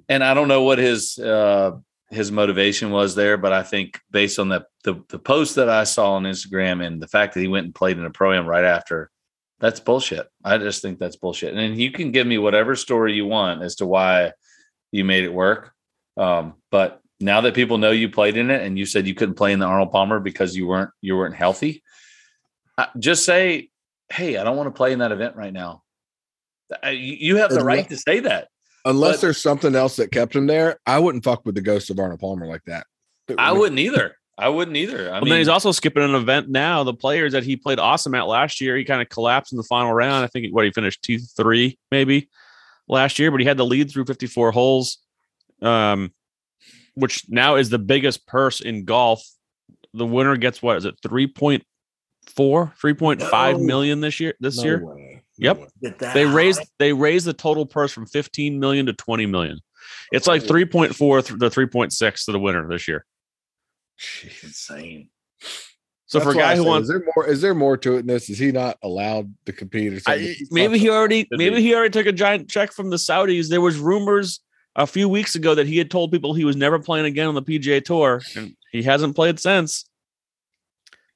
and 0.09 0.23
I 0.23 0.33
don't 0.33 0.47
know 0.49 0.63
what 0.63 0.79
his, 0.79 1.19
uh, 1.19 1.73
his 2.11 2.31
motivation 2.31 2.91
was 2.93 3.17
there, 3.17 3.37
but 3.37 3.53
I 3.53 3.65
think 3.65 3.99
based 4.13 4.39
on 4.39 4.49
the, 4.49 4.65
the, 4.85 5.03
the 5.09 5.19
post 5.19 5.57
that 5.57 5.69
I 5.69 5.85
saw 5.85 6.13
on 6.13 6.23
Instagram 6.23 6.87
and 6.87 7.03
the 7.03 7.09
fact 7.09 7.35
that 7.35 7.41
he 7.41 7.49
went 7.49 7.65
and 7.67 7.75
played 7.75 7.99
in 7.99 8.05
a 8.05 8.11
pro 8.11 8.33
am 8.33 8.47
right 8.47 8.65
after, 8.65 9.11
that's 9.65 9.81
bullshit. 9.81 10.27
I 10.45 10.59
just 10.59 10.83
think 10.83 10.99
that's 10.99 11.17
bullshit. 11.17 11.55
And 11.55 11.81
you 11.81 11.91
can 11.91 12.11
give 12.13 12.27
me 12.27 12.37
whatever 12.37 12.77
story 12.77 13.15
you 13.15 13.25
want 13.25 13.63
as 13.63 13.77
to 13.77 13.87
why 13.87 14.33
you 14.93 15.05
made 15.07 15.25
it 15.25 15.33
work. 15.33 15.73
Um, 16.19 16.55
but 16.71 17.01
now 17.19 17.41
that 17.41 17.55
people 17.55 17.79
know 17.79 17.91
you 17.91 18.11
played 18.11 18.37
in 18.37 18.51
it 18.51 18.61
and 18.63 18.79
you 18.79 18.85
said 18.85 19.07
you 19.07 19.15
couldn't 19.15 19.37
play 19.37 19.53
in 19.55 19.61
the 19.61 19.65
Arnold 19.67 19.91
Palmer 19.91 20.21
because 20.21 20.55
you 20.55 20.67
weren't, 20.67 20.91
you 21.01 21.17
weren't 21.17 21.35
healthy, 21.35 21.83
just 22.99 23.25
say, 23.25 23.71
Hey, 24.13 24.37
I 24.37 24.45
don't 24.45 24.59
want 24.59 24.67
to 24.67 24.77
play 24.77 24.93
in 24.93 24.99
that 24.99 25.13
event 25.13 25.35
right 25.35 25.53
now. 25.53 25.83
You 26.85 26.91
you 26.93 27.37
have 27.39 27.49
the 27.51 27.61
Unless- 27.61 27.77
right 27.77 27.89
to 27.89 27.97
say 27.97 28.21
that. 28.21 28.49
Unless 28.85 29.17
But- 29.17 29.21
there's 29.23 29.41
something 29.41 29.75
else 29.75 29.97
that 29.97 30.13
kept 30.13 30.37
him 30.37 30.47
there, 30.47 30.79
I 30.87 30.99
wouldn't 30.99 31.25
fuck 31.25 31.47
with 31.47 31.55
the 31.55 31.63
ghost 31.63 31.89
of 31.89 31.99
Arnold 31.99 32.21
Palmer 32.21 32.47
like 32.47 32.65
that. 32.67 32.87
I 33.39 33.53
wouldn't 33.53 33.79
either. 33.79 34.15
I 34.37 34.49
wouldn't 34.49 34.77
either. 34.77 35.11
I 35.11 35.19
But 35.21 35.25
mean, 35.25 35.31
then 35.31 35.39
he's 35.39 35.49
also 35.49 35.71
skipping 35.71 36.03
an 36.03 36.15
event 36.15 36.49
now. 36.49 36.83
The 36.83 36.93
players 36.95 37.33
that 37.33 37.45
he 37.45 37.57
played 37.57 37.79
awesome 37.79 38.15
at 38.17 38.27
last 38.27 38.61
year, 38.61 38.77
he 38.77 38.85
kind 38.85 39.01
of 39.01 39.09
collapsed 39.09 39.53
in 39.53 39.57
the 39.57 39.63
final 39.65 39.93
round. 39.93 40.25
I 40.25 40.27
think 40.27 40.53
what 40.53 40.65
he 40.65 40.73
finished 40.73 41.03
two 41.03 41.19
three 41.19 41.79
maybe 41.93 42.29
last 42.89 43.19
year, 43.19 43.31
but 43.31 43.41
he 43.41 43.47
had 43.47 43.57
the 43.57 43.65
lead 43.65 43.91
through 43.91 44.07
54 44.07 44.51
holes, 44.51 44.99
um, 45.63 46.13
which 46.95 47.25
now 47.29 47.55
is 47.57 47.71
the 47.71 47.79
biggest 47.79 48.27
purse 48.27 48.61
in 48.61 48.85
golf. 48.85 49.25
The 49.95 50.05
winner 50.07 50.37
gets 50.37 50.61
what 50.61 50.77
is 50.79 50.85
it 50.85 50.97
3.4, 51.07 51.63
3.5 52.77 53.53
No. 53.53 53.59
million 53.65 54.01
this 54.01 54.19
year? 54.19 54.35
This 54.41 54.59
No 54.59 54.65
year 54.65 54.85
way. 54.85 55.23
Yep. 55.39 55.59
way. 55.81 55.95
They 56.13 56.27
raised 56.27 56.59
high? 56.61 56.67
they 56.79 56.93
raised 56.93 57.27
the 57.27 57.33
total 57.33 57.67
purse 57.67 57.93
from 57.93 58.07
15 58.07 58.59
million 58.59 58.87
to 58.87 58.93
20 58.93 59.27
million. 59.27 59.61
It's 60.13 60.27
like 60.27 60.43
3.4 60.43 61.39
the 61.39 61.51
3.6 61.51 62.25
to 62.25 62.33
the 62.33 62.39
winner 62.41 62.67
this 62.69 62.89
year. 62.89 63.05
Insane. 64.43 65.09
So 66.07 66.19
That's 66.19 66.33
for 66.33 66.39
a 66.39 66.41
guy 66.41 66.55
who 66.55 66.65
wants 66.65 66.89
is 66.89 66.95
there 66.95 67.05
more? 67.17 67.27
Is 67.27 67.41
there 67.41 67.55
more 67.55 67.77
to 67.79 67.95
it 67.95 67.97
than 67.99 68.07
this? 68.07 68.31
Is 68.31 68.39
he 68.39 68.53
not 68.53 68.79
allowed 68.83 69.35
to 69.47 69.53
compete 69.53 69.93
or 69.93 70.01
something? 70.01 70.29
I, 70.29 70.37
maybe 70.51 70.79
he 70.79 70.89
already 70.91 71.27
maybe 71.33 71.61
he 71.61 71.75
already 71.75 71.91
took 71.91 72.07
a 72.07 72.13
giant 72.13 72.49
check 72.49 72.73
from 72.73 72.91
the 72.91 72.97
Saudis. 72.97 73.49
There 73.49 73.61
was 73.61 73.79
rumors 73.79 74.41
a 74.77 74.87
few 74.87 75.09
weeks 75.09 75.35
ago 75.35 75.55
that 75.55 75.67
he 75.67 75.79
had 75.79 75.91
told 75.91 76.13
people 76.13 76.35
he 76.35 76.45
was 76.45 76.57
never 76.57 76.79
playing 76.79 77.07
again 77.07 77.29
on 77.29 77.35
the 77.35 77.43
PGA 77.43 77.85
Tour, 77.85 78.23
and 78.37 78.55
he 78.71 78.83
hasn't 78.83 79.17
played 79.17 79.41
since. 79.41 79.87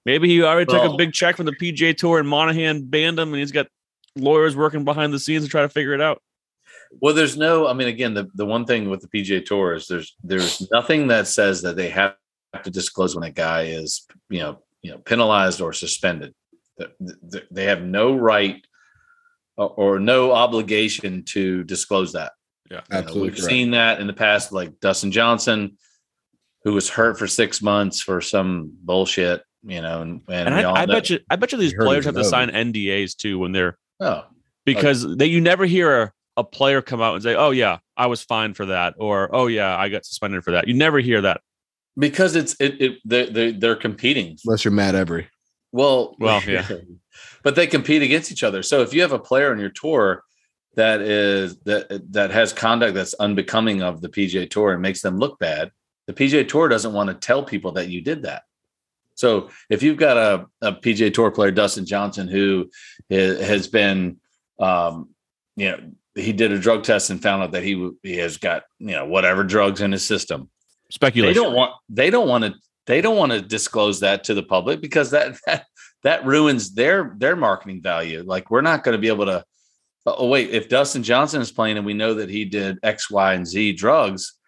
Maybe 0.05 0.29
he 0.29 0.43
already 0.43 0.71
took 0.71 0.91
a 0.91 0.97
big 0.97 1.13
check 1.13 1.37
from 1.37 1.47
the 1.47 1.53
PGA 1.53 1.97
Tour, 1.97 2.19
and 2.19 2.29
Monahan 2.29 2.85
banned 2.85 3.19
him, 3.19 3.29
and 3.29 3.39
he's 3.39 3.53
got 3.53 3.67
lawyers 4.17 4.57
working 4.57 4.85
behind 4.85 5.13
the 5.13 5.19
scenes 5.19 5.45
to 5.45 5.51
try 5.51 5.63
to 5.63 5.69
figure 5.69 5.93
it 5.93 6.01
out. 6.01 6.23
Well, 7.01 7.15
there's 7.15 7.37
no. 7.37 7.67
I 7.67 7.75
mean, 7.75 7.89
again, 7.89 8.15
the, 8.15 8.29
the 8.35 8.47
one 8.47 8.65
thing 8.65 8.89
with 8.89 9.03
the 9.03 9.09
PGA 9.09 9.45
Tour 9.45 9.75
is 9.75 9.87
there's 9.87 10.17
there's 10.25 10.67
nothing 10.73 11.09
that 11.09 11.27
says 11.27 11.63
that 11.63 11.77
they 11.77 11.91
have 11.91 12.15
to 12.65 12.71
disclose 12.71 13.15
when 13.15 13.25
a 13.25 13.31
guy 13.31 13.65
is 13.65 14.07
you 14.31 14.41
know 14.41 14.59
you 14.83 14.91
know 14.91 14.99
penalized 14.99 15.61
or 15.61 15.73
suspended. 15.73 16.35
Th- 16.79 16.91
th- 17.33 17.45
They 17.51 17.65
have 17.65 17.83
no 17.83 18.15
right 18.17 18.65
or, 19.57 19.69
or 19.71 19.99
no 20.01 20.33
obligation 20.33 21.25
to 21.27 21.65
disclose 21.65 22.13
that. 22.13 22.33
Yeah, 22.71 22.83
You 22.93 23.03
know, 23.03 23.15
we've 23.23 23.33
correct. 23.33 23.45
seen 23.51 23.71
that 23.73 24.01
in 24.01 24.07
the 24.07 24.13
past, 24.13 24.53
like 24.53 24.79
Dustin 24.81 25.11
Johnson, 25.11 25.79
who 26.65 26.75
was 26.75 26.89
hurt 26.91 27.19
for 27.19 27.27
six 27.27 27.63
months 27.63 28.01
for 28.03 28.21
some 28.21 28.73
bullshit. 28.83 29.43
You 29.65 29.81
know, 29.83 30.03
and, 30.03 30.21
and, 30.29 30.49
And 30.49 30.57
we 30.57 30.63
all 30.63 30.77
I, 30.77 30.83
I 30.83 30.87
bet 30.87 31.11
you, 31.11 31.19
I 31.29 31.35
bet 31.37 31.51
you 31.51 31.59
these 31.59 31.75
players 31.75 32.05
have 32.05 32.15
to 32.15 32.21
nose. 32.21 32.31
sign 32.31 32.51
NDAs 32.51 33.17
too 33.17 33.39
when 33.41 33.51
they're 33.53 33.77
Oh, 34.01 34.25
because 34.65 35.17
they 35.17 35.27
you 35.27 35.41
never 35.41 35.67
hear 35.67 36.03
a, 36.03 36.13
a 36.37 36.45
player 36.45 36.81
come 36.81 37.01
out 37.03 37.15
and 37.15 37.23
say, 37.25 37.35
"Oh 37.35 37.51
yeah, 37.51 37.79
I 37.97 38.07
was 38.07 38.23
fine 38.23 38.55
for 38.55 38.67
that," 38.67 38.95
or 38.99 39.35
"Oh 39.35 39.49
yeah, 39.49 39.77
I 39.77 39.89
got 39.89 40.05
suspended 40.05 40.45
for 40.45 40.53
that." 40.53 40.69
You 40.69 40.75
never 40.75 41.01
hear 41.01 41.23
that. 41.23 41.41
Because 41.99 42.37
it's 42.37 42.55
it, 42.61 42.81
it 42.81 42.99
they're, 43.05 43.27
they're 43.27 43.53
they're 43.53 43.77
competing. 43.77 44.37
Unless 44.47 44.65
you're 44.65 44.73
Matt 44.73 44.95
Every. 44.95 45.29
Well, 45.73 46.15
Well, 46.19 46.43
yeah. 46.47 46.67
but 47.43 47.55
they 47.55 47.67
compete 47.67 48.03
against 48.03 48.33
each 48.33 48.43
other. 48.43 48.63
So 48.63 48.81
if 48.81 48.95
you 48.95 49.03
have 49.03 49.13
a 49.13 49.19
player 49.19 49.51
on 49.51 49.59
your 49.59 49.71
tour 49.71 50.23
that 50.77 51.01
is 51.01 51.59
that 51.61 52.13
that 52.13 52.31
has 52.31 52.53
conduct 52.53 52.95
that's 52.95 53.15
unbecoming 53.15 53.83
of 53.83 54.01
the 54.01 54.09
PGA 54.09 54.49
Tour 54.49 54.73
and 54.73 54.83
makes 54.83 55.03
them 55.03 55.19
look 55.19 55.39
bad, 55.39 55.73
the 56.07 56.13
PGA 56.13 56.47
Tour 56.49 56.69
doesn't 56.69 56.93
want 56.93 57.09
to 57.09 57.15
tell 57.15 57.43
people 57.43 57.73
that 57.73 57.89
you 57.89 58.01
did 58.01 58.23
that. 58.23 58.43
So 59.15 59.51
if 59.69 59.83
you've 59.83 59.97
got 59.97 60.17
a, 60.17 60.47
a 60.63 60.73
PGA 60.73 61.13
Tour 61.13 61.33
player, 61.33 61.51
Dustin 61.51 61.85
Johnson, 61.85 62.29
who 62.29 62.71
has 63.11 63.67
been, 63.67 64.19
um, 64.61 65.09
you 65.57 65.71
know, 65.71 65.81
he 66.15 66.33
did 66.33 66.53
a 66.53 66.59
drug 66.59 66.85
test 66.85 67.11
and 67.11 67.21
found 67.21 67.43
out 67.43 67.53
that 67.53 67.65
he 67.65 67.91
he 68.05 68.17
has 68.17 68.37
got 68.37 68.63
you 68.79 68.93
know 68.93 69.05
whatever 69.05 69.43
drugs 69.43 69.81
in 69.81 69.91
his 69.93 70.07
system 70.07 70.49
they 71.27 71.35
don't 71.35 71.55
want 71.55 71.73
they 71.89 72.11
don't 72.11 72.29
want 72.29 72.45
to 72.45 72.55
they 72.87 73.01
don't 73.01 73.17
want 73.17 73.33
to 73.33 73.41
disclose 73.41 74.01
that 74.01 74.25
to 74.25 74.35
the 74.35 74.43
public 74.43 74.81
because 74.81 75.11
that 75.11 75.39
that 75.47 75.67
that 76.03 76.25
ruins 76.25 76.75
their 76.75 77.15
their 77.19 77.37
marketing 77.37 77.83
value. 77.83 78.23
Like 78.25 78.51
we're 78.51 78.61
not 78.61 78.85
going 78.85 78.97
to 78.97 79.01
be 79.01 79.09
able 79.09 79.27
to 79.27 79.45
oh 80.07 80.27
wait 80.27 80.49
if 80.51 80.71
dustin 80.71 81.03
johnson 81.03 81.43
is 81.43 81.53
playing 81.53 81.77
and 81.77 81.85
we 81.85 81.93
know 81.93 82.15
that 82.15 82.31
he 82.31 82.47
did 82.47 82.79
x 82.83 83.11
y 83.11 83.35
and 83.35 83.47
z 83.47 83.73
drugs 83.73 84.39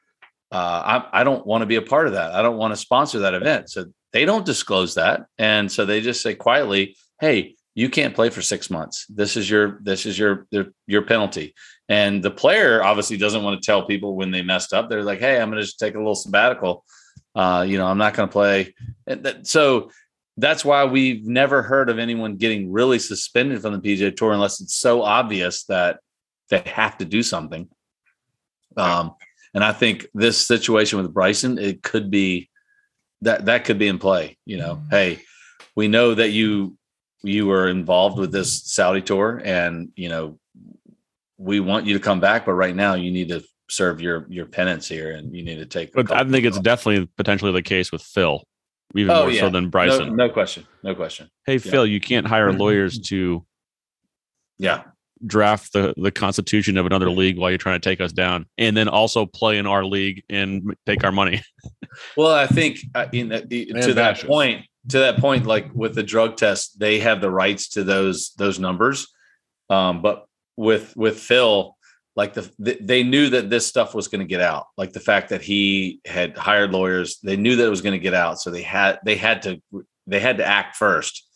uh, 0.52 1.02
I, 1.12 1.20
I 1.20 1.24
don't 1.24 1.46
want 1.46 1.62
to 1.62 1.66
be 1.66 1.76
a 1.76 1.82
part 1.82 2.08
of 2.08 2.14
that. 2.14 2.32
I 2.32 2.42
don't 2.42 2.56
want 2.56 2.72
to 2.72 2.76
sponsor 2.76 3.20
that 3.20 3.34
event. 3.34 3.70
So 3.70 3.86
they 4.12 4.24
don't 4.24 4.44
disclose 4.44 4.96
that. 4.96 5.26
And 5.38 5.70
so 5.70 5.84
they 5.84 6.00
just 6.00 6.22
say 6.22 6.34
quietly 6.34 6.96
hey 7.20 7.54
you 7.74 7.88
can't 7.88 8.14
play 8.14 8.30
for 8.30 8.42
six 8.42 8.68
months. 8.68 9.06
This 9.08 9.36
is 9.36 9.48
your 9.48 9.78
this 9.82 10.06
is 10.06 10.18
your 10.18 10.46
your, 10.50 10.66
your 10.86 11.02
penalty 11.02 11.54
and 11.90 12.22
the 12.22 12.30
player 12.30 12.82
obviously 12.82 13.18
doesn't 13.18 13.42
want 13.42 13.60
to 13.60 13.66
tell 13.66 13.84
people 13.84 14.16
when 14.16 14.30
they 14.30 14.40
messed 14.42 14.72
up 14.72 14.88
they're 14.88 15.02
like 15.02 15.18
hey 15.20 15.38
i'm 15.40 15.50
going 15.50 15.60
to 15.60 15.66
just 15.66 15.78
take 15.78 15.94
a 15.94 15.98
little 15.98 16.14
sabbatical 16.14 16.84
uh, 17.34 17.64
you 17.68 17.76
know 17.76 17.86
i'm 17.86 17.98
not 17.98 18.14
going 18.14 18.28
to 18.28 18.32
play 18.32 18.74
And 19.06 19.22
that- 19.24 19.46
so 19.46 19.90
that's 20.36 20.64
why 20.64 20.84
we've 20.86 21.26
never 21.26 21.60
heard 21.62 21.90
of 21.90 21.98
anyone 21.98 22.36
getting 22.36 22.72
really 22.72 22.98
suspended 22.98 23.60
from 23.60 23.74
the 23.74 23.80
PGA 23.80 24.16
Tour 24.16 24.32
unless 24.32 24.60
it's 24.62 24.74
so 24.74 25.02
obvious 25.02 25.64
that 25.64 25.98
they 26.48 26.62
have 26.64 26.96
to 26.98 27.04
do 27.04 27.22
something. 27.22 27.68
Um, 28.74 29.16
and 29.52 29.62
I 29.62 29.72
think 29.72 30.06
this 30.14 30.46
situation 30.46 30.98
with 30.98 31.12
Bryson, 31.12 31.58
it 31.58 31.82
could 31.82 32.10
be 32.10 32.48
that 33.20 33.44
that 33.46 33.66
could 33.66 33.78
be 33.78 33.88
in 33.88 33.98
play. 33.98 34.38
You 34.46 34.56
know, 34.56 34.82
hey, 34.90 35.20
we 35.76 35.88
know 35.88 36.14
that 36.14 36.30
you 36.30 36.78
you 37.22 37.46
were 37.46 37.68
involved 37.68 38.18
with 38.18 38.32
this 38.32 38.62
Saudi 38.64 39.02
tour, 39.02 39.42
and 39.44 39.90
you 39.94 40.08
know, 40.08 40.38
we 41.40 41.58
want 41.58 41.86
you 41.86 41.94
to 41.94 42.00
come 42.00 42.20
back, 42.20 42.44
but 42.44 42.52
right 42.52 42.76
now 42.76 42.94
you 42.94 43.10
need 43.10 43.30
to 43.30 43.42
serve 43.70 44.00
your 44.00 44.26
your 44.28 44.46
penance 44.46 44.86
here, 44.86 45.12
and 45.12 45.34
you 45.34 45.42
need 45.42 45.56
to 45.56 45.66
take. 45.66 45.92
But 45.92 46.12
I 46.12 46.22
think 46.24 46.44
it's 46.44 46.56
months. 46.56 46.64
definitely 46.64 47.08
potentially 47.16 47.52
the 47.52 47.62
case 47.62 47.90
with 47.90 48.02
Phil, 48.02 48.42
even 48.94 49.10
Oh, 49.10 49.22
more 49.22 49.30
yeah. 49.30 49.40
so 49.40 49.48
than 49.48 49.70
Bryson. 49.70 50.14
no 50.16 50.28
question, 50.28 50.66
no 50.82 50.94
question. 50.94 51.28
Hey 51.46 51.54
Yeah. 51.54 51.58
Phil, 51.70 51.86
you 51.86 51.98
can't 52.00 52.26
hire 52.26 52.52
lawyers 52.52 52.98
to 53.08 53.44
Yeah, 54.58 54.82
draft 55.24 55.72
the 55.72 55.94
the 55.96 56.10
constitution 56.10 56.76
of 56.76 56.84
another 56.84 57.10
league 57.10 57.38
while 57.38 57.50
you're 57.50 57.58
trying 57.58 57.80
to 57.80 57.88
take 57.88 58.00
us 58.02 58.12
down, 58.12 58.44
and 58.58 58.76
then 58.76 58.88
also 58.88 59.24
play 59.24 59.56
in 59.56 59.66
our 59.66 59.84
league 59.84 60.22
and 60.28 60.74
take 60.86 61.02
our 61.04 61.12
money. 61.12 61.42
Well, 62.16 62.32
I 62.32 62.46
think 62.46 62.78
uh, 62.94 63.06
in 63.12 63.30
the, 63.30 63.40
the- 63.40 63.70
And 63.74 63.82
to 63.82 63.94
that 63.94 64.12
bashes. 64.14 64.28
point, 64.28 64.64
to 64.90 65.00
that 65.00 65.16
point, 65.18 65.44
like 65.44 65.74
with 65.74 65.96
the 65.96 66.04
drug 66.04 66.36
test, 66.36 66.78
they 66.78 67.00
have 67.00 67.20
the 67.20 67.30
rights 67.30 67.68
to 67.70 67.82
those 67.82 68.30
those 68.38 68.60
numbers. 68.60 69.08
Um, 69.68 70.00
but 70.00 70.24
with 70.60 70.94
with 70.94 71.18
Phil, 71.18 71.74
like 72.16 72.34
the 72.34 72.42
th- 72.62 72.80
they 72.82 73.02
knew 73.02 73.30
that 73.30 73.48
this 73.48 73.66
stuff 73.66 73.94
was 73.94 74.08
going 74.08 74.20
to 74.20 74.26
get 74.26 74.42
out. 74.42 74.66
Like 74.76 74.92
the 74.92 75.00
fact 75.00 75.30
that 75.30 75.40
he 75.40 76.00
had 76.04 76.36
hired 76.36 76.72
lawyers, 76.72 77.18
they 77.22 77.36
knew 77.36 77.56
that 77.56 77.66
it 77.66 77.70
was 77.70 77.80
going 77.80 77.94
to 77.94 77.98
get 77.98 78.14
out, 78.14 78.40
so 78.40 78.50
they 78.50 78.62
had 78.62 79.00
they 79.04 79.16
had 79.16 79.42
to 79.42 79.60
they 80.06 80.20
had 80.20 80.36
to 80.36 80.44
act 80.46 80.76
first. 80.76 81.26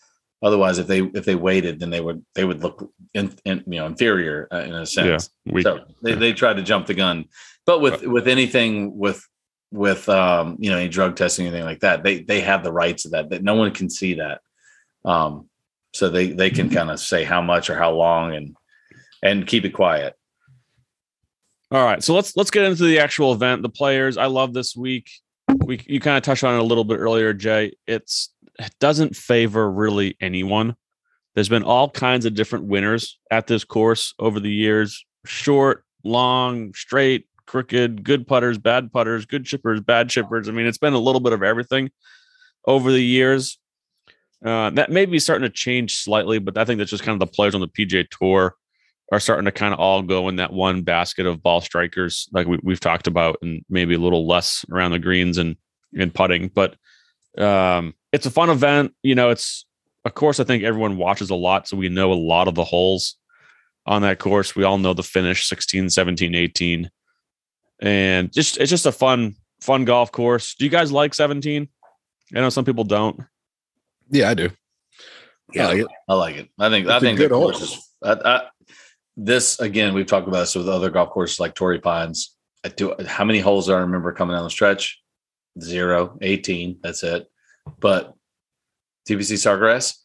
Otherwise, 0.42 0.78
if 0.78 0.86
they 0.86 1.00
if 1.00 1.24
they 1.24 1.36
waited, 1.36 1.80
then 1.80 1.88
they 1.88 2.02
would 2.02 2.22
they 2.34 2.44
would 2.44 2.62
look 2.62 2.92
in, 3.14 3.34
in 3.46 3.64
you 3.66 3.78
know 3.78 3.86
inferior 3.86 4.46
uh, 4.52 4.58
in 4.58 4.74
a 4.74 4.84
sense. 4.84 5.30
we 5.46 5.62
So 5.62 5.86
they, 6.02 6.14
they 6.14 6.34
tried 6.34 6.58
to 6.58 6.62
jump 6.62 6.86
the 6.86 6.94
gun. 6.94 7.24
But 7.64 7.80
with 7.80 8.02
with 8.02 8.28
anything 8.28 8.94
with 8.94 9.26
with 9.72 10.06
um, 10.10 10.58
you 10.60 10.70
know, 10.70 10.76
any 10.76 10.90
drug 10.90 11.16
testing, 11.16 11.46
anything 11.46 11.64
like 11.64 11.80
that, 11.80 12.02
they 12.02 12.20
they 12.20 12.42
have 12.42 12.62
the 12.62 12.72
rights 12.72 13.06
of 13.06 13.12
that. 13.12 13.30
That 13.30 13.42
no 13.42 13.54
one 13.54 13.72
can 13.72 13.88
see 13.88 14.14
that. 14.14 14.42
Um, 15.02 15.48
so 15.94 16.10
they 16.10 16.32
they 16.32 16.50
can 16.50 16.68
kind 16.78 16.90
of 16.90 17.00
say 17.00 17.24
how 17.24 17.40
much 17.40 17.70
or 17.70 17.76
how 17.76 17.92
long 17.92 18.34
and 18.34 18.54
and 19.24 19.46
keep 19.46 19.64
it 19.64 19.70
quiet. 19.70 20.14
All 21.70 21.84
right, 21.84 22.04
so 22.04 22.14
let's 22.14 22.36
let's 22.36 22.52
get 22.52 22.64
into 22.64 22.84
the 22.84 23.00
actual 23.00 23.32
event. 23.32 23.62
The 23.62 23.68
players, 23.68 24.16
I 24.16 24.26
love 24.26 24.52
this 24.52 24.76
week. 24.76 25.10
We 25.64 25.80
you 25.86 25.98
kind 25.98 26.16
of 26.16 26.22
touched 26.22 26.44
on 26.44 26.54
it 26.54 26.60
a 26.60 26.64
little 26.64 26.84
bit 26.84 26.98
earlier, 26.98 27.32
Jay. 27.32 27.72
It's 27.88 28.32
it 28.60 28.72
doesn't 28.78 29.16
favor 29.16 29.68
really 29.68 30.16
anyone. 30.20 30.76
There's 31.34 31.48
been 31.48 31.64
all 31.64 31.90
kinds 31.90 32.26
of 32.26 32.34
different 32.34 32.66
winners 32.66 33.18
at 33.30 33.48
this 33.48 33.64
course 33.64 34.14
over 34.20 34.38
the 34.38 34.52
years: 34.52 35.04
short, 35.24 35.84
long, 36.04 36.74
straight, 36.74 37.26
crooked, 37.46 38.04
good 38.04 38.26
putters, 38.28 38.58
bad 38.58 38.92
putters, 38.92 39.26
good 39.26 39.44
chippers, 39.44 39.84
bad 39.84 40.08
chippers. 40.08 40.48
I 40.48 40.52
mean, 40.52 40.66
it's 40.66 40.78
been 40.78 40.92
a 40.92 40.98
little 40.98 41.20
bit 41.20 41.32
of 41.32 41.42
everything 41.42 41.90
over 42.66 42.92
the 42.92 43.02
years. 43.02 43.58
Uh, 44.44 44.68
that 44.70 44.92
may 44.92 45.06
be 45.06 45.18
starting 45.18 45.48
to 45.48 45.52
change 45.52 45.96
slightly, 45.96 46.38
but 46.38 46.58
I 46.58 46.66
think 46.66 46.78
that's 46.78 46.90
just 46.90 47.02
kind 47.02 47.20
of 47.20 47.26
the 47.26 47.34
players 47.34 47.54
on 47.54 47.62
the 47.62 47.68
PGA 47.68 48.06
Tour 48.10 48.54
are 49.14 49.20
starting 49.20 49.44
to 49.44 49.52
kind 49.52 49.72
of 49.72 49.80
all 49.80 50.02
go 50.02 50.28
in 50.28 50.36
that 50.36 50.52
one 50.52 50.82
basket 50.82 51.26
of 51.26 51.42
ball 51.42 51.60
strikers, 51.60 52.28
like 52.32 52.46
we, 52.46 52.58
we've 52.62 52.80
talked 52.80 53.06
about, 53.06 53.38
and 53.42 53.64
maybe 53.68 53.94
a 53.94 53.98
little 53.98 54.26
less 54.26 54.64
around 54.70 54.90
the 54.90 54.98
greens 54.98 55.38
and 55.38 55.56
and 55.96 56.12
putting. 56.12 56.48
But 56.48 56.76
um, 57.38 57.94
it's 58.12 58.26
a 58.26 58.30
fun 58.30 58.50
event. 58.50 58.94
You 59.02 59.14
know, 59.14 59.30
it's 59.30 59.66
of 60.04 60.14
course 60.14 60.40
I 60.40 60.44
think 60.44 60.64
everyone 60.64 60.96
watches 60.96 61.30
a 61.30 61.34
lot, 61.34 61.68
so 61.68 61.76
we 61.76 61.88
know 61.88 62.12
a 62.12 62.14
lot 62.14 62.48
of 62.48 62.54
the 62.54 62.64
holes 62.64 63.16
on 63.86 64.02
that 64.02 64.18
course. 64.18 64.56
We 64.56 64.64
all 64.64 64.78
know 64.78 64.94
the 64.94 65.02
finish 65.02 65.46
16, 65.46 65.90
17, 65.90 66.34
18. 66.34 66.90
And 67.80 68.32
just 68.32 68.58
it's 68.58 68.70
just 68.70 68.86
a 68.86 68.92
fun, 68.92 69.34
fun 69.60 69.84
golf 69.84 70.10
course. 70.10 70.54
Do 70.54 70.64
you 70.64 70.70
guys 70.70 70.90
like 70.92 71.14
17? 71.14 71.68
I 72.34 72.40
know 72.40 72.48
some 72.48 72.64
people 72.64 72.84
don't. 72.84 73.20
Yeah, 74.10 74.30
I 74.30 74.34
do. 74.34 74.50
I 75.56 75.66
like 75.66 75.78
it. 75.78 75.86
I 76.08 76.14
like 76.14 76.36
it. 76.36 76.48
I 76.58 76.68
think 76.70 76.88
I 76.88 76.96
It's 76.96 77.02
a 77.02 77.06
think 77.06 77.18
the 77.18 77.24
good 77.24 77.30
hole. 77.32 77.50
course 77.50 77.60
is 77.62 77.90
I, 78.02 78.12
I, 78.12 78.42
this 79.16 79.60
again. 79.60 79.94
We've 79.94 80.06
talked 80.06 80.28
about 80.28 80.40
this 80.40 80.54
with 80.54 80.68
other 80.68 80.90
golf 80.90 81.10
courses 81.10 81.40
like 81.40 81.54
Torrey 81.54 81.80
Pines. 81.80 82.36
I 82.64 82.68
do. 82.68 82.94
How 83.06 83.24
many 83.24 83.40
holes 83.40 83.66
do 83.66 83.74
I 83.74 83.80
remember 83.80 84.12
coming 84.12 84.36
down 84.36 84.44
the 84.44 84.50
stretch? 84.50 85.00
Zero, 85.60 86.18
18. 86.20 86.78
That's 86.82 87.02
it. 87.02 87.26
But 87.78 88.14
TPC 89.08 89.34
Sawgrass, 89.34 89.96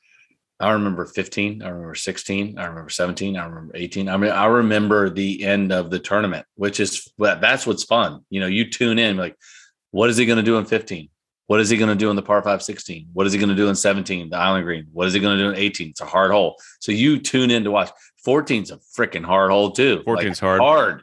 I 0.59 0.71
remember 0.71 1.05
15. 1.05 1.63
I 1.63 1.69
remember 1.69 1.95
16. 1.95 2.59
I 2.59 2.65
remember 2.65 2.89
17. 2.89 3.37
I 3.37 3.45
remember 3.45 3.71
18. 3.75 4.09
I 4.09 4.17
mean, 4.17 4.31
I 4.31 4.45
remember 4.45 5.09
the 5.09 5.43
end 5.43 5.71
of 5.71 5.89
the 5.89 5.99
tournament, 5.99 6.45
which 6.55 6.79
is 6.79 7.07
that's 7.17 7.65
what's 7.65 7.85
fun. 7.85 8.25
You 8.29 8.41
know, 8.41 8.47
you 8.47 8.69
tune 8.69 8.99
in 8.99 9.17
like, 9.17 9.35
what 9.91 10.09
is 10.09 10.17
he 10.17 10.25
going 10.25 10.37
to 10.37 10.43
do 10.43 10.57
in 10.57 10.65
15? 10.65 11.09
What 11.49 11.59
is 11.59 11.67
he 11.67 11.77
going 11.77 11.89
to 11.89 11.95
do 11.95 12.11
in 12.11 12.15
the 12.15 12.21
par 12.21 12.43
5 12.43 12.61
16? 12.61 13.07
What 13.11 13.25
is 13.25 13.33
he 13.33 13.39
going 13.39 13.49
to 13.49 13.55
do 13.55 13.69
in 13.69 13.75
17, 13.75 14.29
the 14.29 14.37
island 14.37 14.65
green? 14.65 14.85
What 14.93 15.07
is 15.07 15.15
he 15.15 15.19
going 15.19 15.35
to 15.35 15.43
do 15.43 15.49
in 15.49 15.55
18? 15.55 15.89
It's 15.89 15.99
a 15.99 16.05
hard 16.05 16.29
hole. 16.29 16.61
So 16.79 16.91
you 16.91 17.17
tune 17.17 17.49
in 17.49 17.63
to 17.63 17.71
watch. 17.71 17.89
14's 18.23 18.69
a 18.69 18.77
freaking 18.77 19.23
hard 19.23 19.49
hole 19.49 19.71
too. 19.71 20.03
14's 20.05 20.39
hard. 20.39 20.61
Hard. 20.61 21.01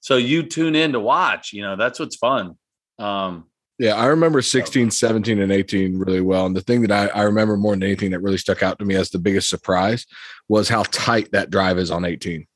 So 0.00 0.16
you 0.16 0.42
tune 0.42 0.74
in 0.74 0.92
to 0.92 1.00
watch. 1.00 1.52
You 1.52 1.60
know, 1.60 1.76
that's 1.76 2.00
what's 2.00 2.16
fun. 2.16 2.56
Um, 2.98 3.44
Yeah, 3.78 3.96
I 3.96 4.06
remember 4.06 4.40
16, 4.40 4.90
17, 4.90 5.38
and 5.38 5.52
18 5.52 5.98
really 5.98 6.22
well. 6.22 6.46
And 6.46 6.56
the 6.56 6.62
thing 6.62 6.80
that 6.80 6.90
I, 6.90 7.20
I 7.20 7.24
remember 7.24 7.58
more 7.58 7.74
than 7.74 7.82
anything 7.82 8.12
that 8.12 8.20
really 8.20 8.38
stuck 8.38 8.62
out 8.62 8.78
to 8.78 8.86
me 8.86 8.94
as 8.94 9.10
the 9.10 9.18
biggest 9.18 9.50
surprise 9.50 10.06
was 10.48 10.66
how 10.66 10.84
tight 10.84 11.32
that 11.32 11.50
drive 11.50 11.76
is 11.76 11.90
on 11.90 12.06
18. 12.06 12.46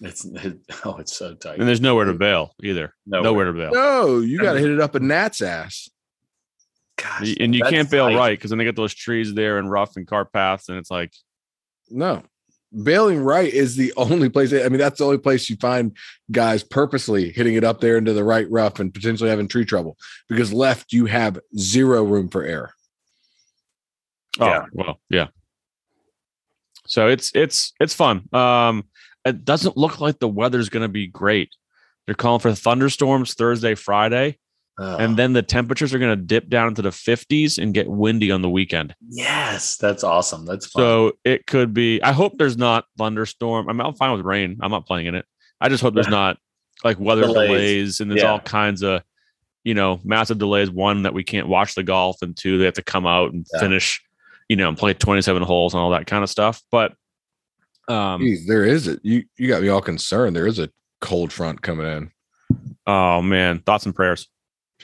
it's 0.00 0.24
it, 0.24 0.58
oh, 0.86 0.96
it's 0.96 1.14
so 1.14 1.34
tight. 1.34 1.58
And 1.58 1.68
there's 1.68 1.82
nowhere 1.82 2.06
to 2.06 2.14
bail 2.14 2.54
either. 2.62 2.94
Nowhere. 3.04 3.24
Nowhere 3.24 3.44
to 3.44 3.52
bail. 3.52 3.70
No, 3.74 4.20
you 4.20 4.40
got 4.40 4.54
to 4.54 4.58
hit 4.58 4.70
it 4.70 4.80
up 4.80 4.94
a 4.94 5.00
gnat's 5.00 5.42
ass. 5.42 5.90
Gosh, 6.96 7.34
and 7.38 7.54
you 7.54 7.62
can't 7.64 7.90
bail 7.90 8.08
tight. 8.08 8.16
right 8.16 8.38
because 8.38 8.50
then 8.50 8.58
they 8.58 8.64
get 8.64 8.76
those 8.76 8.94
trees 8.94 9.34
there 9.34 9.58
and 9.58 9.70
rough 9.70 9.96
and 9.96 10.06
car 10.06 10.24
paths, 10.24 10.68
and 10.68 10.78
it's 10.78 10.90
like 10.90 11.12
No. 11.90 12.22
Bailing 12.82 13.20
right 13.20 13.50
is 13.52 13.76
the 13.76 13.92
only 13.96 14.28
place. 14.28 14.52
I 14.52 14.68
mean, 14.68 14.78
that's 14.78 14.98
the 14.98 15.04
only 15.04 15.18
place 15.18 15.48
you 15.48 15.56
find 15.56 15.96
guys 16.30 16.62
purposely 16.64 17.30
hitting 17.32 17.54
it 17.54 17.64
up 17.64 17.80
there 17.80 17.96
into 17.96 18.12
the 18.12 18.24
right 18.24 18.50
rough 18.50 18.80
and 18.80 18.92
potentially 18.92 19.30
having 19.30 19.46
tree 19.48 19.64
trouble 19.64 19.96
because 20.28 20.52
left 20.52 20.92
you 20.92 21.06
have 21.06 21.38
zero 21.56 22.02
room 22.02 22.28
for 22.28 22.42
error. 22.44 22.72
oh 24.40 24.46
Yeah. 24.46 24.64
well, 24.72 25.00
yeah. 25.08 25.28
So 26.86 27.08
it's 27.08 27.30
it's 27.34 27.72
it's 27.80 27.94
fun. 27.94 28.28
Um, 28.34 28.84
it 29.24 29.44
doesn't 29.44 29.76
look 29.76 30.00
like 30.00 30.18
the 30.18 30.28
weather's 30.28 30.68
going 30.68 30.82
to 30.84 30.88
be 30.88 31.06
great. 31.06 31.50
They're 32.06 32.14
calling 32.14 32.40
for 32.40 32.52
thunderstorms 32.54 33.34
Thursday, 33.34 33.74
Friday. 33.74 34.38
Oh, 34.78 34.96
and 34.98 35.16
then 35.16 35.32
the 35.32 35.42
temperatures 35.42 35.94
are 35.94 35.98
going 35.98 36.16
to 36.18 36.22
dip 36.22 36.48
down 36.50 36.68
into 36.68 36.82
the 36.82 36.90
50s 36.90 37.56
and 37.56 37.72
get 37.72 37.88
windy 37.88 38.30
on 38.30 38.42
the 38.42 38.50
weekend. 38.50 38.94
yes, 39.08 39.76
that's 39.78 40.04
awesome. 40.04 40.44
That's 40.44 40.66
fun. 40.66 40.80
So 40.82 41.12
it 41.24 41.46
could 41.46 41.72
be. 41.72 42.02
I 42.02 42.12
hope 42.12 42.36
there's 42.36 42.58
not 42.58 42.84
thunderstorm. 42.98 43.68
I 43.70 43.72
mean, 43.72 43.80
I'm 43.80 43.94
fine 43.94 44.12
with 44.14 44.24
rain. 44.26 44.58
I'm 44.60 44.70
not 44.70 44.86
playing 44.86 45.06
in 45.06 45.14
it. 45.14 45.24
I 45.62 45.70
just 45.70 45.82
hope 45.82 45.94
there's 45.94 46.08
not 46.08 46.36
like 46.84 47.00
weather 47.00 47.22
Delays. 47.22 47.46
delays, 47.48 48.00
and 48.00 48.10
there's 48.10 48.22
Yeah. 48.22 48.32
all 48.32 48.40
kinds 48.40 48.82
of, 48.82 49.02
you 49.64 49.72
know, 49.72 49.98
massive 50.04 50.36
delays. 50.36 50.70
One 50.70 51.04
that 51.04 51.14
we 51.14 51.24
can't 51.24 51.48
watch 51.48 51.74
the 51.74 51.82
golf, 51.82 52.20
and 52.20 52.36
two 52.36 52.58
they 52.58 52.66
have 52.66 52.74
to 52.74 52.82
come 52.82 53.06
out 53.06 53.32
and 53.32 53.46
Yeah. 53.54 53.60
finish, 53.60 54.02
you 54.50 54.56
know, 54.56 54.68
and 54.68 54.76
play 54.76 54.92
27 54.92 55.42
holes 55.42 55.72
and 55.72 55.80
all 55.80 55.90
that 55.92 56.06
kind 56.06 56.22
of 56.22 56.28
stuff. 56.28 56.62
But 56.70 56.92
um, 57.88 58.20
Jeez, 58.20 58.46
there 58.46 58.64
is 58.64 58.88
it. 58.88 59.00
You 59.02 59.22
you 59.38 59.48
got 59.48 59.62
me 59.62 59.68
all 59.68 59.80
concerned. 59.80 60.36
There 60.36 60.46
is 60.46 60.58
a 60.58 60.68
cold 61.00 61.32
front 61.32 61.62
coming 61.62 61.86
in. 61.86 62.10
oh 62.86 63.22
man, 63.22 63.60
thoughts 63.60 63.86
and 63.86 63.94
prayers 63.94 64.28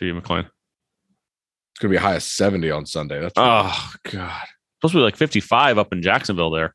to 0.02 0.06
you, 0.08 0.14
McLean. 0.14 0.40
It's 0.44 1.80
gonna 1.80 1.90
be 1.90 1.96
a 1.96 2.00
high 2.00 2.14
of 2.16 2.22
70 2.22 2.70
on 2.70 2.86
Sunday. 2.86 3.20
That's 3.20 3.34
Oh 3.36 3.92
god, 4.10 4.46
supposed 4.80 4.92
to 4.92 4.98
be 4.98 5.02
like 5.02 5.16
55 5.16 5.78
up 5.78 5.92
in 5.92 6.02
Jacksonville 6.02 6.50
there. 6.50 6.74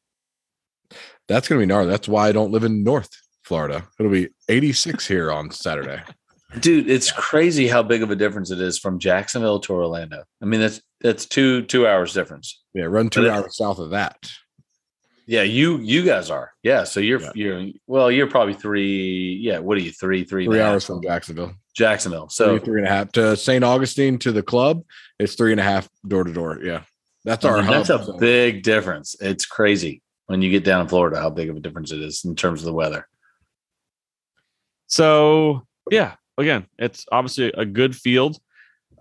that's 1.28 1.48
gonna 1.48 1.60
be 1.60 1.66
gnarly. 1.66 1.90
That's 1.90 2.08
why 2.08 2.28
I 2.28 2.32
don't 2.32 2.52
live 2.52 2.64
in 2.64 2.84
North 2.84 3.10
Florida. 3.44 3.88
It'll 4.00 4.12
be 4.12 4.30
86 4.50 5.08
here 5.08 5.32
on 5.32 5.52
Saturday. 5.52 6.02
dude, 6.60 6.90
it's 6.90 7.12
crazy 7.12 7.68
how 7.68 7.84
big 7.84 8.02
of 8.04 8.10
a 8.12 8.16
difference 8.16 8.52
it 8.52 8.60
is 8.62 8.80
from 8.80 9.00
Jacksonville 9.00 9.60
to 9.62 9.74
Orlando. 9.74 10.24
I 10.42 10.46
mean, 10.46 10.62
that's 10.62 10.82
that's 11.02 11.26
two 11.26 11.64
two 11.64 11.86
hours 11.88 12.14
difference. 12.14 12.64
Yeah, 12.74 12.86
run 12.86 13.10
two 13.10 13.22
But 13.22 13.28
it- 13.28 13.32
hours 13.34 13.58
south 13.58 13.80
of 13.80 13.92
that. 13.92 14.18
Yeah, 15.30 15.44
you 15.44 15.78
you 15.80 16.04
guys 16.06 16.30
are. 16.32 16.54
Yeah, 16.64 16.86
so 16.86 17.02
you're 17.02 17.20
Yeah. 17.22 17.32
you're 17.36 17.66
well, 17.86 18.10
you're 18.10 18.30
probably 18.30 18.54
three. 18.54 19.38
Yeah, 19.42 19.60
what 19.60 19.78
are 19.78 19.82
you 19.82 19.92
three 19.92 20.24
three 20.24 20.46
and 20.46 20.54
Three 20.54 20.60
a 20.62 20.64
half 20.64 20.72
hours 20.72 20.86
from 20.86 21.02
Jacksonville. 21.04 21.54
Jacksonville? 21.78 22.28
So 22.30 22.58
So 22.58 22.66
three 22.66 22.80
and 22.82 22.88
a 22.88 22.92
half 22.92 23.12
to 23.14 23.38
St. 23.38 23.64
Augustine 23.64 24.18
to 24.20 24.32
the 24.32 24.44
club. 24.44 24.84
It's 25.20 25.36
three 25.36 25.52
and 25.52 25.60
a 25.60 25.64
half 25.64 25.88
door 26.08 26.24
to 26.24 26.34
door. 26.34 26.60
Yeah, 26.62 26.82
that's 27.24 27.46
our 27.46 27.62
hub. 27.62 27.74
that's 27.74 27.90
a 27.90 28.04
so- 28.04 28.18
big 28.18 28.64
difference. 28.64 29.16
It's 29.22 29.46
crazy 29.46 30.02
when 30.26 30.42
you 30.42 30.50
get 30.50 30.64
down 30.64 30.82
in 30.82 30.88
Florida 30.88 31.20
how 31.20 31.30
big 31.30 31.50
of 31.50 31.56
a 31.56 31.60
difference 31.60 31.92
it 31.92 32.02
is 32.02 32.26
in 32.26 32.36
terms 32.36 32.62
of 32.62 32.66
the 32.66 32.74
weather. 32.74 33.08
So 34.88 35.66
yeah, 35.92 36.16
again, 36.38 36.66
it's 36.78 37.06
obviously 37.12 37.52
a 37.56 37.66
good 37.66 37.96
field. 37.96 38.38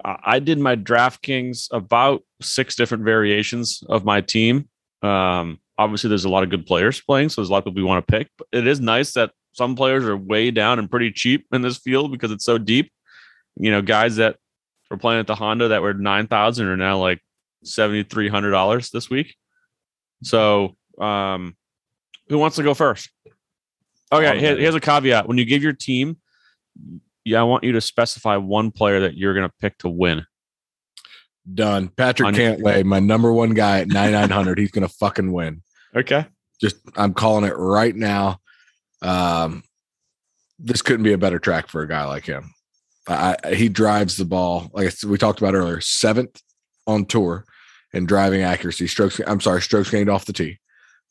Uh, 0.04 0.16
I 0.22 0.38
did 0.38 0.58
my 0.58 0.76
DraftKings 0.76 1.68
about 1.72 2.22
six 2.42 2.76
different 2.76 3.04
variations 3.04 3.82
of 3.88 4.04
my 4.04 4.20
team. 4.20 4.68
Um, 5.02 5.58
obviously, 5.78 6.08
there's 6.08 6.26
a 6.26 6.28
lot 6.28 6.42
of 6.42 6.50
good 6.50 6.66
players 6.66 7.00
playing, 7.00 7.30
so 7.30 7.40
there's 7.40 7.48
a 7.48 7.52
lot 7.52 7.58
of 7.58 7.64
people 7.64 7.82
we 7.82 7.88
want 7.88 8.06
to 8.06 8.12
pick. 8.12 8.28
But 8.36 8.48
it 8.52 8.66
is 8.66 8.80
nice 8.80 9.12
that 9.14 9.30
some 9.56 9.74
players 9.74 10.04
are 10.04 10.16
way 10.16 10.50
down 10.50 10.78
and 10.78 10.90
pretty 10.90 11.10
cheap 11.10 11.46
in 11.52 11.62
this 11.62 11.78
field 11.78 12.12
because 12.12 12.30
it's 12.30 12.44
so 12.44 12.58
deep. 12.58 12.92
You 13.56 13.70
know, 13.70 13.80
guys 13.82 14.16
that 14.16 14.36
were 14.90 14.98
playing 14.98 15.20
at 15.20 15.26
the 15.26 15.34
Honda 15.34 15.68
that 15.68 15.80
were 15.82 15.94
nine 15.94 16.26
thousand 16.26 16.66
are 16.66 16.76
now 16.76 16.98
like 16.98 17.20
seventy 17.64 18.02
three 18.02 18.28
hundred 18.28 18.50
dollars 18.50 18.90
this 18.90 19.08
week. 19.08 19.34
So, 20.22 20.76
um, 21.00 21.56
who 22.28 22.38
wants 22.38 22.56
to 22.56 22.62
go 22.62 22.74
first? 22.74 23.10
Okay, 24.12 24.38
here- 24.38 24.56
here's 24.58 24.74
a 24.74 24.80
caveat: 24.80 25.26
when 25.26 25.38
you 25.38 25.44
give 25.44 25.62
your 25.62 25.72
team, 25.72 26.18
yeah, 27.24 27.40
I 27.40 27.44
want 27.44 27.64
you 27.64 27.72
to 27.72 27.80
specify 27.80 28.36
one 28.36 28.70
player 28.70 29.00
that 29.00 29.16
you're 29.16 29.34
going 29.34 29.48
to 29.48 29.54
pick 29.60 29.78
to 29.78 29.88
win. 29.88 30.26
Done. 31.52 31.88
Patrick 31.88 32.26
On- 32.28 32.34
Cantlay, 32.34 32.84
my 32.84 33.00
number 33.00 33.32
one 33.32 33.50
guy 33.54 33.80
at 33.80 33.88
9,900. 33.92 34.58
He's 34.58 34.70
going 34.70 34.86
to 34.86 34.92
fucking 34.94 35.32
win. 35.32 35.62
Okay. 35.94 36.26
Just, 36.60 36.76
I'm 36.96 37.14
calling 37.14 37.44
it 37.44 37.54
right 37.56 37.94
now. 37.94 38.38
Um, 39.06 39.62
this 40.58 40.82
couldn't 40.82 41.02
be 41.04 41.12
a 41.12 41.18
better 41.18 41.38
track 41.38 41.68
for 41.68 41.82
a 41.82 41.88
guy 41.88 42.04
like 42.04 42.24
him. 42.26 42.52
I, 43.08 43.36
I- 43.44 43.54
he 43.54 43.68
drives 43.68 44.16
the 44.16 44.24
ball, 44.24 44.70
like 44.72 44.92
we 45.06 45.18
talked 45.18 45.40
about 45.40 45.54
earlier, 45.54 45.80
seventh 45.80 46.40
on 46.86 47.04
tour 47.04 47.44
in 47.92 48.06
driving 48.06 48.42
accuracy. 48.42 48.86
Strokes, 48.86 49.20
I'm 49.26 49.40
sorry, 49.40 49.62
strokes 49.62 49.90
gained 49.90 50.10
off 50.10 50.24
the 50.24 50.32
tee. 50.32 50.58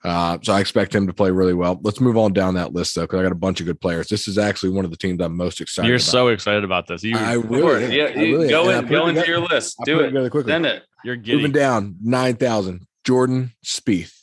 Uh, 0.04 0.38
so 0.44 0.54
I 0.54 0.60
expect 0.60 0.94
him 0.94 1.08
to 1.08 1.14
play 1.14 1.32
really 1.32 1.56
well. 1.56 1.80
Let's 1.82 2.00
move 2.00 2.16
on 2.16 2.32
down 2.34 2.54
that 2.56 2.74
list 2.74 2.94
though, 2.94 3.02
because 3.04 3.20
I 3.20 3.24
got 3.24 3.32
a 3.32 3.36
bunch 3.36 3.60
of 3.60 3.66
good 3.66 3.82
players. 3.82 4.08
This 4.08 4.28
is 4.28 4.38
actually 4.38 4.70
one 4.70 4.86
of 4.86 4.92
the 4.92 4.98
teams 4.98 5.20
I'm 5.20 5.36
most 5.36 5.62
excited. 5.62 5.88
You're 5.88 5.96
about. 5.96 6.04
so 6.06 6.28
excited 6.28 6.64
about 6.64 6.86
this. 6.88 7.02
You, 7.04 7.18
I 7.18 7.36
Go 7.36 7.42
for 7.44 7.48
really, 7.50 7.84
it. 7.84 7.86
am. 7.86 7.92
Yeah, 7.92 8.04
I 8.22 8.24
you 8.26 8.38
really 8.38 8.50
go 8.50 8.64
am. 8.64 8.68
And 8.70 8.76
I 8.76 8.80
in, 8.80 8.86
put 8.88 8.92
go 8.92 9.06
it 9.06 9.10
into 9.10 9.22
together- 9.22 9.40
your 9.40 9.48
list. 9.50 9.76
I 9.80 9.84
Do 9.86 9.94
put 9.96 10.00
it 10.02 10.04
it. 10.04 10.08
together 10.10 10.30
quickly. 10.30 10.52
Send 10.52 10.66
it. 10.68 10.84
you're 11.04 11.16
giddy. 11.16 11.38
Moving 11.38 11.52
down 11.54 11.96
nine 12.04 12.36
thousand. 12.36 12.86
Jordan 13.04 13.54
Spieth. 13.66 14.14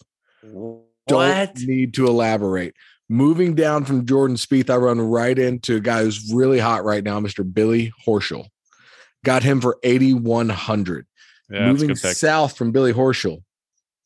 Don't 0.42 0.82
What? 1.06 1.56
need 1.58 1.94
to 1.94 2.06
elaborate. 2.06 2.74
Moving 3.12 3.54
down 3.54 3.84
from 3.84 4.06
Jordan 4.06 4.38
Spieth, 4.38 4.70
I 4.70 4.76
run 4.76 4.98
right 4.98 5.38
into 5.38 5.76
a 5.76 5.80
guy 5.80 6.02
who's 6.02 6.32
really 6.32 6.58
hot 6.58 6.82
right 6.82 7.04
now, 7.04 7.20
Mr. 7.20 7.44
Billy 7.44 7.92
Horschel. 8.06 8.46
Got 9.22 9.42
him 9.42 9.60
for 9.60 9.76
8,100. 9.82 11.06
Yeah, 11.50 11.66
Moving 11.70 11.94
south 11.94 12.56
from 12.56 12.72
Billy 12.72 12.94
Horschel, 12.94 13.42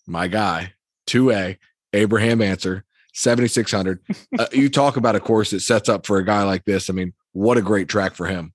my 0.09 0.27
guy, 0.27 0.73
2A, 1.07 1.57
Abraham 1.93 2.43
Ancer, 2.43 2.85
7,600. 3.15 4.01
uh, 4.41 4.47
you 4.51 4.69
talk 4.69 4.97
about 4.97 5.15
a 5.15 5.21
course 5.21 5.53
that 5.53 5.61
sets 5.61 5.89
up 5.89 6.05
for 6.05 6.19
a 6.19 6.25
guy 6.25 6.43
like 6.43 6.65
this. 6.65 6.91
I 6.91 6.93
mean, 6.93 7.13
what 7.31 7.59
a 7.59 7.63
great 7.63 7.89
track 7.89 8.17
for 8.17 8.27
him. 8.27 8.53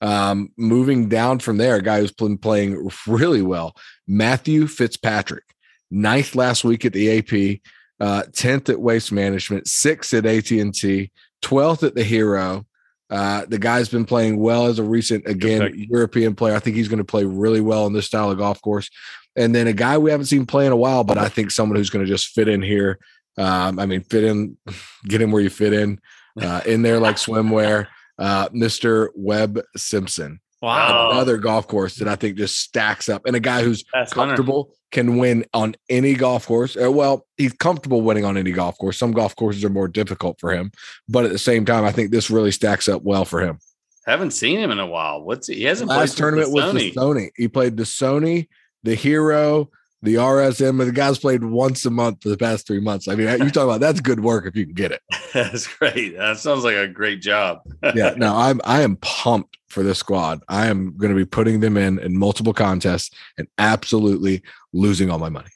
Um, 0.00 0.52
moving 0.56 1.10
down 1.10 1.40
from 1.40 1.58
there, 1.58 1.76
a 1.76 1.82
guy 1.82 2.00
who's 2.00 2.12
been 2.12 2.38
playing 2.38 2.88
really 3.06 3.42
well, 3.42 3.76
Matthew 4.08 4.68
Fitzpatrick, 4.68 5.44
ninth 5.90 6.34
last 6.34 6.64
week 6.64 6.86
at 6.86 6.94
the 6.94 7.18
AP, 7.18 7.60
uh, 8.02 8.24
10th 8.32 8.68
at 8.68 8.80
Waste 8.80 9.12
Management, 9.12 9.68
sixth 9.68 10.12
at 10.12 10.26
AT&T, 10.26 11.12
12th 11.42 11.86
at 11.86 11.94
the 11.94 12.02
Hero. 12.02 12.66
Uh, 13.08 13.44
the 13.46 13.58
guy's 13.58 13.88
been 13.88 14.04
playing 14.04 14.38
well 14.38 14.66
as 14.66 14.80
a 14.80 14.82
recent, 14.82 15.24
again. 15.28 15.72
European 15.88 16.34
player. 16.34 16.56
I 16.56 16.58
think 16.58 16.74
he's 16.74 16.88
going 16.88 16.98
to 16.98 17.04
play 17.04 17.24
really 17.24 17.60
well 17.60 17.86
in 17.86 17.92
this 17.92 18.06
style 18.06 18.32
of 18.32 18.38
golf 18.38 18.60
course. 18.60 18.90
And 19.36 19.54
then 19.54 19.68
a 19.68 19.72
guy 19.72 19.98
we 19.98 20.10
haven't 20.10 20.26
seen 20.26 20.46
play 20.46 20.66
in 20.66 20.72
a 20.72 20.76
while, 20.76 21.04
but 21.04 21.16
I 21.16 21.28
think 21.28 21.52
someone 21.52 21.76
who's 21.76 21.90
going 21.90 22.04
to 22.04 22.10
just 22.10 22.28
fit 22.28 22.48
in 22.48 22.60
here. 22.60 22.98
Um, 23.38 23.78
I 23.78 23.86
mean, 23.86 24.02
fit 24.02 24.24
in, 24.24 24.56
get 25.04 25.22
him 25.22 25.30
where 25.30 25.42
you 25.42 25.50
fit 25.50 25.72
in, 25.72 26.00
uh, 26.40 26.62
in 26.66 26.82
there 26.82 26.98
like 26.98 27.16
swimwear. 27.16 27.86
Uh, 28.18 28.48
Mr. 28.48 29.10
Webb 29.14 29.60
Simpson, 29.76 30.40
Wow. 30.62 31.10
another 31.10 31.38
golf 31.38 31.66
course 31.66 31.96
that 31.96 32.06
I 32.06 32.14
think 32.14 32.36
just 32.36 32.58
stacks 32.58 33.08
up, 33.08 33.26
and 33.26 33.34
a 33.34 33.40
guy 33.40 33.62
who's 33.62 33.84
That's 33.92 34.12
Hunter. 34.12 34.36
comfortable 34.36 34.72
can 34.92 35.16
win 35.18 35.44
on 35.52 35.74
any 35.88 36.14
golf 36.14 36.46
course. 36.46 36.76
Uh, 36.76 36.90
well, 36.90 37.26
he's 37.36 37.52
comfortable 37.52 38.02
winning 38.02 38.24
on 38.24 38.36
any 38.36 38.52
golf 38.52 38.78
course. 38.78 38.96
Some 38.96 39.12
golf 39.12 39.34
courses 39.34 39.64
are 39.64 39.70
more 39.70 39.88
difficult 39.88 40.38
for 40.38 40.52
him, 40.52 40.70
but 41.08 41.24
at 41.24 41.32
the 41.32 41.38
same 41.38 41.64
time, 41.64 41.84
I 41.84 41.90
think 41.90 42.12
this 42.12 42.30
really 42.30 42.52
stacks 42.52 42.88
up 42.88 43.02
well 43.02 43.24
for 43.24 43.40
him. 43.40 43.58
Haven't 44.06 44.32
seen 44.32 44.58
him 44.58 44.70
in 44.70 44.78
a 44.78 44.86
while. 44.86 45.22
What's 45.22 45.48
he? 45.48 45.56
He 45.56 45.64
hasn't 45.64 45.88
Last 45.88 46.16
played 46.16 46.18
tournament 46.18 46.48
the 46.48 46.54
was 46.54 46.72
the 46.74 46.92
Sony. 46.92 47.30
He 47.36 47.48
played 47.48 47.76
the 47.76 47.84
Sony, 47.84 48.48
the 48.82 48.94
Hero, 48.94 49.70
the 50.02 50.16
RSM, 50.16 50.80
and 50.80 50.80
the 50.80 50.92
guy's 50.92 51.18
played 51.18 51.44
once 51.44 51.86
a 51.86 51.90
month 51.90 52.22
for 52.22 52.28
the 52.28 52.36
past 52.36 52.66
three 52.66 52.80
months. 52.80 53.06
I 53.06 53.14
mean, 53.14 53.28
you 53.40 53.50
talk 53.50 53.64
about 53.64 53.80
that's 53.80 54.00
good 54.00 54.20
work 54.20 54.46
if 54.46 54.56
you 54.56 54.64
can 54.64 54.74
get 54.74 54.90
it. 54.90 55.00
That's 55.32 55.66
great. 55.66 56.18
That 56.18 56.38
sounds 56.38 56.62
like 56.64 56.74
a 56.74 56.86
great 56.88 57.22
job. 57.22 57.60
yeah, 57.94 58.12
no, 58.16 58.36
I'm 58.36 58.60
I 58.64 58.82
am 58.82 58.96
pumped 58.96 59.56
for 59.68 59.82
this 59.82 59.98
squad. 59.98 60.42
I 60.48 60.66
am 60.66 60.94
going 60.98 61.10
to 61.10 61.16
be 61.16 61.24
putting 61.24 61.60
them 61.60 61.78
in 61.78 61.98
in 62.00 62.18
multiple 62.18 62.52
contests 62.52 63.10
and 63.38 63.48
absolutely 63.56 64.42
losing 64.74 65.08
all 65.10 65.18
my 65.18 65.30
money. 65.30 65.48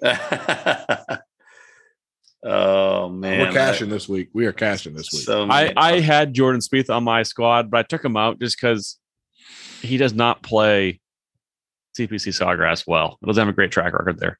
oh 2.44 3.08
man, 3.08 3.40
We're 3.40 3.52
cashing 3.52 3.88
this 3.88 4.08
week. 4.08 4.28
We 4.32 4.46
are 4.46 4.52
cashing 4.52 4.94
this 4.94 5.10
week. 5.12 5.22
So 5.22 5.48
I, 5.50 5.72
I 5.76 6.00
had 6.00 6.34
Jordan 6.34 6.60
Spieth 6.60 6.94
on 6.94 7.02
my 7.02 7.24
squad, 7.24 7.70
but 7.70 7.78
I 7.78 7.82
took 7.82 8.04
him 8.04 8.16
out 8.16 8.38
just 8.38 8.56
because 8.60 8.98
he 9.80 9.96
does 9.96 10.12
not 10.12 10.42
play 10.42 11.00
TPC 11.96 12.28
Sawgrass 12.28 12.86
well. 12.86 13.18
It 13.22 13.26
doesn't 13.26 13.40
have 13.40 13.52
a 13.52 13.56
great 13.56 13.70
track 13.70 13.92
record 13.92 14.18
there. 14.18 14.38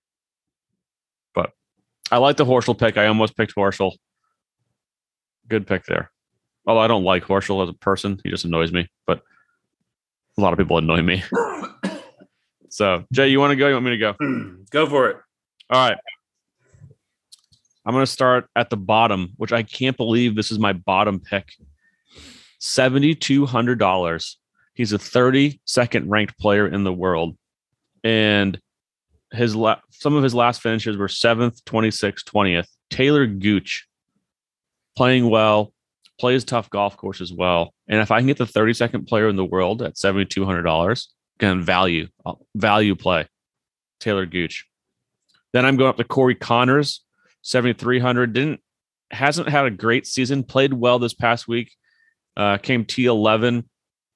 But 1.35 1.53
I 2.11 2.19
like 2.19 2.37
the 2.37 2.45
Horschel 2.45 2.78
pick. 2.78 2.97
I 2.97 3.07
almost 3.07 3.37
picked 3.37 3.55
Horschel. 3.55 3.93
Good 5.49 5.66
pick 5.66 5.85
there. 5.85 6.11
Although 6.66 6.81
I 6.81 6.89
don't 6.89 7.05
like 7.05 7.24
Horschel 7.24 7.62
as 7.62 7.69
a 7.69 7.74
person, 7.74 8.20
he 8.24 8.31
just 8.31 8.45
annoys 8.45 8.73
me. 8.73 8.89
But 9.07 9.23
a 10.37 10.41
lot 10.41 10.53
of 10.53 10.59
people 10.59 10.78
annoy 10.78 11.03
me. 11.03 11.23
So 12.69 13.05
Jay, 13.11 13.28
you 13.28 13.41
want 13.41 13.53
to 13.53 13.57
go? 13.57 13.69
You 13.69 13.73
want 13.73 13.87
me 13.87 13.93
to 13.93 13.97
go? 13.97 14.12
Hmm. 14.20 14.62
go 14.70 14.87
for 14.87 15.09
it. 15.09 15.16
All 15.70 15.89
right. 15.89 15.97
I'm 17.87 17.95
going 17.95 18.05
to 18.05 18.11
start 18.11 18.51
at 18.55 18.69
the 18.69 18.77
bottom, 18.77 19.33
which 19.39 19.51
I 19.51 19.62
can't 19.62 19.97
believe 19.97 20.35
this 20.35 20.53
is 20.53 20.59
my 20.59 20.74
bottom 20.74 21.19
pick. 21.19 21.55
$7,200. 22.61 24.35
He's 24.74 24.93
a 24.93 24.99
32nd 24.99 26.05
ranked 26.07 26.39
player 26.39 26.69
in 26.69 26.85
the 26.85 26.93
world. 26.93 27.39
And 28.07 28.61
his 29.33 29.57
la- 29.57 29.81
some 29.91 30.15
of 30.15 30.23
his 30.23 30.33
last 30.33 30.62
finishes 30.62 30.97
were 30.97 31.09
7th, 31.09 31.61
26th, 31.65 32.23
20th. 32.23 32.69
Taylor 32.89 33.27
Gooch 33.27 33.89
playing 34.97 35.28
well, 35.28 35.73
plays 36.20 36.45
tough 36.45 36.70
golf 36.70 36.97
course 36.97 37.20
as 37.20 37.33
well. 37.33 37.74
And 37.89 38.01
if 38.01 38.12
I 38.12 38.20
can 38.20 38.28
get 38.28 38.39
the 38.39 38.45
32nd 38.45 39.09
player 39.09 39.28
in 39.28 39.35
the 39.35 39.45
world 39.45 39.83
at 39.83 39.95
$7,200, 39.97 41.07
again, 41.41 41.62
value, 41.62 42.07
uh, 42.24 42.35
value 42.55 42.95
play. 42.95 43.27
Taylor 43.99 44.24
Gooch. 44.24 44.66
Then 45.53 45.66
I'm 45.66 45.77
going 45.77 45.91
up 45.91 45.97
to 45.97 46.05
Corey 46.05 46.37
Conners, 46.37 47.01
7,300. 47.43 48.33
Didn't 48.33 48.61
hasn't 49.11 49.49
had 49.49 49.66
a 49.66 49.70
great 49.70 50.07
season. 50.07 50.45
Played 50.45 50.74
well 50.74 51.01
this 51.01 51.15
past 51.15 51.49
week. 51.49 51.73
Uh, 52.37 52.59
came 52.59 52.85
T11. 52.85 53.65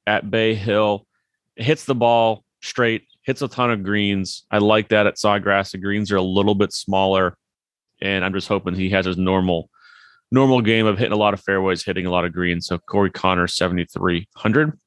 at 0.06 0.30
Bay 0.30 0.54
Hill. 0.54 1.06
hits 1.56 1.86
the 1.86 1.94
ball 1.96 2.44
straight, 2.62 3.06
hits 3.22 3.42
a 3.42 3.48
ton 3.48 3.70
of 3.70 3.82
greens. 3.82 4.44
I 4.50 4.58
like 4.58 4.88
that 4.88 5.06
at 5.06 5.16
Sawgrass. 5.16 5.72
The 5.72 5.78
greens 5.78 6.10
are 6.12 6.16
a 6.16 6.22
little 6.22 6.54
bit 6.54 6.72
smaller, 6.72 7.36
and 8.00 8.24
I'm 8.24 8.32
just 8.32 8.48
hoping 8.48 8.74
he 8.74 8.90
has 8.90 9.06
his 9.06 9.16
normal 9.18 9.70
normal 10.32 10.60
game 10.60 10.86
of 10.86 10.98
hitting 10.98 11.12
a 11.12 11.16
lot 11.16 11.34
of 11.34 11.40
fairways, 11.40 11.84
hitting 11.84 12.06
a 12.06 12.10
lot 12.10 12.24
of 12.24 12.32
greens. 12.32 12.66
So 12.66 12.78
Corey 12.78 13.10
Connor, 13.10 13.48
7,300. 13.48 14.78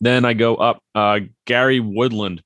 Then 0.00 0.24
I 0.24 0.32
go 0.32 0.56
up 0.56 0.82
uh, 0.94 1.20
Gary 1.44 1.80
Woodland, 1.80 2.42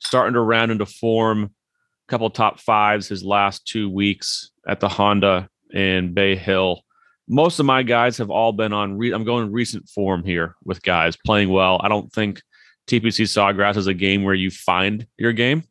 starting 0.00 0.34
to 0.34 0.40
round 0.40 0.70
into 0.70 0.86
form. 0.86 1.44
A 1.44 2.10
couple 2.10 2.30
top 2.30 2.60
fives 2.60 3.08
his 3.08 3.24
last 3.24 3.66
two 3.66 3.88
weeks 3.88 4.50
at 4.66 4.80
the 4.80 4.88
Honda 4.88 5.48
in 5.72 6.12
Bay 6.12 6.36
Hill. 6.36 6.82
Most 7.28 7.58
of 7.58 7.66
my 7.66 7.82
guys 7.82 8.18
have 8.18 8.30
all 8.30 8.52
been 8.52 8.72
on. 8.72 8.98
Re- 8.98 9.12
I'm 9.12 9.24
going 9.24 9.50
recent 9.50 9.88
form 9.88 10.24
here 10.24 10.56
with 10.64 10.82
guys 10.82 11.16
playing 11.24 11.48
well. 11.48 11.80
I 11.82 11.88
don't 11.88 12.12
think 12.12 12.42
TPC 12.86 13.24
Sawgrass 13.26 13.76
is 13.76 13.86
a 13.86 13.94
game 13.94 14.22
where 14.22 14.34
you 14.34 14.50
find 14.50 15.06
your 15.16 15.32
game. 15.32 15.64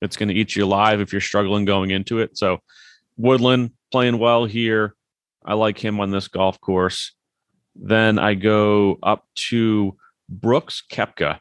It's 0.00 0.16
going 0.16 0.28
to 0.28 0.34
eat 0.34 0.56
you 0.56 0.64
alive 0.64 1.00
if 1.00 1.12
you're 1.12 1.20
struggling 1.20 1.64
going 1.64 1.90
into 1.90 2.18
it. 2.18 2.36
So 2.36 2.58
Woodland 3.16 3.72
playing 3.90 4.18
well 4.18 4.44
here. 4.44 4.94
I 5.44 5.54
like 5.54 5.78
him 5.78 6.00
on 6.00 6.10
this 6.10 6.28
golf 6.28 6.60
course. 6.60 7.12
Then 7.76 8.18
I 8.18 8.34
go 8.34 8.98
up 9.02 9.26
to 9.48 9.96
Brooks 10.28 10.82
Koepka. 10.90 11.38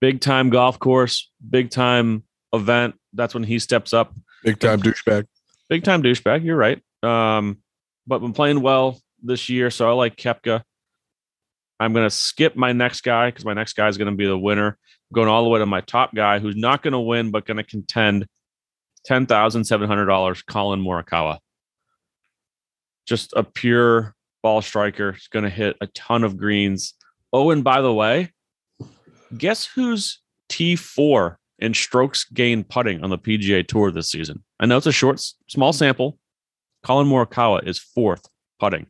Big 0.00 0.20
time 0.20 0.50
golf 0.50 0.78
course, 0.78 1.30
big 1.48 1.70
time 1.70 2.22
event. 2.52 2.94
That's 3.12 3.34
when 3.34 3.42
he 3.42 3.58
steps 3.58 3.92
up. 3.92 4.14
Big 4.44 4.60
time 4.60 4.80
douchebag. 4.80 5.26
Big 5.68 5.82
time 5.82 6.02
douchebag. 6.02 6.44
You're 6.44 6.56
right. 6.56 6.80
Um, 7.02 7.58
but 8.06 8.20
been 8.20 8.32
playing 8.32 8.62
well 8.62 9.00
this 9.22 9.48
year, 9.48 9.70
so 9.70 9.88
I 9.88 9.92
like 9.92 10.16
Koepka. 10.16 10.62
I'm 11.80 11.92
going 11.92 12.06
to 12.06 12.14
skip 12.14 12.56
my 12.56 12.72
next 12.72 13.02
guy 13.02 13.30
because 13.30 13.44
my 13.44 13.54
next 13.54 13.74
guy 13.74 13.88
is 13.88 13.98
going 13.98 14.10
to 14.10 14.16
be 14.16 14.26
the 14.26 14.38
winner. 14.38 14.68
I'm 14.68 15.14
going 15.14 15.28
all 15.28 15.44
the 15.44 15.48
way 15.48 15.60
to 15.60 15.66
my 15.66 15.80
top 15.80 16.14
guy 16.14 16.38
who's 16.38 16.56
not 16.56 16.82
going 16.82 16.92
to 16.92 16.98
win, 16.98 17.30
but 17.30 17.46
going 17.46 17.56
to 17.56 17.62
contend 17.62 18.26
$10,700, 19.08 20.46
Collin 20.46 20.80
Morikawa. 20.80 21.38
Just 23.06 23.32
a 23.34 23.42
pure 23.42 24.14
ball 24.42 24.60
striker. 24.60 25.12
He's 25.12 25.28
going 25.28 25.44
to 25.44 25.50
hit 25.50 25.76
a 25.80 25.86
ton 25.88 26.24
of 26.24 26.36
greens. 26.36 26.94
Oh, 27.32 27.50
and 27.50 27.62
by 27.62 27.80
the 27.80 27.92
way, 27.92 28.32
guess 29.36 29.64
who's 29.64 30.20
T4 30.50 31.36
in 31.58 31.74
strokes 31.74 32.24
gained 32.24 32.68
putting 32.68 33.02
on 33.02 33.10
the 33.10 33.18
PGA 33.18 33.66
Tour 33.66 33.90
this 33.90 34.10
season? 34.10 34.42
I 34.60 34.66
know 34.66 34.76
it's 34.76 34.86
a 34.86 34.92
short, 34.92 35.22
small 35.48 35.72
sample. 35.72 36.18
Collin 36.82 37.06
Morikawa 37.06 37.66
is 37.66 37.78
fourth 37.78 38.26
putting. 38.58 38.86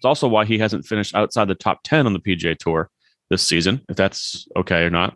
It's 0.00 0.06
also 0.06 0.28
why 0.28 0.46
he 0.46 0.56
hasn't 0.56 0.86
finished 0.86 1.14
outside 1.14 1.46
the 1.48 1.54
top 1.54 1.80
10 1.84 2.06
on 2.06 2.14
the 2.14 2.20
PGA 2.20 2.56
Tour 2.56 2.88
this 3.28 3.46
season, 3.46 3.82
if 3.90 3.96
that's 3.96 4.48
okay 4.56 4.82
or 4.84 4.88
not, 4.88 5.14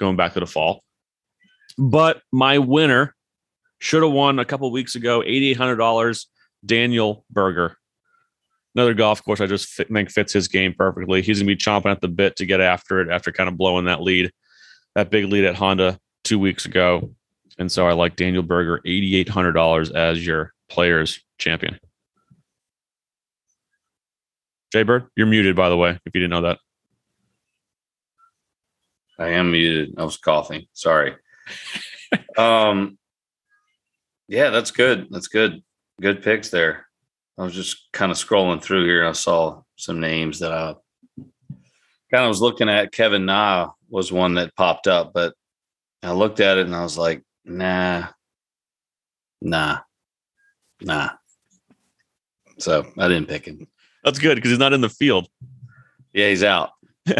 going 0.00 0.16
back 0.16 0.34
to 0.34 0.40
the 0.40 0.46
fall. 0.46 0.82
But 1.78 2.20
my 2.32 2.58
winner 2.58 3.14
should 3.78 4.02
have 4.02 4.10
won 4.10 4.40
a 4.40 4.44
couple 4.44 4.72
weeks 4.72 4.96
ago, 4.96 5.20
$8,800, 5.20 6.26
Daniel 6.66 7.24
Berger. 7.30 7.76
Another 8.74 8.92
golf 8.92 9.22
course 9.22 9.40
I 9.40 9.46
just 9.46 9.76
think 9.76 10.10
fits 10.10 10.32
his 10.32 10.48
game 10.48 10.74
perfectly. 10.76 11.22
He's 11.22 11.38
going 11.38 11.46
to 11.46 11.54
be 11.54 11.56
chomping 11.56 11.92
at 11.92 12.00
the 12.00 12.08
bit 12.08 12.34
to 12.36 12.44
get 12.44 12.60
after 12.60 13.00
it 13.00 13.10
after 13.10 13.30
kind 13.30 13.48
of 13.48 13.56
blowing 13.56 13.84
that 13.84 14.02
lead, 14.02 14.32
that 14.96 15.10
big 15.10 15.26
lead 15.26 15.44
at 15.44 15.54
Honda 15.54 15.96
two 16.24 16.40
weeks 16.40 16.66
ago. 16.66 17.12
And 17.56 17.70
so 17.70 17.86
I 17.86 17.92
like 17.92 18.16
Daniel 18.16 18.42
Berger, 18.42 18.80
$8,800 18.84 19.94
as 19.94 20.26
your 20.26 20.52
players 20.68 21.20
champion. 21.38 21.78
Jay 24.74 24.82
Bird, 24.82 25.06
you're 25.14 25.28
muted, 25.28 25.54
by 25.54 25.68
the 25.68 25.76
way, 25.76 25.90
if 26.04 26.12
you 26.12 26.20
didn't 26.20 26.30
know 26.30 26.48
that. 26.48 26.58
I 29.20 29.28
am 29.28 29.52
muted. 29.52 29.94
I 29.96 30.02
was 30.02 30.16
coughing. 30.16 30.66
Sorry. 30.72 31.14
um, 32.36 32.98
yeah, 34.26 34.50
that's 34.50 34.72
good. 34.72 35.06
That's 35.12 35.28
good. 35.28 35.62
Good 36.00 36.24
picks 36.24 36.48
there. 36.48 36.88
I 37.38 37.44
was 37.44 37.54
just 37.54 37.86
kind 37.92 38.10
of 38.10 38.18
scrolling 38.18 38.60
through 38.60 38.86
here 38.86 39.06
I 39.06 39.12
saw 39.12 39.62
some 39.76 40.00
names 40.00 40.40
that 40.40 40.50
I 40.50 40.74
kind 42.10 42.24
of 42.24 42.28
was 42.28 42.42
looking 42.42 42.68
at. 42.68 42.90
Kevin 42.90 43.26
Na 43.26 43.70
was 43.88 44.10
one 44.10 44.34
that 44.34 44.56
popped 44.56 44.88
up, 44.88 45.12
but 45.14 45.34
I 46.02 46.10
looked 46.10 46.40
at 46.40 46.58
it 46.58 46.66
and 46.66 46.74
I 46.74 46.82
was 46.82 46.98
like, 46.98 47.22
nah, 47.44 48.08
nah, 49.40 49.78
nah. 50.80 51.10
So 52.58 52.90
I 52.98 53.06
didn't 53.06 53.28
pick 53.28 53.44
him. 53.44 53.68
That's 54.04 54.18
good 54.18 54.34
because 54.36 54.50
he's 54.50 54.58
not 54.58 54.72
in 54.72 54.80
the 54.80 54.88
field. 54.88 55.28
Yeah, 56.12 56.28
he's 56.28 56.44
out. 56.44 56.70
so 57.08 57.14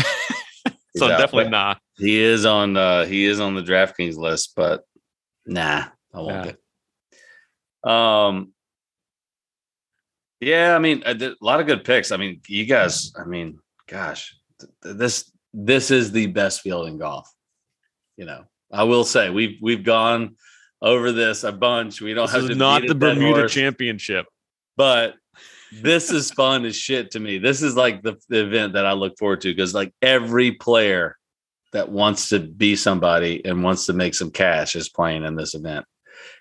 He's 0.93 1.03
out, 1.03 1.19
definitely 1.19 1.51
not. 1.51 1.81
He 1.97 2.21
is 2.21 2.45
on 2.47 2.77
uh 2.77 3.05
he 3.07 3.25
is 3.25 3.41
on 3.41 3.55
the 3.55 3.63
DraftKings 3.63 4.17
list, 4.17 4.53
but 4.55 4.83
nah, 5.47 5.85
I 6.13 6.21
won't 6.21 6.29
Yeah. 6.47 6.53
pick. 7.85 7.91
Um 7.91 8.53
yeah, 10.41 10.75
I 10.77 10.79
mean 10.79 11.03
a 11.07 11.13
a 11.15 11.35
lot 11.41 11.61
of 11.61 11.67
good 11.67 11.85
picks. 11.85 12.13
I 12.13 12.17
mean, 12.17 12.41
you 12.49 12.67
guys, 12.67 13.13
I 13.19 13.25
mean, 13.25 13.59
gosh, 13.89 14.35
th- 14.61 14.71
th- 14.83 14.97
this 14.97 15.31
this 15.53 15.91
is 15.91 16.13
the 16.13 16.27
best 16.27 16.61
field 16.61 16.89
in 16.89 16.99
golf. 16.99 17.31
You 18.17 18.27
know, 18.27 18.45
I 18.73 18.85
will 18.85 19.05
say 19.05 19.31
we've 19.31 19.59
we've 19.63 19.85
gone 19.85 20.37
over 20.83 21.13
this 21.13 21.45
a 21.45 21.53
bunch. 21.53 22.01
We 22.01 22.13
don't 22.15 22.27
This 22.27 22.35
have 22.35 22.43
is 22.45 22.49
to 22.51 22.55
not 22.57 22.83
the 22.87 22.95
Bermuda 22.95 23.41
horse 23.41 23.55
Championship. 23.55 24.27
but 24.77 25.15
this 25.83 26.11
is 26.11 26.31
fun 26.31 26.65
as 26.65 26.77
shit 26.77 27.11
to 27.13 27.21
me. 27.21 27.39
This 27.39 27.63
is 27.63 27.77
like 27.77 28.03
the, 28.03 28.17
the 28.29 28.45
event 28.45 28.75
that 28.75 28.87
I 28.87 28.93
look 28.93 29.19
forward 29.19 29.41
to 29.43 29.55
because 29.55 29.75
like 29.75 29.93
every 30.03 30.53
player 30.53 31.17
that 31.73 31.91
wants 31.91 32.29
to 32.29 32.39
be 32.39 32.77
somebody 32.77 33.45
and 33.45 33.65
wants 33.65 33.87
to 33.87 33.93
make 33.93 34.15
some 34.15 34.31
cash 34.31 34.77
is 34.77 34.89
playing 34.89 35.25
in 35.25 35.35
this 35.35 35.55
event. 35.55 35.85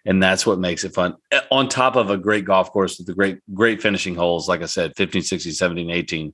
And 0.06 0.22
that's 0.22 0.46
what 0.46 0.60
makes 0.60 0.84
it 0.84 0.94
fun. 0.94 1.16
Eh, 1.32 1.42
On 1.52 1.68
top 1.68 1.96
of 1.96 2.10
a 2.10 2.18
great 2.18 2.46
golf 2.46 2.72
course 2.72 2.98
with 2.98 3.08
the 3.08 3.14
great, 3.14 3.40
great 3.54 3.82
finishing 3.82 4.16
holes, 4.16 4.48
like 4.48 4.62
I 4.62 4.66
said, 4.66 4.94
15, 4.96 5.24
16, 5.24 5.54
17, 5.54 5.90
18. 5.90 6.34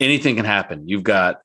Anything 0.00 0.36
can 0.36 0.44
happen. 0.44 0.88
You've 0.88 1.04
got 1.04 1.40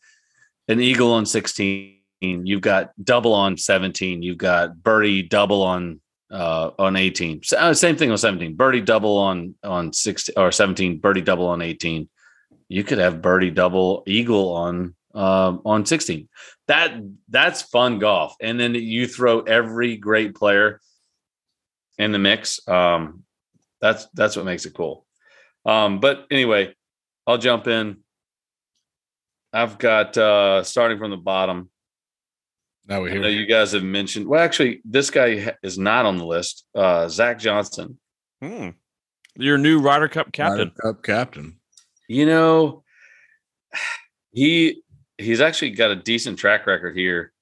an 0.68 0.80
eagle 0.80 1.12
on 1.14 1.26
16, 1.26 2.00
you've 2.22 2.62
got 2.62 2.92
double 3.04 3.34
on 3.34 3.58
17, 3.58 4.24
you've 4.24 4.38
got 4.38 4.82
birdie 4.82 5.22
double 5.22 5.62
on 5.62 6.02
uh, 6.32 6.72
on 6.78 6.96
18. 6.96 7.42
S- 7.44 7.54
uh, 7.54 7.74
Same 7.74 7.96
thing 7.96 8.12
on 8.12 8.18
17. 8.18 8.56
Birdie 8.56 8.82
double 8.82 9.18
on 9.18 9.56
on 9.64 9.94
16 9.94 10.34
or 10.38 10.52
17. 10.52 11.00
Birdie 11.00 11.22
double 11.22 11.48
on 11.48 11.62
18. 11.62 12.10
You 12.68 12.84
could 12.84 12.98
have 12.98 13.22
birdie 13.22 13.52
double 13.52 14.04
eagle 14.08 14.54
on 14.54 14.96
um, 15.14 15.62
on 15.66 15.86
16. 15.86 16.28
That 16.68 16.94
that's 17.30 17.62
fun 17.62 18.00
golf. 18.00 18.36
And 18.42 18.60
then 18.60 18.76
you 18.76 19.08
throw 19.08 19.42
every 19.42 19.98
great 19.98 20.36
player 20.36 20.82
in 21.98 22.12
the 22.12 22.20
mix. 22.20 22.66
Um, 22.68 23.24
that's 23.82 24.08
that's 24.14 24.36
what 24.36 24.46
makes 24.46 24.66
it 24.66 24.74
cool. 24.74 25.06
Um, 25.66 26.00
but 26.00 26.26
anyway, 26.32 26.74
I'll 27.26 27.38
jump 27.38 27.68
in. 27.68 27.98
I've 29.54 29.78
got 29.78 30.18
uh, 30.18 30.64
starting 30.64 30.98
from 30.98 31.12
the 31.12 31.18
bottom. 31.18 31.70
Now 32.88 33.02
we 33.02 33.12
I 33.12 33.16
know 33.16 33.22
hear 33.22 33.32
you 33.32 33.46
guys 33.46 33.72
have 33.72 33.84
mentioned. 33.84 34.28
Well, 34.28 34.42
actually, 34.42 34.82
this 34.86 35.10
guy 35.10 35.56
is 35.64 35.78
not 35.78 36.06
on 36.06 36.18
the 36.18 36.26
list. 36.26 36.66
Uh, 36.76 37.08
Zach 37.08 37.40
Johnson. 37.40 37.98
Hmm. 38.42 38.70
Your 39.36 39.58
new 39.58 39.80
Ryder 39.80 40.08
Cup 40.08 40.32
captain. 40.32 40.72
Cup 40.82 41.04
captain. 41.04 41.60
You 42.08 42.26
know, 42.26 42.84
he 44.32 44.84
he's 45.18 45.42
actually 45.42 45.72
got 45.72 45.92
a 45.92 45.96
decent 45.96 46.38
track 46.38 46.68
record 46.68 46.96
here. 46.96 47.34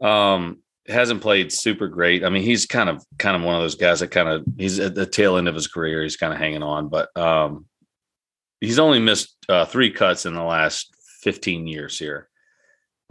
Um, 0.00 0.58
hasn't 0.86 1.22
played 1.22 1.50
super 1.52 1.88
great. 1.88 2.24
I 2.24 2.28
mean, 2.28 2.42
he's 2.42 2.66
kind 2.66 2.88
of 2.88 3.04
kind 3.18 3.36
of 3.36 3.42
one 3.42 3.54
of 3.54 3.62
those 3.62 3.74
guys 3.74 4.00
that 4.00 4.08
kind 4.08 4.28
of 4.28 4.44
he's 4.56 4.78
at 4.78 4.94
the 4.94 5.06
tail 5.06 5.36
end 5.36 5.48
of 5.48 5.54
his 5.54 5.66
career. 5.66 6.02
He's 6.02 6.16
kind 6.16 6.32
of 6.32 6.38
hanging 6.38 6.62
on, 6.62 6.88
but 6.88 7.14
um, 7.16 7.66
he's 8.60 8.78
only 8.78 8.98
missed 8.98 9.34
uh, 9.48 9.64
three 9.64 9.90
cuts 9.90 10.26
in 10.26 10.34
the 10.34 10.42
last 10.42 10.94
15 11.22 11.66
years 11.66 11.98
here, 11.98 12.28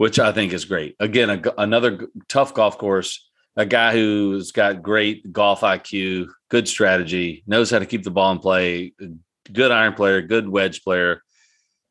which 0.03 0.19
I 0.19 0.31
think 0.33 0.51
is 0.51 0.65
great. 0.65 0.95
Again, 0.99 1.29
a, 1.29 1.37
g- 1.37 1.49
another 1.57 1.91
g- 1.97 2.05
tough 2.27 2.53
golf 2.53 2.77
course. 2.77 3.29
A 3.55 3.65
guy 3.65 3.93
who's 3.93 4.51
got 4.51 4.81
great 4.83 5.31
golf 5.31 5.61
IQ, 5.61 6.27
good 6.49 6.67
strategy, 6.67 7.43
knows 7.47 7.69
how 7.71 7.79
to 7.79 7.85
keep 7.85 8.03
the 8.03 8.11
ball 8.11 8.31
in 8.31 8.39
play, 8.39 8.93
good 9.51 9.71
iron 9.71 9.93
player, 9.93 10.21
good 10.21 10.49
wedge 10.49 10.83
player. 10.83 11.21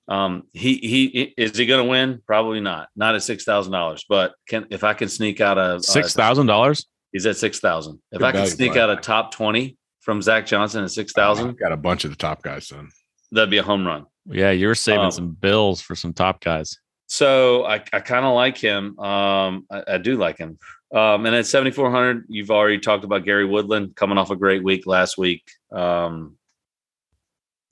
Um, 0.08 0.42
he 0.52 0.74
he 0.76 1.04
is 1.38 1.56
he 1.56 1.64
going 1.66 1.84
to 1.84 1.88
win? 1.88 2.20
Probably 2.26 2.60
not. 2.60 2.88
Not 2.96 3.14
at 3.14 3.22
six 3.22 3.44
thousand 3.44 3.72
dollars, 3.72 4.04
but 4.08 4.34
can 4.48 4.66
if 4.70 4.82
I 4.84 4.92
can 4.94 5.08
sneak 5.08 5.40
out 5.40 5.56
a 5.56 5.80
Six 5.82 6.12
thousand 6.14 6.46
dollars. 6.46 6.84
He's 7.12 7.26
at 7.26 7.36
six 7.36 7.60
thousand. 7.60 8.00
If 8.10 8.18
Good 8.18 8.26
I 8.26 8.32
can 8.32 8.46
sneak 8.48 8.72
play. 8.72 8.80
out 8.80 8.90
a 8.90 8.96
top 8.96 9.30
twenty 9.32 9.76
from 10.00 10.20
Zach 10.20 10.44
Johnson 10.46 10.82
at 10.82 10.90
six 10.90 11.12
thousand, 11.12 11.56
Got 11.58 11.70
a 11.72 11.76
bunch 11.76 12.04
of 12.04 12.10
the 12.10 12.16
top 12.16 12.42
guys 12.42 12.68
then. 12.68 12.88
that'd 13.30 13.48
be 13.50 13.58
a 13.58 13.62
home 13.62 13.86
run. 13.86 14.06
Yeah, 14.26 14.50
you're 14.50 14.74
saving 14.74 15.04
Um, 15.06 15.10
some 15.12 15.30
bills 15.30 15.80
for 15.80 15.94
some 15.94 16.12
top 16.12 16.40
guys. 16.40 16.76
So 17.12 17.66
I, 17.66 17.74
I 17.92 18.00
kind 18.00 18.24
of 18.24 18.34
like 18.34 18.56
him. 18.56 18.98
Um, 18.98 19.66
I, 19.70 19.84
I 19.86 19.98
do 19.98 20.16
like 20.16 20.38
him. 20.38 20.58
Um, 20.94 21.26
and 21.26 21.36
at 21.36 21.44
7,400, 21.44 22.24
you've 22.28 22.50
already 22.50 22.78
talked 22.78 23.04
about 23.04 23.26
Gary 23.26 23.44
Woodland 23.44 23.94
coming 23.96 24.16
off 24.16 24.30
a 24.30 24.36
great 24.36 24.64
week 24.64 24.86
last 24.86 25.18
week. 25.18 25.42
Um, 25.70 26.38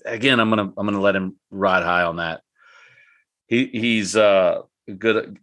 again, 0.04 0.40
I'm 0.40 0.50
gonna 0.50 0.70
I'm 0.76 0.86
gonna 0.86 1.00
let 1.00 1.16
him 1.16 1.36
ride 1.50 1.84
high 1.84 2.02
on 2.02 2.16
that. 2.16 2.42
He 3.46 3.64
he's 3.72 4.14
uh 4.14 4.60
good. 4.98 5.38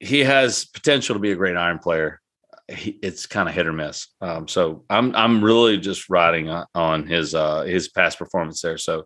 He 0.00 0.20
has 0.20 0.64
potential 0.64 1.16
to 1.16 1.20
be 1.20 1.32
a 1.32 1.36
great 1.36 1.58
iron 1.58 1.78
player. 1.78 2.22
He, 2.70 2.92
it's 3.02 3.26
kind 3.26 3.50
of 3.50 3.54
hit 3.54 3.66
or 3.66 3.74
miss. 3.74 4.08
Um, 4.22 4.48
so 4.48 4.86
I'm 4.88 5.14
I'm 5.14 5.44
really 5.44 5.76
just 5.76 6.08
riding 6.08 6.48
on, 6.48 6.64
on 6.74 7.06
his 7.06 7.34
uh 7.34 7.64
his 7.64 7.90
past 7.90 8.18
performance 8.18 8.62
there. 8.62 8.78
So 8.78 9.04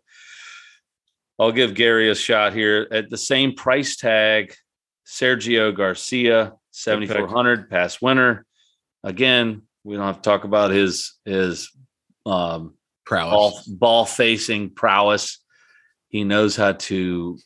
I'll 1.39 1.53
give 1.53 1.75
Gary 1.75 2.11
a 2.11 2.15
shot 2.15 2.55
here 2.55 2.89
at 2.91 3.11
the 3.11 3.19
same 3.19 3.55
price 3.55 3.97
tag. 3.97 4.55
Sergio 5.07 5.75
Garcia, 5.75 6.55
7,400 6.73 7.71
past 7.71 8.03
winner. 8.03 8.45
Again, 9.05 9.63
we 9.85 9.95
don't 9.97 10.07
have 10.07 10.17
to 10.17 10.23
talk 10.23 10.45
about 10.45 10.73
his 10.73 11.15
his 11.25 11.71
um, 12.25 12.75
Prowess. 13.05 13.31
ball 13.31 13.61
ball 13.69 14.05
facing 14.05 14.71
prowess. 14.71 15.39
He 16.09 16.25
knows 16.25 16.57
how 16.57 16.73
to 16.73 17.39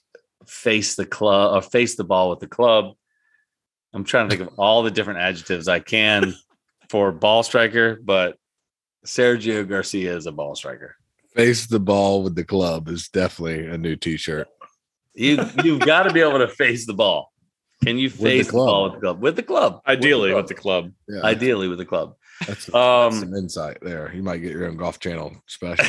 face 0.47 0.95
the 0.95 1.05
club 1.05 1.55
or 1.55 1.61
face 1.61 1.97
the 1.97 2.05
ball 2.05 2.31
with 2.31 2.41
the 2.41 2.47
club. 2.47 2.95
I'm 3.93 4.05
trying 4.05 4.29
to 4.29 4.37
think 4.37 4.49
of 4.49 4.59
all 4.59 4.83
the 4.83 4.91
different 4.91 5.21
adjectives 5.21 5.69
I 5.69 5.81
can 5.81 6.35
for 6.89 7.13
ball 7.13 7.43
striker, 7.43 7.99
but 8.03 8.37
Sergio 9.05 9.69
Garcia 9.69 10.17
is 10.17 10.27
a 10.27 10.33
ball 10.33 10.55
striker. 10.55 10.97
Face 11.35 11.67
the 11.67 11.81
ball 11.81 12.23
with 12.23 12.35
the 12.35 12.45
club 12.45 12.89
is 12.89 13.09
definitely 13.09 13.67
a 13.67 13.79
new 13.79 13.97
T-shirt. 13.97 14.49
You 15.15 15.45
you've 15.65 15.81
got 15.81 16.05
to 16.05 16.13
be 16.13 16.21
able 16.21 16.39
to 16.39 16.49
face 16.49 16.87
the 16.87 16.95
ball. 16.95 17.33
Can 17.85 17.99
you 17.99 18.11
face 18.11 18.47
the, 18.47 18.53
club. 18.53 18.67
ball 18.67 18.85
with 18.85 18.93
the 18.95 19.01
club? 19.01 19.23
With 19.23 19.37
the 19.37 19.43
club. 19.43 19.81
Ideally, 19.87 20.29
with 20.31 20.37
with 20.37 20.47
the 20.49 20.55
club. 20.55 20.93
Yeah, 21.09 21.23
Ideally 21.23 21.69
with 21.69 21.79
the 21.79 21.85
club. 21.87 22.15
that's, 22.47 22.67
that's 22.67 22.75
Um, 22.75 23.13
some 23.13 23.35
insight 23.35 23.79
there. 23.81 24.13
You 24.15 24.23
might 24.23 24.39
get 24.39 24.53
your 24.53 24.67
own 24.67 24.77
golf 24.77 24.99
channel 24.99 25.33
special. 25.47 25.87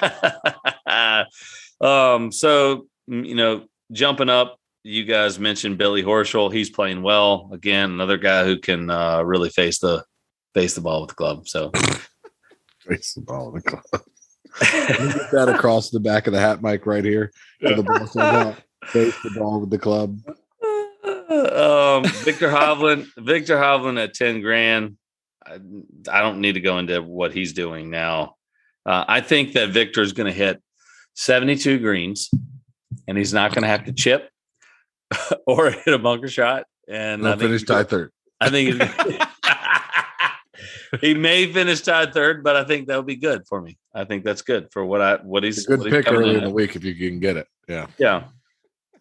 um, 1.80 2.32
so 2.32 2.86
you 3.06 3.34
know, 3.34 3.66
jumping 3.92 4.28
up, 4.30 4.58
you 4.82 5.04
guys 5.04 5.38
mentioned 5.38 5.78
Billy 5.78 6.02
Horschel. 6.02 6.52
He's 6.52 6.70
playing 6.70 7.02
well. 7.02 7.50
Again, 7.52 7.90
another 7.90 8.18
guy 8.18 8.44
who 8.44 8.58
can 8.58 8.88
uh, 8.90 9.22
really 9.22 9.50
face 9.50 9.78
the 9.78 10.04
face 10.54 10.74
the 10.74 10.80
ball 10.80 11.02
with 11.02 11.10
the 11.10 11.16
club. 11.16 11.48
So 11.48 11.70
Face 12.88 13.14
the 13.14 13.20
ball 13.22 13.50
with 13.52 13.64
the 13.64 13.70
club. 13.72 14.02
Get 14.60 15.30
that 15.32 15.52
across 15.54 15.90
the 15.90 16.00
back 16.00 16.26
of 16.26 16.32
the 16.32 16.40
hat 16.40 16.62
mic 16.62 16.86
right 16.86 17.04
here. 17.04 17.32
So 17.62 17.74
the 17.74 17.82
ball 17.82 18.22
out. 18.22 18.56
Face 18.86 19.14
the 19.22 19.30
ball 19.30 19.60
with 19.60 19.70
the 19.70 19.78
club. 19.78 20.20
um, 21.06 22.04
Viktor 22.24 22.48
Hovland, 22.48 23.06
Viktor 23.16 23.56
Hovland 23.56 24.02
at 24.02 24.14
10 24.14 24.42
grand. 24.42 24.96
I, 25.44 25.58
I 26.10 26.20
don't 26.20 26.40
need 26.40 26.52
to 26.52 26.60
go 26.60 26.78
into 26.78 27.02
what 27.02 27.34
he's 27.34 27.52
doing 27.52 27.90
now. 27.90 28.36
Uh, 28.84 29.04
I 29.08 29.20
think 29.22 29.54
that 29.54 29.70
Viktor 29.70 30.02
is 30.02 30.12
going 30.12 30.28
to 30.28 30.32
hit 30.32 30.62
72 31.14 31.80
greens 31.80 32.30
and 33.08 33.18
he's 33.18 33.34
not 33.34 33.52
going 33.52 33.62
to 33.62 33.68
have 33.68 33.84
to 33.86 33.92
chip 33.92 34.30
or 35.46 35.70
hit 35.70 35.92
a 35.92 35.98
bunker 35.98 36.28
shot. 36.28 36.64
And 36.88 37.22
I 37.22 37.30
They'll 37.30 37.38
think 37.38 37.48
finish 37.48 37.64
tied 37.64 37.88
third. 37.88 38.12
I 38.40 38.50
think 38.50 38.80
he 41.00 41.14
may 41.14 41.50
finish 41.52 41.80
tied 41.80 42.12
third, 42.12 42.42
but 42.44 42.56
I 42.56 42.64
think 42.64 42.88
that 42.88 42.96
would 42.96 43.06
be 43.06 43.16
good 43.16 43.46
for 43.48 43.60
me. 43.60 43.78
I 43.94 44.04
think 44.04 44.24
that's 44.24 44.42
good 44.42 44.68
for 44.72 44.84
what 44.84 45.00
I 45.00 45.16
what 45.16 45.44
he's 45.44 45.64
a 45.64 45.68
good 45.68 45.80
what 45.80 45.90
pick 45.90 46.04
coming 46.04 46.20
early 46.20 46.30
in 46.30 46.36
in 46.38 46.44
the 46.44 46.50
week 46.50 46.76
if 46.76 46.84
you 46.84 46.94
can 46.94 47.20
get 47.20 47.36
it. 47.36 47.46
Yeah. 47.68 47.86
Yeah. 47.98 48.24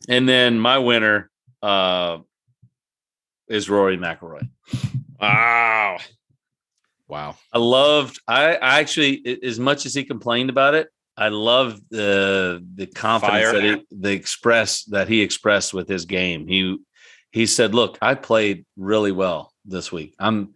And 0.08 0.28
then 0.28 0.60
my 0.60 0.78
winner 0.78 1.30
uh 1.62 2.20
is 3.48 3.70
Rory 3.70 3.98
McIlroy. 3.98 4.50
Wow. 5.20 5.98
Wow. 7.08 7.36
I 7.54 7.60
loved 7.60 8.20
I, 8.28 8.56
I 8.56 8.80
actually 8.80 9.40
as 9.44 9.60
much 9.60 9.86
as 9.86 9.94
he 9.94 10.04
complained 10.04 10.50
about 10.50 10.74
it, 10.74 10.90
I 11.18 11.30
loved 11.30 11.84
the 11.90 12.66
the 12.76 12.88
confidence 12.88 13.52
Fire. 13.52 13.54
that 13.54 13.64
he 13.64 13.86
the 13.92 14.12
express 14.12 14.84
that 14.86 15.08
he 15.08 15.22
expressed 15.22 15.74
with 15.74 15.88
his 15.88 16.06
game. 16.06 16.48
He 16.48 16.78
he 17.32 17.46
said, 17.46 17.76
"Look, 17.76 17.98
I 18.02 18.16
played 18.16 18.66
really 18.78 19.12
well 19.12 19.54
this 19.66 19.92
week. 19.92 20.16
I'm 20.20 20.54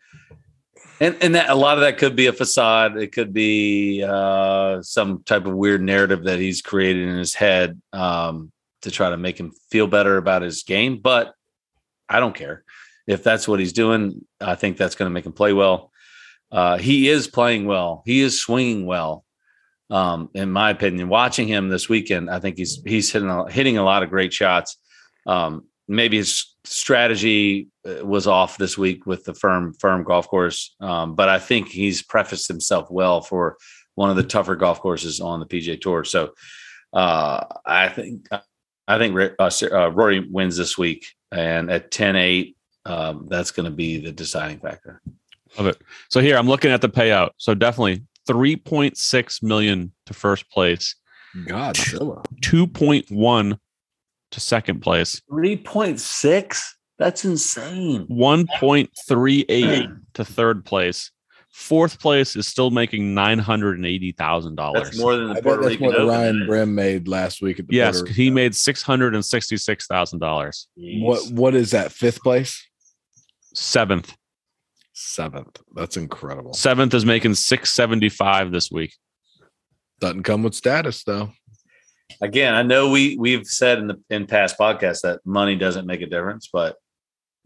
and 1.00 1.16
and 1.22 1.36
that 1.36 1.50
a 1.50 1.56
lot 1.56 1.78
of 1.78 1.82
that 1.82 1.98
could 1.98 2.16
be 2.16 2.28
a 2.28 2.34
facade. 2.34 2.98
It 2.98 3.12
could 3.12 3.34
be 3.34 4.04
uh, 4.04 4.82
some 4.82 5.24
type 5.24 5.46
of 5.46 5.54
weird 5.54 5.82
narrative 5.82 6.26
that 6.26 6.40
he's 6.40 6.62
created 6.62 7.08
in 7.08 7.18
his 7.18 7.34
head 7.34 7.82
um, 7.94 8.52
to 8.82 8.92
try 8.92 9.10
to 9.10 9.18
make 9.18 9.40
him 9.40 9.52
feel 9.72 9.88
better 9.88 10.18
about 10.18 10.42
his 10.42 10.64
game. 10.64 10.98
But 10.98 11.34
I 12.08 12.20
don't 12.20 12.36
care 12.36 12.64
if 13.08 13.24
that's 13.24 13.48
what 13.48 13.60
he's 13.60 13.74
doing. 13.74 14.26
I 14.42 14.56
think 14.56 14.78
that's 14.78 14.96
going 14.96 15.10
to 15.10 15.14
make 15.14 15.26
him 15.26 15.34
play 15.34 15.54
well. 15.54 15.92
Uh, 16.52 16.78
he 16.78 17.08
is 17.10 17.28
playing 17.28 17.66
well. 17.66 18.04
He 18.06 18.22
is 18.22 18.42
swinging 18.42 18.86
well. 18.86 19.24
Um, 19.92 20.30
in 20.34 20.52
my 20.52 20.70
opinion, 20.70 21.10
watching 21.10 21.48
him 21.48 21.70
this 21.70 21.90
weekend, 21.90 22.30
I 22.30 22.40
think 22.40 22.58
he's 22.58 22.82
he's 22.86 23.12
hitting 23.12 23.30
a, 23.30 23.50
hitting 23.50 23.78
a 23.78 23.84
lot 23.84 24.04
of 24.04 24.10
great 24.10 24.34
shots. 24.34 24.78
Um, 25.26 25.66
maybe 25.90 26.18
his 26.18 26.56
strategy 26.64 27.68
uh, 27.86 28.06
was 28.06 28.28
off 28.28 28.58
this 28.58 28.78
week 28.78 29.06
with 29.06 29.24
the 29.26 29.34
firm 29.34 29.74
firm 29.74 30.04
golf 30.04 30.28
course, 30.28 30.76
um, 30.80 31.16
but 31.16 31.28
I 31.28 31.40
think 31.40 31.68
he's 31.68 32.02
prefaced 32.02 32.48
himself 32.48 32.90
well 32.90 33.22
for 33.22 33.58
one 33.96 34.10
of 34.10 34.16
the 34.16 34.24
tougher 34.24 34.56
golf 34.56 34.80
courses 34.80 35.20
on 35.20 35.40
the 35.40 35.46
PGA 35.46 35.82
Tour. 35.82 36.04
So 36.04 36.34
uh, 36.94 37.44
I 37.66 37.90
think 37.90 38.28
I 38.88 38.98
think 38.98 39.34
uh, 39.40 39.50
uh, 39.72 39.92
Rory 39.92 40.26
wins 40.30 40.58
this 40.58 40.78
week, 40.78 41.06
and 41.32 41.70
at 41.70 41.92
10-8, 41.92 42.56
um, 42.86 43.28
that's 43.30 43.52
going 43.52 43.70
to 43.70 43.76
be 43.76 44.00
the 44.00 44.12
deciding 44.12 44.60
factor. 44.60 45.02
Love 45.58 45.68
it. 45.68 45.82
So 46.10 46.22
here 46.22 46.38
I'm 46.38 46.48
looking 46.48 46.72
at 46.72 46.82
the 46.82 46.90
payout. 46.90 47.32
So 47.38 47.54
definitely 47.54 48.04
3.6 48.28 49.44
million 49.44 49.92
to 50.06 50.14
first 50.14 50.50
place, 50.50 50.96
Godzilla. 51.36 52.24
2.1 52.42 53.60
to 54.32 54.40
second 54.40 54.82
place, 54.82 55.22
Three 55.30 55.58
point 55.58 56.00
six. 56.00 56.76
That's 56.98 57.24
insane. 57.24 58.06
1.38 58.08 60.00
to 60.16 60.26
third 60.26 60.66
place. 60.66 61.12
Fourth 61.52 62.00
place 62.00 62.36
is 62.36 62.48
still 62.48 62.70
making 62.72 63.14
nine 63.16 63.40
hundred 63.40 63.78
and 63.78 63.86
eighty 63.86 64.12
thousand 64.12 64.56
dollars. 64.56 64.84
That's 64.84 65.00
more 65.00 65.16
than 65.16 65.26
the 65.30 65.32
I 65.32 65.34
bet 65.36 65.44
Puerto 65.44 65.62
that's 65.64 65.72
Rican 65.72 65.86
what 65.88 65.96
Open. 65.96 66.08
Ryan 66.08 66.46
Brehm 66.46 66.76
made 66.76 67.08
last 67.08 67.42
week 67.42 67.60
at 67.60 67.68
the 67.68 67.76
Yes, 67.76 68.00
Puerto 68.00 68.14
he 68.14 68.26
Rico. 68.26 68.36
made 68.36 68.56
six 68.56 68.84
hundred 68.84 69.16
and 69.16 69.26
sixty-six 69.26 69.88
thousand 69.88 70.20
dollars. 70.20 70.68
what 70.76 71.32
what 71.32 71.56
is 71.56 71.72
that? 71.72 71.92
Fifth 71.92 72.22
place? 72.22 72.66
Seventh, 73.56 74.16
Seventh. 74.94 75.60
That's 75.76 75.98
incredible. 75.98 76.54
seventh 76.54 76.94
is 76.94 77.04
making 77.06 77.34
six 77.36 77.72
seventy-five 77.74 78.52
this 78.52 78.70
week. 78.70 78.94
Doesn't 80.00 80.24
come 80.24 80.44
with 80.44 80.54
status 80.54 81.04
though. 81.04 81.32
Again, 82.22 82.54
I 82.54 82.64
know 82.64 82.90
we 82.90 83.16
we've 83.18 83.46
said 83.46 83.80
in 83.80 83.88
the 83.88 84.02
in 84.10 84.26
past 84.28 84.58
podcasts 84.58 85.02
that 85.02 85.20
money 85.26 85.56
doesn't 85.56 85.86
make 85.86 86.02
a 86.02 86.06
difference, 86.08 86.50
but 86.52 86.76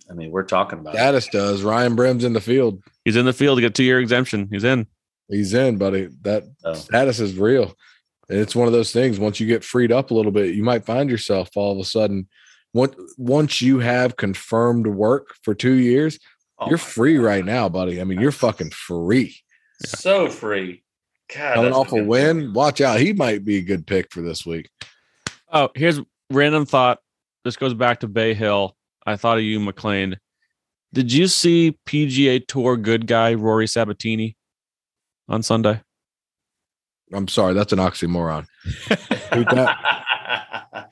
I 0.10 0.14
mean 0.14 0.32
we're 0.32 0.44
talking 0.44 0.80
about 0.80 0.96
it. 0.96 0.98
Status 0.98 1.28
does. 1.28 1.64
Ryan 1.64 1.96
Brehm's 1.96 2.24
in 2.24 2.34
the 2.34 2.42
field. 2.42 2.82
He's 3.06 3.16
in 3.16 3.26
the 3.26 3.34
field 3.34 3.58
to 3.58 3.62
get 3.62 3.76
two-year 3.76 4.00
exemption. 4.00 4.48
He's 4.52 4.64
in. 4.64 4.88
He's 5.30 5.54
in, 5.54 5.78
buddy. 5.78 6.10
That 6.22 6.44
So, 6.60 6.74
status 6.74 7.20
is 7.20 7.36
real. 7.36 7.74
And 8.30 8.40
it's 8.40 8.56
one 8.56 8.68
of 8.68 8.74
those 8.74 8.92
things. 8.92 9.20
Once 9.20 9.40
you 9.40 9.48
get 9.48 9.64
freed 9.64 9.92
up 9.92 10.12
a 10.12 10.14
little 10.14 10.32
bit, 10.32 10.56
you 10.56 10.64
might 10.64 10.86
find 10.86 11.10
yourself 11.10 11.50
all 11.56 11.72
of 11.74 11.78
a 11.80 11.86
sudden. 11.86 12.28
Once 12.74 12.96
once 13.18 13.62
you 13.62 13.80
have 13.80 14.16
confirmed 14.18 14.88
work 14.88 15.36
for 15.44 15.54
two 15.54 15.74
years, 15.74 16.20
oh 16.60 16.70
you're 16.70 16.78
free 16.78 17.18
God. 17.18 17.24
right 17.24 17.46
now, 17.46 17.70
buddy. 17.70 18.02
I 18.02 18.04
mean, 18.04 18.20
you're 18.20 18.32
fucking 18.32 18.72
free. 18.72 19.36
So 19.86 20.30
free. 20.30 20.83
God, 21.36 21.56
Coming 21.56 21.72
that's 21.72 21.76
off 21.78 21.92
a 21.94 21.96
good. 21.96 22.08
win, 22.08 22.54
watch 22.54 22.82
out. 22.82 23.00
He 23.00 23.14
might 23.14 23.44
be 23.46 23.58
a 23.58 23.62
good 23.62 23.86
pick 23.88 24.12
for 24.12 24.22
this 24.22 24.46
week. 24.46 24.70
Oh, 25.52 25.70
here's 25.76 26.00
random 26.30 26.66
thought. 26.66 27.00
This 27.44 27.56
goes 27.56 27.74
back 27.74 28.00
to 28.02 28.08
Bay 28.08 28.34
Hill. 28.34 28.76
I 29.06 29.16
thought 29.16 29.38
of 29.38 29.44
you, 29.44 29.60
McLean. 29.60 30.18
Did 30.94 31.12
you 31.12 31.28
see 31.28 31.78
PGA 31.86 32.46
Tour 32.48 32.78
good 32.78 33.08
guy 33.08 33.34
Rory 33.34 33.68
Sabatini 33.68 34.36
on 35.28 35.42
Sunday? 35.44 35.82
I'm 37.14 37.28
sorry, 37.28 37.54
that's 37.54 37.74
an 37.74 37.80
oxymoron. 37.80 38.46
Repeat 39.36 39.70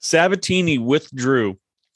Sabatini 0.00 0.78
withdrew. 0.78 1.50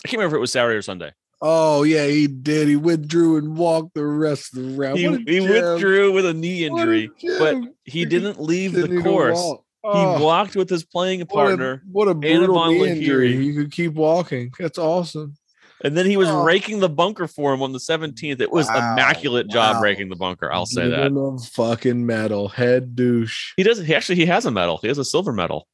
I 0.05 0.09
can't 0.09 0.19
remember 0.19 0.37
if 0.37 0.39
it 0.39 0.41
was 0.41 0.53
Saturday 0.53 0.77
or 0.77 0.83
Sunday. 0.83 1.13
Oh 1.43 1.85
yeah, 1.85 2.07
he 2.07 2.27
did. 2.27 2.69
He 2.69 2.77
withdrew 2.77 3.37
and 3.39 3.57
walked 3.57 3.95
the 3.95 4.05
rest 4.05 4.55
of 4.57 4.63
the 4.63 4.77
round. 4.77 4.99
He, 4.99 5.07
he 5.27 5.41
withdrew 5.41 6.13
with 6.13 6.27
a 6.27 6.35
knee 6.35 6.69
What 6.69 6.87
a 6.89 6.93
injury, 6.93 7.11
but 7.39 7.57
he 7.85 8.01
He 8.01 8.05
didn't 8.05 8.41
leave 8.41 8.75
Didn't 8.75 8.97
the 8.97 9.03
course. 9.03 9.37
walk. 9.39 9.65
He 9.83 9.89
Oh, 9.93 10.23
walked 10.23 10.57
with 10.57 10.69
his 10.69 10.85
playing 10.85 11.21
what 11.21 11.31
a- 11.31 11.35
partner, 11.35 11.83
What 11.91 12.09
a, 12.09 12.15
brutal 12.15 12.67
knee 12.67 12.87
injury. 12.89 13.35
You 13.35 13.55
could 13.55 13.73
keep 13.73 13.95
walking. 13.95 14.53
That's 14.59 14.77
awesome. 14.79 15.37
and 15.83 15.97
then 15.97 16.05
he 16.05 16.19
was 16.19 16.29
Oh. 16.29 16.45
raking 16.45 16.81
the 16.81 16.91
bunker 16.91 17.27
for 17.27 17.55
him 17.55 17.63
on 17.63 17.73
the 17.73 17.79
17th. 17.81 18.43
It 18.43 18.51
was 18.53 18.67
Wow, 18.69 18.93
immaculate 18.93 19.49
job 19.49 19.77
wow. 19.77 19.81
raking 19.81 20.11
the 20.11 20.17
bunker. 20.17 20.53
I'll 20.53 20.67
say 20.67 20.83
Give 20.83 20.91
that. 20.91 21.07
him 21.07 21.17
a 21.17 21.39
fucking 21.39 22.05
medal, 22.05 22.49
head 22.49 22.95
douche. 22.95 23.55
He 23.57 23.63
does. 23.63 23.79
He 23.79 23.95
actually 23.95 24.17
he 24.17 24.27
has 24.27 24.45
a 24.45 24.51
medal. 24.51 24.77
He 24.83 24.89
has 24.89 24.99
a 24.99 25.05
silver 25.07 25.33
medal. 25.33 25.67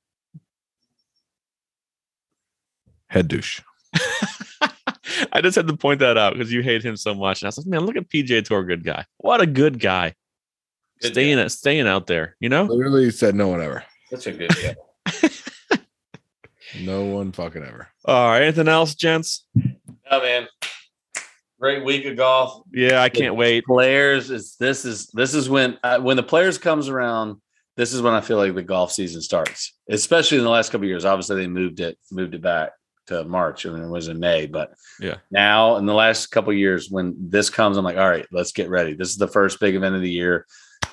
Head 3.09 3.27
douche. 3.27 3.61
I 5.37 5.43
just 5.43 5.55
had 5.55 5.69
to 5.69 5.77
point 5.77 6.01
that 6.01 6.17
out 6.17 6.33
because 6.33 6.51
you 6.51 6.63
hate 6.63 6.83
him 6.83 6.97
so 6.97 7.15
much. 7.15 7.43
And 7.43 7.47
I 7.47 7.49
was 7.49 7.59
like, 7.59 7.67
man, 7.67 7.85
look 7.85 7.97
at 7.97 8.09
PGA 8.09 8.43
Tour, 8.43 8.65
good 8.65 8.83
guy. 8.83 9.05
What 9.19 9.43
a 9.43 9.47
good 9.47 9.79
guy. 9.79 10.15
Good 11.03 11.13
staying 11.13 11.37
guy. 11.37 11.49
staying 11.49 11.87
out 11.87 12.07
there. 12.07 12.37
You 12.41 12.49
know, 12.49 12.65
Literally 12.65 13.11
said 13.11 13.35
no 13.35 13.49
one 13.49 13.61
ever. 13.61 13.85
Such 14.09 14.29
a 14.29 14.33
good 14.33 14.53
show. 14.55 14.73
No 16.81 17.05
one 17.05 17.33
fucking 17.33 17.63
ever. 17.63 17.89
All 18.07 18.31
right. 18.31 18.43
Anything 18.43 18.69
else, 18.69 18.95
gents? 18.95 19.47
Oh 20.11 20.21
man, 20.21 20.47
great 21.61 21.85
week 21.85 22.05
of 22.07 22.17
golf. 22.17 22.63
Yeah, 22.73 23.03
I 23.03 23.09
can't 23.09 23.37
wait. 23.37 23.65
Players, 23.65 24.31
is 24.31 24.57
this 24.57 24.85
is 24.85 25.07
this 25.09 25.35
is 25.35 25.49
when 25.49 25.79
uh, 25.83 26.01
when 26.01 26.17
the 26.17 26.23
players 26.23 26.59
comes 26.59 26.89
around. 26.89 27.41
This 27.77 27.93
is 27.93 28.01
when 28.01 28.15
I 28.15 28.23
feel 28.23 28.39
like 28.39 28.55
the 28.55 28.63
golf 28.63 28.91
season 28.91 29.21
starts, 29.21 29.75
especially 29.91 30.39
in 30.39 30.45
the 30.45 30.51
last 30.51 30.71
couple 30.71 30.85
of 30.85 30.89
years. 30.89 31.05
Obviously, 31.05 31.37
they 31.37 31.47
moved 31.47 31.81
it 31.81 31.99
moved 32.11 32.35
it 32.35 32.41
back 32.41 32.73
to 33.07 33.25
March, 33.25 33.65
and 33.65 33.83
it 33.83 33.89
was 33.89 34.09
in 34.09 34.19
May. 34.19 34.47
But 34.47 34.73
Yeah. 35.01 35.17
now 35.31 35.77
in 35.77 35.87
the 35.87 35.95
last 35.95 36.27
couple 36.29 36.51
of 36.53 36.59
years, 36.59 36.91
when 36.91 37.15
this 37.19 37.51
comes, 37.51 37.77
I'm 37.77 37.85
like, 37.85 37.97
all 37.97 38.09
right, 38.09 38.27
let's 38.33 38.53
get 38.53 38.69
ready. 38.69 38.95
This 38.95 39.11
is 39.11 39.17
the 39.17 39.29
first 39.29 39.61
big 39.61 39.75
event 39.75 39.95
of 39.95 40.01
the 40.03 40.11
year. 40.11 40.47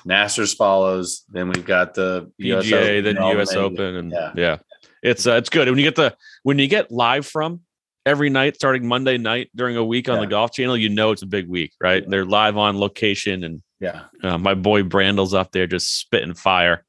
Masters 0.04 0.54
follows. 0.54 1.24
Then 1.30 1.48
we've 1.48 1.64
got 1.64 1.94
the 1.94 2.30
US 2.38 2.66
PGA, 2.66 2.98
Open, 2.98 3.04
then 3.04 3.14
the 3.16 3.40
US. 3.40 3.54
Open, 3.54 3.94
and 3.96 4.12
yeah, 4.12 4.32
Yeah. 4.36 4.56
it's 5.02 5.26
uh, 5.26 5.32
it's 5.34 5.48
good 5.48 5.68
when 5.68 5.78
you 5.78 5.84
get 5.84 5.96
the 5.96 6.14
when 6.42 6.58
you 6.58 6.66
get 6.68 6.90
live 6.90 7.26
from 7.26 7.60
every 8.06 8.28
night 8.28 8.54
starting 8.56 8.86
Monday 8.86 9.16
night 9.16 9.48
during 9.56 9.76
a 9.76 9.84
week 9.84 10.08
on 10.10 10.20
the 10.20 10.26
Golf 10.26 10.52
Channel. 10.52 10.76
You 10.76 10.90
know 10.90 11.10
it's 11.12 11.22
a 11.22 11.26
big 11.26 11.48
week, 11.48 11.72
right? 11.80 12.02
Yeah. 12.02 12.08
They're 12.10 12.24
live 12.26 12.56
on 12.58 12.78
location, 12.78 13.44
and 13.44 13.62
Yeah, 13.80 14.04
uh, 14.22 14.36
my 14.38 14.54
boy 14.54 14.82
Brandel's 14.82 15.32
up 15.34 15.52
there 15.52 15.66
just 15.66 15.98
spitting 15.98 16.34
fire. 16.34 16.84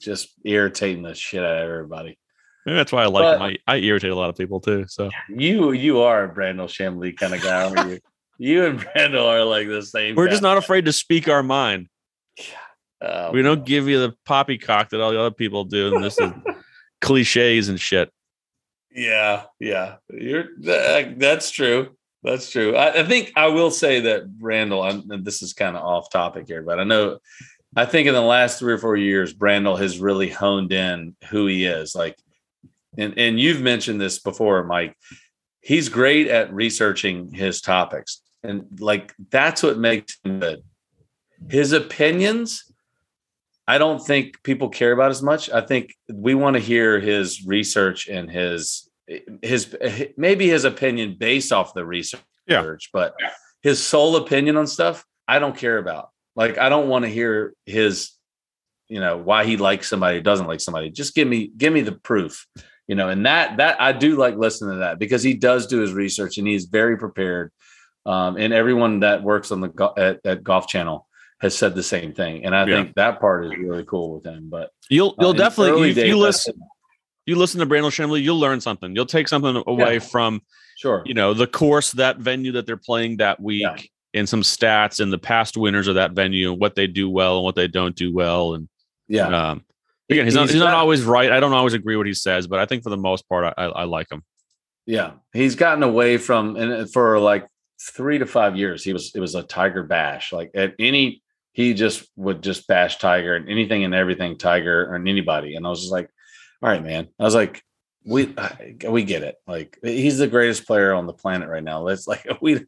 just 0.00 0.28
irritating 0.44 1.02
the 1.02 1.14
shit 1.14 1.42
out 1.42 1.58
of 1.58 1.68
everybody. 1.68 2.16
Maybe 2.68 2.76
that's 2.76 2.92
why 2.92 3.02
I 3.04 3.06
like 3.06 3.22
But- 3.22 3.36
him. 3.50 3.56
I, 3.66 3.74
I 3.74 3.76
irritate 3.78 4.10
a 4.10 4.14
lot 4.14 4.28
of 4.28 4.36
people 4.36 4.60
too. 4.60 4.84
So 4.88 5.08
You 5.30 5.72
you 5.72 6.00
are 6.02 6.24
a 6.24 6.28
Brandel 6.28 6.66
Chamblee 6.68 7.16
kind 7.16 7.32
of 7.34 7.40
guy. 7.42 7.64
aren't 7.64 7.90
you? 7.92 7.98
you 8.38 8.66
and 8.66 8.78
Brandel 8.78 9.24
are 9.24 9.42
like 9.42 9.68
the 9.68 9.80
same. 9.82 10.14
we're 10.16 10.28
just 10.28 10.42
not 10.42 10.58
afraid 10.58 10.84
to 10.84 10.92
speak 10.92 11.28
our 11.30 11.42
mind. 11.42 11.88
Oh, 13.00 13.30
We 13.32 13.40
don't 13.40 13.64
give 13.64 13.88
you 13.88 14.00
the 14.00 14.14
poppycock 14.26 14.90
that 14.90 15.00
all 15.00 15.12
the 15.12 15.18
other 15.18 15.30
people 15.34 15.64
do, 15.64 15.94
and 15.94 16.04
this 16.04 16.18
is 16.20 16.30
cliches 17.00 17.70
and 17.70 17.80
shit. 17.80 18.12
Yeah, 18.94 19.44
yeah, 19.58 19.94
you're 20.10 20.44
that, 20.60 21.18
that's 21.18 21.50
true. 21.50 21.96
That's 22.22 22.50
true. 22.50 22.76
I, 22.76 23.00
I 23.00 23.04
think 23.06 23.32
I 23.34 23.46
will 23.46 23.70
say 23.70 24.00
that 24.00 24.28
Brandel. 24.38 24.84
I'm, 24.86 25.10
and 25.10 25.24
this 25.24 25.40
is 25.40 25.54
kind 25.54 25.74
of 25.74 25.82
off 25.84 26.10
topic 26.10 26.48
here, 26.48 26.62
but 26.62 26.78
I 26.78 26.84
know. 26.84 27.18
I 27.76 27.84
think 27.86 28.08
in 28.08 28.14
the 28.14 28.20
last 28.20 28.58
three 28.58 28.72
or 28.72 28.78
four 28.78 28.96
years, 28.96 29.32
Brandel 29.32 29.78
has 29.78 29.98
really 30.00 30.28
honed 30.28 30.72
in 30.72 31.14
who 31.30 31.46
he 31.46 31.64
is. 31.66 31.94
Like, 31.94 32.16
and 32.98 33.14
and 33.18 33.40
you've 33.40 33.62
mentioned 33.62 34.00
this 34.00 34.18
before, 34.18 34.64
Mike. 34.64 34.94
He's 35.60 35.88
great 35.88 36.28
at 36.28 36.52
researching 36.52 37.32
his 37.32 37.60
topics, 37.60 38.20
and 38.42 38.66
like 38.80 39.14
that's 39.30 39.62
what 39.62 39.78
makes 39.78 40.18
him 40.24 40.40
good. 40.40 40.62
His 41.48 41.72
opinions, 41.72 42.64
I 43.66 43.78
don't 43.78 44.00
think 44.04 44.42
people 44.42 44.68
care 44.68 44.92
about 44.92 45.10
as 45.10 45.22
much. 45.22 45.50
I 45.50 45.60
think 45.60 45.94
we 46.12 46.34
want 46.34 46.54
to 46.54 46.60
hear 46.60 47.00
his 47.00 47.44
research 47.46 48.08
and 48.08 48.30
his 48.30 48.88
his 49.42 49.74
maybe 50.16 50.48
his 50.48 50.64
opinion 50.64 51.16
based 51.18 51.52
off 51.52 51.74
the 51.74 51.84
research, 51.84 52.22
Yeah. 52.46 52.74
but 52.92 53.14
his 53.62 53.82
sole 53.82 54.16
opinion 54.16 54.56
on 54.56 54.66
stuff, 54.66 55.04
I 55.26 55.38
don't 55.38 55.56
care 55.56 55.78
about. 55.78 56.10
Like 56.36 56.58
I 56.58 56.68
don't 56.68 56.88
want 56.88 57.04
to 57.04 57.10
hear 57.10 57.54
his, 57.66 58.12
you 58.88 59.00
know, 59.00 59.16
why 59.16 59.44
he 59.44 59.56
likes 59.56 59.88
somebody, 59.88 60.20
doesn't 60.20 60.46
like 60.46 60.60
somebody. 60.60 60.90
Just 60.90 61.14
give 61.14 61.26
me 61.26 61.50
give 61.56 61.72
me 61.72 61.80
the 61.80 61.92
proof, 61.92 62.46
you 62.88 62.96
know. 62.96 63.08
And 63.08 63.24
that 63.26 63.58
that 63.58 63.80
I 63.80 63.92
do 63.92 64.16
like 64.16 64.36
listening 64.36 64.72
to 64.72 64.78
that 64.80 64.98
because 64.98 65.22
he 65.22 65.34
does 65.34 65.66
do 65.68 65.78
his 65.78 65.92
research 65.92 66.38
and 66.38 66.46
he's 66.48 66.64
very 66.64 66.96
prepared. 66.98 67.52
Um, 68.06 68.36
and 68.36 68.52
everyone 68.52 69.00
that 69.00 69.22
works 69.22 69.52
on 69.52 69.60
the 69.60 69.92
at, 69.96 70.20
at 70.24 70.42
Golf 70.42 70.66
Channel 70.66 71.06
has 71.40 71.56
said 71.56 71.74
the 71.76 71.82
same 71.84 72.12
thing, 72.14 72.44
and 72.44 72.56
I 72.56 72.66
Yeah. 72.66 72.82
think 72.82 72.94
that 72.96 73.20
part 73.20 73.44
is 73.46 73.52
really 73.56 73.84
cool 73.84 74.14
with 74.14 74.24
him. 74.26 74.48
But 74.50 74.70
You'll 74.88 75.10
uh, 75.10 75.14
you'll 75.20 75.32
the 75.34 75.38
definitely 75.38 75.94
days, 75.94 76.08
you 76.08 76.16
listen 76.16 76.54
you 77.26 77.36
listen 77.36 77.60
to 77.60 77.66
Brandel 77.66 77.90
Chamblee, 77.90 78.22
you'll 78.22 78.40
learn 78.40 78.60
something. 78.60 78.96
You'll 78.96 79.04
take 79.06 79.28
something 79.28 79.62
away 79.66 79.94
Yeah. 79.94 79.98
from 80.00 80.40
sure, 80.78 81.02
you 81.04 81.12
know 81.14 81.34
the 81.34 81.46
course 81.46 81.92
that 81.92 82.16
venue 82.18 82.52
that 82.52 82.64
they're 82.66 82.76
playing 82.78 83.18
that 83.18 83.38
week 83.40 83.60
Yeah. 83.62 83.76
and 84.14 84.28
some 84.28 84.40
stats 84.42 84.98
and 85.00 85.12
the 85.12 85.18
past 85.18 85.56
winners 85.56 85.86
of 85.88 85.96
that 85.96 86.12
venue 86.12 86.50
and 86.52 86.60
what 86.60 86.74
they 86.74 86.86
do 86.86 87.10
well 87.10 87.36
and 87.36 87.44
what 87.44 87.54
they 87.56 87.68
don't 87.68 87.94
do 87.94 88.12
well 88.14 88.54
and 88.54 88.68
yeah, 89.08 89.26
um 89.50 89.64
again 90.10 90.24
he's 90.24 90.34
not 90.34 90.42
He's 90.42 90.52
he's 90.52 90.60
not 90.62 90.74
always 90.74 91.04
right 91.04 91.30
i 91.32 91.40
don't 91.40 91.52
always 91.52 91.74
agree 91.74 91.96
what 91.96 92.06
he 92.06 92.14
says 92.14 92.46
but 92.46 92.58
i 92.58 92.66
think 92.66 92.82
for 92.82 92.90
the 92.90 92.96
most 92.96 93.28
part 93.28 93.44
i, 93.58 93.62
I, 93.62 93.66
I 93.66 93.84
like 93.84 94.10
him 94.10 94.22
Yeah, 94.86 95.12
he's 95.34 95.54
gotten 95.54 95.82
away 95.82 96.16
from 96.18 96.56
and 96.56 96.72
uh, 96.72 96.86
for 96.86 97.18
like 97.18 97.46
three 97.94 98.18
to 98.18 98.26
five 98.26 98.56
years, 98.56 98.82
he 98.82 98.92
was 98.92 99.12
it 99.14 99.20
was 99.20 99.34
a 99.34 99.42
Tiger 99.42 99.82
bash. 99.84 100.32
Like 100.32 100.50
at 100.54 100.74
any, 100.78 101.22
he 101.52 101.74
just 101.74 102.08
would 102.16 102.42
just 102.42 102.66
bash 102.66 102.96
Tiger 102.98 103.36
and 103.36 103.48
anything 103.48 103.84
and 103.84 103.94
everything 103.94 104.36
Tiger 104.38 104.94
and 104.94 105.06
anybody. 105.08 105.54
And 105.56 105.66
I 105.66 105.70
was 105.70 105.80
just 105.82 105.92
like, 105.92 106.08
all 106.62 106.70
right, 106.70 106.82
man. 106.82 107.06
I 107.20 107.24
was 107.24 107.34
like, 107.34 107.62
we 108.06 108.34
we 108.88 109.04
get 109.04 109.22
it. 109.22 109.36
Like 109.46 109.78
he's 109.82 110.16
the 110.18 110.26
greatest 110.26 110.66
player 110.66 110.92
on 110.94 111.06
the 111.06 111.12
planet 111.12 111.48
right 111.50 111.62
now. 111.62 111.82
Let's 111.82 112.06
like 112.08 112.26
we 112.40 112.64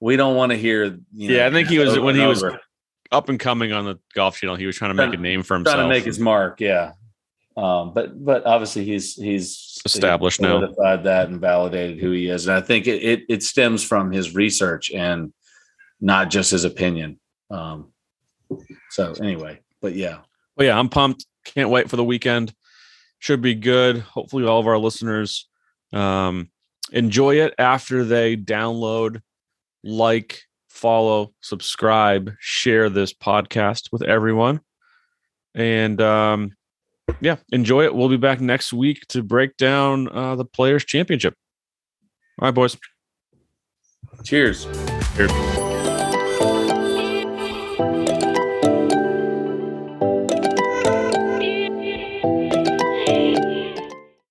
we 0.00 0.16
don't 0.16 0.34
want 0.36 0.50
to 0.50 0.58
hear. 0.58 0.84
You 1.14 1.28
know, 1.28 1.34
Yeah, 1.36 1.46
I 1.46 1.50
think 1.52 1.68
he 1.68 1.78
was- 1.78 1.96
when 1.98 2.16
he 2.16 2.26
was 2.26 2.42
over. 2.42 2.60
Up 3.12 3.28
and 3.28 3.38
coming 3.38 3.72
on 3.72 3.84
the 3.84 3.98
golf 4.14 4.38
channel 4.38 4.56
he 4.56 4.66
was 4.66 4.76
trying 4.76 4.90
to 4.90 4.94
make 4.94 5.14
a 5.14 5.20
name 5.20 5.42
for 5.42 5.54
himself, 5.54 5.76
trying 5.76 5.88
to 5.88 5.94
make 5.94 6.04
his 6.04 6.18
mark. 6.18 6.60
Yeah. 6.60 6.92
Um, 7.56 7.92
but 7.92 8.24
but 8.24 8.46
obviously 8.46 8.84
he's 8.84 9.14
he's 9.14 9.78
Established 9.84 10.40
now. 10.40 10.60
solidified 10.60 11.04
that 11.04 11.28
and 11.28 11.40
validated 11.40 11.98
who 11.98 12.12
he 12.12 12.28
is, 12.28 12.46
and 12.46 12.56
I 12.56 12.60
think 12.60 12.86
it 12.86 13.02
it, 13.02 13.24
it 13.28 13.42
stems 13.42 13.84
from 13.84 14.10
his 14.10 14.34
research 14.34 14.90
and 14.90 15.32
not 16.00 16.30
just 16.30 16.50
his 16.52 16.64
opinion. 16.64 17.20
Um, 17.50 17.92
so 18.90 19.12
anyway, 19.20 19.60
but 19.80 19.94
yeah, 19.94 20.18
Well, 20.56 20.66
yeah, 20.66 20.78
I'm 20.78 20.88
pumped. 20.88 21.26
Can't 21.44 21.70
wait 21.70 21.90
for 21.90 21.96
the 21.96 22.04
weekend. 22.04 22.54
Should 23.18 23.40
be 23.42 23.54
good. 23.54 23.98
Hopefully, 23.98 24.46
all 24.46 24.60
of 24.60 24.66
our 24.66 24.78
listeners 24.78 25.48
um, 25.92 26.50
enjoy 26.92 27.40
it 27.40 27.54
after 27.58 28.04
they 28.04 28.36
download, 28.36 29.20
like, 29.84 30.42
follow, 30.72 31.32
subscribe, 31.40 32.32
share 32.40 32.88
this 32.88 33.12
podcast 33.12 33.92
with 33.92 34.02
everyone. 34.02 34.60
And 35.54 36.00
um, 36.00 36.52
yeah, 37.20 37.36
enjoy 37.52 37.84
it. 37.84 37.94
We'll 37.94 38.08
be 38.08 38.16
back 38.16 38.40
next 38.40 38.72
week 38.72 39.06
to 39.08 39.22
break 39.22 39.56
down 39.56 40.08
uh, 40.08 40.34
the 40.34 40.44
Players' 40.44 40.84
Championship. 40.84 41.34
All 42.40 42.46
right, 42.46 42.54
boys. 42.54 42.76
cheers. 44.24 44.66
Cheers. 45.16 45.61